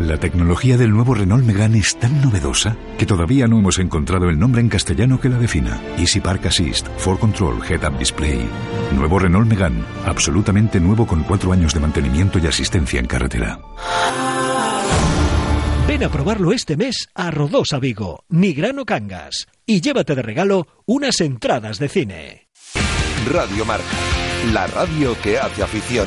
La 0.00 0.16
tecnología 0.16 0.76
del 0.76 0.92
nuevo 0.92 1.12
Renault 1.12 1.44
Megane 1.44 1.78
es 1.78 1.98
tan 1.98 2.22
novedosa 2.22 2.76
que 2.98 3.04
todavía 3.04 3.48
no 3.48 3.58
hemos 3.58 3.80
encontrado 3.80 4.28
el 4.28 4.38
nombre 4.38 4.60
en 4.60 4.68
castellano 4.68 5.20
que 5.20 5.28
la 5.28 5.38
defina. 5.38 5.80
Easy 5.98 6.20
Park 6.20 6.46
Assist, 6.46 6.86
For 6.98 7.18
Control, 7.18 7.60
Head 7.68 7.84
Up 7.84 7.98
Display. 7.98 8.48
Nuevo 8.94 9.18
Renault 9.18 9.48
Megane, 9.48 9.82
absolutamente 10.06 10.78
nuevo 10.78 11.04
con 11.04 11.24
cuatro 11.24 11.52
años 11.52 11.74
de 11.74 11.80
mantenimiento 11.80 12.38
y 12.38 12.46
asistencia 12.46 13.00
en 13.00 13.06
carretera. 13.06 13.58
Ven 15.88 16.04
a 16.04 16.08
probarlo 16.08 16.52
este 16.52 16.76
mes 16.76 17.08
a 17.14 17.32
Rodosa 17.32 17.80
Vigo, 17.80 18.24
Nigrano 18.28 18.84
Cangas, 18.84 19.48
y 19.66 19.80
llévate 19.80 20.14
de 20.14 20.22
regalo 20.22 20.68
unas 20.86 21.20
entradas 21.20 21.80
de 21.80 21.88
cine. 21.88 22.48
Radio 23.28 23.64
Marca. 23.64 23.84
La 24.52 24.68
radio 24.68 25.16
que 25.20 25.38
hace 25.38 25.64
afición. 25.64 26.06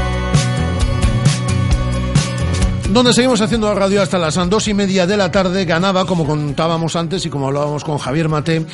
Donde 2.91 3.13
seguimos 3.13 3.39
haciendo 3.39 3.73
radio 3.73 4.01
hasta 4.01 4.17
las 4.17 4.35
dos 4.49 4.67
y 4.67 4.73
media 4.73 5.07
de 5.07 5.15
la 5.15 5.31
tarde, 5.31 5.63
ganaba, 5.63 6.03
como 6.03 6.25
contábamos 6.25 6.97
antes 6.97 7.25
y 7.25 7.29
como 7.29 7.47
hablábamos 7.47 7.85
con 7.85 7.97
Javier 7.97 8.27
Mate, 8.27 8.65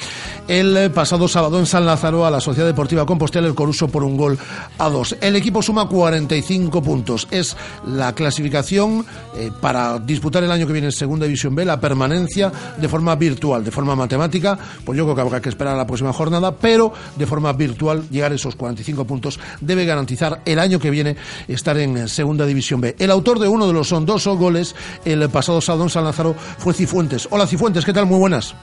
el 0.48 0.90
pasado 0.90 1.28
sábado 1.28 1.60
en 1.60 1.68
San 1.68 1.86
Lázaro 1.86 2.26
a 2.26 2.32
la 2.32 2.42
Sociedad 2.42 2.68
Deportiva 2.68 3.06
Compostela 3.06 3.48
el 3.48 3.54
Coruso 3.54 3.90
por 3.90 4.04
un 4.04 4.18
gol 4.18 4.36
a 4.80 4.90
dos. 4.90 5.16
El 5.22 5.36
equipo 5.36 5.62
suma 5.62 5.88
45 5.88 6.82
puntos. 6.82 7.28
Es 7.30 7.56
la 7.86 8.16
clasificación 8.16 9.06
eh, 9.36 9.52
para 9.62 10.00
disputar 10.00 10.44
el 10.44 10.52
año 10.52 10.66
que 10.66 10.74
viene 10.74 10.88
en 10.88 10.94
Segunda 10.94 11.28
División 11.28 11.54
B, 11.54 11.64
la 11.64 11.80
permanencia 11.80 12.52
de 12.76 12.90
forma 12.90 13.16
virtual, 13.16 13.64
de 13.64 13.70
forma 13.70 13.96
matemática. 13.96 14.58
Pues 14.84 14.98
yo 14.98 15.04
creo 15.04 15.16
que 15.16 15.22
habrá 15.22 15.42
que 15.42 15.50
esperar 15.50 15.76
a 15.76 15.78
la 15.78 15.86
próxima 15.86 16.12
jornada, 16.12 16.56
pero 16.56 16.92
de 17.16 17.28
forma 17.28 17.54
virtual 17.54 18.10
llegar 18.10 18.32
a 18.32 18.36
esos 18.36 18.56
45 18.56 19.06
puntos 19.06 19.40
debe 19.62 19.86
garantizar 19.86 20.42
el 20.44 20.58
año 20.58 20.80
que 20.80 20.90
viene 20.90 21.16
estar 21.48 21.78
en 21.78 22.08
Segunda 22.08 22.48
División 22.48 22.82
B. 22.82 22.96
El 22.98 23.12
autor 23.12 23.38
de 23.38 23.48
uno 23.48 23.68
de 23.68 23.74
los 23.74 23.88
son 23.88 24.07
dos 24.08 24.26
goles 24.26 24.76
el 25.06 25.30
pasado 25.30 25.62
sábado 25.62 25.84
en 25.84 25.90
San 25.92 26.06
Lázaro 26.06 26.34
fue 26.34 26.74
Cifuentes. 26.74 27.28
Hola 27.30 27.46
Cifuentes, 27.46 27.86
¿qué 27.86 27.94
tal? 27.94 28.08
Muy 28.08 28.18
buenas. 28.18 28.56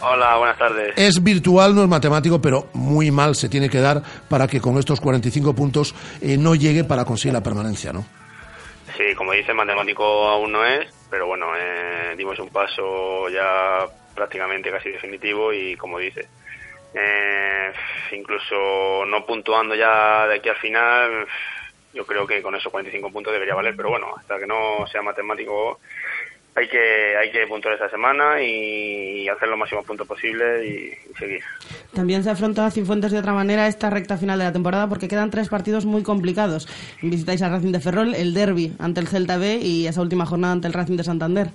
Hola, 0.00 0.36
buenas 0.36 0.58
tardes. 0.58 0.94
Es 0.96 1.22
virtual, 1.22 1.74
no 1.74 1.82
es 1.82 1.88
matemático, 1.88 2.40
pero 2.40 2.68
muy 2.74 3.10
mal 3.10 3.34
se 3.34 3.48
tiene 3.48 3.68
que 3.68 3.80
dar 3.80 4.02
para 4.28 4.46
que 4.46 4.60
con 4.60 4.78
estos 4.78 5.00
45 5.00 5.54
puntos 5.54 5.94
eh, 6.20 6.36
no 6.36 6.54
llegue 6.54 6.84
para 6.84 7.04
conseguir 7.04 7.34
la 7.34 7.42
permanencia, 7.42 7.92
¿no? 7.92 8.04
Sí, 8.96 9.14
como 9.14 9.32
dice, 9.32 9.52
matemático 9.52 10.04
aún 10.04 10.52
no 10.52 10.64
es, 10.64 10.86
pero 11.10 11.26
bueno, 11.26 11.46
eh, 11.56 12.14
dimos 12.16 12.38
un 12.38 12.48
paso 12.48 13.28
ya 13.28 13.86
prácticamente 14.14 14.70
casi 14.70 14.90
definitivo 14.90 15.52
y 15.52 15.76
como 15.76 15.98
dice, 15.98 16.26
eh, 16.94 17.72
incluso 18.12 19.04
no 19.06 19.26
puntuando 19.26 19.74
ya 19.74 20.26
de 20.26 20.36
aquí 20.36 20.48
al 20.48 20.56
final, 20.56 21.26
yo 21.96 22.04
creo 22.04 22.26
que 22.26 22.42
con 22.42 22.54
esos 22.54 22.70
45 22.70 23.10
puntos 23.10 23.32
debería 23.32 23.54
valer, 23.54 23.74
pero 23.74 23.88
bueno, 23.88 24.14
hasta 24.16 24.38
que 24.38 24.46
no 24.46 24.86
sea 24.86 25.02
matemático 25.02 25.80
hay 26.54 26.68
que 26.68 27.16
hay 27.16 27.30
que 27.30 27.46
puntuar 27.46 27.74
esta 27.74 27.90
semana 27.90 28.40
y 28.42 29.28
hacer 29.28 29.48
los 29.48 29.58
máximos 29.58 29.84
puntos 29.84 30.06
posibles 30.06 30.64
y, 30.64 30.92
y 31.10 31.14
seguir. 31.18 31.42
También 31.94 32.22
se 32.22 32.30
afronta 32.30 32.64
a 32.64 32.70
Cifuentes 32.70 33.12
de 33.12 33.18
otra 33.18 33.32
manera 33.32 33.66
esta 33.66 33.90
recta 33.90 34.16
final 34.16 34.38
de 34.38 34.44
la 34.46 34.52
temporada 34.52 34.88
porque 34.88 35.08
quedan 35.08 35.30
tres 35.30 35.48
partidos 35.48 35.84
muy 35.84 36.02
complicados. 36.02 36.66
Visitáis 37.02 37.42
al 37.42 37.50
Racing 37.50 37.72
de 37.72 37.80
Ferrol, 37.80 38.14
el 38.14 38.32
derby 38.32 38.74
ante 38.78 39.00
el 39.00 39.08
Celta 39.08 39.36
B 39.36 39.56
y 39.56 39.86
esa 39.86 40.00
última 40.00 40.24
jornada 40.24 40.54
ante 40.54 40.68
el 40.68 40.72
Racing 40.72 40.96
de 40.96 41.04
Santander. 41.04 41.48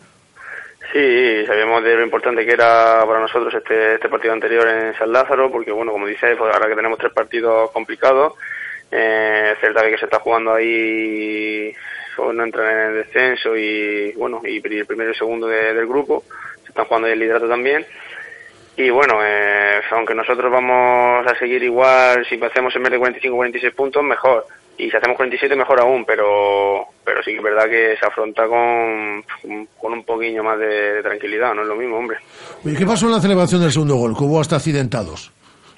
Sí, 0.94 1.46
sabíamos 1.48 1.84
de 1.84 1.96
lo 1.96 2.04
importante 2.04 2.46
que 2.46 2.52
era 2.52 3.04
para 3.08 3.22
nosotros 3.22 3.54
este, 3.54 3.96
este 3.96 4.10
partido 4.10 4.34
anterior 4.34 4.68
en 4.68 4.94
San 4.96 5.12
Lázaro, 5.12 5.50
porque 5.50 5.72
bueno, 5.72 5.94
como 5.94 6.06
dice, 6.06 6.36
pues 6.36 6.54
ahora 6.54 6.68
que 6.68 6.76
tenemos 6.76 7.00
tres 7.00 7.14
partidos 7.14 7.72
complicados, 7.72 8.34
eh, 8.92 9.56
Celta 9.62 9.82
que 9.90 9.98
se 9.98 10.06
está 10.06 10.20
jugando 10.20 10.54
ahí 10.54 11.74
no 12.18 12.44
entra 12.44 12.72
en 12.72 12.90
el 12.90 13.04
descenso 13.04 13.56
y 13.58 14.12
bueno 14.14 14.42
y 14.44 14.58
el 14.58 14.86
primero 14.86 15.10
y 15.10 15.14
el 15.14 15.18
segundo 15.18 15.48
de- 15.48 15.74
del 15.74 15.88
grupo 15.88 16.24
se 16.64 16.70
están 16.70 16.86
jugando 16.86 17.08
ahí 17.08 17.14
el 17.14 17.20
liderato 17.20 17.48
también 17.50 17.86
y 18.78 18.90
bueno 18.92 19.20
eh, 19.24 19.82
aunque 19.92 20.14
nosotros 20.14 20.52
vamos 20.52 21.26
a 21.26 21.36
seguir 21.40 21.64
igual 21.64 22.24
si 22.30 22.36
hacemos 22.44 22.76
en 22.76 22.84
vez 22.84 22.92
de 22.92 23.00
45 23.00 23.36
46 23.36 23.74
puntos 23.74 24.04
mejor 24.04 24.46
y 24.78 24.90
si 24.92 24.96
hacemos 24.98 25.18
47 25.18 25.56
mejor 25.56 25.80
aún 25.80 26.06
pero 26.06 26.86
pero 27.04 27.24
sí 27.24 27.32
que 27.32 27.38
es 27.38 27.44
verdad 27.44 27.68
que 27.70 27.96
se 28.00 28.06
afronta 28.06 28.46
con 28.48 29.24
con 29.80 29.94
un 29.94 30.04
poquillo 30.04 30.44
más 30.44 30.60
de, 30.60 30.68
de 30.68 31.02
tranquilidad 31.02 31.54
no 31.56 31.64
es 31.64 31.68
lo 31.68 31.76
mismo 31.76 31.98
hombre 31.98 32.18
Oye, 32.64 32.78
¿Qué 32.78 32.86
pasó 32.86 33.08
en 33.08 33.14
la 33.14 33.22
celebración 33.22 33.62
del 33.62 33.72
segundo 33.72 33.96
gol? 33.96 34.16
Que 34.16 34.24
hubo 34.26 34.40
hasta 34.40 34.58
accidentados. 34.58 35.32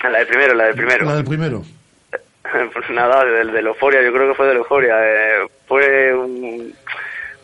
la 0.04 0.18
del 0.20 0.28
primero 0.28 0.54
la 0.56 0.66
del 0.66 0.76
primero 0.76 1.06
La 1.06 1.16
del 1.16 1.26
primero. 1.26 1.62
Pues 2.74 2.90
nada, 2.92 3.24
del 3.26 3.52
de 3.52 3.62
la 3.62 3.70
euforia, 3.70 4.02
yo 4.04 4.12
creo 4.14 4.30
que 4.30 4.36
fue 4.36 4.48
de 4.48 4.54
la 4.54 4.60
euforia. 4.60 4.96
eh, 5.02 5.48
fue 5.68 6.14
un- 6.14 6.74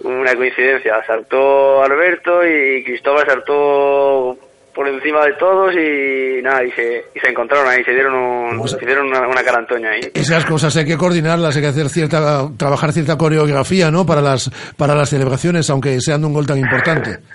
una 0.01 0.35
coincidencia. 0.35 1.01
Saltó 1.05 1.83
Alberto 1.83 2.45
y 2.47 2.83
Cristóbal 2.83 3.25
saltó 3.25 4.37
por 4.73 4.87
encima 4.87 5.25
de 5.25 5.33
todos 5.33 5.73
y 5.75 6.41
nada, 6.41 6.63
y 6.63 6.71
se, 6.71 7.03
y 7.13 7.19
se 7.19 7.29
encontraron 7.29 7.67
ahí, 7.67 7.83
se 7.83 7.91
dieron, 7.91 8.13
un, 8.13 8.67
se 8.69 8.77
dieron 8.85 9.07
una, 9.07 9.27
una 9.27 9.43
carantoña 9.43 9.91
ahí. 9.91 10.01
Esas 10.13 10.45
cosas 10.45 10.75
hay 10.77 10.85
que 10.85 10.95
coordinarlas, 10.95 11.55
hay 11.55 11.61
que 11.63 11.67
hacer 11.67 11.89
cierta, 11.89 12.47
trabajar 12.57 12.93
cierta 12.93 13.17
coreografía, 13.17 13.91
¿no? 13.91 14.05
Para 14.05 14.21
las, 14.21 14.49
para 14.77 14.95
las 14.95 15.09
celebraciones, 15.09 15.69
aunque 15.69 15.99
sean 15.99 16.21
de 16.21 16.27
un 16.27 16.33
gol 16.33 16.45
tan 16.47 16.59
importante. 16.59 17.17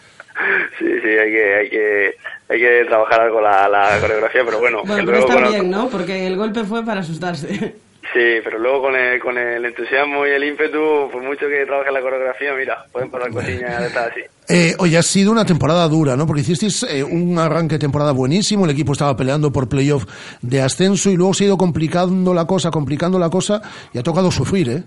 Sí, 0.78 0.86
sí, 1.03 1.09
hay 1.09 1.31
que, 1.31 1.55
hay 1.55 1.70
que, 1.70 2.15
hay 2.49 2.59
que 2.59 2.85
trabajar 2.87 3.23
algo 3.23 3.41
la, 3.41 3.69
la 3.69 3.99
coreografía, 4.01 4.43
pero 4.45 4.59
bueno. 4.59 4.83
que 4.83 4.89
Bueno, 4.89 5.05
pero 5.07 5.19
luego 5.19 5.33
está 5.33 5.49
bien, 5.51 5.71
¿no? 5.71 5.89
Porque 5.89 6.27
el 6.27 6.37
golpe 6.37 6.65
fue 6.65 6.85
para 6.85 7.01
asustarse. 7.01 7.75
Sí, 8.12 8.41
pero 8.45 8.59
luego 8.59 8.83
con 8.83 8.95
el, 8.95 9.19
con 9.19 9.37
el 9.37 9.65
entusiasmo 9.65 10.27
y 10.27 10.31
el 10.31 10.45
ímpetu, 10.45 11.09
por 11.11 11.23
mucho 11.23 11.49
que 11.49 11.65
trabaje 11.66 11.91
la 11.91 12.01
coreografía, 12.01 12.53
mira, 12.55 12.85
pueden 12.93 13.11
pasar 13.11 13.33
cosillas 13.33 13.81
de 13.81 13.87
estas 13.87 14.11
así. 14.11 14.21
Eh, 14.49 14.75
oye, 14.79 14.99
ha 14.99 15.03
sido 15.03 15.33
una 15.33 15.45
temporada 15.45 15.89
dura, 15.89 16.15
¿no? 16.15 16.27
Porque 16.27 16.43
hicisteis 16.43 16.85
eh, 16.85 17.03
un 17.03 17.37
arranque 17.39 17.75
de 17.75 17.79
temporada 17.81 18.12
buenísimo, 18.12 18.66
el 18.66 18.71
equipo 18.71 18.93
estaba 18.93 19.16
peleando 19.16 19.51
por 19.51 19.69
playoff 19.69 20.05
de 20.43 20.61
ascenso 20.61 21.11
y 21.11 21.16
luego 21.16 21.35
se 21.35 21.45
ha 21.45 21.47
ido 21.49 21.57
complicando 21.57 22.35
la 22.35 22.47
cosa, 22.47 22.71
complicando 22.71 23.19
la 23.19 23.31
cosa 23.31 23.62
y 23.93 23.99
ha 23.99 24.03
tocado 24.03 24.31
sufrir, 24.31 24.69
¿eh? 24.69 24.83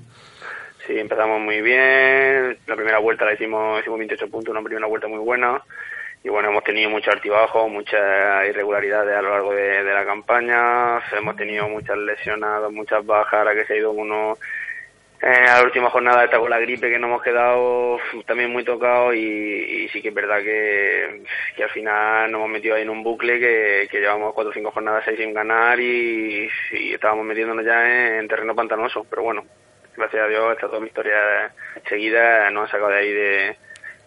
Sí, 0.85 0.93
empezamos 0.97 1.41
muy 1.41 1.59
bien. 1.61 2.57
La 2.65 2.75
primera 2.75 2.99
vuelta 2.99 3.25
la 3.25 3.33
hicimos, 3.33 3.81
hicimos 3.81 3.97
28 3.97 4.29
puntos, 4.29 4.51
una 4.53 4.63
primera 4.63 4.87
vuelta 4.87 5.07
muy 5.09 5.19
buena. 5.19 5.61
Y 6.27 6.29
bueno, 6.29 6.49
hemos 6.49 6.65
tenido 6.65 6.89
mucho 6.89 7.09
altibajo, 7.09 7.69
muchas 7.69 8.49
irregularidades 8.49 9.15
a 9.15 9.21
lo 9.21 9.29
largo 9.29 9.53
de, 9.53 9.81
la 9.81 10.03
campaña. 10.03 10.97
Hemos 11.17 11.37
tenido 11.37 11.69
muchas 11.69 11.97
lesionados, 11.97 12.69
muchas 12.73 13.05
bajas. 13.05 13.33
Ahora 13.33 13.53
que 13.53 13.63
se 13.63 13.75
ha 13.75 13.77
ido 13.77 13.91
uno 13.91 14.37
eh, 15.21 15.45
a 15.47 15.59
la 15.59 15.63
última 15.63 15.89
jornada 15.89 16.25
está 16.25 16.37
con 16.37 16.49
la 16.49 16.59
gripe 16.59 16.89
que 16.89 16.99
nos 16.99 17.07
hemos 17.07 17.23
quedado 17.23 17.97
también 18.25 18.51
muy 18.51 18.65
tocados. 18.65 19.15
Y, 19.15 19.19
y 19.85 19.87
sí 19.87 20.01
que 20.01 20.09
es 20.09 20.13
verdad 20.13 20.41
que, 20.43 21.23
al 21.63 21.69
final 21.69 22.29
nos 22.29 22.39
hemos 22.39 22.49
metido 22.49 22.75
ahí 22.75 22.81
en 22.81 22.89
un 22.89 23.03
bucle 23.03 23.39
que, 23.39 23.87
que 23.89 24.01
llevamos 24.01 24.33
cuatro 24.33 24.51
o 24.51 24.53
cinco 24.53 24.71
jornadas 24.71 25.05
seis 25.05 25.17
sin 25.17 25.33
ganar 25.33 25.79
y, 25.79 26.49
estábamos 26.93 27.25
metiéndonos 27.25 27.63
ya 27.63 27.87
en, 27.89 28.15
en 28.19 28.27
terreno 28.27 28.53
pantanoso. 28.53 29.05
Pero 29.09 29.23
bueno, 29.23 29.45
gracias 29.95 30.23
a 30.25 30.27
Dios, 30.27 30.51
estas 30.51 30.71
dos 30.71 30.83
victorias 30.83 31.53
seguidas 31.87 32.51
nos 32.51 32.65
han 32.65 32.71
sacado 32.71 32.89
de 32.89 32.97
ahí 32.97 33.13
de, 33.13 33.55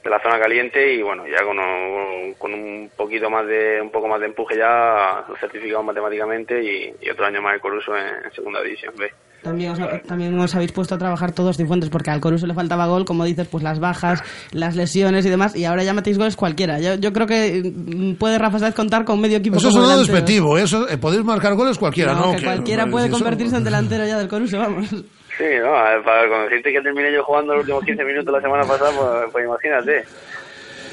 de 0.03 0.11
la 0.11 0.21
zona 0.23 0.39
caliente 0.41 0.95
y 0.95 1.03
bueno, 1.03 1.25
ya 1.27 1.45
con, 1.45 1.59
un- 1.59 2.35
con 2.39 2.55
un 2.55 2.91
poquito 2.97 3.29
más 3.29 3.47
de, 3.47 3.81
un 3.83 3.91
poco 3.91 4.09
más 4.09 4.19
de 4.21 4.27
empuje 4.27 4.57
ya 4.57 5.25
lo 5.29 5.37
certificamos 5.37 5.85
matemáticamente 5.87 6.63
y, 6.63 6.93
y 7.05 7.11
otro 7.11 7.27
año 7.27 7.43
más 7.43 7.55
el 7.55 7.61
Coruso 7.61 7.95
en, 7.97 8.25
en 8.25 8.33
segunda 8.33 8.63
división 8.63 8.95
B. 8.99 9.11
También 9.43 9.71
os, 9.73 9.79
también 10.07 10.39
os 10.39 10.55
habéis 10.55 10.71
puesto 10.73 10.95
a 10.95 10.99
trabajar 10.99 11.33
todos 11.33 11.57
Cifuentes 11.57 11.89
porque 11.89 12.11
al 12.11 12.21
Coruso 12.21 12.47
le 12.47 12.53
faltaba 12.53 12.87
gol, 12.87 13.07
como 13.07 13.25
dices, 13.25 13.49
pues 13.49 13.63
las 13.65 13.79
bajas, 13.81 14.23
las 14.53 14.77
lesiones 14.77 15.25
y 15.25 15.31
demás, 15.31 15.57
y 15.57 15.65
ahora 15.65 15.83
ya 15.83 15.95
metéis 15.95 16.19
goles 16.19 16.37
cualquiera. 16.37 16.79
Yo, 16.79 16.95
yo 16.97 17.13
creo 17.15 17.27
que 17.27 17.63
mm, 17.75 18.15
puede 18.17 18.39
Rafa 18.39 18.59
Sáez 18.59 18.75
contar 18.75 19.05
con 19.07 19.19
medio 19.21 19.39
equipo 19.39 19.57
Eso 19.57 19.69
delantero. 19.71 19.99
despectivo, 20.01 20.59
¿eh? 20.59 20.63
eso, 20.65 20.87
eh, 20.91 20.99
podéis 20.99 21.25
marcar 21.25 21.55
goles 21.55 21.79
cualquiera, 21.79 22.15
¿no? 22.15 22.33
que 22.33 22.39
Que- 22.39 22.45
cualquiera 22.45 22.85
no, 22.85 22.91
puede 22.93 23.07
eso- 23.07 23.17
convertirse 23.17 23.57
en 23.57 23.65
delantero 23.65 24.07
ya 24.07 24.19
del 24.19 24.29
Coruso, 24.29 24.59
vamos. 24.59 24.91
Sí, 25.41 25.47
no, 25.59 25.73
para 26.05 26.29
con 26.29 26.45
decirte 26.45 26.71
que 26.71 26.83
terminé 26.83 27.11
yo 27.11 27.25
jugando 27.25 27.55
los 27.55 27.63
últimos 27.63 27.83
15 27.83 28.05
minutos 28.05 28.31
la 28.31 28.43
semana 28.43 28.67
pasada, 28.67 28.93
pues, 28.93 29.33
pues 29.33 29.45
imagínate. 29.47 30.05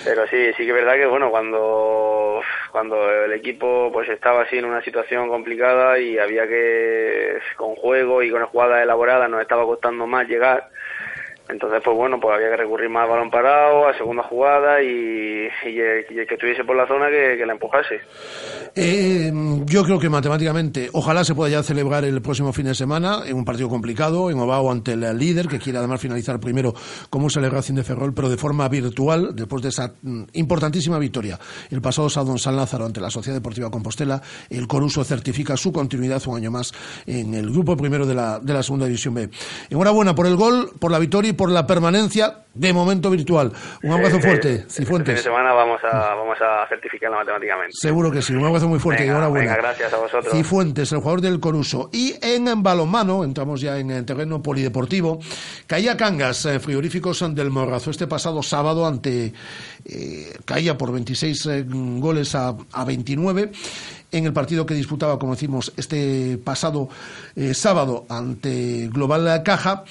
Pero 0.05 0.25
sí, 0.27 0.53
sí 0.55 0.63
que 0.63 0.69
es 0.69 0.73
verdad 0.73 0.93
que 0.93 1.05
bueno, 1.05 1.29
cuando 1.29 2.41
cuando 2.71 3.25
el 3.25 3.33
equipo 3.33 3.89
pues 3.91 4.07
estaba 4.07 4.43
así 4.43 4.57
en 4.57 4.63
una 4.63 4.81
situación 4.81 5.27
complicada 5.27 5.99
y 5.99 6.17
había 6.17 6.47
que 6.47 7.39
con 7.57 7.75
juego 7.75 8.23
y 8.23 8.31
con 8.31 8.45
jugadas 8.45 8.83
elaboradas 8.83 9.29
nos 9.29 9.41
estaba 9.41 9.65
costando 9.65 10.07
más 10.07 10.25
llegar. 10.29 10.69
Entonces, 11.49 11.81
pues 11.83 11.95
bueno, 11.95 12.19
pues 12.19 12.35
había 12.35 12.49
que 12.49 12.57
recurrir 12.57 12.89
más 12.89 13.03
al 13.03 13.09
balón 13.09 13.31
parado, 13.31 13.87
a 13.87 13.97
segunda 13.97 14.23
jugada 14.23 14.81
y, 14.81 15.47
el, 15.65 16.05
que 16.27 16.33
estuviese 16.33 16.65
por 16.65 16.75
la 16.75 16.87
zona 16.87 17.07
que, 17.09 17.37
que 17.37 17.45
la 17.45 17.53
empujase. 17.53 18.01
Eh, 18.75 19.31
yo 19.65 19.83
creo 19.83 19.97
que 19.97 20.09
matemáticamente, 20.09 20.89
ojalá 20.91 21.23
se 21.23 21.33
pueda 21.33 21.49
ya 21.51 21.63
celebrar 21.63 22.03
el 22.03 22.21
próximo 22.21 22.51
fin 22.51 22.65
de 22.65 22.75
semana 22.75 23.21
en 23.25 23.35
un 23.35 23.45
partido 23.45 23.69
complicado, 23.69 24.29
en 24.29 24.39
Ovao 24.39 24.71
ante 24.71 24.93
el 24.93 25.17
líder, 25.17 25.47
que 25.47 25.59
quiere 25.59 25.79
además 25.79 26.01
finalizar 26.01 26.39
primero 26.39 26.73
como 27.09 27.27
el 27.27 27.51
Racing 27.51 27.75
de 27.75 27.83
Ferrol, 27.83 28.13
pero 28.13 28.29
de 28.29 28.37
forma 28.37 28.67
virtual, 28.67 29.35
después 29.35 29.61
de 29.63 29.69
esa 29.69 29.93
mm, 30.01 30.23
importantísima 30.33 30.99
victoria 30.99 31.39
el 31.69 31.81
pasado 31.81 32.09
sábado 32.09 32.33
en 32.33 32.39
San 32.39 32.55
Lázaro 32.55 32.85
ante 32.85 32.99
la 32.99 33.09
Sociedad 33.09 33.37
Deportiva 33.37 33.69
Compostela, 33.69 34.21
el 34.49 34.67
Coruso 34.67 35.03
certifica 35.03 35.55
su 35.57 35.71
continuidad 35.71 36.21
un 36.27 36.37
año 36.37 36.51
más 36.51 36.73
en 37.05 37.33
el 37.33 37.49
grupo 37.49 37.77
primero 37.77 38.05
de 38.05 38.15
la, 38.15 38.39
de 38.39 38.53
la 38.53 38.63
segunda 38.63 38.85
división 38.85 39.13
B. 39.13 39.29
Enhorabuena 39.69 40.15
por 40.15 40.27
el 40.27 40.35
gol, 40.35 40.71
por 40.79 40.91
la 40.91 40.99
victoria 40.99 41.29
y 41.29 41.33
por 41.37 41.49
la 41.51 41.65
permanencia 41.67 42.39
de 42.53 42.73
momento 42.73 43.09
virtual. 43.11 43.53
Un 43.83 43.91
abrazo 43.91 44.19
fuerte, 44.19 44.53
Este 44.53 44.63
fin 44.63 44.67
de 44.67 44.85
Cifuentes. 44.85 45.21
semana 45.21 45.53
vamos 45.53 45.79
a, 45.83 46.15
vamos 46.15 46.37
a 46.41 46.67
certificarla 46.67 47.17
matemáticamente. 47.17 47.71
Seguro 47.79 48.11
que 48.11 48.21
sí, 48.21 48.33
un 48.33 48.43
abrazo 48.45 48.67
muy 48.67 48.79
fuerte 48.79 49.03
y 49.03 49.05
Venga, 49.05 49.17
enhorabuena. 49.19 49.51
venga, 49.55 49.61
gracias 49.61 49.93
a 49.93 49.97
vosotros. 49.97 50.33
Cifuentes, 50.33 50.91
el 50.91 50.97
jugador 50.97 51.21
del 51.21 51.39
Coruso. 51.39 51.89
Y 51.93 52.15
en 52.21 52.63
balonmano, 52.63 53.23
entramos 53.23 53.61
ya 53.61 53.77
en 53.77 53.91
el 53.91 54.03
terreno 54.05 54.41
polideportivo, 54.41 55.19
caía 55.67 55.95
Cangas, 55.95 56.45
eh, 56.47 56.59
frigoríficos 56.59 57.23
del 57.35 57.51
Morrazo, 57.51 57.91
este 57.91 58.07
pasado 58.07 58.41
sábado 58.41 58.87
ante, 58.87 59.33
eh, 59.85 60.33
caía 60.45 60.77
por 60.77 60.91
26 60.91 61.45
eh, 61.45 61.65
goles 61.67 62.33
a, 62.33 62.55
a 62.71 62.83
29 62.85 63.51
en 64.11 64.25
el 64.25 64.33
partido 64.33 64.65
que 64.65 64.73
disputaba, 64.73 65.19
como 65.19 65.33
decimos, 65.33 65.73
este 65.77 66.37
pasado 66.43 66.89
eh, 67.35 67.53
sábado 67.53 68.05
ante 68.09 68.87
Global 68.91 69.43
Caja. 69.43 69.83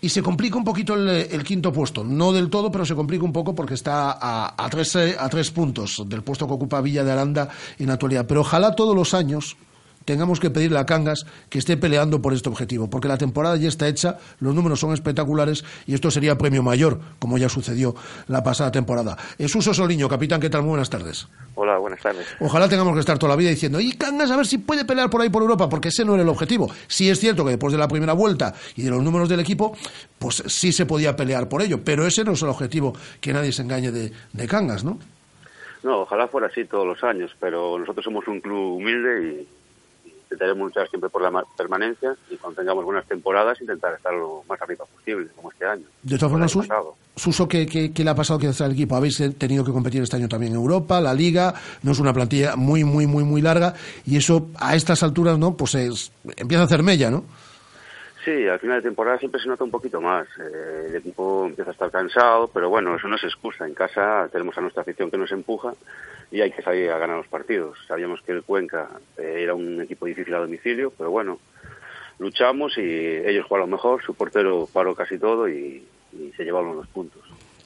Y 0.00 0.08
se 0.08 0.22
complica 0.22 0.56
un 0.56 0.64
poquito 0.64 0.94
el, 0.94 1.42
quinto 1.42 1.72
puesto. 1.72 2.04
No 2.04 2.32
del 2.32 2.50
todo, 2.50 2.70
pero 2.70 2.84
se 2.84 2.94
complica 2.94 3.24
un 3.24 3.32
poco 3.32 3.54
porque 3.54 3.74
está 3.74 4.12
a, 4.12 4.54
a 4.56 4.70
tres, 4.70 4.94
eh, 4.94 5.16
a 5.18 5.28
tres 5.28 5.50
puntos 5.50 6.04
del 6.06 6.22
puesto 6.22 6.46
que 6.46 6.54
ocupa 6.54 6.80
Villa 6.80 7.02
de 7.02 7.12
Aranda 7.12 7.48
en 7.78 7.88
la 7.88 7.94
actualidad. 7.94 8.26
Pero 8.26 8.42
ojalá 8.42 8.76
todos 8.76 8.94
los 8.94 9.12
años 9.12 9.56
tengamos 10.08 10.40
que 10.40 10.48
pedirle 10.48 10.78
a 10.78 10.86
Cangas 10.86 11.26
que 11.50 11.58
esté 11.58 11.76
peleando 11.76 12.22
por 12.22 12.32
este 12.32 12.48
objetivo, 12.48 12.88
porque 12.88 13.08
la 13.08 13.18
temporada 13.18 13.56
ya 13.56 13.68
está 13.68 13.86
hecha, 13.88 14.16
los 14.40 14.54
números 14.54 14.80
son 14.80 14.94
espectaculares 14.94 15.66
y 15.86 15.92
esto 15.92 16.10
sería 16.10 16.38
premio 16.38 16.62
mayor, 16.62 16.98
como 17.18 17.36
ya 17.36 17.50
sucedió 17.50 17.94
la 18.26 18.42
pasada 18.42 18.72
temporada. 18.72 19.18
Suso 19.46 19.74
Soliño, 19.74 20.08
capitán, 20.08 20.40
¿qué 20.40 20.48
tal? 20.48 20.62
Muy 20.62 20.70
buenas 20.70 20.88
tardes. 20.88 21.28
Hola, 21.56 21.76
buenas 21.76 22.00
tardes. 22.00 22.26
Ojalá 22.40 22.70
tengamos 22.70 22.94
que 22.94 23.00
estar 23.00 23.18
toda 23.18 23.34
la 23.34 23.36
vida 23.36 23.50
diciendo, 23.50 23.80
y 23.80 23.92
Cangas 23.92 24.30
a 24.30 24.36
ver 24.38 24.46
si 24.46 24.56
puede 24.56 24.86
pelear 24.86 25.10
por 25.10 25.20
ahí 25.20 25.28
por 25.28 25.42
Europa, 25.42 25.68
porque 25.68 25.88
ese 25.88 26.06
no 26.06 26.14
era 26.14 26.22
el 26.22 26.28
objetivo. 26.30 26.70
Sí 26.86 27.10
es 27.10 27.20
cierto 27.20 27.44
que 27.44 27.50
después 27.50 27.74
de 27.74 27.78
la 27.78 27.86
primera 27.86 28.14
vuelta 28.14 28.54
y 28.76 28.84
de 28.84 28.90
los 28.90 29.02
números 29.02 29.28
del 29.28 29.40
equipo, 29.40 29.76
pues 30.18 30.42
sí 30.46 30.72
se 30.72 30.86
podía 30.86 31.16
pelear 31.16 31.50
por 31.50 31.60
ello, 31.60 31.84
pero 31.84 32.06
ese 32.06 32.24
no 32.24 32.32
es 32.32 32.40
el 32.40 32.48
objetivo 32.48 32.94
que 33.20 33.34
nadie 33.34 33.52
se 33.52 33.60
engañe 33.60 33.92
de, 33.92 34.10
de 34.32 34.48
Cangas, 34.48 34.84
¿no? 34.84 34.98
No, 35.82 36.00
ojalá 36.00 36.28
fuera 36.28 36.46
así 36.46 36.64
todos 36.64 36.86
los 36.86 37.04
años, 37.04 37.30
pero 37.38 37.78
nosotros 37.78 38.04
somos 38.04 38.26
un 38.26 38.40
club 38.40 38.76
humilde 38.76 39.22
y 39.22 39.57
intentaremos 40.30 40.68
luchar 40.68 40.88
siempre 40.88 41.08
por 41.10 41.22
la 41.22 41.30
ma- 41.30 41.44
permanencia 41.56 42.14
y 42.30 42.36
cuando 42.36 42.60
tengamos 42.60 42.84
buenas 42.84 43.06
temporadas 43.06 43.58
intentar 43.60 43.94
estar 43.94 44.12
lo 44.12 44.42
más 44.48 44.60
arriba 44.60 44.84
posible, 44.84 45.28
como 45.34 45.50
este 45.50 45.64
año. 45.66 45.84
De 46.02 46.16
todas 46.18 46.22
el 46.24 46.30
formas, 46.30 46.52
Sus-. 46.52 46.68
Suso, 47.16 47.48
¿qué, 47.48 47.66
qué, 47.66 47.92
qué 47.92 48.04
le 48.04 48.10
ha 48.10 48.14
pasado 48.14 48.38
quizás 48.38 48.60
al 48.60 48.72
equipo? 48.72 48.94
Habéis 48.94 49.18
eh, 49.20 49.30
tenido 49.30 49.64
que 49.64 49.72
competir 49.72 50.02
este 50.02 50.16
año 50.16 50.28
también 50.28 50.52
en 50.52 50.58
Europa, 50.58 51.00
la 51.00 51.12
Liga, 51.14 51.52
no 51.82 51.90
es 51.92 51.98
una 51.98 52.12
plantilla 52.12 52.54
muy, 52.54 52.84
muy, 52.84 53.06
muy, 53.08 53.24
muy 53.24 53.40
larga, 53.42 53.74
y 54.06 54.16
eso 54.18 54.48
a 54.56 54.76
estas 54.76 55.02
alturas, 55.02 55.36
¿no? 55.38 55.56
Pues 55.56 55.74
es- 55.74 56.12
empieza 56.36 56.62
a 56.62 56.66
hacer 56.66 56.82
mella, 56.84 57.10
¿no? 57.10 57.24
Sí, 58.24 58.48
al 58.48 58.58
final 58.58 58.78
de 58.78 58.88
temporada 58.88 59.18
siempre 59.18 59.40
se 59.40 59.48
nota 59.48 59.64
un 59.64 59.70
poquito 59.70 60.00
más. 60.00 60.26
Eh, 60.38 60.86
el 60.88 60.96
equipo 60.96 61.46
empieza 61.46 61.70
a 61.70 61.72
estar 61.72 61.90
cansado, 61.90 62.48
pero 62.48 62.68
bueno, 62.68 62.96
eso 62.96 63.06
no 63.06 63.16
es 63.16 63.24
excusa. 63.24 63.66
En 63.66 63.74
casa 63.74 64.28
tenemos 64.32 64.56
a 64.58 64.60
nuestra 64.60 64.82
afición 64.82 65.10
que 65.10 65.18
nos 65.18 65.30
empuja 65.30 65.72
y 66.30 66.40
hay 66.40 66.50
que 66.50 66.62
salir 66.62 66.90
a 66.90 66.98
ganar 66.98 67.16
los 67.16 67.28
partidos. 67.28 67.78
Sabíamos 67.86 68.20
que 68.22 68.32
el 68.32 68.42
Cuenca 68.42 68.88
eh, 69.16 69.40
era 69.42 69.54
un 69.54 69.80
equipo 69.80 70.06
difícil 70.06 70.34
a 70.34 70.40
domicilio, 70.40 70.92
pero 70.96 71.10
bueno, 71.10 71.38
luchamos 72.18 72.76
y 72.76 72.82
ellos 72.82 73.46
jugaron 73.46 73.70
mejor, 73.70 74.02
su 74.02 74.14
portero 74.14 74.68
paró 74.72 74.94
casi 74.94 75.18
todo 75.18 75.48
y, 75.48 75.86
y 76.12 76.32
se 76.36 76.44
llevaron 76.44 76.76
los 76.76 76.88
puntos. 76.88 77.22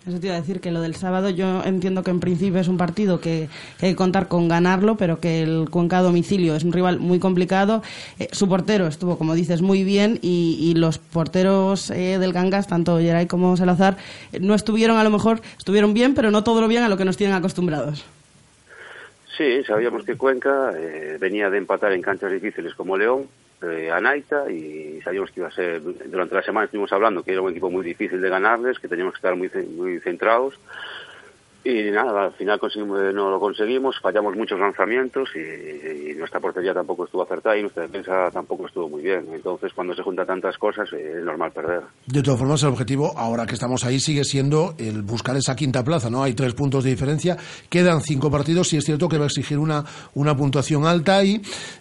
Eso 0.07 0.19
te 0.19 0.27
iba 0.27 0.35
a 0.35 0.41
decir 0.41 0.61
que 0.61 0.73
lo 0.73 0.81
del 0.81 0.97
sábado 0.97 1.31
yo 1.31 1.63
entiendo 1.65 2.03
que 2.03 2.11
en 2.11 2.19
principio 2.19 2.59
es 2.59 2.67
un 2.67 2.77
partido 2.77 3.21
que, 3.21 3.49
hay 3.81 3.91
que 3.91 3.97
contar 3.97 4.27
con 4.27 4.49
ganarlo, 4.49 4.97
pero 4.97 5.21
que 5.21 5.43
el 5.43 5.69
Cuenca 5.71 5.99
a 5.99 6.03
domicilio 6.03 6.57
es 6.57 6.65
un 6.65 6.73
rival 6.73 6.99
muy 6.99 7.21
complicado. 7.21 7.83
Eh, 8.19 8.29
su 8.33 8.49
portero 8.49 8.89
estuvo, 8.89 9.17
como 9.17 9.35
dices, 9.35 9.63
muy 9.63 9.85
bien 9.85 10.19
y, 10.21 10.59
y 10.61 10.75
los 10.75 10.99
porteros 10.99 11.91
eh, 11.91 12.19
del 12.19 12.33
Gangas, 12.33 12.67
tanto 12.67 12.99
Geray 12.99 13.27
como 13.27 13.57
Salazar, 13.57 13.97
eh, 14.33 14.41
no 14.41 14.55
estuvieron 14.55 14.97
a 14.97 15.05
lo 15.05 15.11
mejor, 15.11 15.41
estuvieron 15.57 15.95
bien, 15.95 16.15
pero 16.15 16.33
no 16.33 16.43
todo 16.43 16.61
lo 16.61 16.67
bien 16.67 16.83
a 16.83 16.89
lo 16.89 16.97
que 16.97 17.05
nos 17.05 17.17
tienen 17.17 17.37
acostumbrados. 17.37 18.05
Sí, 19.37 19.63
sabíamos 19.65 20.05
que 20.05 20.17
Cuenca 20.17 20.73
eh, 20.77 21.17
venía 21.19 21.49
de 21.49 21.59
empatar 21.59 21.93
en 21.93 22.03
canchas 22.03 22.33
difíciles 22.33 22.75
como 22.75 22.97
León, 22.99 23.29
de 23.67 24.01
Naita 24.01 24.51
y 24.51 25.01
sabíamos 25.03 25.31
que 25.31 25.41
iba 25.41 25.49
a 25.49 25.53
ser, 25.53 25.83
durante 25.83 26.35
la 26.35 26.43
semana 26.43 26.65
estuvimos 26.65 26.93
hablando 26.93 27.23
que 27.23 27.33
era 27.33 27.43
un 27.43 27.51
equipo 27.51 27.71
muy 27.71 27.85
difícil 27.85 28.21
de 28.21 28.29
ganarles, 28.29 28.79
que 28.79 28.89
teníamos 28.89 29.15
que 29.15 29.19
estar 29.19 29.37
muy, 29.37 29.51
muy 29.77 30.01
centrados. 30.01 30.59
Y 31.65 31.91
nada, 31.93 32.25
al 32.25 32.33
final 32.33 32.59
conseguimos, 32.59 32.99
no 33.15 33.31
lo 33.31 33.39
conseguimos, 33.39 33.97
fallamos 34.01 34.35
muchos 34.37 34.59
lanzamientos 34.59 35.29
y, 35.37 36.15
nuestra 36.15 36.41
portería 36.41 36.73
tampoco 36.73 37.05
estuvo 37.05 37.23
acertada 37.23 37.57
y 37.57 37.63
nuestra 37.63 37.83
defensa 37.83 38.31
tampoco 38.33 38.67
estuvo 38.67 38.89
muy 38.89 39.03
bien. 39.03 39.27
Entonces, 39.33 39.73
cuando 39.75 39.95
se 39.95 40.03
juntan 40.03 40.27
tantas 40.27 40.57
cosas, 40.57 40.93
eh, 40.93 41.15
es 41.19 41.25
normal 41.25 41.51
perder. 41.53 41.83
De 42.07 42.23
todas 42.23 42.39
formas, 42.39 42.63
el 42.63 42.69
objetivo, 42.69 43.13
ahora 43.17 43.47
que 43.47 43.55
estamos 43.55 43.85
ahí, 43.85 43.99
sigue 43.99 44.25
siendo 44.25 44.75
el 44.79 45.03
buscar 45.03 45.37
esa 45.37 45.57
quinta 45.57 45.83
plaza, 45.85 46.11
¿no? 46.11 46.23
Hay 46.23 46.35
tres 46.35 46.55
puntos 46.55 46.85
de 46.85 46.91
diferencia, 46.91 47.37
quedan 47.69 48.01
cinco 48.01 48.31
partidos 48.31 48.73
y 48.73 48.77
es 48.77 48.85
cierto 48.85 49.09
que 49.09 49.19
va 49.19 49.25
a 49.25 49.27
exigir 49.27 49.59
una, 49.59 49.85
una 50.15 50.37
puntuación 50.37 50.87
alta 50.87 51.25
y 51.25 51.41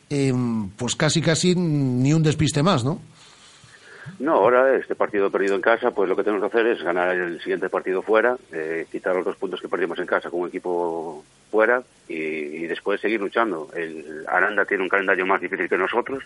eh, 0.10 0.34
pues 0.78 0.96
casi 0.96 1.22
casi 1.22 1.56
ni 1.56 2.14
un 2.14 2.24
despiste 2.24 2.64
más, 2.64 2.84
¿no? 2.84 3.00
No, 4.20 4.34
ahora 4.34 4.76
este 4.76 4.96
partido 4.96 5.32
perdido 5.32 5.56
en 5.56 5.62
casa, 5.62 5.92
pues 5.92 6.10
lo 6.10 6.16
que 6.16 6.24
tenemos 6.24 6.42
que 6.42 6.58
hacer 6.58 6.72
es 6.72 6.84
ganar 6.84 7.16
el 7.16 7.40
siguiente 7.40 7.70
partido 7.70 8.02
fuera, 8.02 8.38
eh, 8.52 8.86
quitar 8.92 9.16
los 9.16 9.26
dos 9.26 9.36
puntos 9.36 9.62
que 9.62 9.70
perdimos 9.70 10.00
en 10.00 10.06
casa 10.06 10.30
con 10.30 10.42
un 10.42 10.48
equipo 10.48 11.24
fuera 11.50 11.82
y, 12.08 12.16
y 12.16 12.68
después 12.68 13.02
seguir 13.02 13.20
luchando. 13.20 13.70
El 13.76 14.26
Aranda 14.28 14.66
tiene 14.66 14.84
un 14.84 14.90
calendario 14.90 15.26
más 15.26 15.42
difícil 15.42 15.68
que 15.68 15.78
nosotros, 15.78 16.24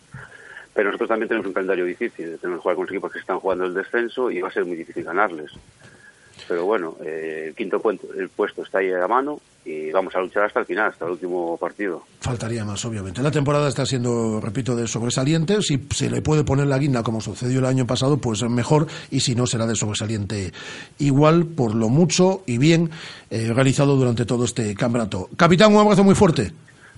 pero 0.73 0.89
nosotros 0.89 1.09
también 1.09 1.29
tenemos 1.29 1.47
un 1.47 1.53
calendario 1.53 1.85
difícil. 1.85 2.37
Tenemos 2.37 2.59
que 2.59 2.63
jugar 2.63 2.75
con 2.75 2.85
los 2.85 2.91
equipos 2.91 3.11
que 3.13 3.19
están 3.19 3.39
jugando 3.39 3.65
el 3.65 3.73
descenso 3.73 4.29
y 4.29 4.41
va 4.41 4.49
a 4.49 4.51
ser 4.51 4.65
muy 4.65 4.75
difícil 4.75 5.03
ganarles. 5.03 5.51
Pero 6.47 6.65
bueno, 6.65 6.95
eh, 7.03 7.45
el 7.47 7.55
quinto 7.55 7.79
puesto, 7.79 8.07
el 8.13 8.29
puesto 8.29 8.63
está 8.63 8.79
ahí 8.79 8.91
a 8.91 9.07
mano 9.07 9.39
y 9.65 9.91
vamos 9.91 10.15
a 10.15 10.19
luchar 10.19 10.43
hasta 10.43 10.59
el 10.59 10.65
final, 10.67 10.91
hasta 10.91 11.05
el 11.05 11.11
último 11.11 11.57
partido. 11.57 12.03
Faltaría 12.19 12.63
más, 12.63 12.85
obviamente. 12.85 13.23
La 13.23 13.31
temporada 13.31 13.67
está 13.67 13.83
siendo, 13.85 14.39
repito, 14.39 14.75
de 14.75 14.87
sobresaliente. 14.87 15.61
Si 15.63 15.87
se 15.89 16.09
le 16.09 16.21
puede 16.21 16.43
poner 16.43 16.67
la 16.67 16.77
guinda 16.77 17.01
como 17.01 17.19
sucedió 17.19 17.59
el 17.59 17.65
año 17.65 17.87
pasado, 17.87 18.17
pues 18.17 18.43
mejor. 18.43 18.85
Y 19.09 19.21
si 19.21 19.33
no, 19.33 19.47
será 19.47 19.65
de 19.65 19.75
sobresaliente 19.75 20.53
igual 20.99 21.45
por 21.45 21.73
lo 21.73 21.89
mucho 21.89 22.43
y 22.45 22.59
bien 22.59 22.91
eh, 23.31 23.51
realizado 23.53 23.95
durante 23.95 24.25
todo 24.25 24.45
este 24.45 24.75
campeonato. 24.75 25.29
Capitán, 25.35 25.73
un 25.73 25.81
abrazo 25.81 26.03
muy 26.03 26.15
fuerte. 26.15 26.51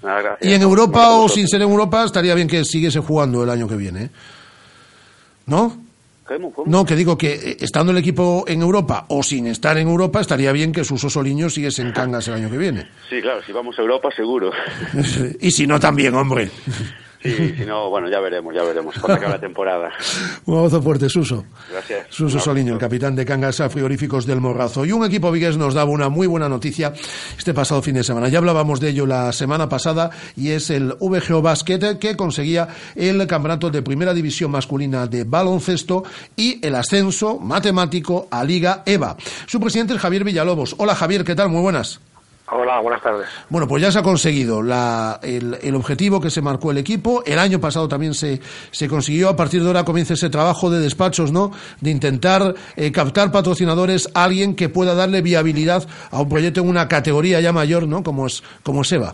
Nada. 0.03 0.37
Y 0.41 0.53
en 0.53 0.61
Europa 0.61 1.11
o 1.15 1.29
sin 1.29 1.47
ser 1.47 1.61
en 1.61 1.69
Europa, 1.69 2.03
estaría 2.03 2.35
bien 2.35 2.47
que 2.47 2.65
siguiese 2.65 2.99
jugando 2.99 3.43
el 3.43 3.49
año 3.49 3.67
que 3.67 3.77
viene. 3.77 4.03
¿eh? 4.03 4.09
¿No? 5.45 5.86
¿Cómo, 6.27 6.51
cómo? 6.51 6.69
No, 6.69 6.85
que 6.85 6.95
digo 6.95 7.17
que 7.17 7.33
eh, 7.33 7.57
estando 7.61 7.91
el 7.91 7.97
equipo 7.97 8.43
en 8.47 8.61
Europa 8.61 9.05
o 9.09 9.23
sin 9.23 9.47
estar 9.47 9.77
en 9.77 9.87
Europa, 9.87 10.19
estaría 10.19 10.51
bien 10.51 10.71
que 10.71 10.83
Suso 10.83 11.09
Soliño 11.09 11.49
siguiese 11.49 11.81
en 11.81 11.91
Cangas 11.91 12.27
el 12.27 12.35
año 12.35 12.49
que 12.49 12.57
viene. 12.57 12.87
Sí, 13.09 13.21
claro, 13.21 13.41
si 13.43 13.51
vamos 13.51 13.77
a 13.79 13.81
Europa, 13.81 14.09
seguro. 14.15 14.51
y 15.39 15.51
si 15.51 15.65
no, 15.65 15.79
también, 15.79 16.13
hombre. 16.15 16.51
Sí, 17.35 17.55
si 17.57 17.65
no, 17.65 17.89
bueno, 17.89 18.09
ya 18.09 18.19
veremos, 18.19 18.53
ya 18.53 18.63
veremos 18.63 18.95
cuando 18.99 19.17
acabe 19.17 19.33
la 19.33 19.39
temporada. 19.39 19.91
Un 20.45 20.57
abrazo 20.57 20.81
fuerte, 20.81 21.09
Suso. 21.09 21.45
Gracias. 21.71 22.07
Suso 22.09 22.39
Soliño, 22.39 22.73
el 22.73 22.79
capitán 22.79 23.15
de 23.15 23.25
Cangas 23.25 23.59
a 23.59 23.69
Frigoríficos 23.69 24.25
del 24.25 24.39
Morrazo. 24.41 24.85
Y 24.85 24.91
un 24.91 25.05
equipo 25.05 25.31
vigués 25.31 25.57
nos 25.57 25.73
daba 25.73 25.91
una 25.91 26.09
muy 26.09 26.27
buena 26.27 26.47
noticia 26.49 26.93
este 27.37 27.53
pasado 27.53 27.81
fin 27.81 27.95
de 27.95 28.03
semana. 28.03 28.29
Ya 28.29 28.37
hablábamos 28.39 28.79
de 28.79 28.89
ello 28.89 29.05
la 29.05 29.31
semana 29.33 29.67
pasada 29.69 30.09
y 30.35 30.51
es 30.51 30.69
el 30.69 30.93
VGO 30.99 31.41
Basket 31.41 31.97
que 31.99 32.15
conseguía 32.15 32.67
el 32.95 33.25
campeonato 33.27 33.69
de 33.69 33.81
primera 33.81 34.13
división 34.13 34.51
masculina 34.51 35.07
de 35.07 35.23
baloncesto 35.23 36.03
y 36.35 36.65
el 36.65 36.75
ascenso 36.75 37.39
matemático 37.39 38.27
a 38.31 38.43
Liga 38.43 38.83
EVA. 38.85 39.17
Su 39.45 39.59
presidente 39.59 39.93
es 39.93 39.99
Javier 39.99 40.23
Villalobos. 40.23 40.75
Hola 40.77 40.95
Javier, 40.95 41.23
¿qué 41.23 41.35
tal? 41.35 41.49
Muy 41.49 41.61
buenas. 41.61 41.99
Hola, 42.49 42.79
buenas 42.79 43.01
tardes. 43.01 43.27
Bueno, 43.49 43.67
pues 43.67 43.83
ya 43.83 43.91
se 43.91 43.99
ha 43.99 44.03
conseguido 44.03 44.63
la- 44.63 45.19
el, 45.21 45.57
el 45.61 45.75
objetivo 45.75 46.21
que 46.21 46.29
se 46.29 46.41
marcó 46.41 46.71
el 46.71 46.77
equipo. 46.77 47.21
El 47.25 47.39
año 47.39 47.59
pasado 47.59 47.89
también 47.89 48.13
se, 48.13 48.39
se 48.71 48.87
consiguió. 48.87 49.27
A 49.27 49.35
partir 49.35 49.61
de 49.61 49.67
ahora 49.67 49.83
comienza 49.83 50.13
ese 50.13 50.29
trabajo 50.29 50.69
de 50.69 50.79
despachos, 50.79 51.33
¿no? 51.33 51.51
De 51.81 51.89
intentar 51.89 52.55
eh, 52.77 52.91
captar 52.93 53.33
patrocinadores, 53.33 54.09
a 54.13 54.23
alguien 54.23 54.55
que 54.55 54.69
pueda 54.69 54.95
darle 54.95 55.21
viabilidad 55.21 55.85
a 56.09 56.21
un 56.21 56.29
proyecto 56.29 56.61
en 56.61 56.69
una 56.69 56.87
categoría 56.87 57.41
ya 57.41 57.51
mayor, 57.51 57.85
¿no? 57.85 58.01
Como 58.01 58.27
es, 58.27 58.41
como 58.63 58.81
es 58.83 58.91
EVA. 58.93 59.13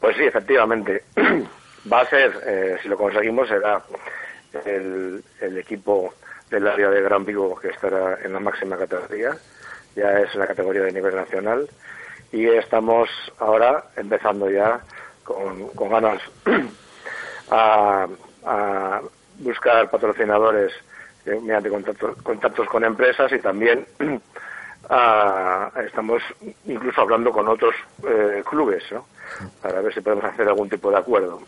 Pues 0.00 0.16
sí, 0.16 0.22
efectivamente. 0.24 1.02
Va 1.92 2.00
a 2.00 2.06
ser, 2.08 2.32
eh, 2.46 2.76
si 2.82 2.88
lo 2.88 2.96
conseguimos, 2.96 3.48
será 3.48 3.82
el, 4.64 5.22
el 5.42 5.58
equipo 5.58 6.14
del 6.50 6.66
área 6.66 6.88
de 6.88 7.02
Gran 7.02 7.26
Vigo 7.26 7.54
que 7.56 7.68
estará 7.68 8.16
en 8.24 8.32
la 8.32 8.40
máxima 8.40 8.78
categoría. 8.78 9.36
Ya 9.94 10.18
es 10.20 10.34
la 10.36 10.46
categoría 10.46 10.82
de 10.82 10.92
nivel 10.92 11.14
nacional. 11.14 11.68
Y 12.32 12.46
estamos 12.46 13.08
ahora 13.38 13.84
empezando 13.96 14.50
ya 14.50 14.80
con, 15.24 15.68
con 15.68 15.88
ganas 15.90 16.20
a, 17.50 18.06
a 18.44 19.00
buscar 19.38 19.90
patrocinadores 19.90 20.72
eh, 21.26 21.38
mediante 21.42 21.70
contactos, 21.70 22.16
contactos 22.22 22.66
con 22.68 22.84
empresas 22.84 23.32
y 23.32 23.38
también 23.38 23.86
a- 24.90 25.70
estamos 25.86 26.22
incluso 26.66 27.00
hablando 27.00 27.30
con 27.30 27.48
otros 27.48 27.74
eh, 28.06 28.42
clubes 28.48 28.82
¿no? 28.92 29.06
para 29.62 29.80
ver 29.80 29.92
si 29.94 30.00
podemos 30.00 30.24
hacer 30.24 30.48
algún 30.48 30.68
tipo 30.68 30.90
de 30.90 30.98
acuerdo. 30.98 31.40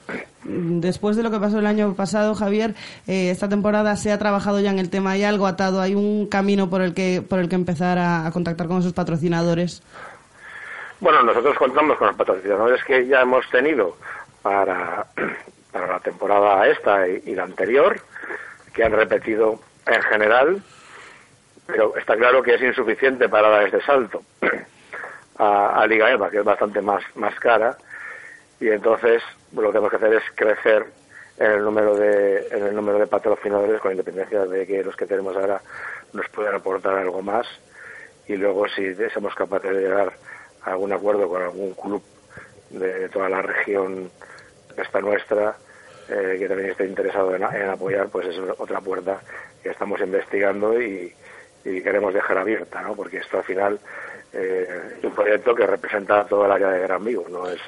Después 0.45 1.17
de 1.17 1.23
lo 1.23 1.31
que 1.31 1.39
pasó 1.39 1.59
el 1.59 1.67
año 1.67 1.95
pasado, 1.95 2.35
Javier, 2.35 2.75
eh, 3.07 3.31
esta 3.31 3.49
temporada 3.49 3.97
se 3.97 4.13
ha 4.13 4.19
trabajado 4.19 4.61
ya 4.61 4.71
en 4.71 4.79
el 4.79 4.91
tema, 4.91 5.13
hay 5.13 5.25
algo 5.25 5.47
atado, 5.47 5.81
hay 5.81 5.95
un 5.95 6.27
camino 6.27 6.69
por 6.71 6.83
el 6.83 6.95
que 6.95 7.23
por 7.27 7.39
el 7.39 7.49
que 7.49 7.55
empezar 7.57 7.99
a 7.99 8.31
contactar 8.33 8.67
con 8.69 8.79
esos 8.79 8.93
patrocinadores. 8.93 9.83
Bueno, 11.01 11.23
nosotros 11.23 11.57
contamos 11.57 11.97
con 11.97 12.09
los 12.09 12.17
patrocinadores 12.17 12.85
que 12.85 13.07
ya 13.07 13.23
hemos 13.23 13.49
tenido 13.49 13.97
para, 14.43 15.07
para 15.73 15.87
la 15.87 16.01
temporada 16.01 16.67
esta 16.69 17.09
y, 17.09 17.35
la 17.35 17.45
anterior, 17.45 17.99
que 18.75 18.85
han 18.85 18.93
repetido 18.93 19.61
en 19.87 20.03
general, 20.03 20.63
pero 21.67 21.97
está 21.97 22.17
claro 22.17 22.43
que 22.43 22.55
es 22.55 22.63
insuficiente 22.63 23.31
para 23.31 23.49
dar 23.49 23.63
este 23.65 23.81
salto 23.81 24.23
a, 25.39 25.87
Liga 25.89 26.11
EVA, 26.11 26.31
que 26.31 26.39
es 26.41 26.45
bastante 26.45 26.83
más, 26.83 27.03
más 27.15 27.35
cara, 27.41 27.79
y 28.61 28.69
entonces 28.69 29.23
lo 29.55 29.63
que 29.63 29.69
tenemos 29.69 29.91
que 29.91 29.97
hacer 29.97 30.13
es 30.13 30.25
crecer 30.35 30.85
en 31.39 31.51
el 31.51 31.65
número 31.65 31.97
de 31.97 32.47
en 32.51 32.67
el 32.67 32.77
número 32.77 32.99
de 32.99 33.07
patrocinadores 33.07 33.81
con 33.81 33.93
independencia 33.93 34.45
de 34.45 34.67
que 34.67 34.85
los 34.85 34.95
que 34.95 35.07
tenemos 35.07 35.35
ahora 35.35 35.63
nos 36.13 36.29
puedan 36.29 36.57
aportar 36.57 36.95
algo 36.99 37.23
más. 37.23 37.47
Y 38.27 38.37
luego 38.37 38.69
si 38.69 38.95
somos 39.15 39.35
capaces 39.35 39.75
de 39.75 39.81
llegar 39.81 40.13
algún 40.63 40.93
acuerdo 40.93 41.29
con 41.29 41.43
algún 41.43 41.75
club 41.75 42.03
de 42.71 43.09
toda 43.09 43.29
la 43.29 43.43
región 43.43 44.11
esta 44.77 45.01
nuestra 45.01 45.57
eh, 46.09 46.37
que 46.39 46.49
también 46.49 46.71
esté 46.71 46.87
interesado 46.87 47.35
en, 47.35 47.43
en 47.43 47.69
apoyar 47.69 48.09
pues 48.09 48.29
es 48.29 48.39
otra 48.59 48.81
puerta 48.81 49.21
que 49.63 49.71
estamos 49.71 50.01
investigando 50.01 50.81
y, 50.81 51.13
y 51.65 51.83
queremos 51.83 52.15
dejar 52.15 52.39
abierta 52.39 52.83
¿no? 52.83 52.95
porque 52.95 53.19
esto 53.19 53.39
al 53.39 53.45
final 53.45 53.81
eh, 54.33 54.97
es 54.99 55.05
un 55.05 55.15
proyecto 55.15 55.55
que 55.55 55.67
representa 55.67 56.21
a 56.21 56.27
todo 56.27 56.47
el 56.47 56.53
área 56.53 56.71
de 56.71 56.81
Gran 56.83 57.05
Vigo 57.05 57.27
no 57.29 57.49
es 57.49 57.61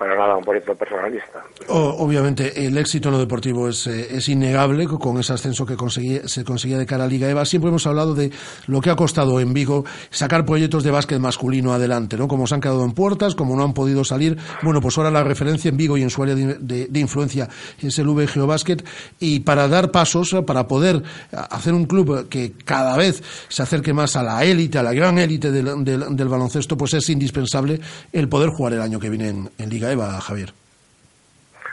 para 0.00 0.16
nada 0.16 0.34
un 0.34 0.42
proyecto 0.42 0.74
personalista 0.74 1.42
O- 1.68 1.96
obviamente, 2.04 2.66
el 2.66 2.76
éxito 2.78 3.10
en 3.10 3.12
lo 3.12 3.18
deportivo 3.20 3.68
es, 3.68 3.86
eh, 3.86 4.16
es 4.16 4.28
innegable 4.30 4.86
co- 4.86 4.98
con 4.98 5.18
ese 5.20 5.34
ascenso 5.34 5.66
que 5.66 5.76
conseguí- 5.76 6.22
se 6.26 6.42
conseguía 6.42 6.78
de 6.78 6.86
cara 6.86 7.04
a 7.04 7.06
Liga 7.06 7.28
EVA. 7.28 7.44
Siempre 7.44 7.68
hemos 7.68 7.86
hablado 7.86 8.14
de 8.14 8.32
lo 8.66 8.80
que 8.80 8.88
ha 8.88 8.96
costado 8.96 9.38
en 9.40 9.52
Vigo 9.52 9.84
sacar 10.08 10.46
proyectos 10.46 10.82
de 10.84 10.90
básquet 10.90 11.18
masculino 11.20 11.74
adelante, 11.74 12.16
¿no? 12.16 12.26
Como 12.28 12.46
se 12.46 12.54
han 12.54 12.62
quedado 12.62 12.82
en 12.84 12.92
puertas, 12.92 13.34
como 13.34 13.54
no 13.56 13.62
han 13.62 13.74
podido 13.74 14.02
salir. 14.02 14.38
Bueno, 14.62 14.80
pues 14.80 14.96
ahora 14.96 15.10
la 15.10 15.22
referencia 15.22 15.68
en 15.68 15.76
Vigo 15.76 15.98
y 15.98 16.02
en 16.02 16.08
su 16.10 16.22
área 16.22 16.34
de, 16.34 16.56
de- 16.88 17.00
influencia 17.00 17.48
es 17.82 17.98
el 17.98 18.06
VGO 18.08 18.46
Basket. 18.46 18.78
Y 19.20 19.40
para 19.40 19.68
dar 19.68 19.90
pasos, 19.90 20.34
para 20.46 20.66
poder 20.66 21.02
hacer 21.30 21.74
un 21.74 21.84
club 21.84 22.28
que 22.30 22.52
cada 22.64 22.96
vez 22.96 23.22
se 23.48 23.62
acerque 23.62 23.92
más 23.92 24.16
a 24.16 24.22
la 24.22 24.42
élite, 24.44 24.78
a 24.78 24.82
la 24.82 24.94
gran 24.94 25.18
élite 25.18 25.50
del, 25.52 25.84
del- 25.84 26.16
del 26.16 26.28
baloncesto, 26.28 26.76
pues 26.76 26.94
es 26.94 27.08
indispensable 27.10 27.80
el 28.12 28.28
poder 28.30 28.48
jugar 28.50 28.72
el 28.72 28.80
año 28.80 28.98
que 28.98 29.10
viene 29.10 29.28
en, 29.28 29.50
en 29.58 29.68
Liga 29.68 29.89
EVA, 29.92 30.20
Javier. 30.20 30.52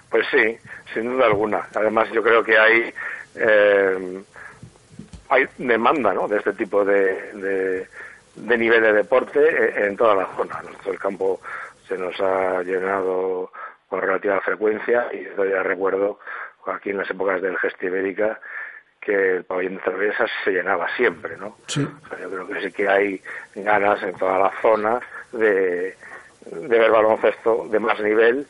Pues 0.10 0.26
sí, 0.32 0.58
sin 0.94 1.12
duda 1.12 1.26
alguna. 1.26 1.68
Además, 1.76 2.10
yo 2.12 2.24
creo 2.24 2.44
que 2.44 2.58
hay 2.58 2.94
eh, 3.36 4.24
hay 5.30 5.48
demanda 5.58 6.14
¿no? 6.14 6.28
de 6.28 6.38
este 6.38 6.54
tipo 6.54 6.86
de, 6.86 7.32
de, 7.34 7.88
de 8.36 8.58
nivel 8.58 8.82
de 8.82 8.94
deporte 8.94 9.86
en 9.86 9.98
toda 9.98 10.16
la 10.16 10.28
zona. 10.36 10.62
El 10.86 11.00
campo 11.00 11.42
se 11.88 11.98
nos 11.98 12.20
ha 12.20 12.62
llenado 12.64 13.52
con 13.90 14.02
relativa 14.02 14.42
frecuencia 14.42 15.08
y 15.14 15.24
yo 15.36 15.46
ya 15.46 15.64
recuerdo 15.64 16.20
aquí 16.66 16.90
en 16.90 16.98
las 16.98 17.10
épocas 17.10 17.42
del 17.42 17.58
Gesti 17.58 17.88
Ibérica 17.88 18.40
que 19.00 19.38
el 19.38 19.44
pabellón 19.46 19.76
de 19.78 19.84
cervezas 19.84 20.30
se 20.44 20.52
llenaba 20.52 20.88
siempre, 20.98 21.38
¿no? 21.38 21.58
Sí. 21.68 21.82
O 21.82 22.08
sea, 22.10 22.20
yo 22.20 22.30
creo 22.30 22.48
que 22.48 22.62
sí 22.62 22.72
que 22.74 22.90
hay 22.90 23.22
ganas 23.56 24.04
en 24.04 24.14
toda 24.16 24.38
la 24.38 24.52
zona 24.62 25.00
de, 25.32 25.96
de 26.52 26.80
ver 26.80 26.92
baloncesto 26.92 27.68
de 27.70 27.80
más 27.80 28.00
nivel 28.00 28.48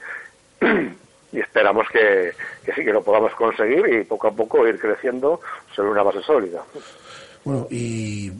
y 1.32 1.40
esperamos 1.40 1.88
que, 1.92 2.32
que 2.66 2.74
sí 2.74 2.84
que 2.84 2.94
lo 2.94 3.04
podamos 3.04 3.34
conseguir 3.34 3.86
y 3.88 4.04
poco 4.04 4.28
a 4.28 4.32
poco 4.32 4.68
ir 4.68 4.80
creciendo 4.80 5.42
sobre 5.76 5.90
una 5.92 6.04
base 6.04 6.22
sólida. 6.22 6.62
Bueno, 7.44 7.68
y 7.70 8.32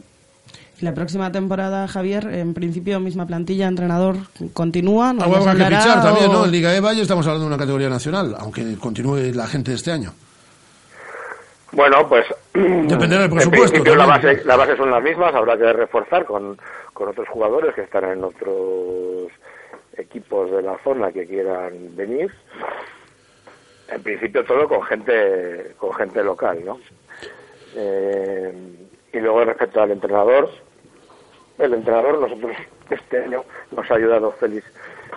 La 0.80 0.94
próxima 0.94 1.32
temporada, 1.32 1.88
Javier, 1.88 2.28
en 2.32 2.54
principio 2.54 3.00
misma 3.00 3.26
plantilla, 3.26 3.66
entrenador 3.66 4.16
continúa. 4.52 5.12
nos 5.12 5.24
Algo 5.24 5.36
habrá 5.36 5.54
que 5.54 5.64
fichar 5.64 6.02
también, 6.02 6.32
¿no? 6.32 6.44
En 6.44 6.50
Liga 6.50 6.74
EVA 6.74 6.92
ya 6.92 7.02
estamos 7.02 7.26
hablando 7.26 7.46
de 7.48 7.54
una 7.54 7.58
categoría 7.58 7.88
nacional, 7.88 8.36
aunque 8.38 8.76
continúe 8.78 9.32
la 9.34 9.46
gente 9.46 9.70
de 9.72 9.76
este 9.76 9.92
año. 9.92 10.12
En 11.72 11.76
Bueno, 11.76 12.08
pues 12.08 12.26
Dependerá 12.54 13.22
del 13.22 13.30
en 13.30 13.36
presupuesto 13.36 13.70
principio 13.72 13.96
la 13.96 14.06
base, 14.06 14.42
la 14.44 14.56
base 14.56 14.76
son 14.76 14.90
las 14.90 15.02
mismas, 15.02 15.34
habrá 15.34 15.56
que 15.56 15.72
reforzar 15.72 16.24
con, 16.24 16.58
con 16.92 17.08
otros 17.08 17.28
jugadores 17.28 17.74
que 17.74 17.82
están 17.82 18.04
en 18.04 18.24
otros 18.24 18.56
equipos 19.98 20.50
de 20.50 20.62
la 20.62 20.78
zona 20.78 21.12
que 21.12 21.26
quieran 21.26 21.94
venir. 21.96 22.32
En 23.88 24.02
principio 24.02 24.44
todo 24.44 24.68
con 24.68 24.82
gente 24.82 25.74
con 25.78 25.92
gente 25.94 26.22
local, 26.22 26.64
¿no? 26.64 26.78
Eh, 27.74 28.52
y 29.12 29.18
luego 29.18 29.44
respecto 29.44 29.82
al 29.82 29.90
entrenador, 29.90 30.50
el 31.58 31.74
entrenador 31.74 32.18
nosotros 32.18 32.56
este 32.90 33.24
año 33.24 33.44
nos 33.70 33.90
ha 33.90 33.94
ayudado 33.94 34.32
Félix, 34.32 34.64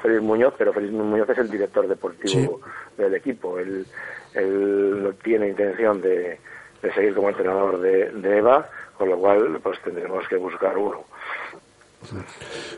Félix 0.01 0.21
Muñoz, 0.21 0.53
pero 0.57 0.73
Félix 0.73 0.93
Muñoz 0.93 1.29
es 1.29 1.37
el 1.37 1.49
director 1.49 1.87
deportivo 1.87 2.61
del 2.97 3.15
equipo. 3.15 3.59
Él, 3.59 3.85
él 4.33 5.15
tiene 5.23 5.49
intención 5.49 6.01
de, 6.01 6.39
de 6.81 6.93
seguir 6.93 7.13
como 7.13 7.29
entrenador 7.29 7.79
de, 7.79 8.09
de 8.11 8.37
EVA, 8.37 8.69
con 8.97 9.09
lo 9.09 9.17
cual 9.17 9.59
pues 9.61 9.79
tendremos 9.81 10.27
que 10.27 10.37
buscar 10.37 10.77
uno. 10.77 11.03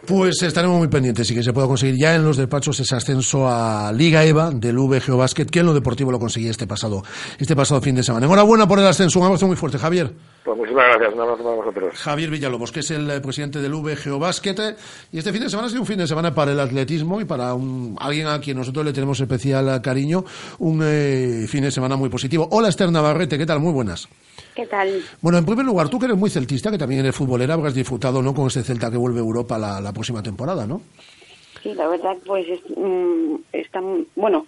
Pues 0.06 0.41
estaremos 0.44 0.78
muy 0.78 0.88
pendientes 0.90 1.30
y 1.32 1.34
que 1.36 1.44
se 1.44 1.54
pueda 1.54 1.68
conseguir 1.68 1.95
ya 1.98 2.14
en 2.16 2.24
los 2.26 2.36
despachos 2.38 2.80
ese 2.80 2.95
ascenso 2.95 3.48
a 3.48 3.91
Liga 3.94 4.24
EVA 4.26 4.52
del 4.52 4.78
VGO 4.78 5.18
Basket, 5.18 5.45
que 5.45 5.60
en 5.60 5.66
lo 5.68 5.74
deportivo 5.74 6.12
lo 6.12 6.20
conseguí 6.20 6.48
este 6.50 6.68
pasado, 6.68 7.04
este 7.40 7.56
pasado 7.56 7.80
fin 7.82 7.95
de 7.95 8.04
semana. 8.04 8.26
Enhorabuena 8.26 8.68
por 8.68 8.80
el 8.80 8.86
ascenso, 8.86 9.20
un 9.20 9.26
abrazo 9.28 9.48
muy 9.48 9.56
fuerte, 9.56 9.78
Javier. 9.78 10.12
Pues 10.44 10.58
muchísimas 10.58 10.86
gracias, 10.90 11.14
un 11.14 11.22
abrazo 11.22 11.44
para 11.44 11.56
vosotros. 11.56 11.94
Javier 12.00 12.30
Villalobos, 12.30 12.72
que 12.74 12.82
es 12.82 12.91
el 12.91 13.10
eh, 13.10 13.22
presidente 13.22 13.60
del 13.62 13.72
VGO 13.74 14.20
Basket. 14.20 14.56
eh, 14.60 14.76
Y 15.14 15.20
este 15.20 15.32
fin 15.32 15.41
de 15.41 15.50
semana 15.50 15.68
ha 15.68 15.70
sido 15.70 15.82
un 15.82 15.88
fin 15.88 15.98
de 16.00 16.08
semana 16.08 16.36
para 16.36 16.52
el 16.52 16.60
atletismo 16.60 17.22
y 17.22 17.26
para 17.26 17.54
un- 17.54 17.95
alguien 18.00 18.28
a 18.28 18.41
quien 18.41 18.58
nosotros 18.58 18.84
le 18.86 18.91
tenemos 18.91 19.20
especial 19.22 19.70
eh, 19.70 19.82
cariño. 19.82 20.26
Un 20.60 20.82
eh, 20.84 21.45
fin 21.48 21.64
de 21.64 21.72
semana 21.72 21.95
muy 21.95 22.10
positivo. 22.10 22.50
Hola, 22.52 22.68
Esther 22.68 22.91
Navarrete, 22.91 23.38
¿qué 23.38 23.45
tal? 23.45 23.62
Muy 23.62 23.72
buenas. 23.72 24.10
¿Qué 24.56 24.68
tal? 24.68 25.02
Bueno, 25.22 25.40
en 25.40 25.46
primer 25.46 25.66
lugar, 25.66 25.90
tú 25.90 25.98
que 25.98 26.06
eres 26.06 26.18
muy 26.18 26.30
celtista, 26.30 26.70
que 26.70 26.78
también 26.78 27.02
eres 27.02 27.16
futbolera, 27.16 27.56
habrás 27.56 27.74
disfrutado 27.74 28.22
¿no? 28.22 28.34
con 28.34 28.48
ese 28.48 28.64
Celta 28.64 28.92
que 28.92 28.98
vuelve 28.98 29.20
a 29.20 29.24
Europa 29.24 29.58
la, 29.58 29.82
la 29.82 29.92
próxima 29.92 30.22
temporada, 30.22 30.68
¿no? 30.68 30.82
Sí, 31.62 31.74
la 31.74 31.88
verdad, 31.88 32.16
pues 32.26 32.46
es, 32.48 32.60
mm, 32.76 33.36
está, 33.54 33.82
bueno, 34.16 34.46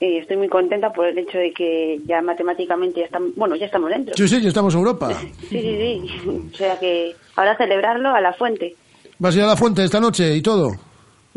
eh, 0.00 0.18
estoy 0.18 0.36
muy 0.36 0.48
contenta 0.48 0.92
por 0.92 1.06
el 1.06 1.16
hecho 1.18 1.38
de 1.38 1.52
que 1.52 2.00
ya 2.06 2.20
matemáticamente 2.22 3.00
ya 3.00 3.06
estamos, 3.06 3.34
bueno, 3.36 3.56
ya 3.56 3.66
estamos 3.66 3.90
dentro. 3.90 4.14
Sí, 4.16 4.26
sí, 4.26 4.40
ya 4.40 4.48
estamos 4.48 4.74
en 4.74 4.78
Europa. 4.80 5.08
Sí, 5.48 5.60
sí, 5.60 6.02
sí. 6.02 6.50
O 6.52 6.56
sea 6.56 6.78
que 6.78 7.14
ahora 7.36 7.56
celebrarlo 7.56 8.10
a 8.10 8.20
la 8.20 8.32
fuente. 8.32 8.74
¿Vas 9.18 9.34
a 9.34 9.38
ir 9.38 9.44
a 9.44 9.48
la 9.48 9.56
fuente 9.56 9.84
esta 9.84 10.00
noche 10.00 10.34
y 10.34 10.42
todo? 10.42 10.72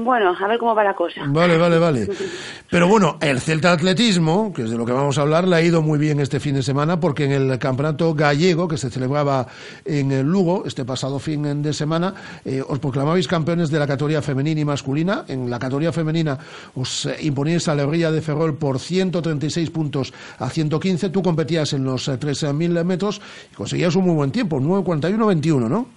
Bueno, 0.01 0.33
a 0.33 0.47
ver 0.47 0.57
cómo 0.57 0.73
va 0.73 0.85
la 0.85 0.93
cosa. 0.93 1.25
Vale, 1.27 1.57
vale, 1.57 1.77
vale. 1.77 2.07
Pero 2.71 2.87
bueno, 2.87 3.17
el 3.19 3.41
Celta 3.41 3.73
Atletismo, 3.73 4.53
que 4.53 4.61
es 4.61 4.69
de 4.69 4.77
lo 4.77 4.85
que 4.85 4.93
vamos 4.93 5.17
a 5.17 5.23
hablar, 5.23 5.45
le 5.45 5.57
ha 5.57 5.61
ido 5.61 5.81
muy 5.81 5.99
bien 5.99 6.21
este 6.21 6.39
fin 6.39 6.55
de 6.55 6.63
semana 6.63 7.01
porque 7.01 7.25
en 7.25 7.33
el 7.33 7.59
campeonato 7.59 8.13
gallego 8.13 8.65
que 8.69 8.77
se 8.77 8.89
celebraba 8.89 9.45
en 9.83 10.13
el 10.13 10.25
Lugo 10.25 10.63
este 10.65 10.85
pasado 10.85 11.19
fin 11.19 11.61
de 11.61 11.73
semana, 11.73 12.13
eh, 12.45 12.63
os 12.65 12.79
proclamabais 12.79 13.27
campeones 13.27 13.71
de 13.71 13.77
la 13.77 13.87
categoría 13.87 14.21
femenina 14.21 14.61
y 14.61 14.65
masculina. 14.65 15.25
En 15.27 15.49
la 15.49 15.59
categoría 15.59 15.91
femenina 15.91 16.39
os 16.75 17.05
eh, 17.05 17.17
imponíais 17.19 17.67
a 17.67 17.73
Herrilla 17.73 18.09
de 18.09 18.21
Ferrol 18.21 18.57
por 18.57 18.79
136 18.79 19.69
puntos 19.69 20.13
a 20.37 20.49
115. 20.49 21.09
Tú 21.09 21.21
competías 21.21 21.73
en 21.73 21.83
los 21.83 22.07
eh, 22.07 22.13
3.000 22.17 22.85
metros 22.85 23.19
y 23.51 23.55
conseguías 23.55 23.97
un 23.97 24.05
muy 24.05 24.15
buen 24.15 24.31
tiempo, 24.31 24.61
9.41-21, 24.61 25.67
¿no? 25.67 25.87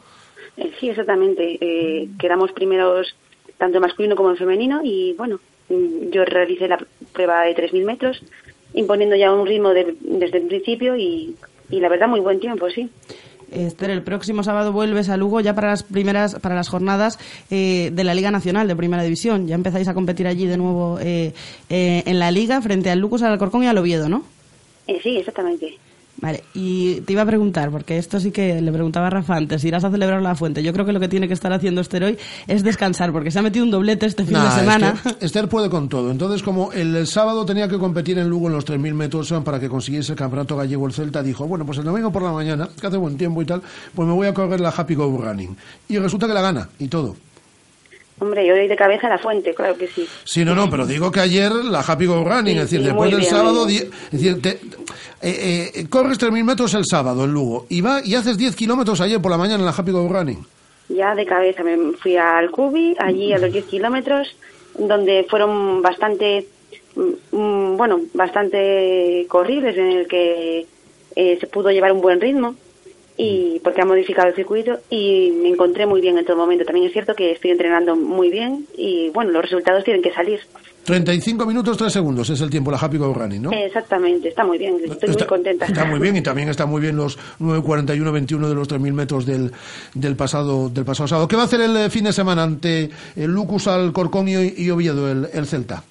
Eh, 0.57 0.73
sí, 0.81 0.89
exactamente. 0.89 1.57
Eh, 1.61 2.09
quedamos 2.19 2.51
primeros 2.51 3.15
tanto 3.63 3.79
en 3.79 3.83
masculino 3.83 4.17
como 4.17 4.31
en 4.31 4.37
femenino 4.37 4.81
y 4.83 5.13
bueno, 5.17 5.39
mm, 5.69 6.11
yo 6.11 6.25
realicé 6.25 6.67
la 6.67 6.85
prueba 7.13 7.45
de 7.45 7.55
3.000 7.55 7.85
metros 7.85 8.21
imponiendo 8.75 9.15
ya 9.15 9.33
un 9.33 9.47
ritmo 9.47 9.71
de- 9.71 9.95
desde 10.01 10.39
el 10.39 10.49
principio 10.49 10.97
y, 10.97 11.37
y 11.71 11.79
la 11.79 11.89
verdad 11.89 12.09
muy 12.09 12.19
buen 12.19 12.41
tiempo, 12.41 12.69
sí. 12.71 12.91
Esther, 13.53 13.91
el 13.91 14.03
próximo 14.03 14.43
sábado 14.43 14.73
vuelves 14.73 15.09
a 15.11 15.17
Lugo 15.17 15.39
ya 15.41 15.55
para 15.55 15.69
las 15.69 15.85
primeras, 15.85 16.41
para 16.41 16.57
las 16.57 16.69
jornadas 16.69 17.19
eh, 17.53 17.91
de 17.93 18.03
la 18.03 18.15
Liga 18.15 18.33
Nacional 18.33 18.67
de 18.67 18.75
Primera 18.75 19.05
División. 19.05 19.47
Ya 19.47 19.55
empezáis 19.55 19.87
a 19.87 19.95
competir 19.95 20.27
allí 20.27 20.47
de 20.47 20.57
nuevo 20.57 20.99
eh, 21.01 21.33
eh, 21.71 22.03
en 22.07 22.19
la 22.19 22.31
Liga 22.33 22.61
frente 22.63 22.91
al 22.91 22.99
Lucas, 22.99 23.23
al 23.23 23.31
Alcorcón 23.33 23.63
y 23.63 23.67
al 23.69 23.79
Oviedo, 23.79 24.09
¿no? 24.09 24.25
Eh, 24.89 24.99
sí, 25.03 25.19
exactamente. 25.19 25.77
Vale, 26.21 26.45
y 26.55 27.01
te 27.01 27.15
iba 27.15 27.23
a 27.23 27.27
preguntar, 27.27 27.71
porque 27.73 27.99
esto 27.99 28.21
sí 28.21 28.31
que 28.31 28.61
le 28.61 28.71
preguntaba 28.71 29.09
a 29.09 29.11
Rafa 29.11 29.35
antes, 29.35 29.65
irás 29.65 29.83
a 29.83 29.91
celebrar 29.91 30.23
la 30.23 30.37
fuente. 30.37 30.63
Yo 30.63 30.73
creo 30.73 30.87
que 30.87 30.93
lo 30.93 31.01
que 31.01 31.09
tiene 31.09 31.27
que 31.27 31.35
estar 31.35 31.53
haciendo 31.53 31.81
Esther 31.81 32.05
hoy 32.05 32.19
es 32.47 32.63
descansar, 32.63 33.11
porque 33.11 33.33
se 33.33 33.41
ha 33.41 33.43
metido 33.43 33.65
un 33.65 33.73
doblete 33.73 34.07
este 34.07 34.25
fin 34.25 34.35
Nah, 34.35 34.43
de 34.43 34.49
es 34.49 34.55
semana. 34.55 34.95
que 35.19 35.25
Esther 35.27 35.49
puede 35.49 35.69
con 35.69 35.89
todo. 35.89 36.13
Entonces, 36.13 36.43
como 36.45 36.71
el 36.73 37.09
sábado 37.09 37.45
tenía 37.45 37.67
que 37.67 37.77
competir 37.79 38.19
en 38.19 38.29
Lugo 38.29 38.47
en 38.47 38.53
los 38.53 38.65
3.000 38.65 38.95
metros 38.95 39.33
eh, 39.33 39.41
para 39.45 39.59
que 39.59 39.69
consiguiese 39.69 40.13
el 40.13 40.19
campeonato 40.19 40.57
gallego 40.57 40.87
el 40.87 40.93
Celta, 40.93 41.25
dijo, 41.25 41.49
bueno, 41.49 41.67
pues 41.67 41.79
el 41.79 41.85
domingo 41.85 42.13
por 42.13 42.23
la 42.23 42.31
mañana, 42.33 42.69
que 42.81 42.87
hace 42.87 42.99
buen 42.99 43.17
tiempo 43.17 43.43
y 43.43 43.47
tal, 43.47 43.61
pues 43.93 44.07
me 44.07 44.15
voy 44.15 44.29
a 44.29 44.35
correr 44.35 44.61
la 44.61 44.69
Happy 44.69 44.95
Go 44.95 45.07
Running. 45.21 45.57
Y 45.89 45.99
resulta 45.99 46.29
que 46.29 46.35
la 46.35 46.43
gana 46.43 46.69
y 46.79 46.87
todo. 46.87 47.17
Hombre, 48.19 48.47
yo 48.47 48.55
doy 48.55 48.69
de 48.69 48.77
cabeza 48.77 49.09
a 49.09 49.11
la 49.11 49.19
fuente, 49.19 49.53
claro 49.55 49.77
que 49.77 49.89
sí. 49.89 50.07
Sí, 50.25 50.45
no, 50.45 50.55
no, 50.55 50.71
pero 50.71 50.87
digo 50.87 51.11
que 51.11 51.21
ayer 51.21 51.51
la 51.53 51.81
Happy 51.81 52.07
Go 52.07 52.23
Running, 52.23 52.55
Sí, 52.55 52.59
es 52.61 52.71
decir, 52.71 52.81
sí, 52.81 52.87
después 52.87 53.11
del 53.11 53.21
bien, 53.21 53.31
sábado, 53.33 53.67
es 53.69 53.91
decir, 54.13 54.41
te- 54.41 54.61
eh, 55.23 55.71
eh, 55.75 55.87
corres 55.89 56.19
3.000 56.19 56.45
metros 56.45 56.73
el 56.75 56.85
sábado 56.85 57.25
en 57.25 57.33
Lugo 57.33 57.67
y, 57.69 57.81
va, 57.81 58.01
y 58.05 58.15
haces 58.15 58.37
10 58.39 58.55
kilómetros 58.55 59.01
ayer 59.01 59.21
por 59.21 59.31
la 59.33 59.39
mañana 59.39 59.59
en 59.61 59.65
la 59.65 59.73
Happy 59.77 59.91
Go 59.91 60.09
Running. 60.09 60.39
Ya 60.89 61.15
de 61.15 61.25
cabeza 61.27 61.63
me 61.65 61.77
fui 61.97 62.17
al 62.17 62.51
Cubi, 62.51 62.95
allí 62.99 63.33
a 63.33 63.39
los 63.39 63.53
10 63.53 63.65
kilómetros, 63.65 64.37
donde 64.79 65.27
fueron 65.29 65.81
bastante, 65.83 66.47
mm, 66.95 67.37
mm, 67.37 67.77
bueno, 67.77 68.01
bastante 68.15 69.27
corribles, 69.29 69.77
en 69.77 69.91
el 69.91 70.07
que 70.07 70.67
eh, 71.17 71.39
se 71.41 71.47
pudo 71.47 71.71
llevar 71.71 71.93
un 71.93 72.01
buen 72.01 72.21
ritmo, 72.21 72.55
y 73.17 73.61
porque 73.63 73.83
ha 73.83 73.85
modificado 73.85 74.29
el 74.29 74.35
circuito, 74.35 74.79
y 74.91 75.33
me 75.43 75.49
encontré 75.49 75.87
muy 75.87 76.01
bien 76.01 76.19
en 76.19 76.25
todo 76.25 76.37
momento. 76.37 76.65
También 76.65 76.87
es 76.87 76.93
cierto 76.93 77.15
que 77.15 77.33
estoy 77.33 77.51
entrenando 77.51 77.97
muy 77.97 78.31
bien, 78.31 78.67
y 78.77 79.11
bueno, 79.11 79.31
los 79.31 79.43
resultados 79.43 79.85
tienen 79.85 80.03
que 80.03 80.13
salir. 80.13 80.41
35 80.85 81.47
minutos 81.47 81.77
3 81.77 81.93
segundos 81.93 82.29
es 82.31 82.41
el 82.41 82.51
tiempo 82.51 82.71
la 82.71 82.79
Happy 82.79 82.97
Go 82.97 83.13
Running, 83.15 83.43
¿no? 83.43 83.53
Exactamente, 83.53 84.29
está 84.29 84.45
muy 84.45 84.59
bien, 84.59 84.77
estoy 84.85 85.11
muy 85.11 85.27
contenta. 85.27 85.67
Está 85.67 85.85
muy 85.85 86.01
bien 86.01 86.17
y 86.17 86.23
también 86.23 86.49
está 86.49 86.67
muy 86.67 86.81
bien 86.81 86.97
los 86.97 87.19
9.41-21 87.39 88.49
de 88.49 88.55
los 88.55 88.69
3.000 88.69 88.93
metros 88.93 89.27
del, 89.27 89.53
del, 89.95 90.17
pasado, 90.17 90.69
del 90.69 90.85
pasado 90.85 91.07
sábado. 91.07 91.29
¿Qué 91.29 91.37
va 91.37 91.43
a 91.43 91.45
hacer 91.47 91.61
el 91.61 91.77
eh, 91.77 91.91
fin 91.91 92.05
de 92.05 92.13
semana 92.13 92.43
ante 92.43 92.91
el 93.15 93.31
Lucus 93.31 93.69
Alcorcón 93.69 94.29
y, 94.29 94.33
y 94.57 94.71
Oviedo, 94.71 95.11
el, 95.11 95.29
el 95.33 95.47
Celta, 95.47 95.85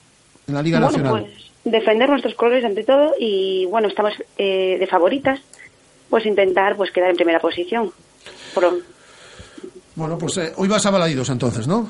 en 0.48 0.56
la 0.56 0.62
Liga 0.62 0.80
bueno, 0.80 0.92
Nacional? 0.92 1.26
pues 1.26 1.42
defender 1.64 2.10
nuestros 2.10 2.34
colores 2.36 2.66
ante 2.66 2.84
todo 2.84 3.14
y 3.20 3.66
bueno, 3.68 3.88
estamos 3.88 4.14
eh, 4.38 4.78
de 4.80 4.88
favoritas, 4.88 5.40
pues 6.12 6.26
intentar 6.26 6.76
pues 6.76 6.92
quedar 6.92 7.10
en 7.10 7.16
primera 7.16 7.40
posición. 7.40 7.92
Bueno, 9.96 10.18
pues 10.18 10.38
eh, 10.38 10.54
hoy 10.58 10.68
vas 10.68 10.86
a 10.86 10.92
entonces, 11.30 11.68
¿no? 11.68 11.88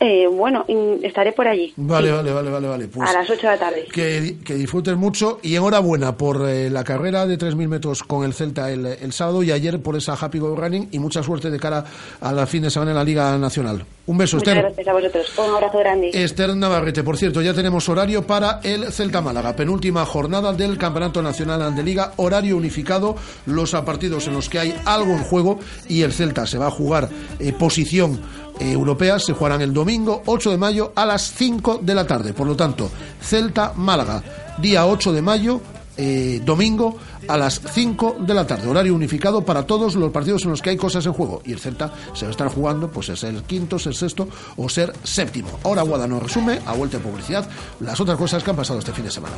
Eh, 0.00 0.26
bueno, 0.28 0.64
estaré 1.02 1.32
por 1.32 1.48
allí 1.48 1.72
Vale, 1.76 2.12
vale, 2.12 2.32
vale, 2.32 2.50
vale, 2.50 2.68
vale. 2.68 2.88
Pues 2.88 3.08
a 3.08 3.12
las 3.12 3.28
8 3.28 3.40
de 3.40 3.52
la 3.52 3.58
tarde. 3.58 3.86
que, 3.92 4.36
que 4.44 4.54
disfrutes 4.54 4.96
mucho 4.96 5.40
y 5.42 5.56
enhorabuena 5.56 6.16
por 6.16 6.48
eh, 6.48 6.70
la 6.70 6.84
carrera 6.84 7.26
de 7.26 7.38
3.000 7.38 7.68
metros 7.68 8.02
con 8.04 8.24
el 8.24 8.32
Celta 8.34 8.70
el, 8.70 8.86
el 8.86 9.12
sábado 9.12 9.42
y 9.42 9.50
ayer 9.52 9.80
por 9.80 9.96
esa 9.96 10.14
Happy 10.14 10.38
Go 10.38 10.54
Running 10.54 10.88
y 10.92 10.98
mucha 10.98 11.22
suerte 11.22 11.50
de 11.50 11.58
cara 11.58 11.84
al 12.20 12.46
fin 12.46 12.62
de 12.62 12.70
semana 12.70 12.92
en 12.92 12.96
la 12.96 13.04
Liga 13.04 13.36
Nacional. 13.38 13.84
Un 14.06 14.16
beso, 14.16 14.36
Muchas 14.38 14.54
Esther. 14.56 14.64
gracias 14.64 14.88
a 14.88 14.92
vosotros. 14.92 15.38
Un 15.38 15.54
abrazo 15.54 15.78
grande. 15.78 16.10
Esther 16.14 16.56
Navarrete, 16.56 17.02
por 17.02 17.16
cierto, 17.18 17.42
ya 17.42 17.52
tenemos 17.52 17.88
horario 17.88 18.26
para 18.26 18.60
el 18.62 18.90
Celta 18.92 19.20
Málaga, 19.20 19.54
penúltima 19.54 20.04
jornada 20.06 20.52
del 20.54 20.78
Campeonato 20.78 21.20
Nacional 21.22 21.74
de 21.74 21.82
Liga, 21.82 22.12
horario 22.16 22.56
unificado, 22.56 23.16
los 23.46 23.72
partidos 23.72 24.26
en 24.28 24.34
los 24.34 24.48
que 24.48 24.58
hay 24.60 24.74
algo 24.86 25.12
en 25.12 25.24
juego 25.24 25.58
y 25.88 26.02
el 26.02 26.12
Celta 26.12 26.46
se 26.46 26.56
va 26.56 26.68
a 26.68 26.70
jugar 26.70 27.08
eh, 27.38 27.52
posición 27.52 28.18
eh, 28.60 28.72
europea, 28.72 29.18
se 29.18 29.32
jugarán 29.32 29.62
el 29.62 29.72
domingo 29.72 30.22
8 30.26 30.50
de 30.50 30.58
mayo 30.58 30.92
a 30.94 31.06
las 31.06 31.32
5 31.32 31.80
de 31.82 31.94
la 31.94 32.06
tarde. 32.06 32.32
Por 32.32 32.46
lo 32.46 32.56
tanto, 32.56 32.90
Celta 33.20 33.72
Málaga, 33.76 34.22
día 34.58 34.86
8 34.86 35.12
de 35.12 35.22
mayo, 35.22 35.60
eh, 35.96 36.40
domingo 36.44 36.96
a 37.26 37.36
las 37.36 37.60
5 37.72 38.18
de 38.20 38.34
la 38.34 38.46
tarde. 38.46 38.68
Horario 38.68 38.94
unificado 38.94 39.44
para 39.44 39.66
todos 39.66 39.96
los 39.96 40.12
partidos 40.12 40.44
en 40.44 40.50
los 40.50 40.62
que 40.62 40.70
hay 40.70 40.76
cosas 40.76 41.04
en 41.06 41.12
juego. 41.12 41.42
Y 41.44 41.52
el 41.52 41.58
Celta 41.58 41.92
se 42.14 42.24
va 42.24 42.28
a 42.28 42.30
estar 42.30 42.48
jugando, 42.48 42.88
pues 42.88 43.08
es 43.08 43.24
el 43.24 43.42
quinto, 43.42 43.78
ser 43.78 43.94
sexto 43.94 44.28
o 44.56 44.68
ser 44.68 44.92
séptimo. 45.02 45.48
Ahora 45.64 45.82
Guada 45.82 46.06
nos 46.06 46.22
resume, 46.22 46.60
a 46.66 46.72
vuelta 46.72 46.98
de 46.98 47.04
publicidad, 47.04 47.48
las 47.80 48.00
otras 48.00 48.16
cosas 48.16 48.42
que 48.42 48.50
han 48.50 48.56
pasado 48.56 48.78
este 48.78 48.92
fin 48.92 49.04
de 49.04 49.10
semana. 49.10 49.36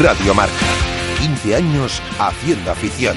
Radio 0.00 0.34
Marca. 0.34 0.54
15 1.20 1.56
años 1.56 2.02
haciendo 2.18 2.70
afición. 2.70 3.16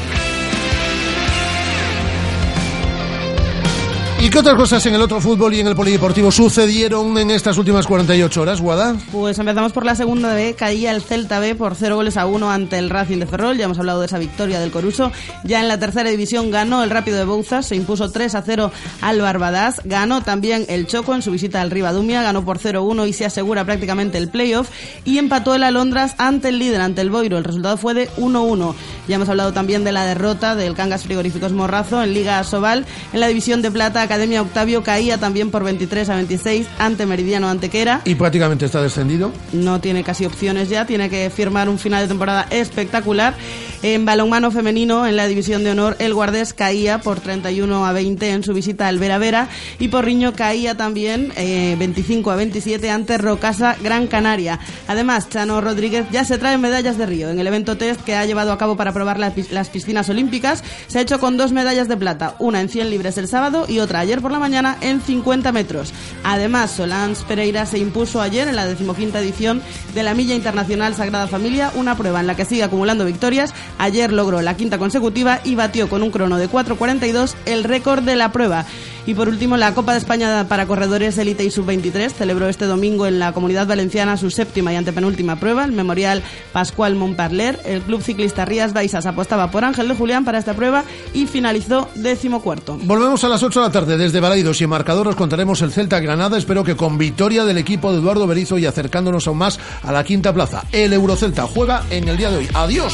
¿Y 4.23 4.29
qué 4.29 4.37
otras 4.37 4.53
cosas 4.55 4.85
en 4.85 4.93
el 4.93 5.01
otro 5.01 5.19
fútbol 5.19 5.55
y 5.55 5.61
en 5.61 5.67
el 5.67 5.75
polideportivo 5.75 6.29
sucedieron 6.29 7.17
en 7.17 7.31
estas 7.31 7.57
últimas 7.57 7.87
48 7.87 8.39
horas, 8.39 8.61
Guada? 8.61 8.95
Pues 9.11 9.39
empezamos 9.39 9.73
por 9.73 9.83
la 9.83 9.95
segunda 9.95 10.35
B, 10.35 10.53
caía 10.55 10.91
el 10.91 11.01
Celta 11.01 11.39
B 11.39 11.55
por 11.55 11.73
0 11.73 11.95
goles 11.95 12.17
a 12.17 12.27
1 12.27 12.51
ante 12.51 12.77
el 12.77 12.91
Racing 12.91 13.17
de 13.17 13.25
Ferrol, 13.25 13.57
ya 13.57 13.65
hemos 13.65 13.79
hablado 13.79 13.99
de 13.99 14.05
esa 14.05 14.19
victoria 14.19 14.59
del 14.59 14.69
Coruso. 14.69 15.11
Ya 15.43 15.59
en 15.59 15.67
la 15.67 15.79
tercera 15.79 16.11
división 16.11 16.51
ganó 16.51 16.83
el 16.83 16.91
Rápido 16.91 17.17
de 17.17 17.25
Bouzas, 17.25 17.65
se 17.65 17.75
impuso 17.75 18.11
3 18.11 18.35
a 18.35 18.43
0 18.43 18.71
al 19.01 19.21
Barbadas, 19.21 19.81
ganó 19.85 20.21
también 20.21 20.65
el 20.69 20.85
Choco 20.85 21.15
en 21.15 21.23
su 21.23 21.31
visita 21.31 21.59
al 21.59 21.71
Rivadumia, 21.71 22.21
ganó 22.21 22.45
por 22.45 22.59
0-1 22.59 23.07
y 23.07 23.13
se 23.13 23.25
asegura 23.25 23.65
prácticamente 23.65 24.19
el 24.19 24.29
playoff 24.29 24.69
y 25.03 25.17
empató 25.17 25.55
el 25.55 25.63
Alondras 25.63 26.13
ante 26.19 26.49
el 26.49 26.59
líder, 26.59 26.81
ante 26.81 27.01
el 27.01 27.09
Boiro, 27.09 27.39
el 27.39 27.43
resultado 27.43 27.75
fue 27.75 27.95
de 27.95 28.07
1-1. 28.17 28.75
Ya 29.07 29.15
hemos 29.15 29.29
hablado 29.29 29.51
también 29.51 29.83
de 29.83 29.91
la 29.91 30.05
derrota 30.05 30.53
del 30.53 30.75
Cangas 30.75 31.05
Frigoríficos 31.05 31.53
Morrazo 31.53 32.03
en 32.03 32.13
Liga 32.13 32.43
Sobal, 32.43 32.85
en 33.13 33.19
la 33.19 33.27
división 33.27 33.63
de 33.63 33.71
plata 33.71 34.07
Academia 34.11 34.41
Octavio 34.41 34.83
caía 34.83 35.17
también 35.17 35.51
por 35.51 35.63
23 35.63 36.09
a 36.09 36.15
26 36.15 36.67
ante 36.79 37.05
Meridiano 37.05 37.47
Antequera. 37.47 38.01
¿Y 38.03 38.15
prácticamente 38.15 38.65
está 38.65 38.81
descendido? 38.81 39.31
No 39.53 39.79
tiene 39.79 40.03
casi 40.03 40.25
opciones 40.25 40.67
ya, 40.67 40.85
tiene 40.85 41.09
que 41.09 41.29
firmar 41.29 41.69
un 41.69 41.79
final 41.79 42.01
de 42.01 42.09
temporada 42.09 42.45
espectacular. 42.49 43.35
En 43.83 44.05
balonmano 44.05 44.51
femenino, 44.51 45.07
en 45.07 45.15
la 45.15 45.27
división 45.27 45.63
de 45.63 45.71
honor, 45.71 45.95
el 45.99 46.13
Guardés 46.13 46.53
caía 46.53 46.99
por 46.99 47.21
31 47.21 47.85
a 47.85 47.93
20 47.93 48.29
en 48.31 48.43
su 48.43 48.53
visita 48.53 48.89
al 48.89 48.99
Vera 48.99 49.17
Vera 49.17 49.47
y 49.79 49.87
Porriño 49.87 50.33
caía 50.33 50.75
también 50.75 51.31
eh, 51.37 51.77
25 51.79 52.31
a 52.31 52.35
27 52.35 52.91
ante 52.91 53.17
Rocasa 53.17 53.77
Gran 53.81 54.07
Canaria. 54.07 54.59
Además, 54.89 55.29
Chano 55.29 55.61
Rodríguez 55.61 56.05
ya 56.11 56.25
se 56.25 56.37
trae 56.37 56.57
medallas 56.57 56.97
de 56.97 57.05
Río. 57.05 57.29
En 57.29 57.39
el 57.39 57.47
evento 57.47 57.77
test 57.77 58.01
que 58.01 58.15
ha 58.15 58.25
llevado 58.25 58.51
a 58.51 58.57
cabo 58.57 58.75
para 58.75 58.91
probar 58.91 59.17
la, 59.17 59.31
las 59.51 59.69
piscinas 59.69 60.09
olímpicas, 60.09 60.65
se 60.87 60.99
ha 60.99 61.01
hecho 61.01 61.19
con 61.19 61.37
dos 61.37 61.53
medallas 61.53 61.87
de 61.87 61.95
plata, 61.95 62.35
una 62.39 62.59
en 62.59 62.67
100 62.67 62.89
libres 62.89 63.17
el 63.17 63.29
sábado 63.29 63.65
y 63.69 63.79
otra 63.79 64.00
ayer 64.01 64.21
por 64.21 64.31
la 64.31 64.39
mañana 64.39 64.77
en 64.81 65.01
50 65.01 65.51
metros. 65.51 65.93
Además, 66.23 66.71
Solans 66.71 67.23
Pereira 67.23 67.65
se 67.65 67.79
impuso 67.79 68.21
ayer 68.21 68.47
en 68.47 68.55
la 68.55 68.65
decimoquinta 68.65 69.19
edición 69.19 69.61
de 69.93 70.03
la 70.03 70.13
Milla 70.13 70.35
Internacional 70.35 70.95
Sagrada 70.95 71.27
Familia, 71.27 71.71
una 71.75 71.95
prueba 71.95 72.19
en 72.19 72.27
la 72.27 72.35
que 72.35 72.45
sigue 72.45 72.63
acumulando 72.63 73.05
victorias. 73.05 73.53
Ayer 73.77 74.11
logró 74.11 74.41
la 74.41 74.57
quinta 74.57 74.77
consecutiva 74.77 75.39
y 75.43 75.55
batió 75.55 75.89
con 75.89 76.03
un 76.03 76.11
crono 76.11 76.37
de 76.37 76.49
4.42 76.49 77.35
el 77.45 77.63
récord 77.63 78.03
de 78.03 78.15
la 78.15 78.31
prueba. 78.31 78.65
Y 79.05 79.13
por 79.15 79.29
último, 79.29 79.57
la 79.57 79.73
Copa 79.73 79.93
de 79.93 79.97
España 79.97 80.45
para 80.47 80.67
Corredores 80.67 81.17
Elite 81.17 81.43
y 81.43 81.51
Sub-23 81.51 82.11
celebró 82.11 82.47
este 82.47 82.65
domingo 82.65 83.07
en 83.07 83.19
la 83.19 83.33
Comunidad 83.33 83.67
Valenciana 83.67 84.17
su 84.17 84.29
séptima 84.29 84.71
y 84.73 84.75
antepenúltima 84.75 85.39
prueba, 85.39 85.65
el 85.65 85.71
Memorial 85.71 86.21
Pascual 86.51 86.95
Montparler. 86.95 87.59
El 87.65 87.81
Club 87.81 88.01
Ciclista 88.01 88.45
Rías 88.45 88.73
Baixas 88.73 89.05
apostaba 89.05 89.49
por 89.49 89.65
Ángel 89.65 89.87
de 89.87 89.95
Julián 89.95 90.23
para 90.23 90.37
esta 90.37 90.53
prueba 90.53 90.83
y 91.13 91.25
finalizó 91.25 91.89
décimo 91.95 92.41
cuarto. 92.41 92.77
Volvemos 92.83 93.23
a 93.23 93.29
las 93.29 93.41
8 93.41 93.59
de 93.59 93.65
la 93.65 93.71
tarde 93.71 93.97
desde 93.97 94.19
Balaidos 94.19 94.61
y 94.61 94.67
marcador 94.67 95.07
os 95.07 95.15
contaremos 95.15 95.61
el 95.61 95.71
Celta 95.71 95.99
Granada. 95.99 96.37
Espero 96.37 96.63
que 96.63 96.75
con 96.75 96.97
victoria 96.97 97.43
del 97.43 97.57
equipo 97.57 97.91
de 97.91 97.99
Eduardo 97.99 98.27
Berizo 98.27 98.57
y 98.57 98.65
acercándonos 98.65 99.27
aún 99.27 99.39
más 99.39 99.59
a 99.83 99.91
la 99.91 100.03
quinta 100.03 100.33
plaza. 100.33 100.63
El 100.71 100.93
Eurocelta 100.93 101.47
juega 101.47 101.83
en 101.89 102.07
el 102.07 102.17
día 102.17 102.29
de 102.29 102.37
hoy. 102.37 102.47
Adiós. 102.53 102.93